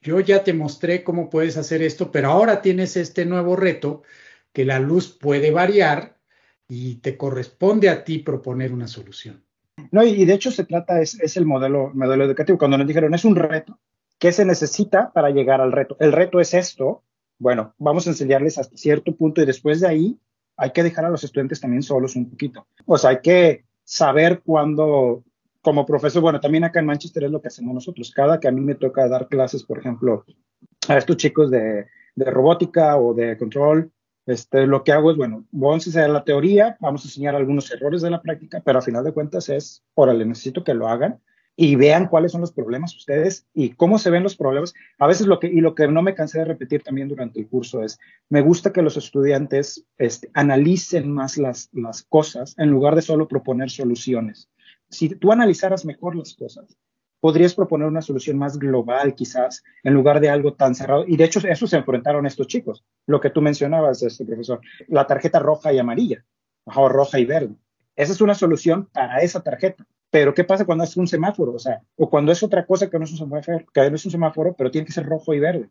yo 0.00 0.20
ya 0.20 0.42
te 0.42 0.54
mostré 0.54 1.04
cómo 1.04 1.28
puedes 1.28 1.58
hacer 1.58 1.82
esto, 1.82 2.10
pero 2.10 2.30
ahora 2.30 2.62
tienes 2.62 2.96
este 2.96 3.26
nuevo 3.26 3.54
reto 3.54 4.02
que 4.56 4.64
la 4.64 4.80
luz 4.80 5.14
puede 5.14 5.50
variar 5.50 6.16
y 6.66 6.94
te 7.02 7.18
corresponde 7.18 7.90
a 7.90 8.04
ti 8.04 8.20
proponer 8.20 8.72
una 8.72 8.88
solución. 8.88 9.44
No, 9.90 10.02
y 10.02 10.24
de 10.24 10.32
hecho 10.32 10.50
se 10.50 10.64
trata, 10.64 11.02
es, 11.02 11.20
es 11.20 11.36
el 11.36 11.44
modelo, 11.44 11.90
modelo 11.92 12.24
educativo. 12.24 12.56
Cuando 12.56 12.78
nos 12.78 12.86
dijeron, 12.86 13.12
es 13.12 13.26
un 13.26 13.36
reto, 13.36 13.78
¿Qué 14.18 14.32
se 14.32 14.46
necesita 14.46 15.12
para 15.12 15.28
llegar 15.28 15.60
al 15.60 15.72
reto? 15.72 15.96
El 16.00 16.12
reto 16.12 16.40
es 16.40 16.54
esto. 16.54 17.02
Bueno, 17.38 17.74
vamos 17.76 18.06
a 18.06 18.10
enseñarles 18.10 18.56
hasta 18.56 18.76
cierto 18.78 19.14
punto 19.14 19.42
y 19.42 19.44
después 19.44 19.80
de 19.80 19.88
ahí 19.88 20.18
hay 20.56 20.70
que 20.70 20.82
dejar 20.82 21.04
a 21.04 21.10
los 21.10 21.22
estudiantes 21.22 21.60
también 21.60 21.82
solos 21.82 22.16
un 22.16 22.30
poquito. 22.30 22.66
O 22.86 22.96
sea, 22.96 23.10
hay 23.10 23.20
que 23.20 23.66
saber 23.84 24.40
cuándo, 24.42 25.22
como 25.60 25.84
profesor, 25.84 26.22
bueno, 26.22 26.40
también 26.40 26.64
acá 26.64 26.80
en 26.80 26.86
Manchester 26.86 27.24
es 27.24 27.30
lo 27.30 27.42
que 27.42 27.48
hacemos 27.48 27.74
nosotros. 27.74 28.10
Cada 28.10 28.40
que 28.40 28.48
a 28.48 28.52
mí 28.52 28.62
me 28.62 28.74
toca 28.74 29.06
dar 29.06 29.28
clases, 29.28 29.64
por 29.64 29.78
ejemplo, 29.78 30.24
a 30.88 30.96
estos 30.96 31.18
chicos 31.18 31.50
de, 31.50 31.84
de 32.14 32.24
robótica 32.24 32.96
o 32.96 33.12
de 33.12 33.36
control, 33.36 33.92
este, 34.26 34.66
lo 34.66 34.82
que 34.82 34.92
hago 34.92 35.10
es, 35.12 35.16
bueno, 35.16 35.46
vamos 35.52 35.86
a 35.86 35.90
hacer 35.90 36.10
la 36.10 36.24
teoría, 36.24 36.76
vamos 36.80 37.04
a 37.04 37.08
enseñar 37.08 37.36
algunos 37.36 37.70
errores 37.70 38.02
de 38.02 38.10
la 38.10 38.20
práctica, 38.20 38.60
pero 38.64 38.80
a 38.80 38.82
final 38.82 39.04
de 39.04 39.12
cuentas 39.12 39.48
es, 39.48 39.84
órale, 39.94 40.26
necesito 40.26 40.64
que 40.64 40.74
lo 40.74 40.88
hagan 40.88 41.20
y 41.54 41.74
vean 41.76 42.08
cuáles 42.08 42.32
son 42.32 42.42
los 42.42 42.52
problemas 42.52 42.94
ustedes 42.94 43.46
y 43.54 43.70
cómo 43.70 43.98
se 43.98 44.10
ven 44.10 44.22
los 44.22 44.36
problemas. 44.36 44.74
A 44.98 45.06
veces 45.06 45.26
lo 45.26 45.40
que, 45.40 45.46
y 45.46 45.60
lo 45.60 45.74
que 45.74 45.88
no 45.88 46.02
me 46.02 46.14
cansé 46.14 46.40
de 46.40 46.44
repetir 46.44 46.82
también 46.82 47.08
durante 47.08 47.40
el 47.40 47.48
curso 47.48 47.82
es, 47.82 47.98
me 48.28 48.42
gusta 48.42 48.72
que 48.72 48.82
los 48.82 48.96
estudiantes 48.96 49.86
este, 49.96 50.28
analicen 50.34 51.10
más 51.10 51.38
las, 51.38 51.70
las 51.72 52.02
cosas 52.02 52.54
en 52.58 52.70
lugar 52.70 52.94
de 52.94 53.02
solo 53.02 53.26
proponer 53.28 53.70
soluciones. 53.70 54.50
Si 54.90 55.08
tú 55.08 55.32
analizaras 55.32 55.84
mejor 55.84 56.14
las 56.14 56.34
cosas, 56.34 56.76
podrías 57.20 57.54
proponer 57.54 57.88
una 57.88 58.02
solución 58.02 58.38
más 58.38 58.58
global 58.58 59.14
quizás, 59.14 59.64
en 59.82 59.94
lugar 59.94 60.20
de 60.20 60.30
algo 60.30 60.54
tan 60.54 60.74
cerrado. 60.74 61.04
Y 61.06 61.16
de 61.16 61.24
hecho, 61.24 61.40
eso 61.46 61.66
se 61.66 61.76
enfrentaron 61.76 62.26
estos 62.26 62.46
chicos, 62.46 62.84
lo 63.06 63.20
que 63.20 63.30
tú 63.30 63.40
mencionabas, 63.42 64.02
este 64.02 64.24
profesor, 64.24 64.60
la 64.88 65.06
tarjeta 65.06 65.38
roja 65.38 65.72
y 65.72 65.78
amarilla, 65.78 66.24
o 66.64 66.88
roja 66.88 67.18
y 67.18 67.24
verde. 67.24 67.54
Esa 67.94 68.12
es 68.12 68.20
una 68.20 68.34
solución 68.34 68.88
para 68.92 69.18
esa 69.18 69.42
tarjeta 69.42 69.86
pero 70.10 70.32
¿qué 70.34 70.44
pasa 70.44 70.64
cuando 70.64 70.84
es 70.84 70.96
un 70.96 71.06
semáforo? 71.06 71.52
O 71.52 71.58
sea, 71.58 71.82
o 71.96 72.08
cuando 72.08 72.32
es 72.32 72.42
otra 72.42 72.64
cosa 72.64 72.88
que 72.88 72.98
no 72.98 73.04
es 73.04 73.10
un 73.10 73.18
semáforo, 73.18 73.66
que 73.72 73.90
no 73.90 73.96
es 73.96 74.04
un 74.06 74.10
semáforo, 74.10 74.54
pero 74.54 74.70
tiene 74.70 74.86
que 74.86 74.92
ser 74.92 75.04
rojo 75.04 75.34
y 75.34 75.40
verde. 75.40 75.68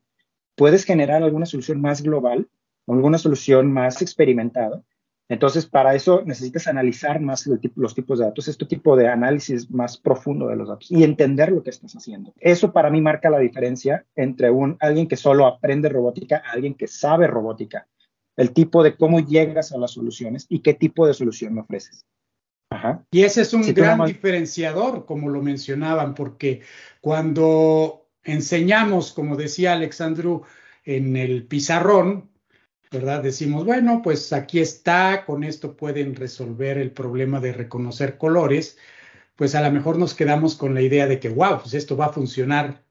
Puedes 0.56 0.86
generar 0.86 1.24
alguna 1.24 1.46
solución 1.46 1.82
más 1.82 2.02
global, 2.02 2.48
alguna 2.88 3.18
solución 3.18 3.72
más 3.72 4.02
experimentada. 4.02 4.84
Entonces, 5.28 5.66
para 5.66 5.96
eso 5.96 6.22
necesitas 6.24 6.68
analizar 6.68 7.20
más 7.20 7.48
los 7.76 7.96
tipos 7.96 8.20
de 8.20 8.26
datos, 8.26 8.48
este 8.48 8.66
tipo 8.66 8.96
de 8.96 9.08
análisis 9.08 9.72
más 9.72 9.98
profundo 9.98 10.48
de 10.48 10.56
los 10.56 10.68
datos 10.68 10.92
y 10.92 11.04
entender 11.04 11.52
lo 11.52 11.64
que 11.64 11.72
estás 11.72 11.96
haciendo. 11.96 12.32
Eso 12.40 12.72
para 12.72 12.92
mí 12.92 13.02
marca 13.02 13.30
la 13.32 13.40
diferencia 13.40 14.06
entre 14.16 14.52
un, 14.52 14.78
alguien 14.80 15.08
que 15.08 15.18
solo 15.18 15.48
aprende 15.48 15.90
robótica 15.90 16.44
a 16.46 16.52
alguien 16.52 16.76
que 16.76 16.88
sabe 16.88 17.26
robótica. 17.26 17.88
El 18.38 18.52
tipo 18.52 18.84
de 18.84 18.96
cómo 18.96 19.20
llegas 19.20 19.72
a 19.72 19.78
las 19.78 19.92
soluciones 19.92 20.46
y 20.48 20.60
qué 20.60 20.76
tipo 20.76 21.08
de 21.08 21.14
solución 21.14 21.56
me 21.56 21.62
ofreces. 21.62 22.06
Y 23.12 23.24
ese 23.24 23.42
es 23.42 23.54
un 23.54 23.62
gran 23.74 24.04
diferenciador, 24.06 25.06
como 25.06 25.30
lo 25.30 25.42
mencionaban, 25.42 26.14
porque 26.14 26.62
cuando 27.00 28.08
enseñamos, 28.24 29.14
como 29.14 29.38
decía 29.38 29.74
Alexandru, 29.74 30.44
en 30.84 31.16
el 31.16 31.46
pizarrón, 31.48 32.30
¿verdad? 32.92 33.24
Decimos, 33.24 33.66
bueno, 33.66 34.02
pues 34.04 34.32
aquí 34.34 34.60
está, 34.60 35.26
con 35.26 35.44
esto 35.44 35.76
pueden 35.76 36.16
resolver 36.16 36.78
el 36.78 36.92
problema 36.92 37.40
de 37.40 37.54
reconocer 37.54 38.18
colores, 38.18 38.78
pues 39.36 39.56
a 39.56 39.62
lo 39.62 39.72
mejor 39.72 39.98
nos 39.98 40.14
quedamos 40.14 40.56
con 40.56 40.74
la 40.74 40.82
idea 40.82 41.08
de 41.08 41.20
que, 41.20 41.30
wow, 41.30 41.62
pues 41.62 41.74
esto 41.74 41.98
va 41.98 42.08
a 42.08 42.14
funcionar 42.14 42.84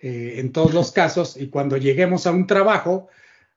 eh, 0.00 0.34
en 0.38 0.52
todos 0.52 0.74
los 0.74 0.92
casos 0.92 1.36
y 1.36 1.48
cuando 1.48 1.76
lleguemos 1.76 2.26
a 2.26 2.32
un 2.32 2.46
trabajo, 2.46 3.08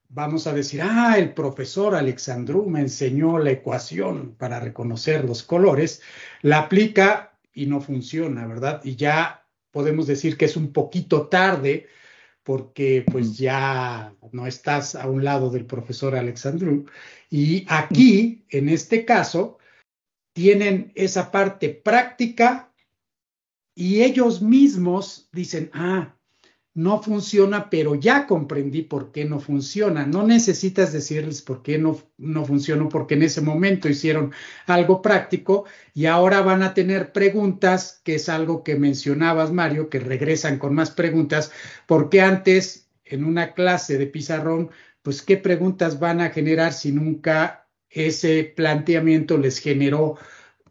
vamos 0.09 0.47
a 0.47 0.53
decir, 0.53 0.81
ah, 0.83 1.15
el 1.17 1.33
profesor 1.33 1.95
Alexandru 1.95 2.67
me 2.69 2.81
enseñó 2.81 3.39
la 3.39 3.51
ecuación 3.51 4.35
para 4.37 4.59
reconocer 4.59 5.25
los 5.25 5.43
colores, 5.43 6.01
la 6.41 6.59
aplica 6.59 7.33
y 7.53 7.65
no 7.67 7.81
funciona, 7.81 8.45
¿verdad? 8.47 8.81
Y 8.83 8.95
ya 8.95 9.45
podemos 9.71 10.07
decir 10.07 10.37
que 10.37 10.45
es 10.45 10.55
un 10.55 10.71
poquito 10.71 11.27
tarde 11.27 11.87
porque 12.45 13.03
pues 13.11 13.37
ya 13.39 14.15
no 14.31 14.45
estás 14.45 14.93
a 14.93 15.09
un 15.09 15.23
lado 15.23 15.49
del 15.49 15.65
profesor 15.65 16.15
Alexandru. 16.15 16.85
Y 17.31 17.65
aquí, 17.67 18.45
en 18.49 18.69
este 18.69 19.03
caso, 19.03 19.57
tienen 20.35 20.91
esa 20.93 21.31
parte 21.31 21.69
práctica 21.69 22.71
y 23.75 24.03
ellos 24.03 24.43
mismos 24.43 25.27
dicen, 25.31 25.71
ah, 25.73 26.15
no 26.75 27.01
funciona, 27.01 27.69
pero 27.69 27.95
ya 27.95 28.27
comprendí 28.27 28.81
por 28.81 29.13
qué 29.13 29.23
no 29.23 29.39
funciona. 29.39 30.05
No 30.05 30.27
necesitas 30.27 30.91
decirles 30.91 31.41
por 31.41 31.63
qué 31.63 31.77
no, 31.77 31.97
no 32.17 32.45
funcionó, 32.45 32.89
porque 32.89 33.13
en 33.15 33.23
ese 33.23 33.39
momento 33.39 33.87
hicieron 33.87 34.33
algo 34.67 35.01
práctico 35.01 35.63
y 35.93 36.05
ahora 36.05 36.41
van 36.41 36.63
a 36.63 36.73
tener 36.73 37.13
preguntas, 37.13 38.01
que 38.03 38.15
es 38.15 38.27
algo 38.27 38.61
que 38.63 38.75
mencionabas, 38.75 39.53
Mario, 39.53 39.89
que 39.89 39.99
regresan 39.99 40.59
con 40.59 40.75
más 40.75 40.91
preguntas, 40.91 41.51
porque 41.87 42.21
antes 42.21 42.89
en 43.05 43.23
una 43.23 43.53
clase 43.53 43.97
de 43.97 44.07
pizarrón, 44.07 44.69
pues 45.01 45.21
qué 45.21 45.37
preguntas 45.37 45.99
van 45.99 46.19
a 46.19 46.31
generar 46.31 46.73
si 46.73 46.91
nunca 46.91 47.69
ese 47.89 48.43
planteamiento 48.43 49.37
les 49.37 49.59
generó 49.59 50.17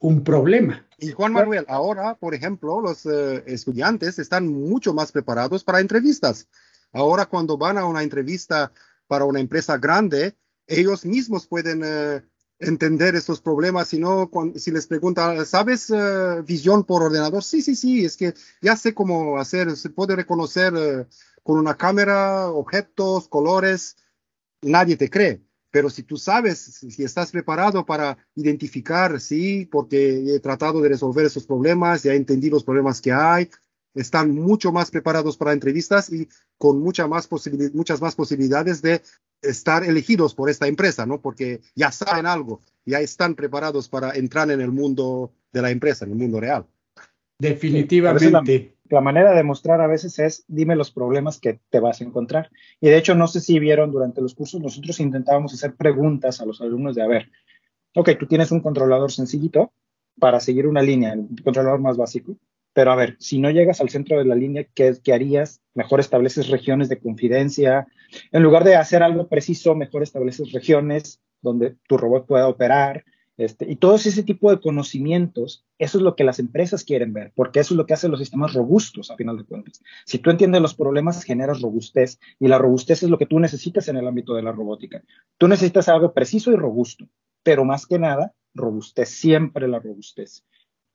un 0.05 0.23
problema. 0.23 0.87
Y 0.99 1.13
Juan 1.13 1.33
Manuel, 1.33 1.65
ahora, 1.67 2.15
por 2.17 2.35
ejemplo, 2.35 2.79
los 2.79 3.07
eh, 3.07 3.43
estudiantes 3.47 4.19
están 4.19 4.47
mucho 4.47 4.93
más 4.93 5.11
preparados 5.11 5.65
para 5.65 5.81
entrevistas. 5.81 6.47
Ahora, 6.93 7.25
cuando 7.25 7.57
van 7.57 7.79
a 7.79 7.87
una 7.87 8.03
entrevista 8.03 8.71
para 9.07 9.25
una 9.25 9.41
empresa 9.41 9.79
grande, 9.79 10.37
ellos 10.67 11.07
mismos 11.07 11.47
pueden 11.47 11.81
eh, 11.83 12.23
entender 12.59 13.15
estos 13.15 13.41
problemas. 13.41 13.89
Si 13.89 13.99
no, 13.99 14.31
si 14.57 14.71
les 14.73 14.87
preguntan, 14.87 15.47
¿sabes 15.47 15.89
eh, 15.89 16.43
visión 16.47 16.85
por 16.85 17.03
ordenador? 17.03 17.43
Sí, 17.43 17.63
sí, 17.63 17.75
sí, 17.75 18.05
es 18.05 18.19
que 18.19 18.35
ya 18.61 18.77
sé 18.77 18.93
cómo 18.93 19.39
hacer, 19.39 19.75
se 19.75 19.89
puede 19.89 20.17
reconocer 20.17 21.09
con 21.43 21.59
una 21.59 21.79
cámara 21.79 22.51
objetos, 22.51 23.27
colores, 23.27 23.97
nadie 24.61 24.99
te 24.99 25.09
cree. 25.09 25.41
Pero 25.75 25.91
si 25.91 26.05
tú 26.05 26.17
sabes, 26.17 26.57
si 26.89 27.03
estás 27.03 27.33
preparado 27.33 27.85
para 27.85 28.17
identificar, 28.37 29.21
sí, 29.21 29.67
porque 29.67 30.37
he 30.37 30.39
tratado 30.39 30.81
de 30.81 30.89
resolver 30.89 31.27
esos 31.27 31.47
problemas, 31.47 32.05
ya 32.05 32.15
entendí 32.15 32.49
los 32.49 32.63
problemas 32.63 33.01
que 33.01 33.11
hay, 33.11 33.51
están 33.93 34.31
mucho 34.31 34.71
más 34.71 34.93
preparados 34.93 35.37
para 35.37 35.53
entrevistas 35.53 36.13
y 36.13 36.29
con 36.59 36.81
muchas 36.81 37.09
más 37.09 37.27
posibilidades 37.27 38.83
de 38.83 39.03
estar 39.43 39.83
elegidos 39.83 40.33
por 40.37 40.49
esta 40.49 40.69
empresa, 40.69 41.07
¿no? 41.07 41.21
Porque 41.21 41.61
ya 41.75 41.91
saben 41.91 42.27
algo, 42.27 42.61
ya 42.87 43.01
están 43.01 43.35
preparados 43.35 43.89
para 43.89 44.13
entrar 44.13 44.53
en 44.53 44.61
el 44.61 44.71
mundo 44.71 45.33
de 45.53 45.61
la 45.61 45.73
empresa, 45.73 46.05
en 46.05 46.13
el 46.13 46.19
mundo 46.19 46.39
real. 46.39 46.67
Definitivamente 47.37 48.74
la 48.91 49.01
manera 49.01 49.33
de 49.33 49.43
mostrar 49.43 49.81
a 49.81 49.87
veces 49.87 50.19
es 50.19 50.45
dime 50.47 50.77
los 50.77 50.91
problemas 50.91 51.41
que 51.41 51.61
te 51.71 51.81
vas 51.81 52.01
a 52.01 52.05
encontrar. 52.05 52.51
Y 52.81 52.89
de 52.89 52.99
hecho, 52.99 53.15
no 53.15 53.27
sé 53.27 53.41
si 53.41 53.59
vieron 53.59 53.91
durante 53.91 54.21
los 54.21 54.35
cursos, 54.35 54.61
nosotros 54.61 55.01
intentábamos 55.01 55.55
hacer 55.55 55.75
preguntas 55.75 56.41
a 56.41 56.47
los 56.47 56.61
alumnos 56.61 56.95
de, 56.95 57.03
a 57.03 57.07
ver, 57.07 57.31
ok, 57.95 58.11
tú 58.19 58.27
tienes 58.27 58.51
un 58.53 58.61
controlador 58.61 59.11
sencillito 59.11 59.73
para 60.19 60.41
seguir 60.41 60.67
una 60.67 60.83
línea, 60.83 61.13
el 61.13 61.43
controlador 61.43 61.81
más 61.81 61.97
básico, 61.97 62.37
pero 62.73 62.91
a 62.91 62.97
ver, 62.97 63.17
si 63.21 63.39
no 63.39 63.51
llegas 63.51 63.81
al 63.81 63.89
centro 63.89 64.19
de 64.19 64.25
la 64.25 64.35
línea, 64.35 64.67
¿qué, 64.75 64.95
qué 65.03 65.13
harías? 65.13 65.63
Mejor 65.75 66.01
estableces 66.01 66.49
regiones 66.49 66.89
de 66.89 66.99
confidencia. 66.99 67.87
En 68.33 68.43
lugar 68.43 68.65
de 68.65 68.77
hacer 68.77 69.03
algo 69.03 69.29
preciso, 69.29 69.75
mejor 69.75 70.03
estableces 70.03 70.53
regiones 70.53 71.21
donde 71.41 71.77
tu 71.87 71.97
robot 71.97 72.27
pueda 72.27 72.49
operar. 72.49 73.05
Este, 73.37 73.69
y 73.69 73.77
todo 73.77 73.97
ese 73.97 74.23
tipo 74.23 74.51
de 74.51 74.61
conocimientos, 74.61 75.65
eso 75.79 75.99
es 75.99 76.05
lo 76.05 76.15
que 76.15 76.23
las 76.23 76.39
empresas 76.39 76.85
quieren 76.85 77.13
ver, 77.13 77.33
porque 77.35 77.61
eso 77.61 77.75
es 77.75 77.79
lo 77.79 77.87
que 77.87 77.95
hace 77.95 78.09
los 78.09 78.21
sistemas 78.21 78.53
robustos, 78.55 79.11
a 79.11 79.17
final 79.17 79.37
de 79.39 79.45
cuentas. 79.45 79.83
Si 80.07 80.19
tú 80.19 80.31
entiendes 80.31 80.63
los 80.63 80.75
problemas, 80.75 81.25
generas 81.25 81.61
robustez, 81.61 82.21
y 82.39 82.47
la 82.47 82.59
robustez 82.59 83.03
es 83.03 83.11
lo 83.11 83.19
que 83.19 83.27
tú 83.27 83.41
necesitas 83.41 83.89
en 83.89 83.97
el 83.97 84.07
ámbito 84.07 84.35
de 84.35 84.43
la 84.43 84.53
robótica. 84.53 85.03
Tú 85.37 85.49
necesitas 85.49 85.89
algo 85.89 86.15
preciso 86.15 86.53
y 86.53 86.57
robusto, 86.57 87.09
pero 87.43 87.65
más 87.65 87.87
que 87.87 87.99
nada, 87.99 88.33
robustez, 88.55 89.09
siempre 89.09 89.67
la 89.67 89.81
robustez. 89.81 90.45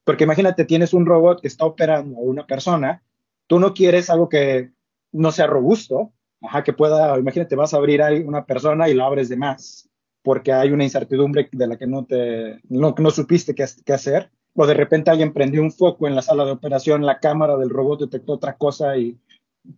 Porque 0.05 0.23
imagínate, 0.23 0.63
tienes 0.63 0.93
un 0.93 1.05
robot 1.05 1.41
que 1.41 1.49
está 1.49 1.65
operando 1.65 2.17
a 2.17 2.21
una 2.21 2.47
persona, 2.47 3.03
tú 3.47 3.59
no 3.59 3.73
quieres 3.73 4.09
algo 4.09 4.29
que 4.29 4.71
no 5.11 5.33
sea 5.33 5.47
robusto, 5.47 6.13
ajá, 6.41 6.63
que 6.63 6.71
pueda, 6.71 7.19
imagínate, 7.19 7.57
vas 7.57 7.73
a 7.73 7.77
abrir 7.77 8.01
a 8.01 8.11
una 8.13 8.45
persona 8.45 8.87
y 8.87 8.93
la 8.93 9.07
abres 9.07 9.27
de 9.27 9.35
más 9.35 9.88
porque 10.29 10.53
hay 10.53 10.71
una 10.71 10.83
incertidumbre 10.83 11.49
de 11.51 11.65
la 11.65 11.75
que 11.75 11.87
no, 11.87 12.05
te, 12.05 12.59
no, 12.69 12.93
no 12.95 13.09
supiste 13.09 13.55
qué, 13.55 13.65
qué, 13.83 13.93
hacer, 13.93 14.29
o 14.53 14.67
de 14.67 14.75
repente 14.75 15.09
alguien 15.09 15.33
prendió 15.33 15.59
un 15.59 15.71
foco 15.71 16.07
en 16.07 16.13
la 16.13 16.21
sala 16.21 16.45
de 16.45 16.51
operación, 16.51 17.03
la 17.03 17.17
cámara 17.17 17.57
del 17.57 17.71
robot 17.71 18.01
detectó 18.01 18.33
otra 18.33 18.55
cosa 18.55 18.95
y 18.95 19.17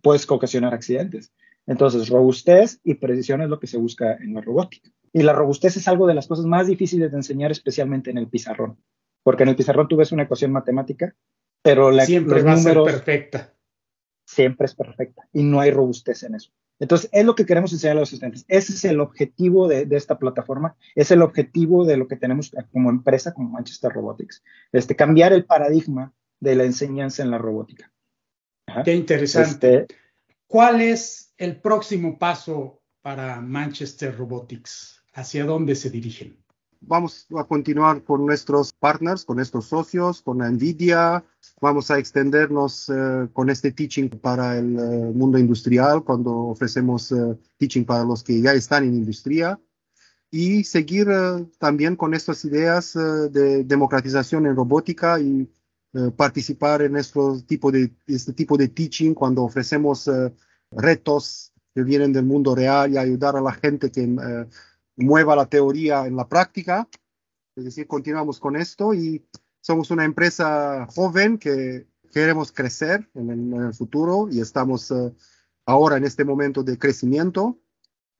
puedes 0.02 0.30
ocasionar 0.30 0.74
accidentes. 0.74 1.32
Entonces, 1.66 2.10
robustez 2.10 2.80
y 2.84 2.96
precisión 2.96 3.40
es 3.40 3.48
lo 3.48 3.58
que 3.58 3.66
se 3.66 3.78
busca 3.78 4.12
en 4.16 4.34
la 4.34 4.42
robótica. 4.42 4.90
Y 5.14 5.22
la 5.22 5.32
robustez 5.32 5.78
es 5.78 5.88
algo 5.88 6.06
de 6.06 6.12
las 6.12 6.26
cosas 6.26 6.44
más 6.44 6.66
difíciles 6.66 7.10
de 7.12 7.16
enseñar, 7.16 7.50
especialmente 7.50 8.10
en 8.10 8.18
el 8.18 8.28
pizarrón, 8.28 8.76
porque 9.22 9.44
en 9.44 9.48
el 9.48 9.56
pizarrón 9.56 9.88
tú 9.88 9.96
ves 9.96 10.12
una 10.12 10.24
ecuación 10.24 10.52
matemática, 10.52 11.14
pero 11.62 11.90
la, 11.90 12.04
siempre 12.04 12.42
va 12.42 12.52
a 12.52 12.56
ser 12.58 12.82
perfecta. 12.82 13.54
Siempre 14.26 14.66
es 14.66 14.74
perfecta 14.74 15.26
y 15.32 15.44
no 15.44 15.60
hay 15.60 15.70
robustez 15.70 16.24
en 16.24 16.34
eso. 16.34 16.52
Entonces, 16.82 17.08
es 17.12 17.24
lo 17.24 17.36
que 17.36 17.46
queremos 17.46 17.72
enseñar 17.72 17.96
a 17.96 18.00
los 18.00 18.12
estudiantes. 18.12 18.44
Ese 18.48 18.72
es 18.72 18.84
el 18.84 18.98
objetivo 18.98 19.68
de, 19.68 19.86
esta 19.92 20.18
plataforma, 20.18 20.74
es 20.96 21.12
el 21.12 21.22
objetivo 21.22 21.84
de 21.84 21.96
lo 21.96 22.08
que 22.08 22.16
tenemos 22.16 22.50
como 22.72 22.90
empresa, 22.90 23.32
como 23.32 23.50
Manchester 23.50 23.92
Robotics. 23.92 24.42
Este, 24.72 24.96
cambiar 24.96 25.32
el 25.32 25.44
paradigma 25.44 26.12
de 26.40 26.56
la 26.56 26.64
enseñanza 26.64 27.22
en 27.22 27.30
la 27.30 27.38
robótica. 27.38 27.92
Qué 28.84 28.96
interesante. 28.96 29.84
Este, 29.84 29.96
¿Cuál 30.48 30.80
es 30.80 31.32
el 31.36 31.60
próximo 31.60 32.18
paso 32.18 32.82
para 33.00 33.40
Manchester 33.40 34.16
Robotics? 34.18 35.04
¿Hacia 35.12 35.44
dónde 35.44 35.76
se 35.76 35.88
dirigen? 35.88 36.41
Vamos 36.84 37.28
a 37.38 37.44
continuar 37.44 38.02
con 38.02 38.26
nuestros 38.26 38.72
partners, 38.72 39.24
con 39.24 39.36
nuestros 39.36 39.66
socios, 39.66 40.20
con 40.20 40.38
NVIDIA. 40.38 41.24
Vamos 41.60 41.92
a 41.92 41.98
extendernos 41.98 42.88
eh, 42.88 43.28
con 43.32 43.50
este 43.50 43.70
teaching 43.70 44.08
para 44.08 44.58
el 44.58 44.78
eh, 44.78 45.12
mundo 45.14 45.38
industrial, 45.38 46.02
cuando 46.02 46.36
ofrecemos 46.36 47.12
eh, 47.12 47.38
teaching 47.56 47.84
para 47.84 48.02
los 48.02 48.24
que 48.24 48.40
ya 48.40 48.52
están 48.52 48.82
en 48.82 48.96
industria. 48.96 49.60
Y 50.30 50.64
seguir 50.64 51.06
también 51.58 51.94
con 51.94 52.14
estas 52.14 52.44
ideas 52.46 52.94
de 52.94 53.64
democratización 53.64 54.46
en 54.46 54.56
robótica 54.56 55.20
y 55.20 55.46
participar 56.16 56.80
en 56.80 56.96
tipo 57.46 57.70
de, 57.70 57.92
este 58.06 58.32
tipo 58.32 58.56
de 58.56 58.68
teaching 58.68 59.12
cuando 59.12 59.42
ofrecemos 59.42 60.10
retos 60.70 61.52
que 61.74 61.82
vienen 61.82 62.14
del 62.14 62.24
mundo 62.24 62.54
real 62.54 62.90
y 62.90 62.96
ayudar 62.96 63.36
a 63.36 63.42
la 63.42 63.52
gente 63.52 63.90
que 63.90 64.46
mueva 65.02 65.36
la 65.36 65.46
teoría 65.46 66.06
en 66.06 66.16
la 66.16 66.28
práctica. 66.28 66.88
Es 67.56 67.64
decir, 67.64 67.86
continuamos 67.86 68.40
con 68.40 68.56
esto 68.56 68.94
y 68.94 69.26
somos 69.60 69.90
una 69.90 70.04
empresa 70.04 70.86
joven 70.94 71.38
que 71.38 71.86
queremos 72.12 72.52
crecer 72.52 73.08
en 73.14 73.54
el, 73.54 73.74
futuro 73.74 74.28
y 74.30 74.40
estamos 74.40 74.90
eh, 74.90 75.12
ahora 75.66 75.96
en 75.96 76.04
este 76.04 76.24
momento 76.24 76.62
de 76.62 76.78
crecimiento 76.78 77.58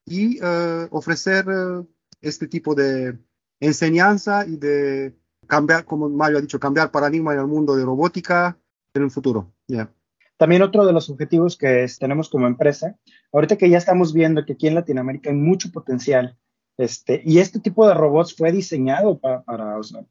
y 0.07 0.39
eh, 0.43 0.89
ofrecer 0.91 1.47
eh, 1.49 1.85
este 2.21 2.47
tipo 2.47 2.75
de 2.75 3.19
enseñanza 3.61 4.47
y 4.47 4.57
de 4.57 5.15
cambiar, 5.47 5.85
como 5.85 6.09
Mario 6.09 6.39
ha 6.39 6.41
dicho, 6.41 6.59
cambiar 6.59 6.91
paradigma 6.91 7.33
en 7.35 7.41
el 7.41 7.47
mundo 7.47 7.77
de 7.77 7.85
robótica 7.85 8.59
en 8.95 9.03
el 9.03 9.11
futuro. 9.11 9.53
También 10.37 10.63
otro 10.63 10.85
de 10.85 10.93
los 10.93 11.09
objetivos 11.11 11.57
que 11.57 11.87
tenemos 11.99 12.29
como 12.29 12.47
empresa, 12.47 12.99
ahorita 13.33 13.57
que 13.57 13.71
ya 13.71 13.79
estamos 13.79 14.13
viendo 14.13 14.45
que 14.45 14.55
aquí 14.55 14.67
en 14.67 14.75
Latinoamérica 14.75 15.31
hay 15.31 15.37
mucho 15.37 15.71
potencial 15.71 16.39
este, 16.79 17.23
y 17.25 17.39
este 17.39 17.61
tipo 17.61 17.87
de 17.87 17.95
robots 17.95 18.35
fue 18.35 18.51
diseñado 18.51 19.19
para, 19.19 19.45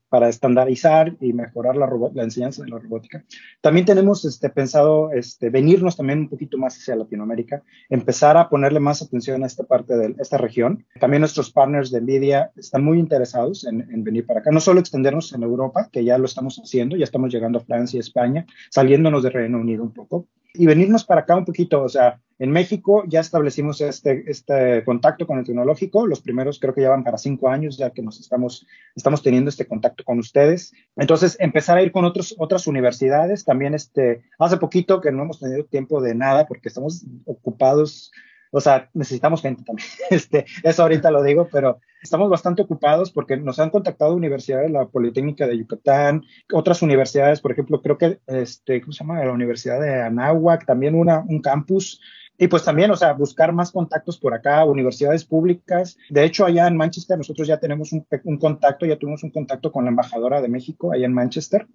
para, 0.10 0.30
estandarizar 0.30 1.16
y 1.20 1.34
mejorar 1.34 1.76
la, 1.76 1.90
enseñanza 2.24 2.64
de 2.64 2.70
la 2.70 2.78
robótica. 2.78 3.24
También 3.62 3.86
tenemos 3.86 4.26
este, 4.26 4.50
pensado 4.50 5.12
este, 5.12 5.50
venirnos 5.50 5.98
también 5.98 6.20
un 6.20 6.30
poquito 6.30 6.58
más 6.58 6.78
hacia 6.78 6.96
Latinoamérica, 6.96 7.64
empezar 7.90 8.38
a 8.38 8.48
ponerle 8.48 8.80
más 8.80 9.02
atención 9.02 9.44
a 9.44 9.48
esta 9.48 9.64
parte 9.64 9.98
de 9.98 10.16
esta 10.20 10.38
región. 10.38 10.86
También 11.00 11.22
nuestros 11.22 11.52
partners 11.52 11.90
de 11.92 12.02
NVIDIA 12.02 12.52
están 12.56 12.84
muy 12.84 13.00
interesados 13.00 13.66
en, 13.66 13.82
en 13.92 14.04
venir 14.04 14.26
para 14.26 14.42
acá, 14.42 14.52
no 14.52 14.60
solo 14.60 14.80
extendernos 14.80 15.34
en 15.34 15.44
Europa, 15.44 15.90
que 15.92 16.04
ya 16.04 16.18
lo 16.18 16.26
estamos 16.26 16.62
haciendo, 16.64 16.96
ya 16.96 17.06
estamos 17.06 17.34
llegando 17.34 17.60
a 17.60 17.64
Francia 17.64 17.98
y 17.98 18.02
España, 18.02 18.46
saliéndonos 18.70 19.24
de 19.24 19.32
Reino 19.32 19.60
Unido 19.60 19.84
un 19.84 19.94
poco, 19.94 20.28
y 20.54 20.66
venirnos 20.66 21.04
para 21.06 21.22
acá 21.22 21.36
un 21.36 21.46
poquito, 21.46 21.84
o 21.84 21.90
sea, 21.90 22.20
en 22.40 22.52
México 22.52 23.04
ya 23.08 23.20
establecimos 23.20 23.82
este, 23.82 24.24
este 24.28 24.84
contacto 24.84 25.28
con 25.28 25.38
el 25.38 25.46
tecnológico, 25.46 26.08
los 26.08 26.22
primeros 26.22 26.60
creo 26.60 26.74
que 26.74 26.82
ya 26.82 26.90
van 26.90 27.04
para 27.04 27.18
cinco 27.18 27.50
años 27.50 27.78
ya 27.78 27.92
que 27.92 28.02
nos 28.02 28.20
estamos, 28.20 28.66
estamos 28.96 29.22
teniendo 29.22 29.50
este 29.50 29.68
contacto 29.68 30.04
con 30.04 30.18
ustedes. 30.20 30.74
Entonces, 30.96 31.38
empezar 31.40 31.78
a 31.78 31.84
ir 31.84 31.92
con 31.92 32.04
otros, 32.04 32.36
otras 32.40 32.66
universidades, 32.68 33.46
también 33.46 33.76
este, 33.76 34.24
hace 34.40 34.58
poquito 34.58 35.02
que 35.02 35.12
no 35.12 35.24
hemos 35.24 35.40
tenido 35.40 35.66
tiempo 35.66 36.02
de 36.02 36.16
nada 36.16 36.48
porque 36.48 36.70
estamos 36.70 37.06
ocupados 37.26 38.12
o 38.52 38.60
sea, 38.60 38.90
necesitamos 38.94 39.42
gente 39.42 39.64
también. 39.64 39.88
Este, 40.10 40.46
eso 40.64 40.84
ahorita 40.84 41.10
lo 41.10 41.24
digo, 41.24 41.48
pero 41.52 41.80
estamos 42.02 42.30
bastante 42.30 42.62
ocupados 42.62 43.12
porque 43.12 43.38
nos 43.38 43.60
han 43.60 43.70
contactado 43.70 44.16
universidades, 44.16 44.72
la 44.72 44.88
Politécnica 44.88 45.48
de 45.48 45.58
Yucatán, 45.58 46.24
otras 46.54 46.82
universidades, 46.82 47.42
por 47.42 47.52
ejemplo, 47.52 47.82
creo 47.82 47.98
que, 47.98 48.20
este, 48.28 48.82
¿cómo 48.82 48.94
se 48.94 49.04
llama? 49.04 49.24
La 49.24 49.32
Universidad 49.32 49.80
de 49.80 50.02
Anáhuac, 50.02 50.66
también 50.66 50.96
una, 50.96 51.20
un 51.28 51.42
campus 51.42 52.02
Y 52.38 52.48
pues 52.48 52.64
también, 52.64 52.90
o 52.90 52.96
sea, 52.96 53.14
buscar 53.14 53.54
más 53.54 53.72
contactos 53.72 54.18
por 54.18 54.34
acá, 54.34 54.66
universidades 54.66 55.26
públicas. 55.26 55.98
De 56.10 56.24
hecho, 56.24 56.46
allá 56.46 56.68
en 56.68 56.76
Manchester 56.76 57.18
nosotros 57.18 57.48
ya 57.48 57.60
tenemos 57.60 57.92
un, 57.94 58.06
un 58.24 58.38
contacto, 58.38 58.86
ya 58.86 58.98
tuvimos 58.98 59.24
un 59.24 59.30
contacto 59.30 59.72
con 59.72 59.84
la 59.86 59.92
embajadora 59.92 60.42
de 60.42 60.48
México 60.48 60.92
allá 60.92 61.06
en 61.06 61.14
Manchester, 61.14 61.68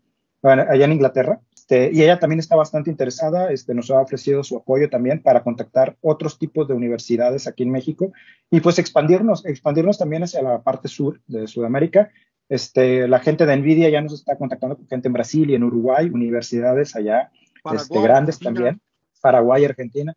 allá 0.43 0.85
en 0.85 0.93
Inglaterra. 0.93 1.41
Este, 1.67 1.91
y 1.93 2.01
ella 2.01 2.21
también 2.21 2.39
está 2.39 2.55
bastante 2.55 2.91
interesada, 2.91 3.51
este, 3.51 3.75
nos 3.75 3.91
ha 3.91 4.01
ofrecido 4.01 4.45
su 4.45 4.57
apoyo 4.57 4.89
también 4.89 5.21
para 5.21 5.43
contactar 5.43 5.97
otros 6.01 6.39
tipos 6.39 6.69
de 6.69 6.75
universidades 6.75 7.49
aquí 7.49 7.65
en 7.65 7.73
México 7.73 8.13
y 8.53 8.61
pues 8.61 8.79
expandirnos, 8.79 9.45
expandirnos 9.45 9.99
también 9.99 10.23
hacia 10.23 10.43
la 10.43 10.63
parte 10.63 10.87
sur 10.87 11.21
de 11.27 11.49
Sudamérica. 11.49 12.09
Este, 12.49 13.09
la 13.09 13.19
gente 13.19 13.47
de 13.47 13.57
Nvidia 13.57 13.89
ya 13.89 14.01
nos 14.01 14.13
está 14.13 14.39
contactando 14.39 14.77
con 14.77 14.87
gente 14.87 15.09
en 15.09 15.15
Brasil 15.15 15.51
y 15.51 15.57
en 15.57 15.65
Uruguay, 15.65 16.09
universidades 16.09 16.95
allá 16.95 17.33
este, 17.75 18.01
grandes 18.01 18.39
también, 18.39 18.81
Paraguay, 19.21 19.65
Argentina. 19.65 20.15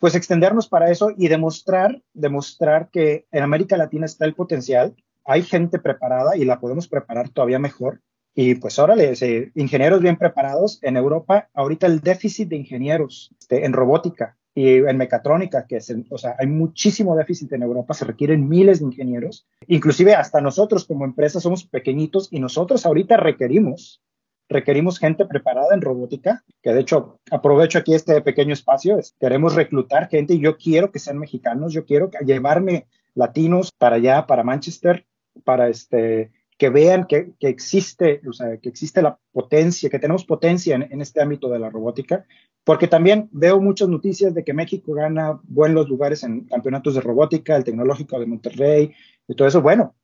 Pues 0.00 0.16
extendernos 0.16 0.68
para 0.68 0.90
eso 0.90 1.12
y 1.16 1.28
demostrar, 1.28 2.02
demostrar 2.12 2.88
que 2.90 3.24
en 3.30 3.44
América 3.44 3.76
Latina 3.76 4.06
está 4.06 4.24
el 4.24 4.34
potencial, 4.34 4.96
hay 5.24 5.42
gente 5.42 5.78
preparada 5.78 6.36
y 6.36 6.44
la 6.44 6.58
podemos 6.58 6.88
preparar 6.88 7.28
todavía 7.28 7.60
mejor 7.60 8.00
y 8.34 8.54
pues 8.54 8.78
órale, 8.78 9.14
ingenieros 9.54 10.00
bien 10.00 10.16
preparados. 10.16 10.78
En 10.82 10.96
Europa, 10.96 11.48
ahorita 11.54 11.86
el 11.86 12.00
déficit 12.00 12.48
de 12.48 12.56
ingenieros 12.56 13.34
este, 13.40 13.64
en 13.64 13.72
robótica 13.72 14.36
y 14.54 14.74
en 14.76 14.96
mecatrónica, 14.96 15.66
que 15.66 15.76
es, 15.76 15.94
o 16.10 16.18
sea, 16.18 16.34
hay 16.38 16.46
muchísimo 16.46 17.16
déficit 17.16 17.52
en 17.52 17.62
Europa, 17.62 17.94
se 17.94 18.04
requieren 18.04 18.48
miles 18.48 18.80
de 18.80 18.86
ingenieros. 18.86 19.46
Inclusive 19.66 20.14
hasta 20.14 20.40
nosotros 20.40 20.84
como 20.84 21.04
empresa 21.04 21.40
somos 21.40 21.64
pequeñitos 21.64 22.28
y 22.30 22.40
nosotros 22.40 22.84
ahorita 22.86 23.16
requerimos 23.16 24.02
requerimos 24.48 24.98
gente 24.98 25.26
preparada 25.26 25.74
en 25.74 25.82
robótica, 25.82 26.42
que 26.62 26.72
de 26.72 26.80
hecho 26.80 27.20
aprovecho 27.30 27.78
aquí 27.78 27.94
este 27.94 28.20
pequeño 28.22 28.54
espacio, 28.54 28.98
queremos 29.20 29.54
reclutar 29.54 30.08
gente 30.08 30.34
y 30.34 30.40
yo 30.40 30.56
quiero 30.56 30.90
que 30.90 30.98
sean 30.98 31.18
mexicanos, 31.18 31.72
yo 31.72 31.84
quiero 31.84 32.10
llevarme 32.24 32.86
latinos 33.14 33.70
para 33.76 33.96
allá, 33.96 34.26
para 34.26 34.44
Manchester, 34.44 35.06
para 35.44 35.68
este, 35.68 36.32
que 36.58 36.70
vean 36.70 37.06
que, 37.06 37.32
existe, 37.40 38.20
o 38.28 38.32
sea, 38.32 38.56
que 38.58 38.68
existe 38.68 39.00
la 39.00 39.16
potencia, 39.32 39.88
que 39.88 40.00
tenemos 40.00 40.24
potencia 40.24 40.74
en, 40.74 41.00
este 41.00 41.22
ámbito 41.22 41.48
de 41.48 41.60
la 41.60 41.70
robótica, 41.70 42.26
porque 42.64 42.88
también 42.88 43.28
veo 43.30 43.60
muchas 43.60 43.88
noticias 43.88 44.34
de 44.34 44.42
que 44.42 44.52
México 44.52 44.92
gana 44.92 45.40
buenos 45.44 45.88
lugares 45.88 46.24
en 46.24 46.46
campeonatos 46.46 46.94
de 46.94 47.00
robótica, 47.00 47.54
el 47.54 47.62
tecnológico 47.62 48.18
de 48.18 48.26
Monterrey 48.26 48.92
y 49.28 49.34
todo 49.36 49.46
eso. 49.46 49.62
Bueno, 49.62 49.94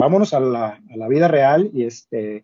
vámonos 0.00 0.32
a 0.32 0.40
la, 0.40 0.80
vida 1.10 1.28
real 1.28 1.70
y, 1.74 1.84
este, 1.84 2.42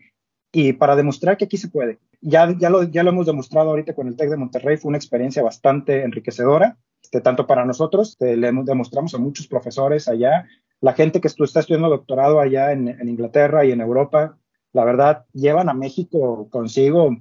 y 0.53 0.75
para 0.75 0.95
demostrar 0.95 1.39
que 1.39 1.47
aquí 1.47 1.57
se 1.57 1.69
puede. 1.69 1.99
Ya, 2.21 2.55
ya, 2.59 2.69
lo, 2.69 2.83
ya 2.83 3.03
lo 3.03 3.11
hemos 3.11 3.27
demostrado 3.27 3.71
ahorita 3.71 3.95
con 3.95 4.09
el 4.09 4.17
TEC 4.17 4.29
de 4.29 4.37
Monterrey, 4.37 4.77
fue 4.77 4.91
una 4.91 4.99
experiencia 4.99 5.43
bastante 5.43 6.03
enriquecedora, 6.03 6.77
este, 7.03 7.23
tanto 7.23 7.47
para 7.47 7.65
nosotros, 7.65 8.11
este, 8.11 8.37
le 8.37 8.53
demostramos 8.53 9.15
a 9.15 9.19
muchos 9.19 9.47
profesores 9.47 10.07
allá, 10.07 10.47
la 10.85 10.93
gente 10.93 11.23
que 11.23 11.29
está 11.29 11.61
estudiando 11.61 11.89
doctorado 11.89 12.41
allá 12.41 12.71
en, 12.73 13.09
Inglaterra 13.09 13.65
y 13.65 13.73
en 13.73 13.81
Europa, 13.81 14.37
la 14.75 14.85
verdad, 14.85 15.25
llevan 15.33 15.71
a 15.71 15.73
México 15.73 16.47
consigo 16.51 17.17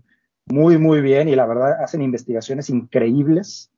muy, 0.47 0.77
muy 0.77 0.99
bien 0.99 1.29
y 1.29 1.35
la 1.37 1.45
verdad 1.45 1.81
hacen 1.81 2.01
investigaciones 2.01 2.69
increíbles, 2.69 3.71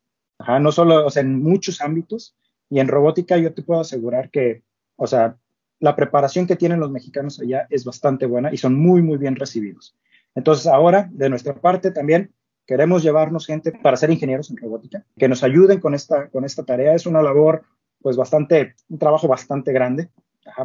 no 0.60 0.72
solo, 0.72 1.06
o 1.06 1.10
sea, 1.12 1.22
en 1.22 1.40
muchos 1.44 1.82
ámbitos. 1.82 2.36
Y 2.68 2.80
en 2.80 2.88
robótica 2.88 3.38
yo 3.38 3.54
te 3.54 3.62
puedo 3.62 3.82
asegurar 3.82 4.32
que, 4.32 4.64
o 4.96 5.06
sea, 5.06 5.38
la 5.80 5.96
preparación 5.96 6.48
que 6.48 6.56
tienen 6.56 6.80
los 6.80 6.90
mexicanos 6.90 7.40
allá 7.40 7.68
es 7.70 7.86
bastante 7.86 8.26
buena 8.26 8.52
y 8.52 8.58
son 8.58 8.74
muy, 8.74 9.04
muy 9.04 9.20
bien 9.20 9.36
recibidos. 9.36 9.96
Entonces, 10.34 10.66
ahora, 10.66 11.10
de 11.12 11.30
nuestra 11.30 11.54
parte 11.54 11.92
también, 11.92 12.34
queremos 12.66 13.04
llevarnos 13.04 13.46
gente 13.46 13.72
para 13.72 13.98
ser 13.98 14.10
ingenieros 14.10 14.50
en 14.50 14.58
robótica, 14.58 15.06
que 15.16 15.28
nos 15.28 15.44
ayuden 15.44 15.80
con 15.80 15.94
esta, 15.94 16.28
con 16.30 16.44
esta 16.44 16.64
tarea. 16.64 16.96
Es 16.96 17.06
una 17.06 17.22
labor 17.22 17.66
pues 18.06 18.18
bastante, 18.18 18.76
un 18.88 19.00
trabajo 19.00 19.28
bastante 19.28 19.74
grande, 19.74 20.12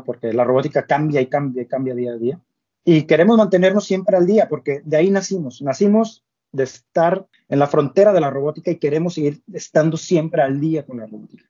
porque 0.05 0.31
la 0.31 0.45
robótica 0.45 0.87
cambia 0.87 1.23
y 1.23 1.27
cambia 1.27 1.63
y 1.63 1.67
cambia 1.67 1.95
día 1.95 2.13
a 2.13 2.17
día. 2.19 2.39
Y 2.85 3.05
queremos 3.05 3.39
mantenernos 3.39 3.87
siempre 3.87 4.15
al 4.19 4.27
día, 4.27 4.47
porque 4.47 4.83
de 4.85 4.99
ahí 4.99 5.11
nacimos. 5.11 5.63
Nacimos 5.63 6.23
de 6.53 6.65
estar 6.65 7.27
en 7.49 7.59
la 7.59 7.67
frontera 7.67 8.13
de 8.13 8.21
la 8.21 8.29
robótica 8.29 8.71
y 8.71 8.77
queremos 8.77 9.15
seguir 9.15 9.41
estando 9.55 9.97
siempre 9.97 10.43
al 10.43 10.61
día 10.61 10.85
con 10.85 10.99
la 10.99 11.07
robótica 11.07 11.47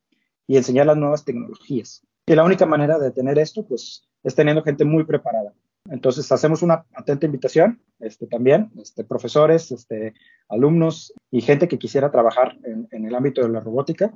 y 0.47 0.57
enseñar 0.57 0.87
las 0.87 0.97
nuevas 0.97 1.25
tecnologías. 1.25 2.07
Y 2.25 2.37
la 2.37 2.45
única 2.45 2.67
manera 2.67 2.97
de 3.01 3.11
tener 3.11 3.37
esto, 3.41 3.67
pues, 3.67 4.09
es 4.23 4.33
teniendo 4.37 4.62
gente 4.62 4.85
muy 4.85 5.03
preparada. 5.03 5.53
Entonces, 5.91 6.31
hacemos 6.31 6.62
una 6.62 6.87
atenta 6.95 7.27
invitación 7.27 7.83
este, 7.99 8.29
también, 8.29 8.71
este, 8.81 9.03
profesores, 9.03 9.73
este, 9.73 10.15
alumnos 10.49 11.12
y 11.33 11.41
gente 11.41 11.67
que 11.67 11.81
quisiera 11.81 12.12
trabajar 12.12 12.57
en, 12.62 12.87
en 12.93 13.07
el 13.07 13.15
ámbito 13.17 13.43
de 13.43 13.49
la 13.49 13.59
robótica 13.59 14.15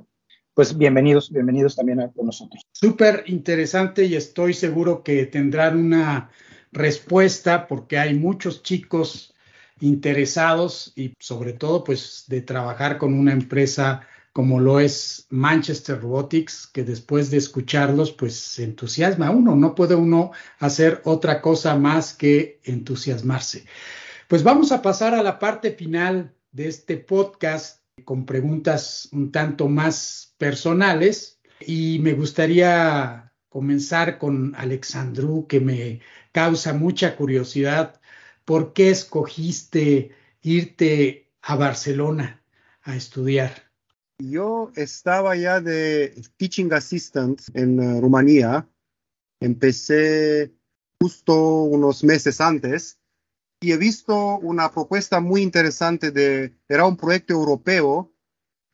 pues 0.55 0.77
bienvenidos, 0.77 1.29
bienvenidos 1.29 1.75
también 1.75 1.99
a, 1.99 2.11
con 2.11 2.27
nosotros. 2.27 2.63
Súper 2.71 3.25
interesante 3.27 4.05
y 4.05 4.15
estoy 4.15 4.53
seguro 4.53 5.03
que 5.03 5.25
tendrán 5.25 5.77
una 5.77 6.31
respuesta 6.71 7.67
porque 7.67 7.99
hay 7.99 8.15
muchos 8.15 8.63
chicos 8.63 9.33
interesados 9.81 10.93
y 10.95 11.13
sobre 11.19 11.51
todo 11.51 11.83
pues 11.83 12.23
de 12.27 12.41
trabajar 12.41 12.97
con 12.97 13.13
una 13.13 13.33
empresa 13.33 14.07
como 14.31 14.59
lo 14.59 14.79
es 14.79 15.27
Manchester 15.29 16.01
Robotics, 16.01 16.67
que 16.67 16.83
después 16.83 17.31
de 17.31 17.37
escucharlos 17.37 18.13
pues 18.13 18.35
se 18.35 18.63
entusiasma 18.63 19.31
uno, 19.31 19.55
no 19.55 19.75
puede 19.75 19.95
uno 19.95 20.31
hacer 20.59 21.01
otra 21.03 21.41
cosa 21.41 21.75
más 21.77 22.13
que 22.13 22.59
entusiasmarse. 22.63 23.65
Pues 24.29 24.43
vamos 24.43 24.71
a 24.71 24.81
pasar 24.81 25.13
a 25.13 25.23
la 25.23 25.37
parte 25.37 25.71
final 25.71 26.33
de 26.51 26.67
este 26.67 26.97
podcast 26.97 27.84
con 28.03 28.25
preguntas 28.25 29.09
un 29.11 29.31
tanto 29.31 29.69
más 29.69 30.35
personales 30.37 31.39
y 31.59 31.99
me 31.99 32.13
gustaría 32.13 33.33
comenzar 33.49 34.17
con 34.17 34.53
Alexandru, 34.55 35.47
que 35.47 35.59
me 35.61 36.01
causa 36.31 36.73
mucha 36.73 37.15
curiosidad. 37.15 38.01
¿Por 38.43 38.73
qué 38.73 38.89
escogiste 38.89 40.11
irte 40.41 41.31
a 41.41 41.55
Barcelona 41.55 42.43
a 42.81 42.95
estudiar? 42.95 43.71
Yo 44.19 44.71
estaba 44.75 45.35
ya 45.35 45.61
de 45.61 46.21
teaching 46.37 46.71
assistant 46.73 47.41
en 47.53 47.79
uh, 47.79 48.01
Rumanía. 48.01 48.67
Empecé 49.39 50.53
justo 51.01 51.63
unos 51.63 52.03
meses 52.03 52.39
antes 52.39 52.97
y 53.59 53.71
he 53.71 53.77
visto 53.77 54.37
una 54.37 54.71
propuesta 54.71 55.19
muy 55.19 55.41
interesante 55.41 56.11
de, 56.11 56.55
era 56.67 56.85
un 56.85 56.97
proyecto 56.97 57.33
europeo 57.33 58.13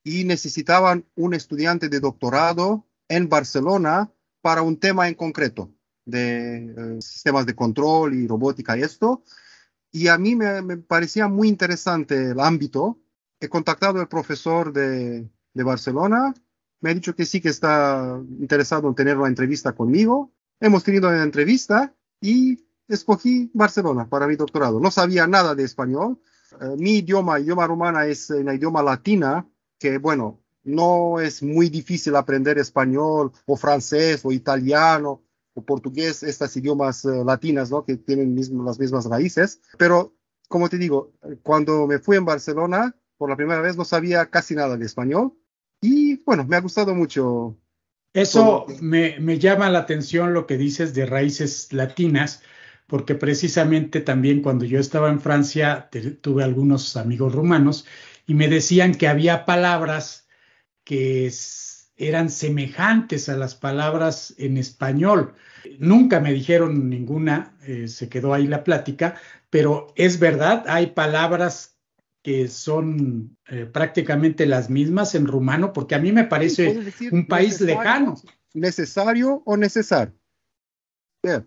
y 0.04 0.24
necesitaban 0.24 1.06
un 1.16 1.34
estudiante 1.34 1.90
de 1.90 2.00
doctorado 2.00 2.88
en 3.08 3.30
Barcelona 3.30 4.12
para 4.42 4.64
un 4.64 4.78
tema 4.78 5.08
en 5.08 5.16
concreto 5.16 5.74
de 6.06 6.74
eh, 6.76 7.02
sistemas 7.02 7.46
de 7.46 7.56
control 7.56 8.16
y 8.16 8.28
robótica 8.28 8.78
y 8.78 8.82
esto. 8.82 9.24
Y 9.92 10.08
a 10.08 10.18
mí 10.18 10.36
me, 10.36 10.78
parecía 10.78 11.28
muy 11.28 11.48
interesante 11.48 12.32
el 12.32 12.40
ámbito. 12.40 13.00
He 13.40 13.50
contactado 13.50 14.00
al 14.00 14.08
profesor 14.08 14.74
de, 14.74 15.30
de 15.54 15.64
Barcelona, 15.64 16.34
me 16.80 16.90
ha 16.90 16.94
dicho 16.94 17.16
que 17.16 17.26
sí 17.26 17.42
que 17.42 17.50
está 17.50 18.20
interesado 18.40 18.88
en 18.90 18.96
tener 18.96 19.18
una 19.18 19.28
entrevista 19.28 19.74
conmigo. 19.74 20.34
Hemos 20.60 20.84
tenido 20.84 21.10
una 21.10 21.24
entrevista 21.24 21.94
y 22.20 22.66
escogí 22.88 23.50
Barcelona 23.54 24.08
para 24.08 24.28
mi 24.28 24.36
doctorado. 24.36 24.80
No 24.80 24.92
sabía 24.92 25.28
nada 25.28 25.56
de 25.56 25.64
español. 25.64 26.20
Eh, 26.60 26.76
mi 26.78 26.98
idioma, 26.98 27.40
idioma 27.40 27.68
rumana, 27.68 28.06
es 28.06 28.30
en 28.30 28.54
idioma 28.54 28.84
latina, 28.84 29.48
que 29.80 29.98
bueno, 29.98 30.42
no 30.64 31.20
es 31.20 31.42
muy 31.42 31.70
difícil 31.70 32.16
aprender 32.16 32.58
español 32.58 33.32
o 33.46 33.56
francés 33.56 34.22
o 34.24 34.32
italiano 34.32 35.24
o 35.54 35.64
portugués, 35.64 36.24
estas 36.24 36.56
idiomas 36.56 37.04
uh, 37.04 37.26
latinas, 37.26 37.72
¿no? 37.72 37.84
Que 37.84 37.98
tienen 37.98 38.34
mismo, 38.34 38.64
las 38.64 38.80
mismas 38.80 39.06
raíces. 39.06 39.62
Pero, 39.78 40.16
como 40.48 40.70
te 40.70 40.78
digo, 40.78 41.14
cuando 41.44 41.88
me 41.88 42.00
fui 42.00 42.18
en 42.18 42.26
Barcelona, 42.26 42.96
por 43.18 43.30
la 43.30 43.36
primera 43.36 43.62
vez 43.62 43.76
no 43.76 43.84
sabía 43.84 44.28
casi 44.28 44.56
nada 44.56 44.78
de 44.78 44.86
español. 44.86 45.34
Y 45.82 46.24
bueno, 46.24 46.46
me 46.46 46.56
ha 46.56 46.62
gustado 46.62 46.96
mucho. 46.96 47.58
Eso 48.14 48.66
me, 48.82 49.20
me 49.20 49.40
llama 49.40 49.70
la 49.70 49.80
atención 49.80 50.34
lo 50.34 50.46
que 50.46 50.58
dices 50.58 50.94
de 50.94 51.06
raíces 51.06 51.72
latinas, 51.74 52.42
porque 52.92 53.16
precisamente 53.16 54.02
también 54.02 54.42
cuando 54.42 54.66
yo 54.66 54.78
estaba 54.78 55.10
en 55.10 55.22
Francia 55.22 55.90
tuve 56.20 56.44
algunos 56.44 56.98
amigos 56.98 57.34
rumanos 57.34 57.86
y 58.28 58.34
me 58.34 58.50
decían 58.50 58.96
que 58.96 59.08
había 59.08 59.46
palabras 59.46 60.28
que 60.84 61.32
eran 61.96 62.30
semejantes 62.30 63.30
a 63.30 63.38
las 63.38 63.56
palabras 63.56 64.36
en 64.38 64.58
español. 64.58 65.36
Nunca 65.80 66.20
me 66.20 66.34
dijeron 66.34 66.90
ninguna, 66.90 67.56
eh, 67.66 67.88
se 67.88 68.10
quedó 68.10 68.34
ahí 68.34 68.46
la 68.46 68.66
plática, 68.66 69.16
pero 69.50 69.94
es 69.96 70.20
verdad, 70.20 70.66
hay 70.68 70.88
palabras 70.88 71.78
que 72.22 72.50
son 72.50 73.38
eh, 73.48 73.68
prácticamente 73.72 74.46
las 74.46 74.70
mismas 74.70 75.16
en 75.16 75.28
rumano, 75.28 75.72
porque 75.72 75.96
a 75.96 76.00
mí 76.00 76.12
me 76.12 76.26
parece 76.26 76.78
un 77.10 77.26
país 77.26 77.62
lejano. 77.62 78.16
Necesario 78.54 79.44
o 79.46 79.56
necesario 79.56 80.21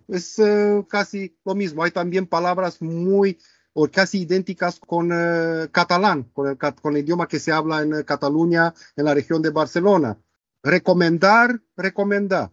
es 0.09 0.39
eh, 0.39 0.85
casi 0.89 1.37
lo 1.45 1.55
mismo. 1.55 1.83
Hay 1.83 1.91
también 1.91 2.27
palabras 2.27 2.81
muy 2.81 3.39
o 3.75 3.91
casi 3.91 4.23
idénticas 4.23 4.79
con 4.79 5.11
eh, 5.13 5.69
catalán, 5.71 6.31
con 6.33 6.97
el, 6.97 6.99
idioma 6.99 7.27
que 7.27 7.41
se 7.41 7.53
habla 7.53 7.83
en 7.83 7.93
eh, 7.93 8.05
Cataluña, 8.05 8.73
en 8.97 9.05
la 9.05 9.15
región 9.15 9.43
de 9.43 9.51
Barcelona. 9.51 10.17
Recomendar, 10.63 11.61
recomendar. 11.77 12.53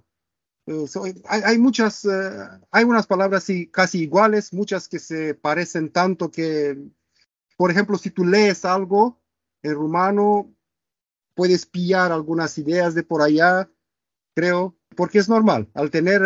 Eh, 0.66 0.86
hay, 1.30 1.42
hay, 1.46 1.58
muchas, 1.60 2.08
hay 2.72 2.84
unas 2.84 3.06
palabras 3.06 3.46
casi 3.72 4.02
iguales, 4.02 4.52
muchas 4.52 4.90
que 4.90 5.00
se 5.00 5.36
parecen 5.36 5.92
tanto 5.92 6.32
que, 6.32 6.78
por 7.56 7.70
ejemplo, 7.70 7.98
si 7.98 8.10
tú 8.10 8.26
lees 8.26 8.66
algo 8.66 9.22
en 9.62 9.76
rumano, 9.76 10.52
puedes 11.36 11.68
pillar 11.68 12.12
algunas 12.12 12.58
ideas 12.58 12.96
de 12.96 13.04
por 13.04 13.22
allá, 13.22 13.70
creo, 14.34 14.76
porque 14.96 15.20
es 15.20 15.30
normal. 15.30 15.70
Al 15.74 15.90
tener 15.90 16.22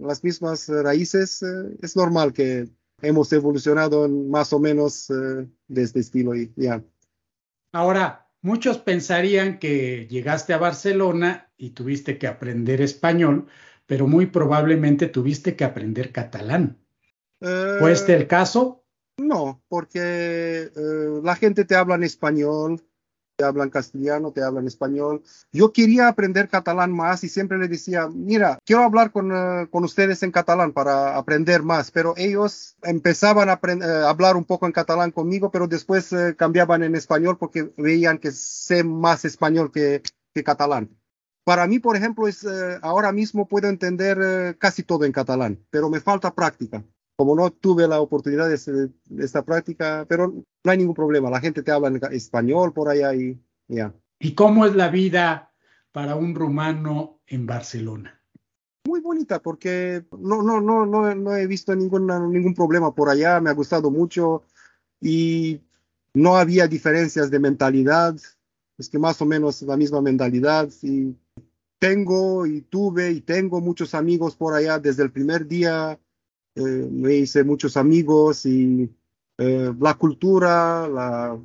las 0.00 0.24
mismas 0.24 0.68
raíces, 0.68 1.42
es 1.82 1.96
normal 1.96 2.32
que 2.32 2.68
hemos 3.02 3.32
evolucionado 3.32 4.08
más 4.08 4.52
o 4.52 4.58
menos 4.58 5.10
eh, 5.10 5.48
de 5.68 5.82
este 5.82 6.00
estilo. 6.00 6.34
Y, 6.34 6.52
ya. 6.56 6.82
Ahora, 7.72 8.28
muchos 8.42 8.78
pensarían 8.78 9.58
que 9.58 10.06
llegaste 10.08 10.52
a 10.52 10.58
Barcelona 10.58 11.50
y 11.56 11.70
tuviste 11.70 12.18
que 12.18 12.26
aprender 12.26 12.80
español, 12.80 13.46
pero 13.86 14.06
muy 14.06 14.26
probablemente 14.26 15.06
tuviste 15.06 15.56
que 15.56 15.64
aprender 15.64 16.12
catalán. 16.12 16.78
¿Fue 17.40 17.92
este 17.92 18.16
el 18.16 18.26
caso? 18.26 18.84
No, 19.16 19.62
porque 19.68 20.00
eh, 20.00 21.20
la 21.22 21.36
gente 21.36 21.64
te 21.64 21.76
habla 21.76 21.94
en 21.94 22.04
español, 22.04 22.82
te 23.38 23.44
hablan 23.44 23.70
castellano, 23.70 24.32
te 24.32 24.42
hablan 24.42 24.66
español. 24.66 25.22
Yo 25.52 25.72
quería 25.72 26.08
aprender 26.08 26.48
catalán 26.48 26.92
más 26.92 27.22
y 27.22 27.28
siempre 27.28 27.56
le 27.56 27.68
decía, 27.68 28.08
mira, 28.12 28.58
quiero 28.64 28.82
hablar 28.82 29.12
con, 29.12 29.30
uh, 29.30 29.70
con 29.70 29.84
ustedes 29.84 30.24
en 30.24 30.32
catalán 30.32 30.72
para 30.72 31.16
aprender 31.16 31.62
más, 31.62 31.92
pero 31.92 32.14
ellos 32.16 32.76
empezaban 32.82 33.48
a 33.48 33.60
uh, 33.62 34.06
hablar 34.06 34.36
un 34.36 34.44
poco 34.44 34.66
en 34.66 34.72
catalán 34.72 35.12
conmigo, 35.12 35.52
pero 35.52 35.68
después 35.68 36.12
uh, 36.12 36.34
cambiaban 36.36 36.82
en 36.82 36.96
español 36.96 37.38
porque 37.38 37.72
veían 37.76 38.18
que 38.18 38.32
sé 38.32 38.82
más 38.82 39.24
español 39.24 39.70
que, 39.70 40.02
que 40.34 40.42
catalán. 40.42 40.90
Para 41.44 41.68
mí, 41.68 41.78
por 41.78 41.96
ejemplo, 41.96 42.26
es, 42.26 42.44
ahora 42.82 43.10
mismo 43.12 43.48
puedo 43.48 43.68
entender 43.68 44.58
casi 44.58 44.82
todo 44.82 45.06
en 45.06 45.12
catalán, 45.12 45.64
pero 45.70 45.88
me 45.88 45.98
falta 45.98 46.34
práctica 46.34 46.84
como 47.18 47.34
no 47.34 47.50
tuve 47.50 47.88
la 47.88 48.00
oportunidad 48.00 48.48
de, 48.48 48.90
esta 49.18 49.44
práctica, 49.44 50.06
pero 50.08 50.28
no 50.28 50.70
hay 50.70 50.78
ningún 50.78 50.94
problema. 50.94 51.28
La 51.28 51.40
gente 51.40 51.64
te 51.64 51.72
habla 51.72 51.88
en 51.88 52.00
español 52.12 52.72
por 52.72 52.88
allá 52.88 53.12
y 53.12 53.36
ya. 53.66 53.92
¿Y 54.20 54.36
cómo 54.36 54.64
es 54.64 54.76
la 54.76 54.88
vida 54.88 55.52
para 55.90 56.14
un 56.14 56.32
rumano 56.36 57.20
en 57.26 57.44
Barcelona? 57.44 58.22
Muy 58.86 59.00
bonita 59.00 59.42
porque 59.42 60.04
no, 60.16 60.42
no, 60.42 60.60
no, 60.60 60.86
no, 60.86 61.12
no 61.12 61.34
he 61.34 61.48
visto 61.48 61.74
ningún, 61.74 62.06
ningún 62.06 62.54
problema 62.54 62.94
por 62.94 63.08
allá. 63.08 63.40
Me 63.40 63.50
ha 63.50 63.54
gustado 63.54 63.90
mucho 63.90 64.44
y 65.00 65.60
no 66.14 66.36
había 66.36 66.68
diferencias 66.68 67.32
de 67.32 67.40
mentalidad. 67.40 68.14
Es 68.78 68.88
que 68.88 69.00
más 69.00 69.20
o 69.20 69.26
menos 69.26 69.60
la 69.62 69.76
misma 69.76 70.00
mentalidad 70.00 70.68
y 70.82 71.16
tengo 71.80 72.46
y 72.46 72.60
tuve 72.60 73.10
y 73.10 73.22
tengo 73.22 73.60
muchos 73.60 73.92
amigos 73.96 74.36
por 74.36 74.54
allá 74.54 74.78
desde 74.78 75.02
el 75.02 75.10
primer 75.10 75.48
día 75.48 75.98
eh, 76.58 76.88
me 76.90 77.14
hice 77.14 77.44
muchos 77.44 77.76
amigos 77.76 78.44
y 78.44 78.92
eh, 79.38 79.72
la 79.78 79.94
cultura, 79.94 80.88
la, 80.88 81.38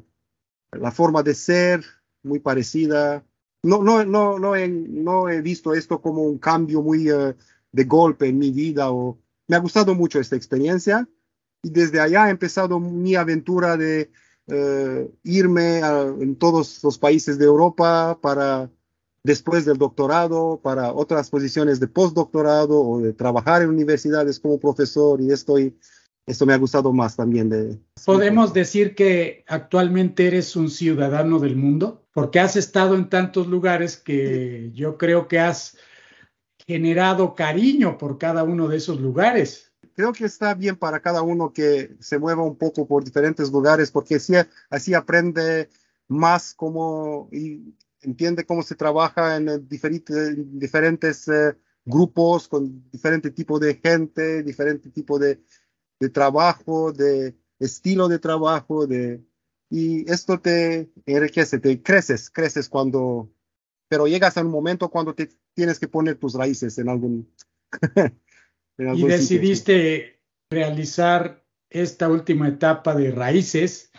la, 0.72 0.92
forma 0.92 1.22
de 1.22 1.36
ser 1.36 1.84
muy 2.24 2.40
parecida. 2.40 3.24
No, 3.62 3.84
no, 3.84 4.04
no, 4.06 4.40
no, 4.40 4.56
he, 4.56 4.68
no 4.68 5.30
he 5.30 5.42
visto 5.42 5.76
esto 5.76 6.02
como 6.02 6.24
un 6.24 6.40
cambio 6.40 6.82
muy 6.82 7.12
eh, 7.12 7.36
de 7.72 7.84
golpe 7.84 8.28
en 8.28 8.40
mi 8.40 8.50
vida. 8.50 8.92
O, 8.92 9.20
me 9.48 9.56
ha 9.56 9.60
gustado 9.60 9.94
mucho 9.94 10.20
esta 10.20 10.36
experiencia 10.36 11.08
y 11.62 11.70
desde 11.70 12.00
allá 12.00 12.28
he 12.28 12.32
empezado 12.32 12.80
mi 12.80 13.14
aventura 13.14 13.78
de 13.78 14.10
irme 15.24 15.80
en 15.80 16.36
todos 16.36 16.84
los 16.84 16.98
países 16.98 17.38
de 17.38 17.46
Europa 17.46 18.20
para 18.22 18.70
después 19.24 19.66
del 19.66 19.78
doctorado 19.78 20.60
para 20.62 20.94
otras 20.94 21.30
posiciones 21.30 21.80
de 21.80 21.88
postdoctorado 21.88 22.80
o 22.82 23.02
de 23.02 23.14
trabajar 23.14 23.62
en 23.62 23.70
universidades 23.70 24.40
como 24.40 24.60
profesor 24.60 25.22
y 25.22 25.32
estoy, 25.32 25.78
esto 26.26 26.46
me 26.46 26.54
ha 26.54 26.58
gustado 26.58 26.92
más 26.92 27.16
también. 27.16 27.50
De, 27.50 27.80
¿Podemos 28.06 28.54
decir 28.54 28.96
que 28.96 29.46
actualmente 29.48 30.28
eres 30.28 30.56
un 30.56 30.70
ciudadano 30.70 31.40
del 31.40 31.56
mundo? 31.56 32.06
Porque 32.14 32.40
has 32.40 32.56
estado 32.56 32.96
en 32.96 33.10
tantos 33.10 33.48
lugares 33.48 33.98
que 33.98 34.72
yo 34.74 34.98
creo 34.98 35.28
que 35.28 35.40
has 35.40 35.78
generado 36.68 37.36
cariño 37.36 37.98
por 37.98 38.18
cada 38.18 38.44
uno 38.44 38.68
de 38.68 38.78
esos 38.78 39.00
lugares 39.00 39.74
creo 39.96 40.14
que 40.14 40.26
está 40.26 40.54
bien 40.54 40.76
para 40.76 41.00
cada 41.00 41.22
uno 41.22 41.54
que 41.54 41.96
se 42.00 42.18
mueva 42.18 42.44
un 42.44 42.58
poco 42.58 42.88
por 42.88 43.04
diferentes 43.04 43.52
lugares, 43.52 43.92
porque 43.92 44.16
así, 44.16 44.34
así 44.70 44.94
aprende 44.94 45.70
más 46.08 46.54
cómo 46.54 47.30
y 47.32 47.76
entiende 48.04 48.46
cómo 48.46 48.64
se 48.64 48.76
trabaja 48.76 49.38
en 49.38 49.68
diferentes, 49.68 50.36
diferentes 50.60 51.28
eh, 51.28 51.56
grupos, 51.86 52.48
con 52.48 52.90
diferente 52.92 53.32
tipo 53.32 53.60
de 53.60 53.76
gente, 53.76 54.44
diferente 54.44 54.90
tipo 54.90 55.20
de, 55.20 55.42
de, 56.00 56.10
trabajo, 56.10 56.92
de 56.92 57.36
estilo 57.60 58.08
de 58.08 58.20
trabajo, 58.20 58.88
de, 58.88 59.24
y 59.70 60.10
esto 60.12 60.40
te 60.40 60.92
enriquece, 61.06 61.60
te 61.60 61.82
creces, 61.82 62.30
creces 62.30 62.70
cuando, 62.70 63.32
pero 63.88 64.08
llegas 64.08 64.38
a 64.38 64.42
un 64.42 64.52
momento 64.52 64.90
cuando 64.90 65.14
te 65.14 65.30
tienes 65.54 65.80
que 65.80 65.88
poner 65.88 66.16
tus 66.16 66.36
raíces 66.36 66.78
en 66.78 66.90
algún... 66.90 67.34
en 68.78 68.88
algún 68.88 69.06
y 69.06 69.08
decidiste 69.08 70.22
realizar 70.50 71.44
esta 71.70 72.08
última 72.08 72.48
etapa 72.48 72.96
de 72.96 73.12
raíces, 73.12 73.92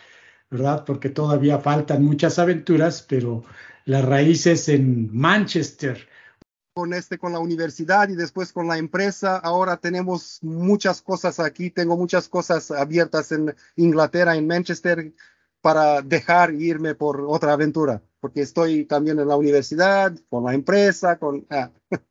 ¿verdad? 0.49 0.85
Porque 0.85 1.09
todavía 1.09 1.59
faltan 1.59 2.03
muchas 2.03 2.39
aventuras, 2.39 3.05
pero 3.07 3.43
las 3.85 4.03
raíces 4.03 4.67
en 4.67 5.15
Manchester. 5.15 6.07
Con 6.73 6.93
este, 6.93 7.17
con 7.17 7.31
la 7.31 7.39
universidad 7.39 8.09
y 8.09 8.15
después 8.15 8.51
con 8.51 8.67
la 8.67 8.77
empresa. 8.77 9.37
Ahora 9.37 9.77
tenemos 9.77 10.39
muchas 10.41 11.01
cosas 11.01 11.39
aquí. 11.39 11.69
Tengo 11.69 11.95
muchas 11.95 12.27
cosas 12.27 12.69
abiertas 12.71 13.31
en 13.31 13.55
Inglaterra, 13.77 14.35
en 14.35 14.47
Manchester, 14.47 15.13
para 15.61 16.01
dejar 16.01 16.53
irme 16.53 16.93
por 16.93 17.21
otra 17.21 17.53
aventura, 17.53 18.03
porque 18.19 18.41
estoy 18.41 18.85
también 18.85 19.19
en 19.19 19.27
la 19.27 19.37
universidad, 19.37 20.13
con 20.29 20.43
la 20.43 20.53
empresa, 20.53 21.17
con... 21.17 21.45
Ah. 21.49 21.71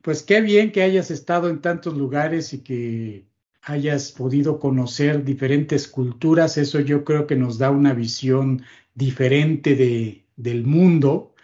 Pues 0.00 0.22
qué 0.22 0.40
bien 0.40 0.70
que 0.70 0.82
hayas 0.82 1.10
estado 1.10 1.50
en 1.50 1.60
tantos 1.60 1.96
lugares 1.96 2.52
y 2.54 2.60
que 2.60 3.26
hayas 3.62 4.12
podido 4.12 4.60
conocer 4.60 5.24
diferentes 5.24 5.88
culturas. 5.88 6.56
Eso 6.56 6.78
yo 6.80 7.04
creo 7.04 7.26
que 7.26 7.34
nos 7.34 7.58
da 7.58 7.70
una 7.70 7.92
visión 7.92 8.62
diferente 8.94 9.74
de, 9.74 10.27
del 10.38 10.64
mundo 10.64 11.34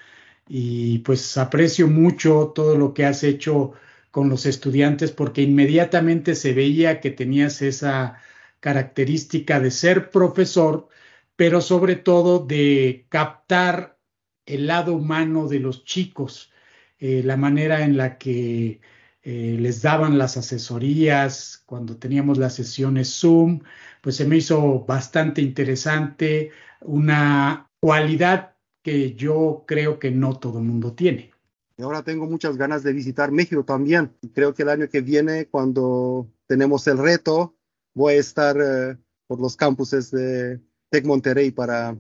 y 0.48 1.00
pues 1.00 1.36
aprecio 1.36 1.88
mucho 1.88 2.52
todo 2.54 2.76
lo 2.76 2.94
que 2.94 3.04
has 3.04 3.24
hecho 3.24 3.72
con 4.10 4.28
los 4.28 4.46
estudiantes 4.46 5.10
porque 5.12 5.42
inmediatamente 5.42 6.34
se 6.34 6.54
veía 6.54 7.00
que 7.00 7.10
tenías 7.10 7.62
esa 7.62 8.18
característica 8.60 9.60
de 9.60 9.70
ser 9.70 10.10
profesor, 10.10 10.88
pero 11.36 11.60
sobre 11.60 11.96
todo 11.96 12.38
de 12.46 13.06
captar 13.10 13.98
el 14.46 14.66
lado 14.68 14.94
humano 14.94 15.48
de 15.48 15.60
los 15.60 15.84
chicos, 15.84 16.52
eh, 16.98 17.22
la 17.24 17.36
manera 17.36 17.84
en 17.84 17.96
la 17.96 18.18
que 18.18 18.80
eh, 19.22 19.56
les 19.58 19.82
daban 19.82 20.18
las 20.18 20.36
asesorías 20.36 21.62
cuando 21.66 21.96
teníamos 21.96 22.38
las 22.38 22.54
sesiones 22.54 23.08
Zoom, 23.20 23.60
pues 24.00 24.16
se 24.16 24.26
me 24.26 24.36
hizo 24.36 24.84
bastante 24.86 25.42
interesante, 25.42 26.52
una 26.80 27.70
cualidad 27.80 28.53
que 28.84 29.14
yo 29.14 29.64
creo 29.66 29.98
que 29.98 30.10
no 30.10 30.38
todo 30.38 30.58
el 30.58 30.66
mundo 30.66 30.92
tiene. 30.92 31.32
Y 31.76 31.82
ahora 31.82 32.04
tengo 32.04 32.26
muchas 32.26 32.56
ganas 32.56 32.84
de 32.84 32.92
visitar 32.92 33.32
México 33.32 33.64
también. 33.64 34.14
Creo 34.34 34.54
que 34.54 34.62
el 34.62 34.68
año 34.68 34.88
que 34.88 35.00
viene, 35.00 35.46
cuando 35.46 36.28
tenemos 36.46 36.86
el 36.86 36.98
reto, 36.98 37.56
voy 37.94 38.14
a 38.14 38.18
estar 38.20 38.56
eh, 38.60 38.96
por 39.26 39.40
los 39.40 39.56
campuses 39.56 40.10
de 40.10 40.60
Tec 40.90 41.06
Monterrey 41.06 41.50
para, 41.50 41.96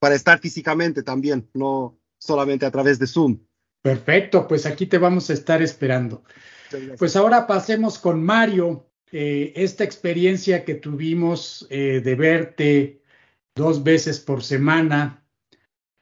para 0.00 0.14
estar 0.14 0.40
físicamente 0.40 1.02
también, 1.02 1.48
no 1.54 2.00
solamente 2.18 2.64
a 2.66 2.70
través 2.70 2.98
de 2.98 3.06
Zoom. 3.06 3.38
Perfecto, 3.82 4.48
pues 4.48 4.64
aquí 4.64 4.86
te 4.86 4.98
vamos 4.98 5.28
a 5.30 5.34
estar 5.34 5.62
esperando. 5.62 6.24
Pues 6.98 7.14
ahora 7.14 7.46
pasemos 7.46 7.98
con 7.98 8.24
Mario. 8.24 8.88
Eh, 9.12 9.52
esta 9.54 9.84
experiencia 9.84 10.64
que 10.64 10.74
tuvimos 10.74 11.66
eh, 11.70 12.00
de 12.02 12.14
verte 12.16 13.02
dos 13.54 13.84
veces 13.84 14.18
por 14.18 14.42
semana 14.42 15.25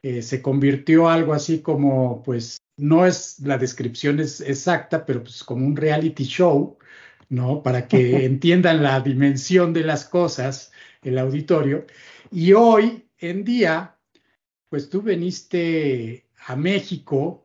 eh, 0.05 0.21
se 0.21 0.39
convirtió 0.39 1.09
algo 1.09 1.33
así 1.33 1.61
como, 1.61 2.21
pues, 2.21 2.59
no 2.77 3.07
es 3.07 3.39
la 3.39 3.57
descripción 3.57 4.19
es 4.19 4.39
exacta, 4.39 5.03
pero 5.03 5.23
pues 5.23 5.43
como 5.43 5.65
un 5.65 5.75
reality 5.75 6.25
show, 6.25 6.77
¿no? 7.29 7.63
Para 7.63 7.87
que 7.87 8.23
entiendan 8.25 8.83
la 8.83 8.99
dimensión 9.01 9.73
de 9.73 9.83
las 9.83 10.05
cosas, 10.05 10.71
el 11.01 11.17
auditorio. 11.17 11.87
Y 12.29 12.53
hoy 12.53 13.07
en 13.17 13.43
día, 13.43 13.97
pues 14.69 14.91
tú 14.91 15.01
veniste 15.01 16.27
a 16.45 16.55
México, 16.55 17.43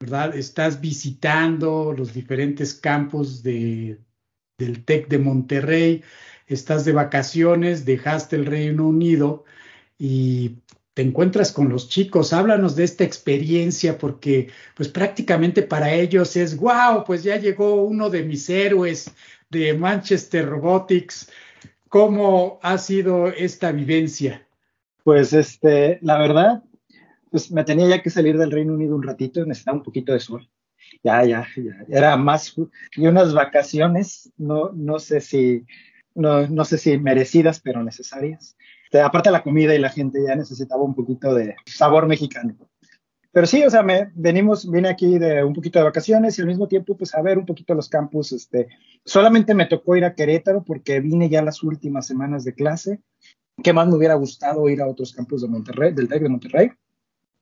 ¿verdad? 0.00 0.34
Estás 0.34 0.80
visitando 0.80 1.92
los 1.92 2.14
diferentes 2.14 2.72
campos 2.72 3.42
de, 3.42 3.98
del 4.56 4.82
TEC 4.82 5.08
de 5.08 5.18
Monterrey, 5.18 6.02
estás 6.46 6.86
de 6.86 6.92
vacaciones, 6.92 7.84
dejaste 7.84 8.36
el 8.36 8.46
Reino 8.46 8.88
Unido 8.88 9.44
y 9.98 10.56
te 10.98 11.02
encuentras 11.02 11.52
con 11.52 11.68
los 11.68 11.88
chicos. 11.88 12.32
Háblanos 12.32 12.74
de 12.74 12.82
esta 12.82 13.04
experiencia 13.04 13.98
porque 13.98 14.50
pues 14.74 14.88
prácticamente 14.88 15.62
para 15.62 15.94
ellos 15.94 16.34
es, 16.34 16.56
wow, 16.56 17.04
pues 17.06 17.22
ya 17.22 17.36
llegó 17.36 17.84
uno 17.84 18.10
de 18.10 18.24
mis 18.24 18.50
héroes 18.50 19.14
de 19.48 19.74
Manchester 19.74 20.48
Robotics. 20.48 21.30
¿Cómo 21.88 22.58
ha 22.64 22.78
sido 22.78 23.28
esta 23.28 23.70
vivencia? 23.70 24.44
Pues 25.04 25.32
este, 25.32 26.00
la 26.02 26.18
verdad, 26.18 26.64
pues 27.30 27.52
me 27.52 27.62
tenía 27.62 27.88
ya 27.88 28.02
que 28.02 28.10
salir 28.10 28.36
del 28.36 28.50
Reino 28.50 28.74
Unido 28.74 28.96
un 28.96 29.04
ratito, 29.04 29.46
necesitaba 29.46 29.76
un 29.76 29.84
poquito 29.84 30.12
de 30.12 30.18
sol. 30.18 30.50
Ya, 31.04 31.24
ya, 31.24 31.46
ya, 31.56 31.96
era 31.96 32.16
más 32.16 32.56
y 32.96 33.06
unas 33.06 33.32
vacaciones, 33.32 34.32
no, 34.36 34.72
no 34.72 34.98
sé 34.98 35.20
si, 35.20 35.64
no, 36.16 36.48
no 36.48 36.64
sé 36.64 36.76
si 36.76 36.98
merecidas, 36.98 37.60
pero 37.60 37.84
necesarias. 37.84 38.56
Aparte 38.92 39.30
la 39.30 39.42
comida 39.42 39.74
y 39.74 39.78
la 39.78 39.90
gente 39.90 40.18
ya 40.26 40.34
necesitaba 40.34 40.82
un 40.82 40.94
poquito 40.94 41.34
de 41.34 41.56
sabor 41.66 42.06
mexicano. 42.06 42.56
Pero 43.30 43.46
sí, 43.46 43.62
o 43.62 43.70
sea, 43.70 43.82
me, 43.82 44.10
venimos, 44.14 44.70
vine 44.70 44.88
aquí 44.88 45.18
de 45.18 45.44
un 45.44 45.52
poquito 45.52 45.78
de 45.78 45.84
vacaciones 45.84 46.38
y 46.38 46.42
al 46.42 46.48
mismo 46.48 46.66
tiempo, 46.66 46.96
pues 46.96 47.14
a 47.14 47.22
ver 47.22 47.38
un 47.38 47.46
poquito 47.46 47.74
los 47.74 47.88
campus. 47.88 48.32
Este, 48.32 48.68
solamente 49.04 49.54
me 49.54 49.66
tocó 49.66 49.96
ir 49.96 50.04
a 50.04 50.14
Querétaro 50.14 50.64
porque 50.64 51.00
vine 51.00 51.28
ya 51.28 51.42
las 51.42 51.62
últimas 51.62 52.06
semanas 52.06 52.44
de 52.44 52.54
clase. 52.54 53.00
¿Qué 53.62 53.72
más 53.72 53.86
me 53.88 53.96
hubiera 53.96 54.14
gustado 54.14 54.68
ir 54.68 54.80
a 54.80 54.86
otros 54.88 55.12
campus 55.12 55.42
de 55.42 55.48
Monterrey, 55.48 55.92
del 55.92 56.08
TEC 56.08 56.22
de 56.22 56.28
Monterrey? 56.28 56.70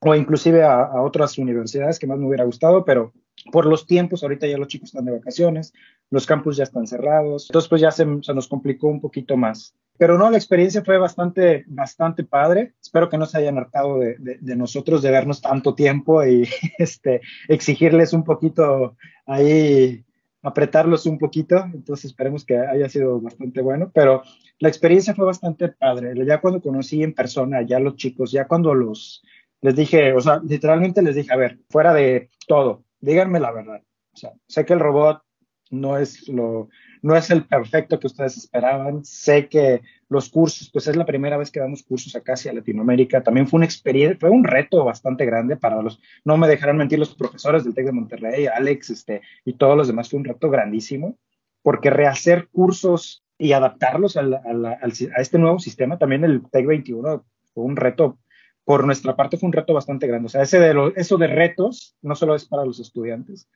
O 0.00 0.14
inclusive 0.14 0.64
a, 0.64 0.82
a 0.82 1.02
otras 1.02 1.38
universidades 1.38 1.98
que 1.98 2.06
más 2.06 2.18
me 2.18 2.26
hubiera 2.26 2.44
gustado, 2.44 2.84
pero 2.84 3.12
por 3.52 3.66
los 3.66 3.86
tiempos, 3.86 4.22
ahorita 4.22 4.46
ya 4.46 4.58
los 4.58 4.68
chicos 4.68 4.88
están 4.88 5.04
de 5.04 5.12
vacaciones, 5.12 5.72
los 6.10 6.26
campus 6.26 6.56
ya 6.56 6.64
están 6.64 6.86
cerrados, 6.86 7.48
entonces 7.48 7.68
pues 7.68 7.80
ya 7.80 7.90
se, 7.90 8.06
se, 8.22 8.34
nos 8.34 8.48
complicó 8.48 8.88
un 8.88 9.00
poquito 9.00 9.36
más. 9.36 9.74
Pero 9.98 10.18
no, 10.18 10.30
la 10.30 10.36
experiencia 10.36 10.84
fue 10.84 10.98
bastante, 10.98 11.64
bastante 11.66 12.24
padre. 12.24 12.74
Espero 12.80 13.08
que 13.08 13.18
no 13.18 13.26
se 13.26 13.38
hayan 13.38 13.58
hartado 13.58 13.98
de, 13.98 14.38
nosotros 14.56 15.02
de 15.02 15.10
vernos 15.10 15.40
tanto 15.40 15.74
tiempo 15.74 16.24
y 16.24 16.48
este, 16.78 17.20
exigirles 17.48 18.12
un 18.12 18.24
poquito 18.24 18.96
ahí, 19.26 20.04
apretarlos 20.42 21.06
un 21.06 21.18
poquito. 21.18 21.56
Entonces 21.72 22.06
esperemos 22.06 22.44
que 22.44 22.58
haya 22.58 22.88
sido 22.88 23.20
bastante 23.20 23.60
bueno. 23.60 23.90
Pero 23.94 24.22
la 24.58 24.68
experiencia 24.68 25.14
fue 25.14 25.24
bastante 25.26 25.68
padre. 25.68 26.14
Ya 26.26 26.40
cuando 26.40 26.60
conocí 26.60 27.02
en 27.02 27.14
persona, 27.14 27.62
ya 27.62 27.78
los 27.78 27.96
chicos, 27.96 28.32
ya 28.32 28.46
cuando 28.46 28.74
los, 28.74 29.22
les 29.60 29.74
dije, 29.74 30.12
o 30.12 30.20
sea, 30.20 30.40
literalmente 30.44 31.02
les 31.02 31.16
dije, 31.16 31.32
a 31.32 31.36
ver, 31.36 31.58
fuera 31.70 31.92
de 31.94 32.30
todo, 32.46 32.84
díganme 33.00 33.40
la 33.40 33.52
verdad. 33.52 33.82
O 34.12 34.16
sea, 34.16 34.32
sé 34.46 34.64
que 34.64 34.72
el 34.72 34.80
robot 34.80 35.22
no 35.70 35.98
es 35.98 36.28
lo, 36.28 36.68
no 37.02 37.16
es 37.16 37.30
el 37.30 37.44
perfecto 37.44 37.98
que 37.98 38.06
ustedes 38.06 38.36
esperaban. 38.36 39.04
Sé 39.04 39.48
que 39.48 39.82
los 40.08 40.28
cursos, 40.28 40.70
pues 40.72 40.86
es 40.88 40.96
la 40.96 41.06
primera 41.06 41.36
vez 41.36 41.50
que 41.50 41.60
damos 41.60 41.82
cursos 41.82 42.14
acá 42.16 42.34
hacia 42.34 42.52
Latinoamérica. 42.52 43.22
También 43.22 43.48
fue 43.48 43.58
una 43.58 43.66
experiencia, 43.66 44.18
fue 44.18 44.30
un 44.30 44.44
reto 44.44 44.84
bastante 44.84 45.24
grande 45.24 45.56
para 45.56 45.82
los, 45.82 46.00
no 46.24 46.36
me 46.36 46.48
dejarán 46.48 46.76
mentir 46.76 46.98
los 46.98 47.14
profesores 47.14 47.64
del 47.64 47.74
TEC 47.74 47.86
de 47.86 47.92
Monterrey, 47.92 48.46
Alex, 48.46 48.90
este, 48.90 49.22
y 49.44 49.54
todos 49.54 49.76
los 49.76 49.88
demás, 49.88 50.10
fue 50.10 50.18
un 50.18 50.24
reto 50.24 50.50
grandísimo, 50.50 51.18
porque 51.62 51.90
rehacer 51.90 52.48
cursos 52.48 53.24
y 53.38 53.52
adaptarlos 53.52 54.16
a, 54.16 54.22
la, 54.22 54.38
a, 54.38 54.86
a 54.86 55.20
este 55.20 55.38
nuevo 55.38 55.58
sistema, 55.58 55.98
también 55.98 56.24
el 56.24 56.42
TEC 56.50 56.66
21 56.66 57.24
fue 57.52 57.64
un 57.64 57.76
reto 57.76 58.18
por 58.66 58.84
nuestra 58.84 59.14
parte 59.14 59.36
fue 59.36 59.46
un 59.46 59.52
reto 59.52 59.72
bastante 59.72 60.08
grande. 60.08 60.26
O 60.26 60.28
sea, 60.28 60.42
ese 60.42 60.58
de 60.58 60.92
eso 60.96 61.16
de 61.16 61.28
retos 61.28 61.96
no 62.02 62.16
solo 62.16 62.34
es 62.34 62.46
para 62.46 62.64
los 62.64 62.80
estudiantes, 62.80 63.48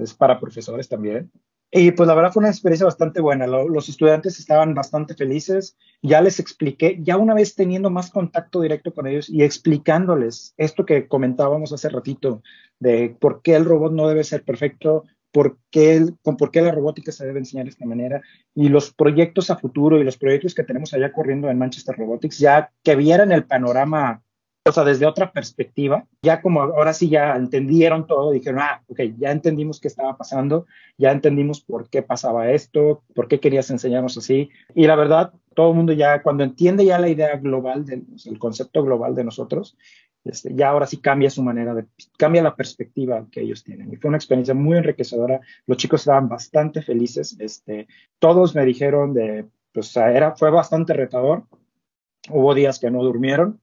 es 0.00 0.14
para 0.14 0.38
profesores 0.38 0.88
también. 0.88 1.30
Y 1.74 1.90
pues 1.92 2.06
la 2.06 2.14
verdad 2.14 2.30
fue 2.32 2.42
una 2.42 2.50
experiencia 2.50 2.84
bastante 2.84 3.22
buena. 3.22 3.46
Lo, 3.46 3.66
los 3.66 3.88
estudiantes 3.88 4.38
estaban 4.38 4.74
bastante 4.74 5.14
felices. 5.14 5.74
Ya 6.02 6.20
les 6.20 6.38
expliqué, 6.38 6.98
ya 7.00 7.16
una 7.16 7.32
vez 7.32 7.54
teniendo 7.54 7.88
más 7.88 8.10
contacto 8.10 8.60
directo 8.60 8.92
con 8.92 9.06
ellos 9.06 9.30
y 9.30 9.42
explicándoles 9.42 10.52
esto 10.58 10.84
que 10.84 11.08
comentábamos 11.08 11.72
hace 11.72 11.88
ratito, 11.88 12.42
de 12.78 13.16
por 13.18 13.40
qué 13.40 13.54
el 13.54 13.64
robot 13.64 13.92
no 13.92 14.06
debe 14.06 14.22
ser 14.22 14.44
perfecto, 14.44 15.04
por 15.32 15.56
qué, 15.70 16.04
con 16.22 16.36
por 16.36 16.50
qué 16.50 16.60
la 16.60 16.72
robótica 16.72 17.10
se 17.10 17.24
debe 17.24 17.38
enseñar 17.38 17.64
de 17.64 17.70
esta 17.70 17.86
manera 17.86 18.20
y 18.54 18.68
los 18.68 18.92
proyectos 18.92 19.48
a 19.48 19.56
futuro 19.56 19.98
y 19.98 20.04
los 20.04 20.18
proyectos 20.18 20.54
que 20.54 20.64
tenemos 20.64 20.92
allá 20.92 21.10
corriendo 21.10 21.48
en 21.48 21.58
Manchester 21.58 21.96
Robotics, 21.96 22.38
ya 22.38 22.70
que 22.84 22.96
vieran 22.96 23.32
el 23.32 23.44
panorama, 23.44 24.22
o 24.64 24.70
sea, 24.70 24.84
desde 24.84 25.06
otra 25.06 25.32
perspectiva, 25.32 26.06
ya 26.22 26.40
como 26.40 26.62
ahora 26.62 26.92
sí 26.92 27.08
ya 27.08 27.34
entendieron 27.34 28.06
todo, 28.06 28.30
dijeron, 28.30 28.60
ah, 28.60 28.82
ok, 28.86 29.00
ya 29.18 29.32
entendimos 29.32 29.80
qué 29.80 29.88
estaba 29.88 30.16
pasando, 30.16 30.66
ya 30.96 31.10
entendimos 31.10 31.60
por 31.60 31.88
qué 31.88 32.02
pasaba 32.02 32.50
esto, 32.52 33.02
por 33.14 33.26
qué 33.26 33.40
querías 33.40 33.70
enseñarnos 33.70 34.16
así. 34.16 34.50
Y 34.74 34.86
la 34.86 34.94
verdad, 34.94 35.32
todo 35.54 35.70
el 35.70 35.76
mundo 35.76 35.92
ya, 35.92 36.22
cuando 36.22 36.44
entiende 36.44 36.84
ya 36.84 37.00
la 37.00 37.08
idea 37.08 37.36
global, 37.38 37.84
del, 37.84 38.04
el 38.24 38.38
concepto 38.38 38.84
global 38.84 39.16
de 39.16 39.24
nosotros, 39.24 39.76
este, 40.24 40.54
ya 40.54 40.68
ahora 40.68 40.86
sí 40.86 40.98
cambia 40.98 41.30
su 41.30 41.42
manera 41.42 41.74
de, 41.74 41.86
cambia 42.16 42.42
la 42.42 42.54
perspectiva 42.54 43.26
que 43.32 43.40
ellos 43.40 43.64
tienen. 43.64 43.92
Y 43.92 43.96
fue 43.96 44.10
una 44.10 44.18
experiencia 44.18 44.54
muy 44.54 44.78
enriquecedora. 44.78 45.40
Los 45.66 45.78
chicos 45.78 46.02
estaban 46.02 46.28
bastante 46.28 46.82
felices. 46.82 47.36
Este, 47.40 47.88
todos 48.20 48.54
me 48.54 48.64
dijeron 48.64 49.12
de, 49.12 49.46
pues 49.72 49.96
era, 49.96 50.36
fue 50.36 50.50
bastante 50.50 50.92
retador. 50.92 51.46
Hubo 52.30 52.54
días 52.54 52.78
que 52.78 52.92
no 52.92 53.02
durmieron 53.02 53.60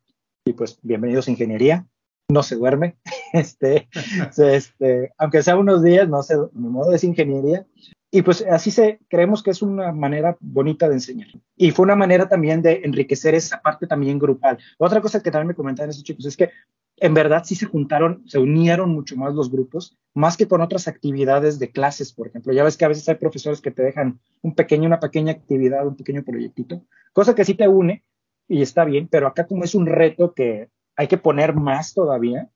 y 0.49 0.53
pues 0.53 0.79
bienvenidos 0.81 1.27
a 1.27 1.31
ingeniería. 1.31 1.85
No 2.27 2.43
se 2.43 2.55
duerme. 2.55 2.97
Este, 3.31 3.87
este, 4.37 5.13
aunque 5.19 5.43
sea 5.43 5.55
unos 5.55 5.83
días, 5.83 6.09
no 6.09 6.23
sé, 6.23 6.35
mi 6.53 6.67
modo 6.67 6.93
es 6.93 7.03
ingeniería. 7.03 7.67
Y 8.09 8.23
pues 8.23 8.43
así 8.49 8.71
se, 8.71 8.99
creemos 9.07 9.43
que 9.43 9.51
es 9.51 9.61
una 9.61 9.91
manera 9.91 10.35
bonita 10.39 10.89
de 10.89 10.95
enseñar. 10.95 11.27
Y 11.55 11.69
fue 11.69 11.83
una 11.83 11.95
manera 11.95 12.27
también 12.27 12.63
de 12.63 12.81
enriquecer 12.83 13.35
esa 13.35 13.61
parte 13.61 13.85
también 13.85 14.17
grupal. 14.17 14.57
Otra 14.79 14.99
cosa 14.99 15.21
que 15.21 15.29
también 15.29 15.49
me 15.49 15.53
comentaron 15.53 15.91
esos 15.91 16.03
chicos 16.03 16.25
es 16.25 16.35
que 16.35 16.49
en 16.97 17.13
verdad 17.13 17.43
sí 17.45 17.53
se 17.53 17.67
juntaron, 17.67 18.23
se 18.25 18.39
unieron 18.39 18.89
mucho 18.89 19.15
más 19.15 19.35
los 19.35 19.51
grupos, 19.51 19.95
más 20.15 20.35
que 20.35 20.47
con 20.47 20.61
otras 20.61 20.87
actividades 20.87 21.59
de 21.59 21.71
clases, 21.71 22.11
por 22.11 22.25
ejemplo. 22.25 22.51
Ya 22.51 22.63
ves 22.63 22.77
que 22.77 22.85
a 22.85 22.89
veces 22.89 23.07
hay 23.09 23.15
profesores 23.15 23.61
que 23.61 23.69
te 23.69 23.83
dejan 23.83 24.19
un 24.41 24.55
pequeño, 24.55 24.87
una 24.87 24.99
pequeña 24.99 25.33
actividad, 25.33 25.85
un 25.85 25.95
pequeño 25.95 26.23
proyectito, 26.23 26.83
cosa 27.13 27.35
que 27.35 27.45
sí 27.45 27.53
te 27.53 27.67
une 27.67 28.03
y 28.49 28.61
está 28.61 28.83
bien, 28.83 29.07
pero 29.07 29.27
acá 29.27 29.47
como 29.47 29.63
es 29.63 29.73
un 29.75 29.85
reto 29.85 30.33
que 30.33 30.69
hay 30.97 31.07
que 31.07 31.17
poner 31.17 31.55
más 31.55 31.93
todavía, 31.93 32.49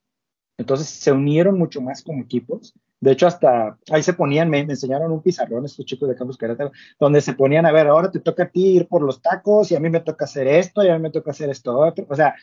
entonces 0.57 0.90
se 0.90 1.11
unieron 1.14 1.57
mucho 1.57 1.80
más 1.82 2.03
como 2.03 2.22
equipos 2.22 2.74
de 3.03 3.11
hecho, 3.11 3.28
hasta 3.28 3.78
ahí 3.91 4.02
se 4.02 4.14
ponían, 4.14 4.49
me, 4.49 4.60
enseñaron 4.61 5.11
un 5.11 5.22
pizarrón 5.22 5.65
estos 5.65 5.86
chicos 5.86 6.07
de 6.07 6.15
Campus 6.15 6.38
Querétaro, 6.38 6.72
donde 6.98 7.20
se 7.20 7.34
ponían 7.34 7.65
a 7.65 7.72
ver, 7.74 7.88
ahora 7.88 8.10
te 8.10 8.22
toca 8.22 8.44
a 8.44 8.49
ti 8.49 8.78
ir 8.78 8.88
por 8.88 9.02
los 9.02 9.22
tacos 9.22 9.70
y 9.70 9.76
a 9.76 9.82
mí 9.82 9.90
me 9.90 9.99
toca 9.99 10.24
hacer 10.24 10.48
esto 10.48 10.82
y 10.82 10.88
a 10.88 10.94
mí 10.95 11.02
me 11.02 11.10
toca 11.10 11.32
hacer 11.32 11.49
esto 11.49 11.78
otro. 11.78 12.06
O 12.10 12.15
sea, 12.15 12.36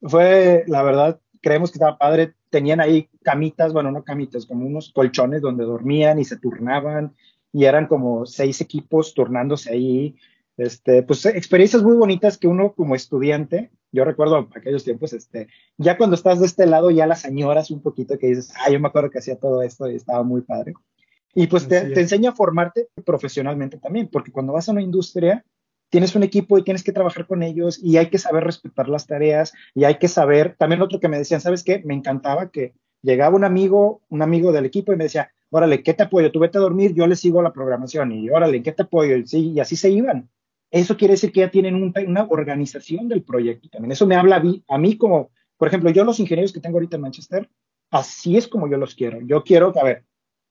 fue, 0.00 0.64
la 0.68 0.82
verdad, 0.82 1.20
creemos 1.42 1.70
que 1.70 1.76
estaba 1.76 1.98
padre. 1.98 2.32
Tenían 2.48 2.80
ahí 2.80 3.10
camitas, 3.22 3.74
bueno, 3.74 3.90
no 3.90 4.04
camitas, 4.04 4.46
como 4.46 4.64
unos 4.64 4.90
colchones 4.90 5.42
donde 5.42 5.66
dormían 5.66 6.18
y 6.18 6.24
se 6.24 6.38
turnaban 6.38 7.14
y 7.52 7.66
eran 7.66 7.86
como 7.86 8.24
seis 8.24 8.62
equipos 8.62 9.12
turnándose 9.12 9.70
ahí. 9.70 10.16
Este, 10.56 11.02
pues 11.02 11.26
experiencias 11.26 11.82
muy 11.82 11.96
bonitas 11.96 12.38
que 12.38 12.48
uno 12.48 12.72
como 12.72 12.94
estudiante 12.94 13.70
yo 13.96 14.04
recuerdo 14.04 14.48
aquellos 14.54 14.84
tiempos, 14.84 15.14
este, 15.14 15.48
ya 15.78 15.96
cuando 15.96 16.16
estás 16.16 16.38
de 16.38 16.46
este 16.46 16.66
lado 16.66 16.90
ya 16.90 17.06
las 17.06 17.24
añoras 17.24 17.70
un 17.70 17.80
poquito 17.80 18.18
que 18.18 18.28
dices, 18.28 18.52
ah, 18.56 18.70
yo 18.70 18.78
me 18.78 18.88
acuerdo 18.88 19.10
que 19.10 19.18
hacía 19.18 19.36
todo 19.36 19.62
esto 19.62 19.90
y 19.90 19.96
estaba 19.96 20.22
muy 20.22 20.42
padre. 20.42 20.74
Y 21.34 21.46
pues 21.46 21.66
te, 21.66 21.80
te, 21.80 22.00
enseña 22.00 22.30
a 22.30 22.34
formarte 22.34 22.88
profesionalmente 23.04 23.78
también, 23.78 24.08
porque 24.08 24.32
cuando 24.32 24.52
vas 24.52 24.68
a 24.68 24.72
una 24.72 24.82
industria, 24.82 25.44
tienes 25.90 26.14
un 26.14 26.22
equipo 26.22 26.58
y 26.58 26.62
tienes 26.62 26.82
que 26.82 26.92
trabajar 26.92 27.26
con 27.26 27.42
ellos 27.42 27.78
y 27.82 27.96
hay 27.96 28.10
que 28.10 28.18
saber 28.18 28.44
respetar 28.44 28.88
las 28.88 29.06
tareas 29.06 29.52
y 29.74 29.84
hay 29.84 29.96
que 29.96 30.08
saber, 30.08 30.56
también 30.58 30.82
otro 30.82 31.00
que 31.00 31.08
me 31.08 31.18
decían, 31.18 31.40
¿sabes 31.40 31.64
qué? 31.64 31.82
Me 31.84 31.94
encantaba 31.94 32.50
que 32.50 32.74
llegaba 33.02 33.36
un 33.36 33.44
amigo, 33.44 34.02
un 34.08 34.22
amigo 34.22 34.52
del 34.52 34.66
equipo 34.66 34.92
y 34.92 34.96
me 34.96 35.04
decía, 35.04 35.30
órale, 35.50 35.82
¿qué 35.82 35.94
te 35.94 36.02
apoyo? 36.02 36.32
Tú 36.32 36.40
vete 36.40 36.58
a 36.58 36.62
dormir, 36.62 36.94
yo 36.94 37.06
le 37.06 37.16
sigo 37.16 37.40
la 37.40 37.52
programación 37.52 38.12
y 38.12 38.28
órale, 38.30 38.62
¿qué 38.62 38.72
te 38.72 38.82
apoyo? 38.82 39.16
Y, 39.16 39.26
sí, 39.26 39.52
y 39.52 39.60
así 39.60 39.76
se 39.76 39.90
iban 39.90 40.28
eso 40.70 40.96
quiere 40.96 41.12
decir 41.14 41.32
que 41.32 41.40
ya 41.40 41.50
tienen 41.50 41.74
un, 41.74 41.92
una 42.06 42.26
organización 42.28 43.08
del 43.08 43.22
proyecto 43.22 43.68
también. 43.68 43.92
Eso 43.92 44.06
me 44.06 44.16
habla 44.16 44.42
a 44.68 44.78
mí, 44.78 44.98
como, 44.98 45.30
por 45.56 45.68
ejemplo, 45.68 45.90
yo 45.90 46.04
los 46.04 46.20
ingenieros 46.20 46.52
que 46.52 46.60
tengo 46.60 46.76
ahorita 46.76 46.96
en 46.96 47.02
Manchester, 47.02 47.50
así 47.90 48.36
es 48.36 48.48
como 48.48 48.68
yo 48.68 48.76
los 48.76 48.94
quiero. 48.94 49.20
Yo 49.22 49.42
quiero 49.42 49.72
a 49.80 49.84
ver, 49.84 50.04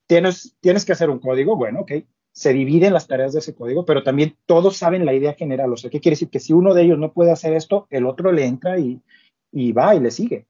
tienes, 0.07 0.55
tienes 0.61 0.85
que 0.85 0.93
hacer 0.93 1.09
un 1.09 1.19
código, 1.19 1.55
bueno, 1.55 1.81
ok, 1.81 1.91
se 2.31 2.53
dividen 2.53 2.93
las 2.93 3.07
tareas 3.07 3.33
de 3.33 3.39
ese 3.39 3.55
código, 3.55 3.85
pero 3.85 4.03
también 4.03 4.35
todos 4.45 4.77
saben 4.77 5.05
la 5.05 5.13
idea 5.13 5.33
general. 5.33 5.71
O 5.71 5.77
sea, 5.77 5.89
¿qué 5.89 6.01
quiere 6.01 6.15
decir? 6.15 6.29
Que 6.29 6.41
si 6.41 6.51
uno 6.51 6.73
de 6.73 6.83
ellos 6.83 6.99
no 6.99 7.13
puede 7.13 7.31
hacer 7.31 7.53
esto, 7.53 7.87
el 7.89 8.05
otro 8.05 8.31
le 8.31 8.45
entra 8.45 8.77
y, 8.77 9.01
y 9.51 9.71
va 9.71 9.95
y 9.95 10.01
le 10.01 10.11
sigue. 10.11 10.45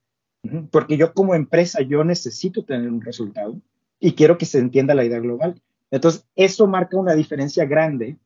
Porque 0.70 0.96
yo 0.96 1.12
como 1.12 1.34
empresa, 1.34 1.82
yo 1.82 2.02
necesito 2.02 2.64
tener 2.64 2.90
un 2.90 3.00
resultado 3.00 3.60
y 4.00 4.12
quiero 4.12 4.36
que 4.36 4.46
se 4.46 4.58
entienda 4.58 4.94
la 4.94 5.04
idea 5.04 5.20
global. 5.20 5.60
Entonces, 5.90 6.26
eso 6.34 6.66
marca 6.66 6.96
una 6.96 7.14
diferencia 7.14 7.64
grande 7.64 8.16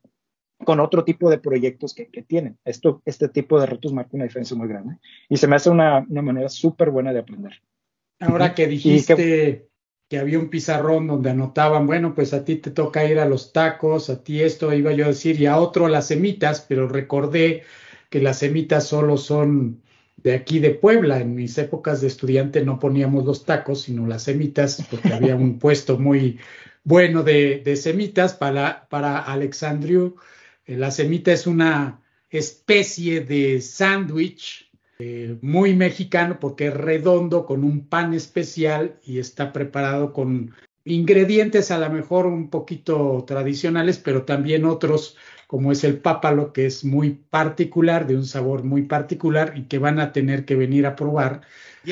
con 0.65 0.79
otro 0.79 1.03
tipo 1.03 1.29
de 1.29 1.37
proyectos 1.37 1.93
que, 1.93 2.07
que, 2.07 2.21
tienen. 2.21 2.57
Esto, 2.65 3.01
este 3.05 3.29
tipo 3.29 3.59
de 3.59 3.65
retos 3.65 3.93
marca 3.93 4.11
una 4.13 4.25
diferencia 4.25 4.55
muy 4.55 4.67
grande 4.67 4.97
y 5.29 5.37
se 5.37 5.47
me 5.47 5.55
hace 5.55 5.69
una, 5.69 6.05
una 6.09 6.21
manera 6.21 6.49
súper 6.49 6.89
buena 6.89 7.13
de 7.13 7.19
aprender. 7.19 7.61
Ahora 8.19 8.53
que 8.53 8.67
dijiste, 8.67 9.15
que, 9.15 9.67
que 10.07 10.19
había 10.19 10.39
un 10.39 10.49
pizarrón 10.49 11.07
donde 11.07 11.31
anotaban, 11.31 11.87
bueno, 11.87 12.13
pues 12.13 12.33
a 12.33 12.45
ti 12.45 12.57
te 12.57 12.69
toca 12.69 13.05
ir 13.05 13.19
a 13.19 13.25
los 13.25 13.51
tacos, 13.51 14.09
a 14.09 14.23
ti 14.23 14.41
esto 14.41 14.71
iba 14.73 14.91
yo 14.93 15.05
a 15.05 15.09
decir, 15.09 15.39
y 15.41 15.47
a 15.47 15.57
otro 15.57 15.87
las 15.87 16.07
semitas, 16.07 16.65
pero 16.67 16.87
recordé 16.87 17.63
que 18.09 18.21
las 18.21 18.39
semitas 18.39 18.85
solo 18.85 19.17
son 19.17 19.81
de 20.17 20.33
aquí 20.33 20.59
de 20.59 20.71
Puebla. 20.71 21.19
En 21.19 21.35
mis 21.35 21.57
épocas 21.57 22.01
de 22.01 22.07
estudiante 22.07 22.63
no 22.63 22.79
poníamos 22.79 23.25
los 23.25 23.45
tacos, 23.45 23.81
sino 23.83 24.05
las 24.07 24.23
semitas, 24.23 24.85
porque 24.89 25.13
había 25.13 25.35
un 25.35 25.59
puesto 25.59 25.97
muy 25.97 26.39
bueno 26.83 27.23
de, 27.23 27.75
semitas 27.75 28.33
para, 28.33 28.87
para 28.89 29.19
Alexandriu. 29.19 30.15
Eh, 30.65 30.77
la 30.77 30.91
semita 30.91 31.31
es 31.31 31.47
una 31.47 32.01
especie 32.29 33.21
de 33.21 33.61
sándwich 33.61 34.71
eh, 34.99 35.37
muy 35.41 35.75
mexicano 35.75 36.39
porque 36.39 36.67
es 36.67 36.73
redondo 36.73 37.45
con 37.45 37.63
un 37.63 37.87
pan 37.87 38.13
especial 38.13 38.99
y 39.03 39.19
está 39.19 39.51
preparado 39.51 40.13
con 40.13 40.53
ingredientes 40.85 41.71
a 41.71 41.77
lo 41.77 41.89
mejor 41.89 42.25
un 42.25 42.49
poquito 42.49 43.23
tradicionales, 43.27 43.97
pero 43.97 44.23
también 44.23 44.65
otros 44.65 45.17
como 45.51 45.73
es 45.73 45.83
el 45.83 45.97
pápalo, 45.97 46.53
que 46.53 46.65
es 46.65 46.85
muy 46.85 47.09
particular, 47.29 48.07
de 48.07 48.15
un 48.15 48.25
sabor 48.25 48.63
muy 48.63 48.83
particular 48.83 49.51
y 49.57 49.63
que 49.63 49.79
van 49.79 49.99
a 49.99 50.13
tener 50.13 50.45
que 50.45 50.55
venir 50.55 50.85
a 50.85 50.95
probar 50.95 51.41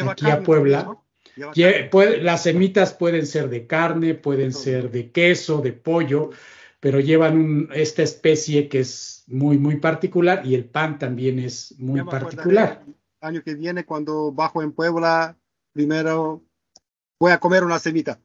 aquí 0.07 0.29
a 0.29 0.41
Puebla. 0.43 0.97
las 2.21 2.43
semitas 2.43 2.93
pueden 2.93 3.25
ser 3.25 3.49
de 3.49 3.67
carne, 3.67 4.13
pueden 4.13 4.53
ser 4.53 4.91
de 4.91 5.11
queso, 5.11 5.59
de 5.59 5.73
pollo, 5.73 6.29
pero 6.79 6.99
llevan 6.99 7.69
esta 7.73 8.03
especie 8.03 8.69
que 8.69 8.79
es 8.79 9.23
muy, 9.27 9.57
muy 9.57 9.77
particular 9.77 10.45
y 10.45 10.55
el 10.55 10.65
pan 10.65 10.97
también 10.97 11.39
es 11.39 11.75
muy 11.77 12.03
particular. 12.03 12.83
año 13.21 13.43
que 13.43 13.55
viene, 13.55 13.85
cuando 13.85 14.31
bajo 14.31 14.61
en 14.63 14.71
Puebla, 14.71 15.37
primero 15.73 16.43
voy 17.19 17.31
a 17.31 17.39
comer 17.39 17.63
una 17.63 17.79
semita. 17.79 18.19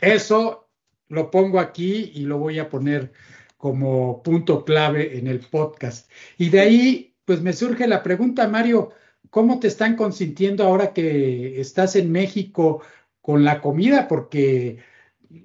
Eso 0.00 0.70
lo 1.08 1.30
pongo 1.30 1.60
aquí 1.60 2.12
y 2.14 2.22
lo 2.22 2.38
voy 2.38 2.58
a 2.58 2.70
poner 2.70 3.12
como 3.58 4.22
punto 4.22 4.64
clave 4.64 5.18
en 5.18 5.26
el 5.26 5.40
podcast. 5.40 6.10
Y 6.38 6.48
de 6.48 6.60
ahí, 6.60 7.14
pues 7.24 7.42
me 7.42 7.52
surge 7.52 7.86
la 7.86 8.02
pregunta, 8.02 8.48
Mario, 8.48 8.90
¿cómo 9.30 9.60
te 9.60 9.68
están 9.68 9.96
consintiendo 9.96 10.64
ahora 10.64 10.94
que 10.94 11.60
estás 11.60 11.94
en 11.94 12.10
México 12.10 12.82
con 13.20 13.44
la 13.44 13.60
comida? 13.60 14.08
Porque 14.08 14.78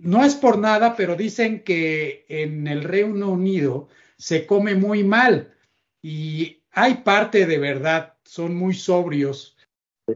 no 0.01 0.23
es 0.23 0.35
por 0.35 0.57
nada, 0.57 0.95
pero 0.95 1.15
dicen 1.15 1.63
que 1.63 2.25
en 2.29 2.67
el 2.67 2.83
Reino 2.83 3.29
Unido 3.29 3.87
se 4.17 4.45
come 4.45 4.75
muy 4.75 5.03
mal 5.03 5.53
y 6.01 6.63
hay 6.71 6.95
parte 6.95 7.45
de 7.45 7.57
verdad, 7.57 8.15
son 8.23 8.55
muy 8.55 8.73
sobrios. 8.73 9.57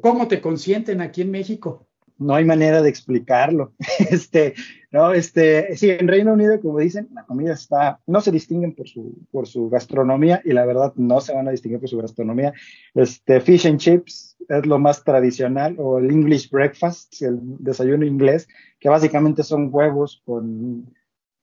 ¿Cómo 0.01 0.27
te 0.27 0.41
consienten 0.41 1.01
aquí 1.01 1.21
en 1.21 1.31
México? 1.31 1.87
no 2.21 2.35
hay 2.35 2.45
manera 2.45 2.81
de 2.81 2.89
explicarlo. 2.89 3.73
Este, 4.09 4.53
no, 4.91 5.13
este, 5.13 5.75
sí, 5.77 5.89
en 5.89 6.07
Reino 6.07 6.33
Unido, 6.33 6.59
como 6.59 6.79
dicen, 6.79 7.07
la 7.13 7.23
comida 7.23 7.53
está, 7.53 8.01
no 8.07 8.19
se 8.19 8.31
distinguen 8.31 8.75
por 8.75 8.89
su, 8.89 9.25
por 9.31 9.47
su 9.47 9.69
gastronomía 9.69 10.41
y 10.43 10.51
la 10.51 10.65
verdad 10.65 10.93
no 10.95 11.21
se 11.21 11.33
van 11.33 11.47
a 11.47 11.51
distinguir 11.51 11.79
por 11.79 11.89
su 11.89 11.97
gastronomía. 11.97 12.53
Este, 12.93 13.39
fish 13.39 13.67
and 13.67 13.79
chips 13.79 14.35
es 14.49 14.65
lo 14.65 14.79
más 14.79 15.03
tradicional 15.05 15.75
o 15.79 15.97
el 15.97 16.11
English 16.11 16.49
breakfast, 16.49 17.21
el 17.21 17.39
desayuno 17.59 18.05
inglés, 18.05 18.49
que 18.79 18.89
básicamente 18.89 19.43
son 19.43 19.69
huevos 19.71 20.21
con 20.25 20.93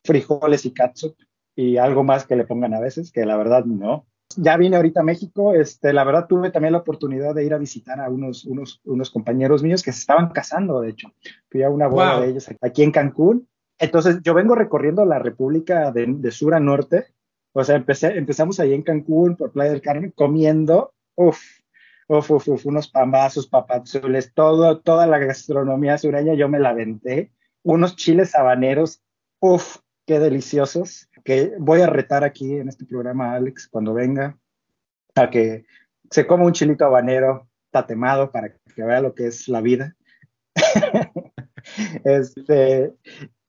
frijoles 0.05 0.67
y 0.67 0.73
catsup 0.73 1.17
y 1.57 1.79
algo 1.79 2.05
más 2.05 2.27
que 2.27 2.37
le 2.37 2.45
pongan 2.45 2.75
a 2.75 2.81
veces, 2.81 3.11
que 3.11 3.25
la 3.25 3.39
verdad 3.39 3.65
no 3.65 4.07
ya 4.37 4.57
vine 4.57 4.77
ahorita 4.77 5.01
a 5.01 5.05
México, 5.05 5.55
este, 5.55 5.93
la 5.93 6.05
verdad 6.05 6.27
tuve 6.27 6.51
también 6.51 6.73
la 6.73 6.79
oportunidad 6.79 7.35
de 7.35 7.45
ir 7.45 7.55
a 7.55 7.59
visitar 7.59 8.01
a 8.01 8.11
unos, 8.11 8.45
unos, 8.45 8.81
unos 8.85 9.11
compañeros 9.11 9.63
míos 9.63 9.83
que 9.83 9.93
se 9.93 10.01
estaban 10.01 10.31
casando, 10.31 10.81
de 10.81 10.91
hecho. 10.91 11.13
Fui 11.51 11.63
a 11.63 11.71
una 11.71 11.89
boda 11.89 12.21
de 12.21 12.29
ellos 12.31 12.49
aquí 12.61 12.83
en 12.83 12.93
Cancún. 12.93 13.49
Entonces, 13.79 14.21
yo 14.23 14.35
vengo 14.35 14.55
recorriendo 14.55 15.05
la 15.05 15.19
República 15.19 15.93
de, 15.93 16.31
sur 16.31 16.55
a 16.55 16.61
norte. 16.61 17.07
O 17.53 17.65
sea, 17.65 17.77
empecé, 17.77 18.19
empezamos 18.19 18.61
ahí 18.61 18.75
en 18.75 18.83
Cancún, 18.83 19.37
por 19.37 19.53
Playa 19.53 19.71
del 19.71 19.83
Carmen, 19.83 20.13
comiendo, 20.15 20.93
uff, 21.15 21.41
uf, 22.09 22.31
uf, 22.31 22.49
uf, 22.49 22.67
unos 22.67 22.89
pambazos, 22.89 23.47
papazules, 23.47 24.33
todo, 24.35 24.81
toda 24.81 25.07
la 25.07 25.19
gastronomía 25.19 25.97
sureña, 25.97 26.35
yo 26.35 26.49
me 26.49 26.59
la 26.61 26.71
aventé. 26.71 27.33
Unos 27.63 27.97
chiles 27.97 28.35
habaneros, 28.35 29.03
uff, 29.41 29.79
qué 30.07 30.19
deliciosos 30.19 31.08
que 31.29 31.53
voy 31.59 31.83
a 31.83 31.87
retar 31.87 32.25
aquí 32.25 32.55
en 32.55 32.71
este 32.71 32.87
programa 32.87 33.33
a 33.33 33.35
Alex 33.35 33.69
cuando 33.69 33.93
venga 33.93 34.39
a 35.15 35.29
que 35.29 35.67
se 36.11 36.27
coma 36.27 36.47
un 36.47 36.55
chilito 36.55 36.87
habanero 36.87 37.47
tatemado 37.71 38.33
para 38.33 38.49
que 38.49 38.83
vea 38.83 39.03
lo 39.03 39.15
que 39.15 39.27
es 39.27 39.47
la 39.47 39.61
vida. 39.61 39.95
este, 42.05 42.95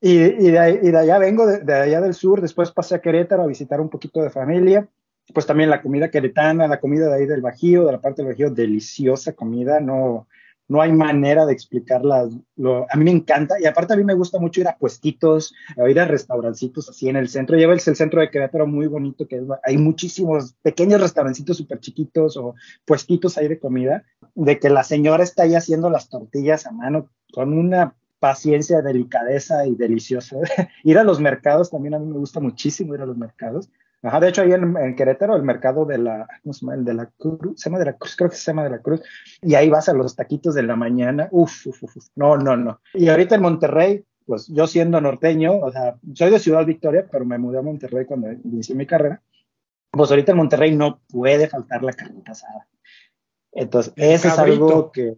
y, 0.01 0.17
de, 0.17 0.59
allá 0.59 1.19
vengo, 1.19 1.47
de, 1.47 1.73
allá 1.73 2.01
del 2.01 2.13
sur, 2.15 2.41
después 2.41 2.69
pasé 2.69 2.95
a 2.95 3.01
Querétaro 3.01 3.43
a 3.43 3.47
visitar 3.47 3.79
un 3.79 3.87
poquito 3.87 4.21
de 4.21 4.29
familia, 4.29 4.85
pues 5.33 5.45
también 5.45 5.69
la 5.69 5.81
comida 5.81 6.11
queretana, 6.11 6.67
la 6.67 6.81
comida 6.81 7.07
de 7.07 7.15
ahí 7.15 7.25
del 7.27 7.39
Bajío, 7.39 7.85
de 7.85 7.93
la 7.93 8.01
parte 8.01 8.23
del 8.23 8.33
Bajío, 8.33 8.49
deliciosa 8.49 9.31
comida, 9.31 9.79
no, 9.79 10.27
no 10.69 10.81
hay 10.81 10.93
manera 10.93 11.45
de 11.45 11.53
explicarla. 11.53 12.29
a 12.89 12.97
mí 12.97 13.03
me 13.03 13.11
encanta 13.11 13.59
y 13.59 13.65
aparte 13.65 13.93
a 13.93 13.97
mí 13.97 14.03
me 14.03 14.13
gusta 14.13 14.39
mucho 14.39 14.61
ir 14.61 14.67
a 14.67 14.77
puestitos, 14.77 15.53
a 15.75 15.89
ir 15.89 15.99
a 15.99 16.05
restaurancitos 16.05 16.87
así 16.87 17.09
en 17.09 17.15
el 17.15 17.27
centro. 17.27 17.57
Lleva 17.57 17.73
el, 17.73 17.79
centro 17.79 18.21
de 18.21 18.29
Querétaro 18.29 18.67
muy 18.67 18.85
bonito, 18.87 19.27
que 19.27 19.41
hay 19.63 19.77
muchísimos 19.77 20.53
pequeños 20.61 21.01
restaurancitos 21.01 21.57
súper 21.57 21.79
chiquitos 21.79 22.37
o 22.37 22.53
puestitos 22.85 23.37
ahí 23.37 23.47
de 23.47 23.59
comida, 23.59 24.05
de 24.35 24.59
que 24.59 24.69
la 24.69 24.83
señora 24.83 25.23
está 25.23 25.43
ahí 25.43 25.55
haciendo 25.55 25.89
las 25.89 26.07
tortillas 26.07 26.67
a 26.67 26.71
mano 26.71 27.09
con 27.33 27.51
una 27.51 27.95
paciencia, 28.19 28.81
delicadeza 28.81 29.65
y 29.65 29.75
deliciosa. 29.75 30.37
ir 30.83 30.97
a 30.99 31.03
los 31.03 31.19
mercados 31.19 31.71
también 31.71 31.95
a 31.95 31.99
mí 31.99 32.05
me 32.05 32.19
gusta 32.19 32.39
muchísimo 32.39 32.93
ir 32.93 33.01
a 33.01 33.07
los 33.07 33.17
mercados. 33.17 33.69
Ajá, 34.01 34.19
de 34.19 34.29
hecho, 34.29 34.41
ahí 34.41 34.53
en, 34.53 34.95
Querétaro, 34.95 35.35
el 35.35 35.43
mercado 35.43 35.85
de 35.85 35.97
la, 35.97 36.27
¿cómo 36.41 36.53
se 36.53 36.61
llama? 36.61 36.75
El 36.75 36.85
de 36.85 36.93
la 36.93 37.05
Cruz, 37.17 37.59
se 37.59 37.69
llama 37.69 37.79
de 37.79 37.85
la 37.85 37.93
Cruz, 37.97 38.15
creo 38.15 38.29
que 38.29 38.35
se 38.37 38.51
llama 38.51 38.63
de 38.63 38.69
la 38.69 38.79
Cruz, 38.79 39.01
y 39.41 39.55
ahí 39.55 39.69
vas 39.69 39.89
a 39.89 39.93
los 39.93 40.15
taquitos 40.15 40.55
de 40.55 40.63
la 40.63 40.75
mañana, 40.75 41.27
uf, 41.31 41.67
uf, 41.67 41.83
uf, 41.83 42.07
no, 42.15 42.37
no, 42.37 42.55
no. 42.55 42.79
Y 42.93 43.09
ahorita 43.09 43.35
en 43.35 43.41
Monterrey, 43.41 44.05
pues 44.25 44.47
yo 44.47 44.67
siendo 44.67 45.01
norteño, 45.01 45.57
o 45.57 45.71
sea, 45.71 45.97
soy 46.13 46.31
de 46.31 46.39
Ciudad 46.39 46.65
Victoria, 46.65 47.07
pero 47.11 47.25
me 47.25 47.37
mudé 47.37 47.59
a 47.59 47.63
Monterrey 47.63 48.05
cuando 48.05 48.31
inicié 48.31 48.75
mi 48.75 48.85
carrera, 48.85 49.21
pues 49.91 50.09
ahorita 50.11 50.31
en 50.31 50.37
Monterrey 50.37 50.75
no 50.75 51.01
puede 51.09 51.47
faltar 51.47 51.83
la 51.83 51.93
carnita 51.93 52.31
asada. 52.31 52.67
Entonces, 53.51 53.91
ese 53.97 54.27
es 54.29 54.39
algo 54.39 54.91
que, 54.91 55.17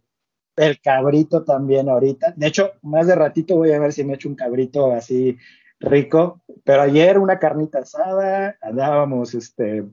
el 0.56 0.80
cabrito 0.82 1.44
también 1.44 1.90
ahorita. 1.90 2.34
De 2.36 2.48
hecho, 2.48 2.72
más 2.82 3.08
de 3.08 3.16
ratito 3.16 3.56
voy 3.56 3.72
a 3.72 3.80
ver 3.80 3.94
si 3.94 4.03
me 4.03 4.14
echo 4.14 4.30
un 4.30 4.36
cabrito 4.36 4.91
así 4.91 5.38
rico, 5.82 6.41
pero 6.64 6.84
ayer 6.84 7.18
una 7.18 7.40
carnita 7.40 7.80
asada, 7.80 8.56
andábamos, 8.62 9.34
este, 9.34 9.84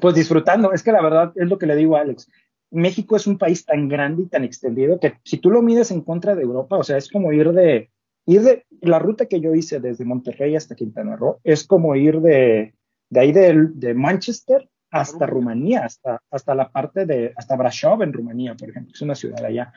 pues 0.00 0.14
disfrutando. 0.14 0.72
Es 0.72 0.82
que 0.82 0.92
la 0.92 1.02
verdad 1.02 1.32
es 1.36 1.48
lo 1.48 1.58
que 1.58 1.66
le 1.66 1.76
digo 1.76 1.96
a 1.96 2.00
Alex. 2.00 2.30
México 2.70 3.16
es 3.16 3.26
un 3.26 3.38
país 3.38 3.64
tan 3.64 3.88
grande 3.88 4.22
y 4.22 4.26
tan 4.26 4.44
extendido 4.44 4.98
que 5.00 5.14
si 5.24 5.38
tú 5.38 5.50
lo 5.50 5.62
mides 5.62 5.90
en 5.90 6.02
contra 6.02 6.34
de 6.34 6.42
Europa, 6.42 6.76
o 6.76 6.82
sea, 6.82 6.96
es 6.96 7.10
como 7.10 7.32
ir 7.32 7.52
de, 7.52 7.90
ir 8.26 8.42
de, 8.42 8.66
la 8.82 8.98
ruta 8.98 9.26
que 9.26 9.40
yo 9.40 9.54
hice 9.54 9.80
desde 9.80 10.04
Monterrey 10.04 10.54
hasta 10.54 10.74
Quintana 10.74 11.16
Roo, 11.16 11.40
es 11.44 11.66
como 11.66 11.94
ir 11.96 12.20
de, 12.20 12.74
de 13.08 13.20
ahí 13.20 13.32
de, 13.32 13.68
de 13.74 13.94
Manchester 13.94 14.68
hasta 14.90 15.26
Rumanía, 15.26 15.84
hasta, 15.84 16.22
hasta 16.30 16.54
la 16.54 16.70
parte 16.70 17.06
de, 17.06 17.32
hasta 17.36 17.56
Brasov 17.56 18.02
en 18.02 18.12
Rumanía, 18.12 18.54
por 18.54 18.70
ejemplo, 18.70 18.92
es 18.94 19.02
una 19.02 19.14
ciudad 19.14 19.44
allá. 19.44 19.72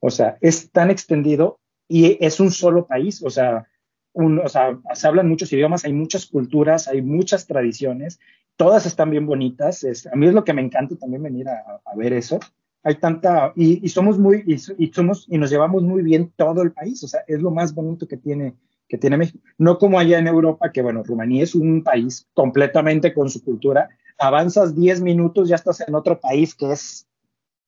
O 0.00 0.10
sea, 0.10 0.36
es 0.40 0.70
tan 0.70 0.90
extendido 0.90 1.60
y 1.88 2.24
es 2.24 2.40
un 2.40 2.50
solo 2.50 2.86
país, 2.86 3.22
o 3.22 3.30
sea, 3.30 3.66
o 4.14 4.48
sea, 4.48 4.78
se 4.94 5.06
hablan 5.06 5.28
muchos 5.28 5.52
idiomas, 5.52 5.84
hay 5.84 5.92
muchas 5.92 6.26
culturas, 6.26 6.88
hay 6.88 7.02
muchas 7.02 7.46
tradiciones, 7.46 8.20
todas 8.56 8.86
están 8.86 9.10
bien 9.10 9.26
bonitas. 9.26 9.84
a 10.10 10.16
mí 10.16 10.26
es 10.26 10.34
lo 10.34 10.44
que 10.44 10.52
me 10.52 10.62
encanta 10.62 10.96
también 10.96 11.22
venir 11.22 11.48
a, 11.48 11.80
ver 11.96 12.12
eso. 12.12 12.38
Hay 12.84 12.96
tanta, 12.96 13.52
y, 13.54 13.88
somos 13.88 14.18
muy, 14.18 14.42
y, 14.46 14.88
somos, 14.88 15.26
y 15.28 15.38
nos 15.38 15.50
llevamos 15.50 15.82
muy 15.82 16.02
bien 16.02 16.32
todo 16.36 16.62
el 16.62 16.72
país, 16.72 17.02
o 17.04 17.08
sea, 17.08 17.20
es 17.28 17.40
lo 17.40 17.50
más 17.50 17.74
bonito 17.74 18.08
que 18.08 18.16
tiene, 18.16 18.54
que 18.88 18.98
tiene 18.98 19.16
México. 19.16 19.38
No 19.56 19.78
como 19.78 19.98
allá 19.98 20.18
en 20.18 20.26
Europa, 20.26 20.72
que 20.72 20.82
bueno, 20.82 21.02
Rumanía 21.04 21.44
es 21.44 21.54
un 21.54 21.84
país 21.84 22.28
completamente 22.34 23.14
con 23.14 23.30
su 23.30 23.42
cultura. 23.44 23.88
Avanzas 24.18 24.74
10 24.74 25.00
minutos, 25.00 25.48
ya 25.48 25.54
estás 25.54 25.80
en 25.86 25.94
otro 25.94 26.20
país 26.20 26.54
que 26.54 26.72
es 26.72 27.06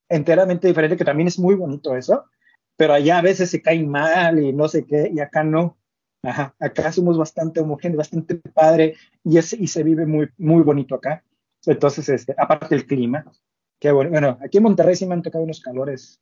enteramente 0.08 0.68
diferente, 0.68 0.96
que 0.96 1.04
también 1.04 1.28
es 1.28 1.38
muy 1.38 1.54
bonito 1.54 1.96
eso, 1.96 2.24
pero 2.76 2.92
allá 2.92 3.18
a 3.18 3.22
veces 3.22 3.50
se 3.50 3.62
cae 3.62 3.84
mal 3.84 4.42
y 4.42 4.52
no 4.52 4.68
sé 4.68 4.84
qué, 4.84 5.10
y 5.12 5.20
acá 5.20 5.44
no 5.44 5.76
Ajá, 6.24 6.55
acá 6.59 6.90
somos 6.90 7.18
bastante 7.18 7.60
homogéneos, 7.60 7.98
bastante 7.98 8.36
padre 8.36 8.94
y, 9.22 9.38
es, 9.38 9.52
y 9.52 9.66
se 9.66 9.82
vive 9.82 10.06
muy, 10.06 10.28
muy 10.38 10.62
bonito 10.62 10.94
acá. 10.94 11.22
Entonces, 11.66 12.09
este, 12.09 12.34
aparte 12.36 12.74
el 12.74 12.86
clima, 12.86 13.24
qué 13.78 13.92
bueno. 13.92 14.10
Bueno, 14.10 14.38
aquí 14.42 14.59
en 14.59 14.64
Monterrey 14.64 14.96
sí 14.96 15.06
me 15.06 15.14
han 15.14 15.22
tocado 15.22 15.44
unos 15.44 15.60
calores 15.60 16.20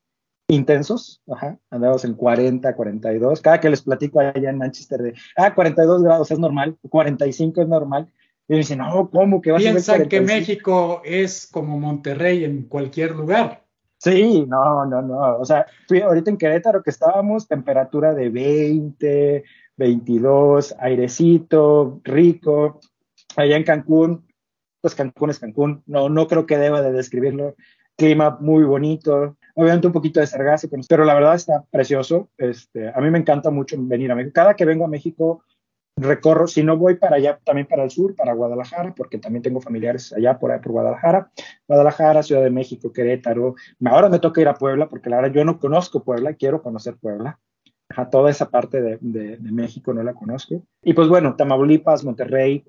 intensos, 0.48 1.22
ajá, 1.32 1.58
andamos 1.70 2.04
en 2.04 2.14
40, 2.14 2.74
42. 2.74 3.40
Cada 3.40 3.60
que 3.60 3.70
les 3.70 3.82
platico 3.82 4.20
allá 4.20 4.50
en 4.50 4.58
Manchester 4.58 5.02
de, 5.02 5.14
ah, 5.36 5.54
42 5.54 6.02
grados 6.02 6.30
es 6.30 6.38
normal, 6.38 6.76
45 6.88 7.62
es 7.62 7.68
normal. 7.68 8.08
Y 8.48 8.56
dicen, 8.56 8.78
no, 8.78 9.08
¿cómo 9.08 9.40
que 9.40 9.52
va 9.52 9.58
a 9.58 9.60
ser? 9.60 9.72
Piensan 9.72 10.08
que 10.08 10.20
México 10.20 11.00
es 11.04 11.46
como 11.46 11.78
Monterrey 11.78 12.44
en 12.44 12.64
cualquier 12.64 13.12
lugar. 13.12 13.64
Sí, 13.98 14.44
no, 14.48 14.84
no, 14.84 15.00
no. 15.00 15.36
O 15.38 15.44
sea, 15.44 15.64
fui 15.86 16.00
ahorita 16.00 16.28
en 16.28 16.36
Querétaro 16.36 16.82
que 16.82 16.90
estábamos, 16.90 17.46
temperatura 17.46 18.12
de 18.14 18.30
20, 18.30 19.44
22, 19.76 20.76
airecito, 20.78 22.00
rico. 22.04 22.80
Allá 23.36 23.56
en 23.56 23.64
Cancún, 23.64 24.26
pues 24.80 24.94
Cancún 24.94 25.30
es 25.30 25.38
Cancún. 25.38 25.82
No, 25.86 26.08
no 26.08 26.26
creo 26.26 26.46
que 26.46 26.58
deba 26.58 26.82
de 26.82 26.92
describirlo. 26.92 27.54
Clima 27.96 28.38
muy 28.40 28.64
bonito, 28.64 29.36
obviamente 29.54 29.86
un 29.86 29.92
poquito 29.92 30.20
de 30.20 30.26
sargazo, 30.26 30.68
pero 30.88 31.04
la 31.04 31.14
verdad 31.14 31.34
está 31.34 31.64
precioso. 31.70 32.30
Este, 32.38 32.88
a 32.88 33.00
mí 33.00 33.10
me 33.10 33.18
encanta 33.18 33.50
mucho 33.50 33.76
venir 33.78 34.10
a 34.10 34.14
México. 34.14 34.32
Cada 34.34 34.54
que 34.54 34.64
vengo 34.64 34.84
a 34.84 34.88
México, 34.88 35.44
recorro, 35.96 36.46
si 36.46 36.62
no 36.62 36.76
voy 36.76 36.96
para 36.96 37.16
allá, 37.16 37.38
también 37.44 37.66
para 37.66 37.84
el 37.84 37.90
sur, 37.90 38.14
para 38.16 38.32
Guadalajara, 38.32 38.94
porque 38.94 39.18
también 39.18 39.42
tengo 39.42 39.60
familiares 39.60 40.12
allá 40.12 40.38
por, 40.38 40.58
por 40.60 40.72
Guadalajara, 40.72 41.30
Guadalajara, 41.68 42.22
Ciudad 42.22 42.42
de 42.42 42.50
México, 42.50 42.92
Querétaro. 42.92 43.54
Ahora 43.84 44.08
me 44.08 44.18
toca 44.18 44.40
ir 44.40 44.48
a 44.48 44.54
Puebla, 44.54 44.88
porque 44.88 45.10
la 45.10 45.16
verdad 45.16 45.32
yo 45.32 45.44
no 45.44 45.58
conozco 45.58 46.02
Puebla, 46.02 46.34
quiero 46.34 46.62
conocer 46.62 46.96
Puebla. 46.96 47.38
A 47.96 48.10
toda 48.10 48.30
esa 48.30 48.50
parte 48.50 48.80
de, 48.80 49.38
México 49.40 49.92
no 49.92 50.02
la 50.02 50.14
conozco. 50.14 50.62
Y 50.82 50.94
pues 50.94 51.08
bueno, 51.08 51.36
Tamaulipas, 51.36 52.04
Monterrey, 52.04 52.64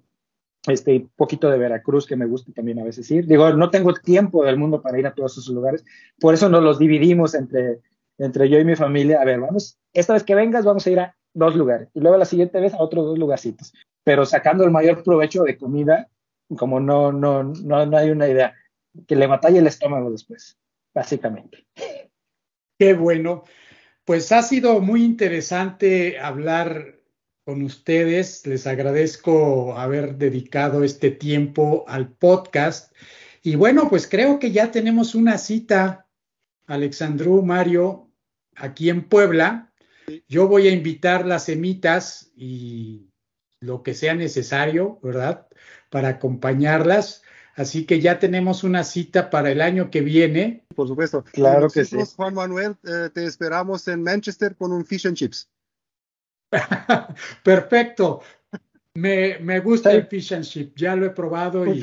este, 0.67 1.07
poquito 1.15 1.49
de 1.49 1.57
Veracruz 1.57 2.05
que 2.05 2.15
me 2.15 2.25
gusta 2.25 2.51
también 2.53 2.79
a 2.79 2.83
veces 2.83 3.09
ir. 3.11 3.25
Digo, 3.25 3.51
no 3.53 3.69
tengo 3.69 3.93
tiempo 3.93 4.45
del 4.45 4.57
mundo 4.57 4.81
para 4.81 4.99
ir 4.99 5.07
a 5.07 5.13
todos 5.13 5.37
esos 5.37 5.53
lugares, 5.53 5.85
por 6.19 6.33
eso 6.33 6.49
nos 6.49 6.63
los 6.63 6.79
dividimos 6.79 7.35
entre, 7.35 7.79
entre 8.17 8.49
yo 8.49 8.59
y 8.59 8.65
mi 8.65 8.75
familia. 8.75 9.21
A 9.21 9.25
ver, 9.25 9.39
vamos, 9.39 9.77
esta 9.93 10.13
vez 10.13 10.23
que 10.23 10.35
vengas 10.35 10.65
vamos 10.65 10.85
a 10.85 10.91
ir 10.91 10.99
a 10.99 11.15
dos 11.33 11.55
lugares 11.55 11.89
y 11.93 11.99
luego 11.99 12.17
la 12.17 12.25
siguiente 12.25 12.59
vez 12.59 12.73
a 12.73 12.81
otros 12.81 13.05
dos 13.05 13.19
lugarcitos, 13.19 13.73
pero 14.03 14.25
sacando 14.25 14.63
el 14.63 14.71
mayor 14.71 15.03
provecho 15.03 15.43
de 15.43 15.57
comida, 15.57 16.09
como 16.57 16.79
no, 16.79 17.11
no, 17.11 17.43
no, 17.43 17.85
no 17.85 17.97
hay 17.97 18.11
una 18.11 18.27
idea, 18.27 18.53
que 19.07 19.15
le 19.15 19.27
batalle 19.27 19.59
el 19.59 19.67
estómago 19.67 20.11
después, 20.11 20.57
básicamente. 20.93 21.65
Qué 22.77 22.93
bueno. 22.93 23.43
Pues 24.05 24.33
ha 24.33 24.41
sido 24.41 24.81
muy 24.81 25.03
interesante 25.03 26.19
hablar 26.19 26.99
con 27.45 27.61
ustedes. 27.61 28.45
Les 28.45 28.67
agradezco 28.67 29.77
haber 29.77 30.17
dedicado 30.17 30.83
este 30.83 31.09
tiempo 31.09 31.85
al 31.87 32.11
podcast. 32.11 32.93
Y 33.41 33.55
bueno, 33.55 33.89
pues 33.89 34.07
creo 34.07 34.39
que 34.39 34.51
ya 34.51 34.71
tenemos 34.71 35.15
una 35.15 35.37
cita, 35.37 36.07
Alexandru, 36.67 37.43
Mario, 37.43 38.11
aquí 38.55 38.89
en 38.89 39.07
Puebla. 39.07 39.71
Yo 40.27 40.49
voy 40.49 40.67
a 40.67 40.71
invitar 40.71 41.25
las 41.25 41.45
semitas 41.45 42.31
y 42.35 43.09
lo 43.61 43.83
que 43.83 43.93
sea 43.93 44.15
necesario, 44.15 44.99
¿verdad? 45.01 45.47
Para 45.89 46.09
acompañarlas. 46.09 47.23
Así 47.55 47.85
que 47.85 48.01
ya 48.01 48.19
tenemos 48.19 48.63
una 48.63 48.83
cita 48.83 49.29
para 49.29 49.51
el 49.51 49.61
año 49.61 49.91
que 49.91 50.01
viene. 50.01 50.65
Por 50.75 50.87
supuesto. 50.87 51.23
Claro 51.31 51.69
que 51.69 51.85
sí. 51.85 51.97
Juan 52.15 52.33
Manuel, 52.33 52.75
eh, 52.83 53.09
te 53.13 53.25
esperamos 53.25 53.87
en 53.87 54.01
Manchester 54.01 54.55
con 54.55 54.71
un 54.71 54.85
fish 54.85 55.07
and 55.07 55.15
chips. 55.15 55.49
Perfecto. 57.43 58.21
Me, 58.95 59.39
me 59.39 59.59
gusta 59.59 59.91
el 59.91 60.07
fish 60.07 60.33
and 60.33 60.43
chips. 60.43 60.73
Ya 60.75 60.95
lo 60.95 61.05
he 61.05 61.11
probado 61.11 61.65
y 61.65 61.79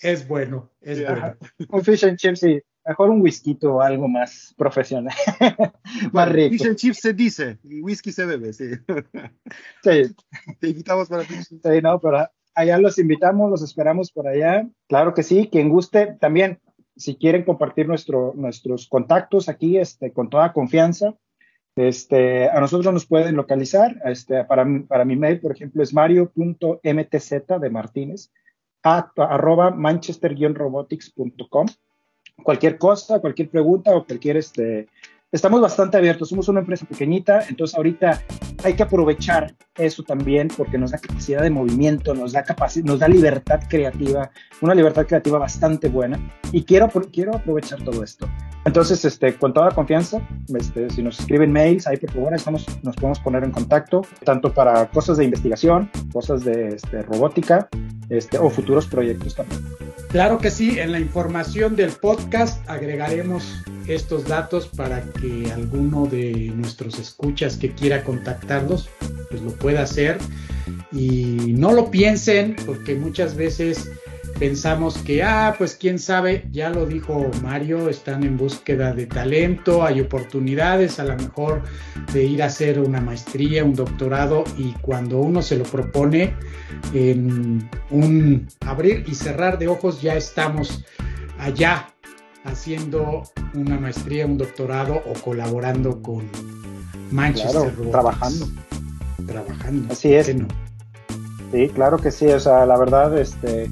es 0.00 0.28
bueno. 0.28 0.70
Es 0.80 1.06
bueno. 1.06 1.36
Un 1.68 1.84
fish 1.84 2.04
and 2.04 2.18
chips, 2.18 2.40
sí 2.40 2.60
mejor 2.86 3.10
un 3.10 3.20
whisky 3.22 3.58
o 3.62 3.80
algo 3.80 4.08
más 4.08 4.54
profesional, 4.56 5.14
más 6.12 6.28
rico. 6.30 6.50
Fish 6.50 6.66
and 6.66 6.76
chips 6.76 6.98
se 7.00 7.12
dice, 7.12 7.58
y 7.64 7.80
whisky 7.80 8.12
se 8.12 8.26
bebe, 8.26 8.52
sí. 8.52 8.70
sí. 9.82 10.14
Te 10.60 10.68
invitamos 10.68 11.08
para 11.08 11.24
Sí, 11.24 11.58
no, 11.82 12.00
pero 12.00 12.28
allá 12.54 12.78
los 12.78 12.98
invitamos, 12.98 13.50
los 13.50 13.62
esperamos 13.62 14.10
por 14.12 14.26
allá. 14.28 14.68
Claro 14.88 15.14
que 15.14 15.22
sí, 15.22 15.48
quien 15.50 15.68
guste, 15.68 16.16
también, 16.20 16.60
si 16.96 17.16
quieren 17.16 17.44
compartir 17.44 17.88
nuestro, 17.88 18.32
nuestros 18.36 18.88
contactos 18.88 19.48
aquí, 19.48 19.78
este, 19.78 20.12
con 20.12 20.30
toda 20.30 20.52
confianza, 20.52 21.14
este, 21.76 22.48
a 22.48 22.60
nosotros 22.60 22.94
nos 22.94 23.06
pueden 23.06 23.34
localizar, 23.34 24.00
este, 24.04 24.44
para, 24.44 24.64
para 24.86 25.04
mi 25.04 25.16
mail, 25.16 25.40
por 25.40 25.52
ejemplo, 25.52 25.82
es 25.82 25.92
mario.mtz 25.92 27.30
de 27.60 27.70
Martínez, 27.70 28.30
a, 28.84 29.10
arroba 29.16 29.70
manchester-robotics.com 29.70 31.66
cualquier 32.42 32.78
cosa, 32.78 33.20
cualquier 33.20 33.48
pregunta 33.48 33.94
o 33.94 34.04
cualquier 34.04 34.36
este, 34.36 34.88
estamos 35.34 35.60
bastante 35.60 35.96
abiertos, 35.96 36.28
somos 36.28 36.48
una 36.48 36.60
empresa 36.60 36.86
pequeñita, 36.86 37.44
entonces 37.48 37.76
ahorita 37.76 38.22
hay 38.62 38.74
que 38.74 38.84
aprovechar 38.84 39.52
eso 39.76 40.04
también 40.04 40.46
porque 40.56 40.78
nos 40.78 40.92
da 40.92 40.98
capacidad 40.98 41.42
de 41.42 41.50
movimiento, 41.50 42.14
nos 42.14 42.32
da 42.32 42.44
capacidad, 42.44 42.86
nos 42.86 43.00
da 43.00 43.08
libertad 43.08 43.60
creativa, 43.68 44.30
una 44.60 44.74
libertad 44.76 45.06
creativa 45.06 45.38
bastante 45.38 45.88
buena 45.88 46.20
y 46.52 46.62
quiero, 46.62 46.88
quiero 47.12 47.34
aprovechar 47.34 47.82
todo 47.82 48.04
esto. 48.04 48.28
Entonces, 48.64 49.04
este, 49.04 49.34
con 49.34 49.52
toda 49.52 49.72
confianza, 49.72 50.20
este, 50.56 50.88
si 50.90 51.02
nos 51.02 51.18
escriben 51.18 51.50
mails, 51.50 51.88
ahí 51.88 51.96
por 51.96 52.12
favor 52.12 52.34
estamos, 52.34 52.64
nos 52.84 52.94
podemos 52.94 53.18
poner 53.18 53.42
en 53.42 53.50
contacto, 53.50 54.02
tanto 54.24 54.54
para 54.54 54.88
cosas 54.90 55.16
de 55.16 55.24
investigación, 55.24 55.90
cosas 56.12 56.44
de 56.44 56.68
este, 56.68 57.02
robótica 57.02 57.68
este, 58.08 58.38
o 58.38 58.48
futuros 58.50 58.86
proyectos 58.86 59.34
también. 59.34 59.60
Claro 60.10 60.38
que 60.38 60.52
sí, 60.52 60.78
en 60.78 60.92
la 60.92 61.00
información 61.00 61.74
del 61.74 61.90
podcast 61.90 62.62
agregaremos 62.70 63.64
estos 63.88 64.26
datos 64.26 64.68
para 64.68 65.02
que 65.02 65.23
alguno 65.54 66.06
de 66.06 66.52
nuestros 66.54 66.98
escuchas 66.98 67.56
que 67.56 67.72
quiera 67.72 68.04
contactarlos, 68.04 68.88
pues 69.30 69.42
lo 69.42 69.50
pueda 69.52 69.82
hacer. 69.82 70.18
Y 70.92 71.54
no 71.56 71.72
lo 71.72 71.90
piensen, 71.90 72.56
porque 72.66 72.94
muchas 72.94 73.36
veces 73.36 73.90
pensamos 74.38 74.98
que, 74.98 75.22
ah, 75.22 75.54
pues 75.56 75.76
quién 75.76 75.98
sabe, 75.98 76.46
ya 76.50 76.70
lo 76.70 76.86
dijo 76.86 77.30
Mario, 77.42 77.88
están 77.88 78.24
en 78.24 78.36
búsqueda 78.36 78.92
de 78.92 79.06
talento, 79.06 79.84
hay 79.84 80.00
oportunidades 80.00 80.98
a 80.98 81.04
lo 81.04 81.16
mejor 81.16 81.62
de 82.12 82.24
ir 82.24 82.42
a 82.42 82.46
hacer 82.46 82.80
una 82.80 83.00
maestría, 83.00 83.64
un 83.64 83.74
doctorado 83.74 84.44
y 84.58 84.72
cuando 84.80 85.18
uno 85.18 85.42
se 85.42 85.56
lo 85.56 85.64
propone 85.64 86.34
en 86.92 87.68
un 87.90 88.48
abrir 88.60 89.04
y 89.06 89.14
cerrar 89.14 89.58
de 89.58 89.68
ojos 89.68 90.02
ya 90.02 90.16
estamos 90.16 90.84
allá 91.38 91.93
haciendo 92.44 93.22
una 93.54 93.78
maestría, 93.78 94.26
un 94.26 94.38
doctorado 94.38 95.02
o 95.06 95.14
colaborando 95.22 96.00
con 96.02 96.28
Manchester 97.10 97.72
trabajando. 97.90 98.46
Trabajando. 99.26 99.92
Así 99.92 100.14
es. 100.14 100.26
Sí, 100.26 101.68
claro 101.74 101.98
que 101.98 102.10
sí. 102.10 102.26
O 102.26 102.40
sea, 102.40 102.66
la 102.66 102.76
verdad, 102.76 103.16
este, 103.18 103.70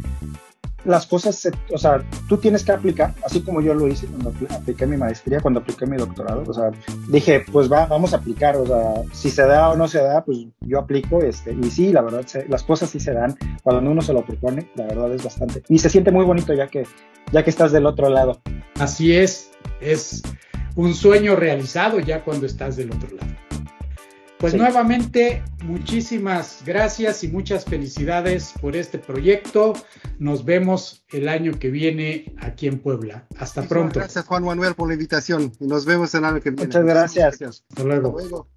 las 0.84 1.06
cosas, 1.06 1.48
o 1.72 1.78
sea, 1.78 2.02
tú 2.28 2.36
tienes 2.36 2.64
que 2.64 2.72
aplicar, 2.72 3.14
así 3.24 3.40
como 3.42 3.60
yo 3.60 3.74
lo 3.74 3.88
hice 3.88 4.06
cuando 4.06 4.32
apliqué 4.50 4.86
mi 4.86 4.96
maestría, 4.96 5.40
cuando 5.40 5.60
apliqué 5.60 5.86
mi 5.86 5.96
doctorado, 5.96 6.44
o 6.46 6.52
sea, 6.52 6.70
dije, 7.08 7.44
pues 7.52 7.70
va, 7.70 7.86
vamos 7.86 8.12
a 8.12 8.16
aplicar, 8.16 8.56
o 8.56 8.66
sea, 8.66 8.94
si 9.12 9.30
se 9.30 9.42
da 9.42 9.70
o 9.70 9.76
no 9.76 9.88
se 9.88 10.02
da, 10.02 10.24
pues 10.24 10.38
yo 10.60 10.78
aplico, 10.78 11.22
este, 11.22 11.52
y 11.52 11.70
sí, 11.70 11.92
la 11.92 12.02
verdad, 12.02 12.26
las 12.48 12.62
cosas 12.62 12.90
sí 12.90 13.00
se 13.00 13.12
dan, 13.12 13.36
cuando 13.62 13.90
uno 13.90 14.02
se 14.02 14.12
lo 14.12 14.24
propone, 14.24 14.70
la 14.74 14.86
verdad 14.86 15.12
es 15.12 15.22
bastante, 15.22 15.62
y 15.68 15.78
se 15.78 15.88
siente 15.88 16.10
muy 16.10 16.24
bonito 16.24 16.52
ya 16.52 16.66
que, 16.66 16.86
ya 17.30 17.42
que 17.42 17.50
estás 17.50 17.72
del 17.72 17.86
otro 17.86 18.08
lado. 18.08 18.40
Así 18.78 19.14
es, 19.14 19.50
es 19.80 20.22
un 20.74 20.94
sueño 20.94 21.36
realizado 21.36 22.00
ya 22.00 22.24
cuando 22.24 22.46
estás 22.46 22.76
del 22.76 22.90
otro 22.90 23.16
lado. 23.16 23.51
Pues 24.42 24.54
nuevamente, 24.54 25.40
muchísimas 25.62 26.64
gracias 26.66 27.22
y 27.22 27.28
muchas 27.28 27.64
felicidades 27.64 28.52
por 28.60 28.74
este 28.74 28.98
proyecto. 28.98 29.72
Nos 30.18 30.44
vemos 30.44 31.04
el 31.12 31.28
año 31.28 31.60
que 31.60 31.70
viene 31.70 32.34
aquí 32.40 32.66
en 32.66 32.80
Puebla. 32.80 33.24
Hasta 33.38 33.62
pronto. 33.62 34.00
Gracias 34.00 34.24
Juan 34.24 34.42
Manuel 34.42 34.74
por 34.74 34.88
la 34.88 34.94
invitación 34.94 35.52
y 35.60 35.68
nos 35.68 35.86
vemos 35.86 36.12
el 36.16 36.24
año 36.24 36.40
que 36.40 36.50
viene. 36.50 36.66
Muchas 36.66 36.84
gracias. 36.84 37.40
Hasta 37.70 37.84
luego. 37.84 38.18
Hasta 38.18 38.20
luego. 38.20 38.48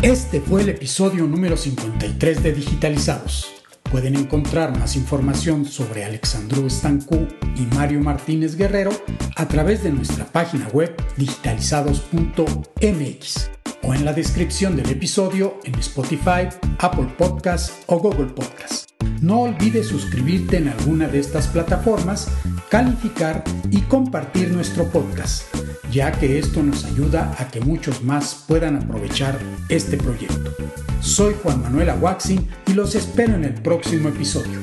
Este 0.00 0.40
fue 0.40 0.62
el 0.62 0.70
episodio 0.70 1.26
número 1.26 1.58
53 1.58 2.42
de 2.42 2.52
Digitalizados. 2.52 3.55
Pueden 3.90 4.16
encontrar 4.16 4.78
más 4.78 4.96
información 4.96 5.64
sobre 5.64 6.04
Alexandru 6.04 6.68
Stancu 6.68 7.26
y 7.56 7.62
Mario 7.74 8.00
Martínez 8.00 8.56
Guerrero 8.56 8.90
a 9.36 9.46
través 9.46 9.82
de 9.82 9.92
nuestra 9.92 10.26
página 10.26 10.68
web 10.68 10.94
digitalizados.mx 11.16 13.55
o 13.86 13.94
en 13.94 14.04
la 14.04 14.12
descripción 14.12 14.76
del 14.76 14.90
episodio 14.90 15.58
en 15.64 15.74
Spotify, 15.76 16.48
Apple 16.78 17.08
Podcasts 17.16 17.72
o 17.86 17.98
Google 17.98 18.26
Podcasts. 18.26 18.86
No 19.20 19.42
olvides 19.42 19.86
suscribirte 19.86 20.58
en 20.58 20.68
alguna 20.68 21.08
de 21.08 21.20
estas 21.20 21.46
plataformas, 21.46 22.28
calificar 22.68 23.42
y 23.70 23.80
compartir 23.82 24.50
nuestro 24.50 24.90
podcast, 24.90 25.44
ya 25.90 26.12
que 26.12 26.38
esto 26.38 26.62
nos 26.62 26.84
ayuda 26.84 27.34
a 27.38 27.48
que 27.48 27.60
muchos 27.60 28.02
más 28.02 28.44
puedan 28.46 28.76
aprovechar 28.76 29.38
este 29.68 29.96
proyecto. 29.96 30.52
Soy 31.00 31.34
Juan 31.42 31.62
Manuel 31.62 31.90
Aguaxin 31.90 32.48
y 32.66 32.72
los 32.74 32.94
espero 32.94 33.34
en 33.34 33.44
el 33.44 33.54
próximo 33.54 34.08
episodio. 34.08 34.58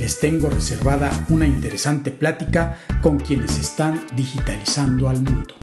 Les 0.00 0.18
tengo 0.18 0.50
reservada 0.50 1.10
una 1.28 1.46
interesante 1.46 2.10
plática 2.10 2.78
con 3.00 3.18
quienes 3.18 3.58
están 3.58 4.04
digitalizando 4.16 5.08
al 5.08 5.22
mundo. 5.22 5.54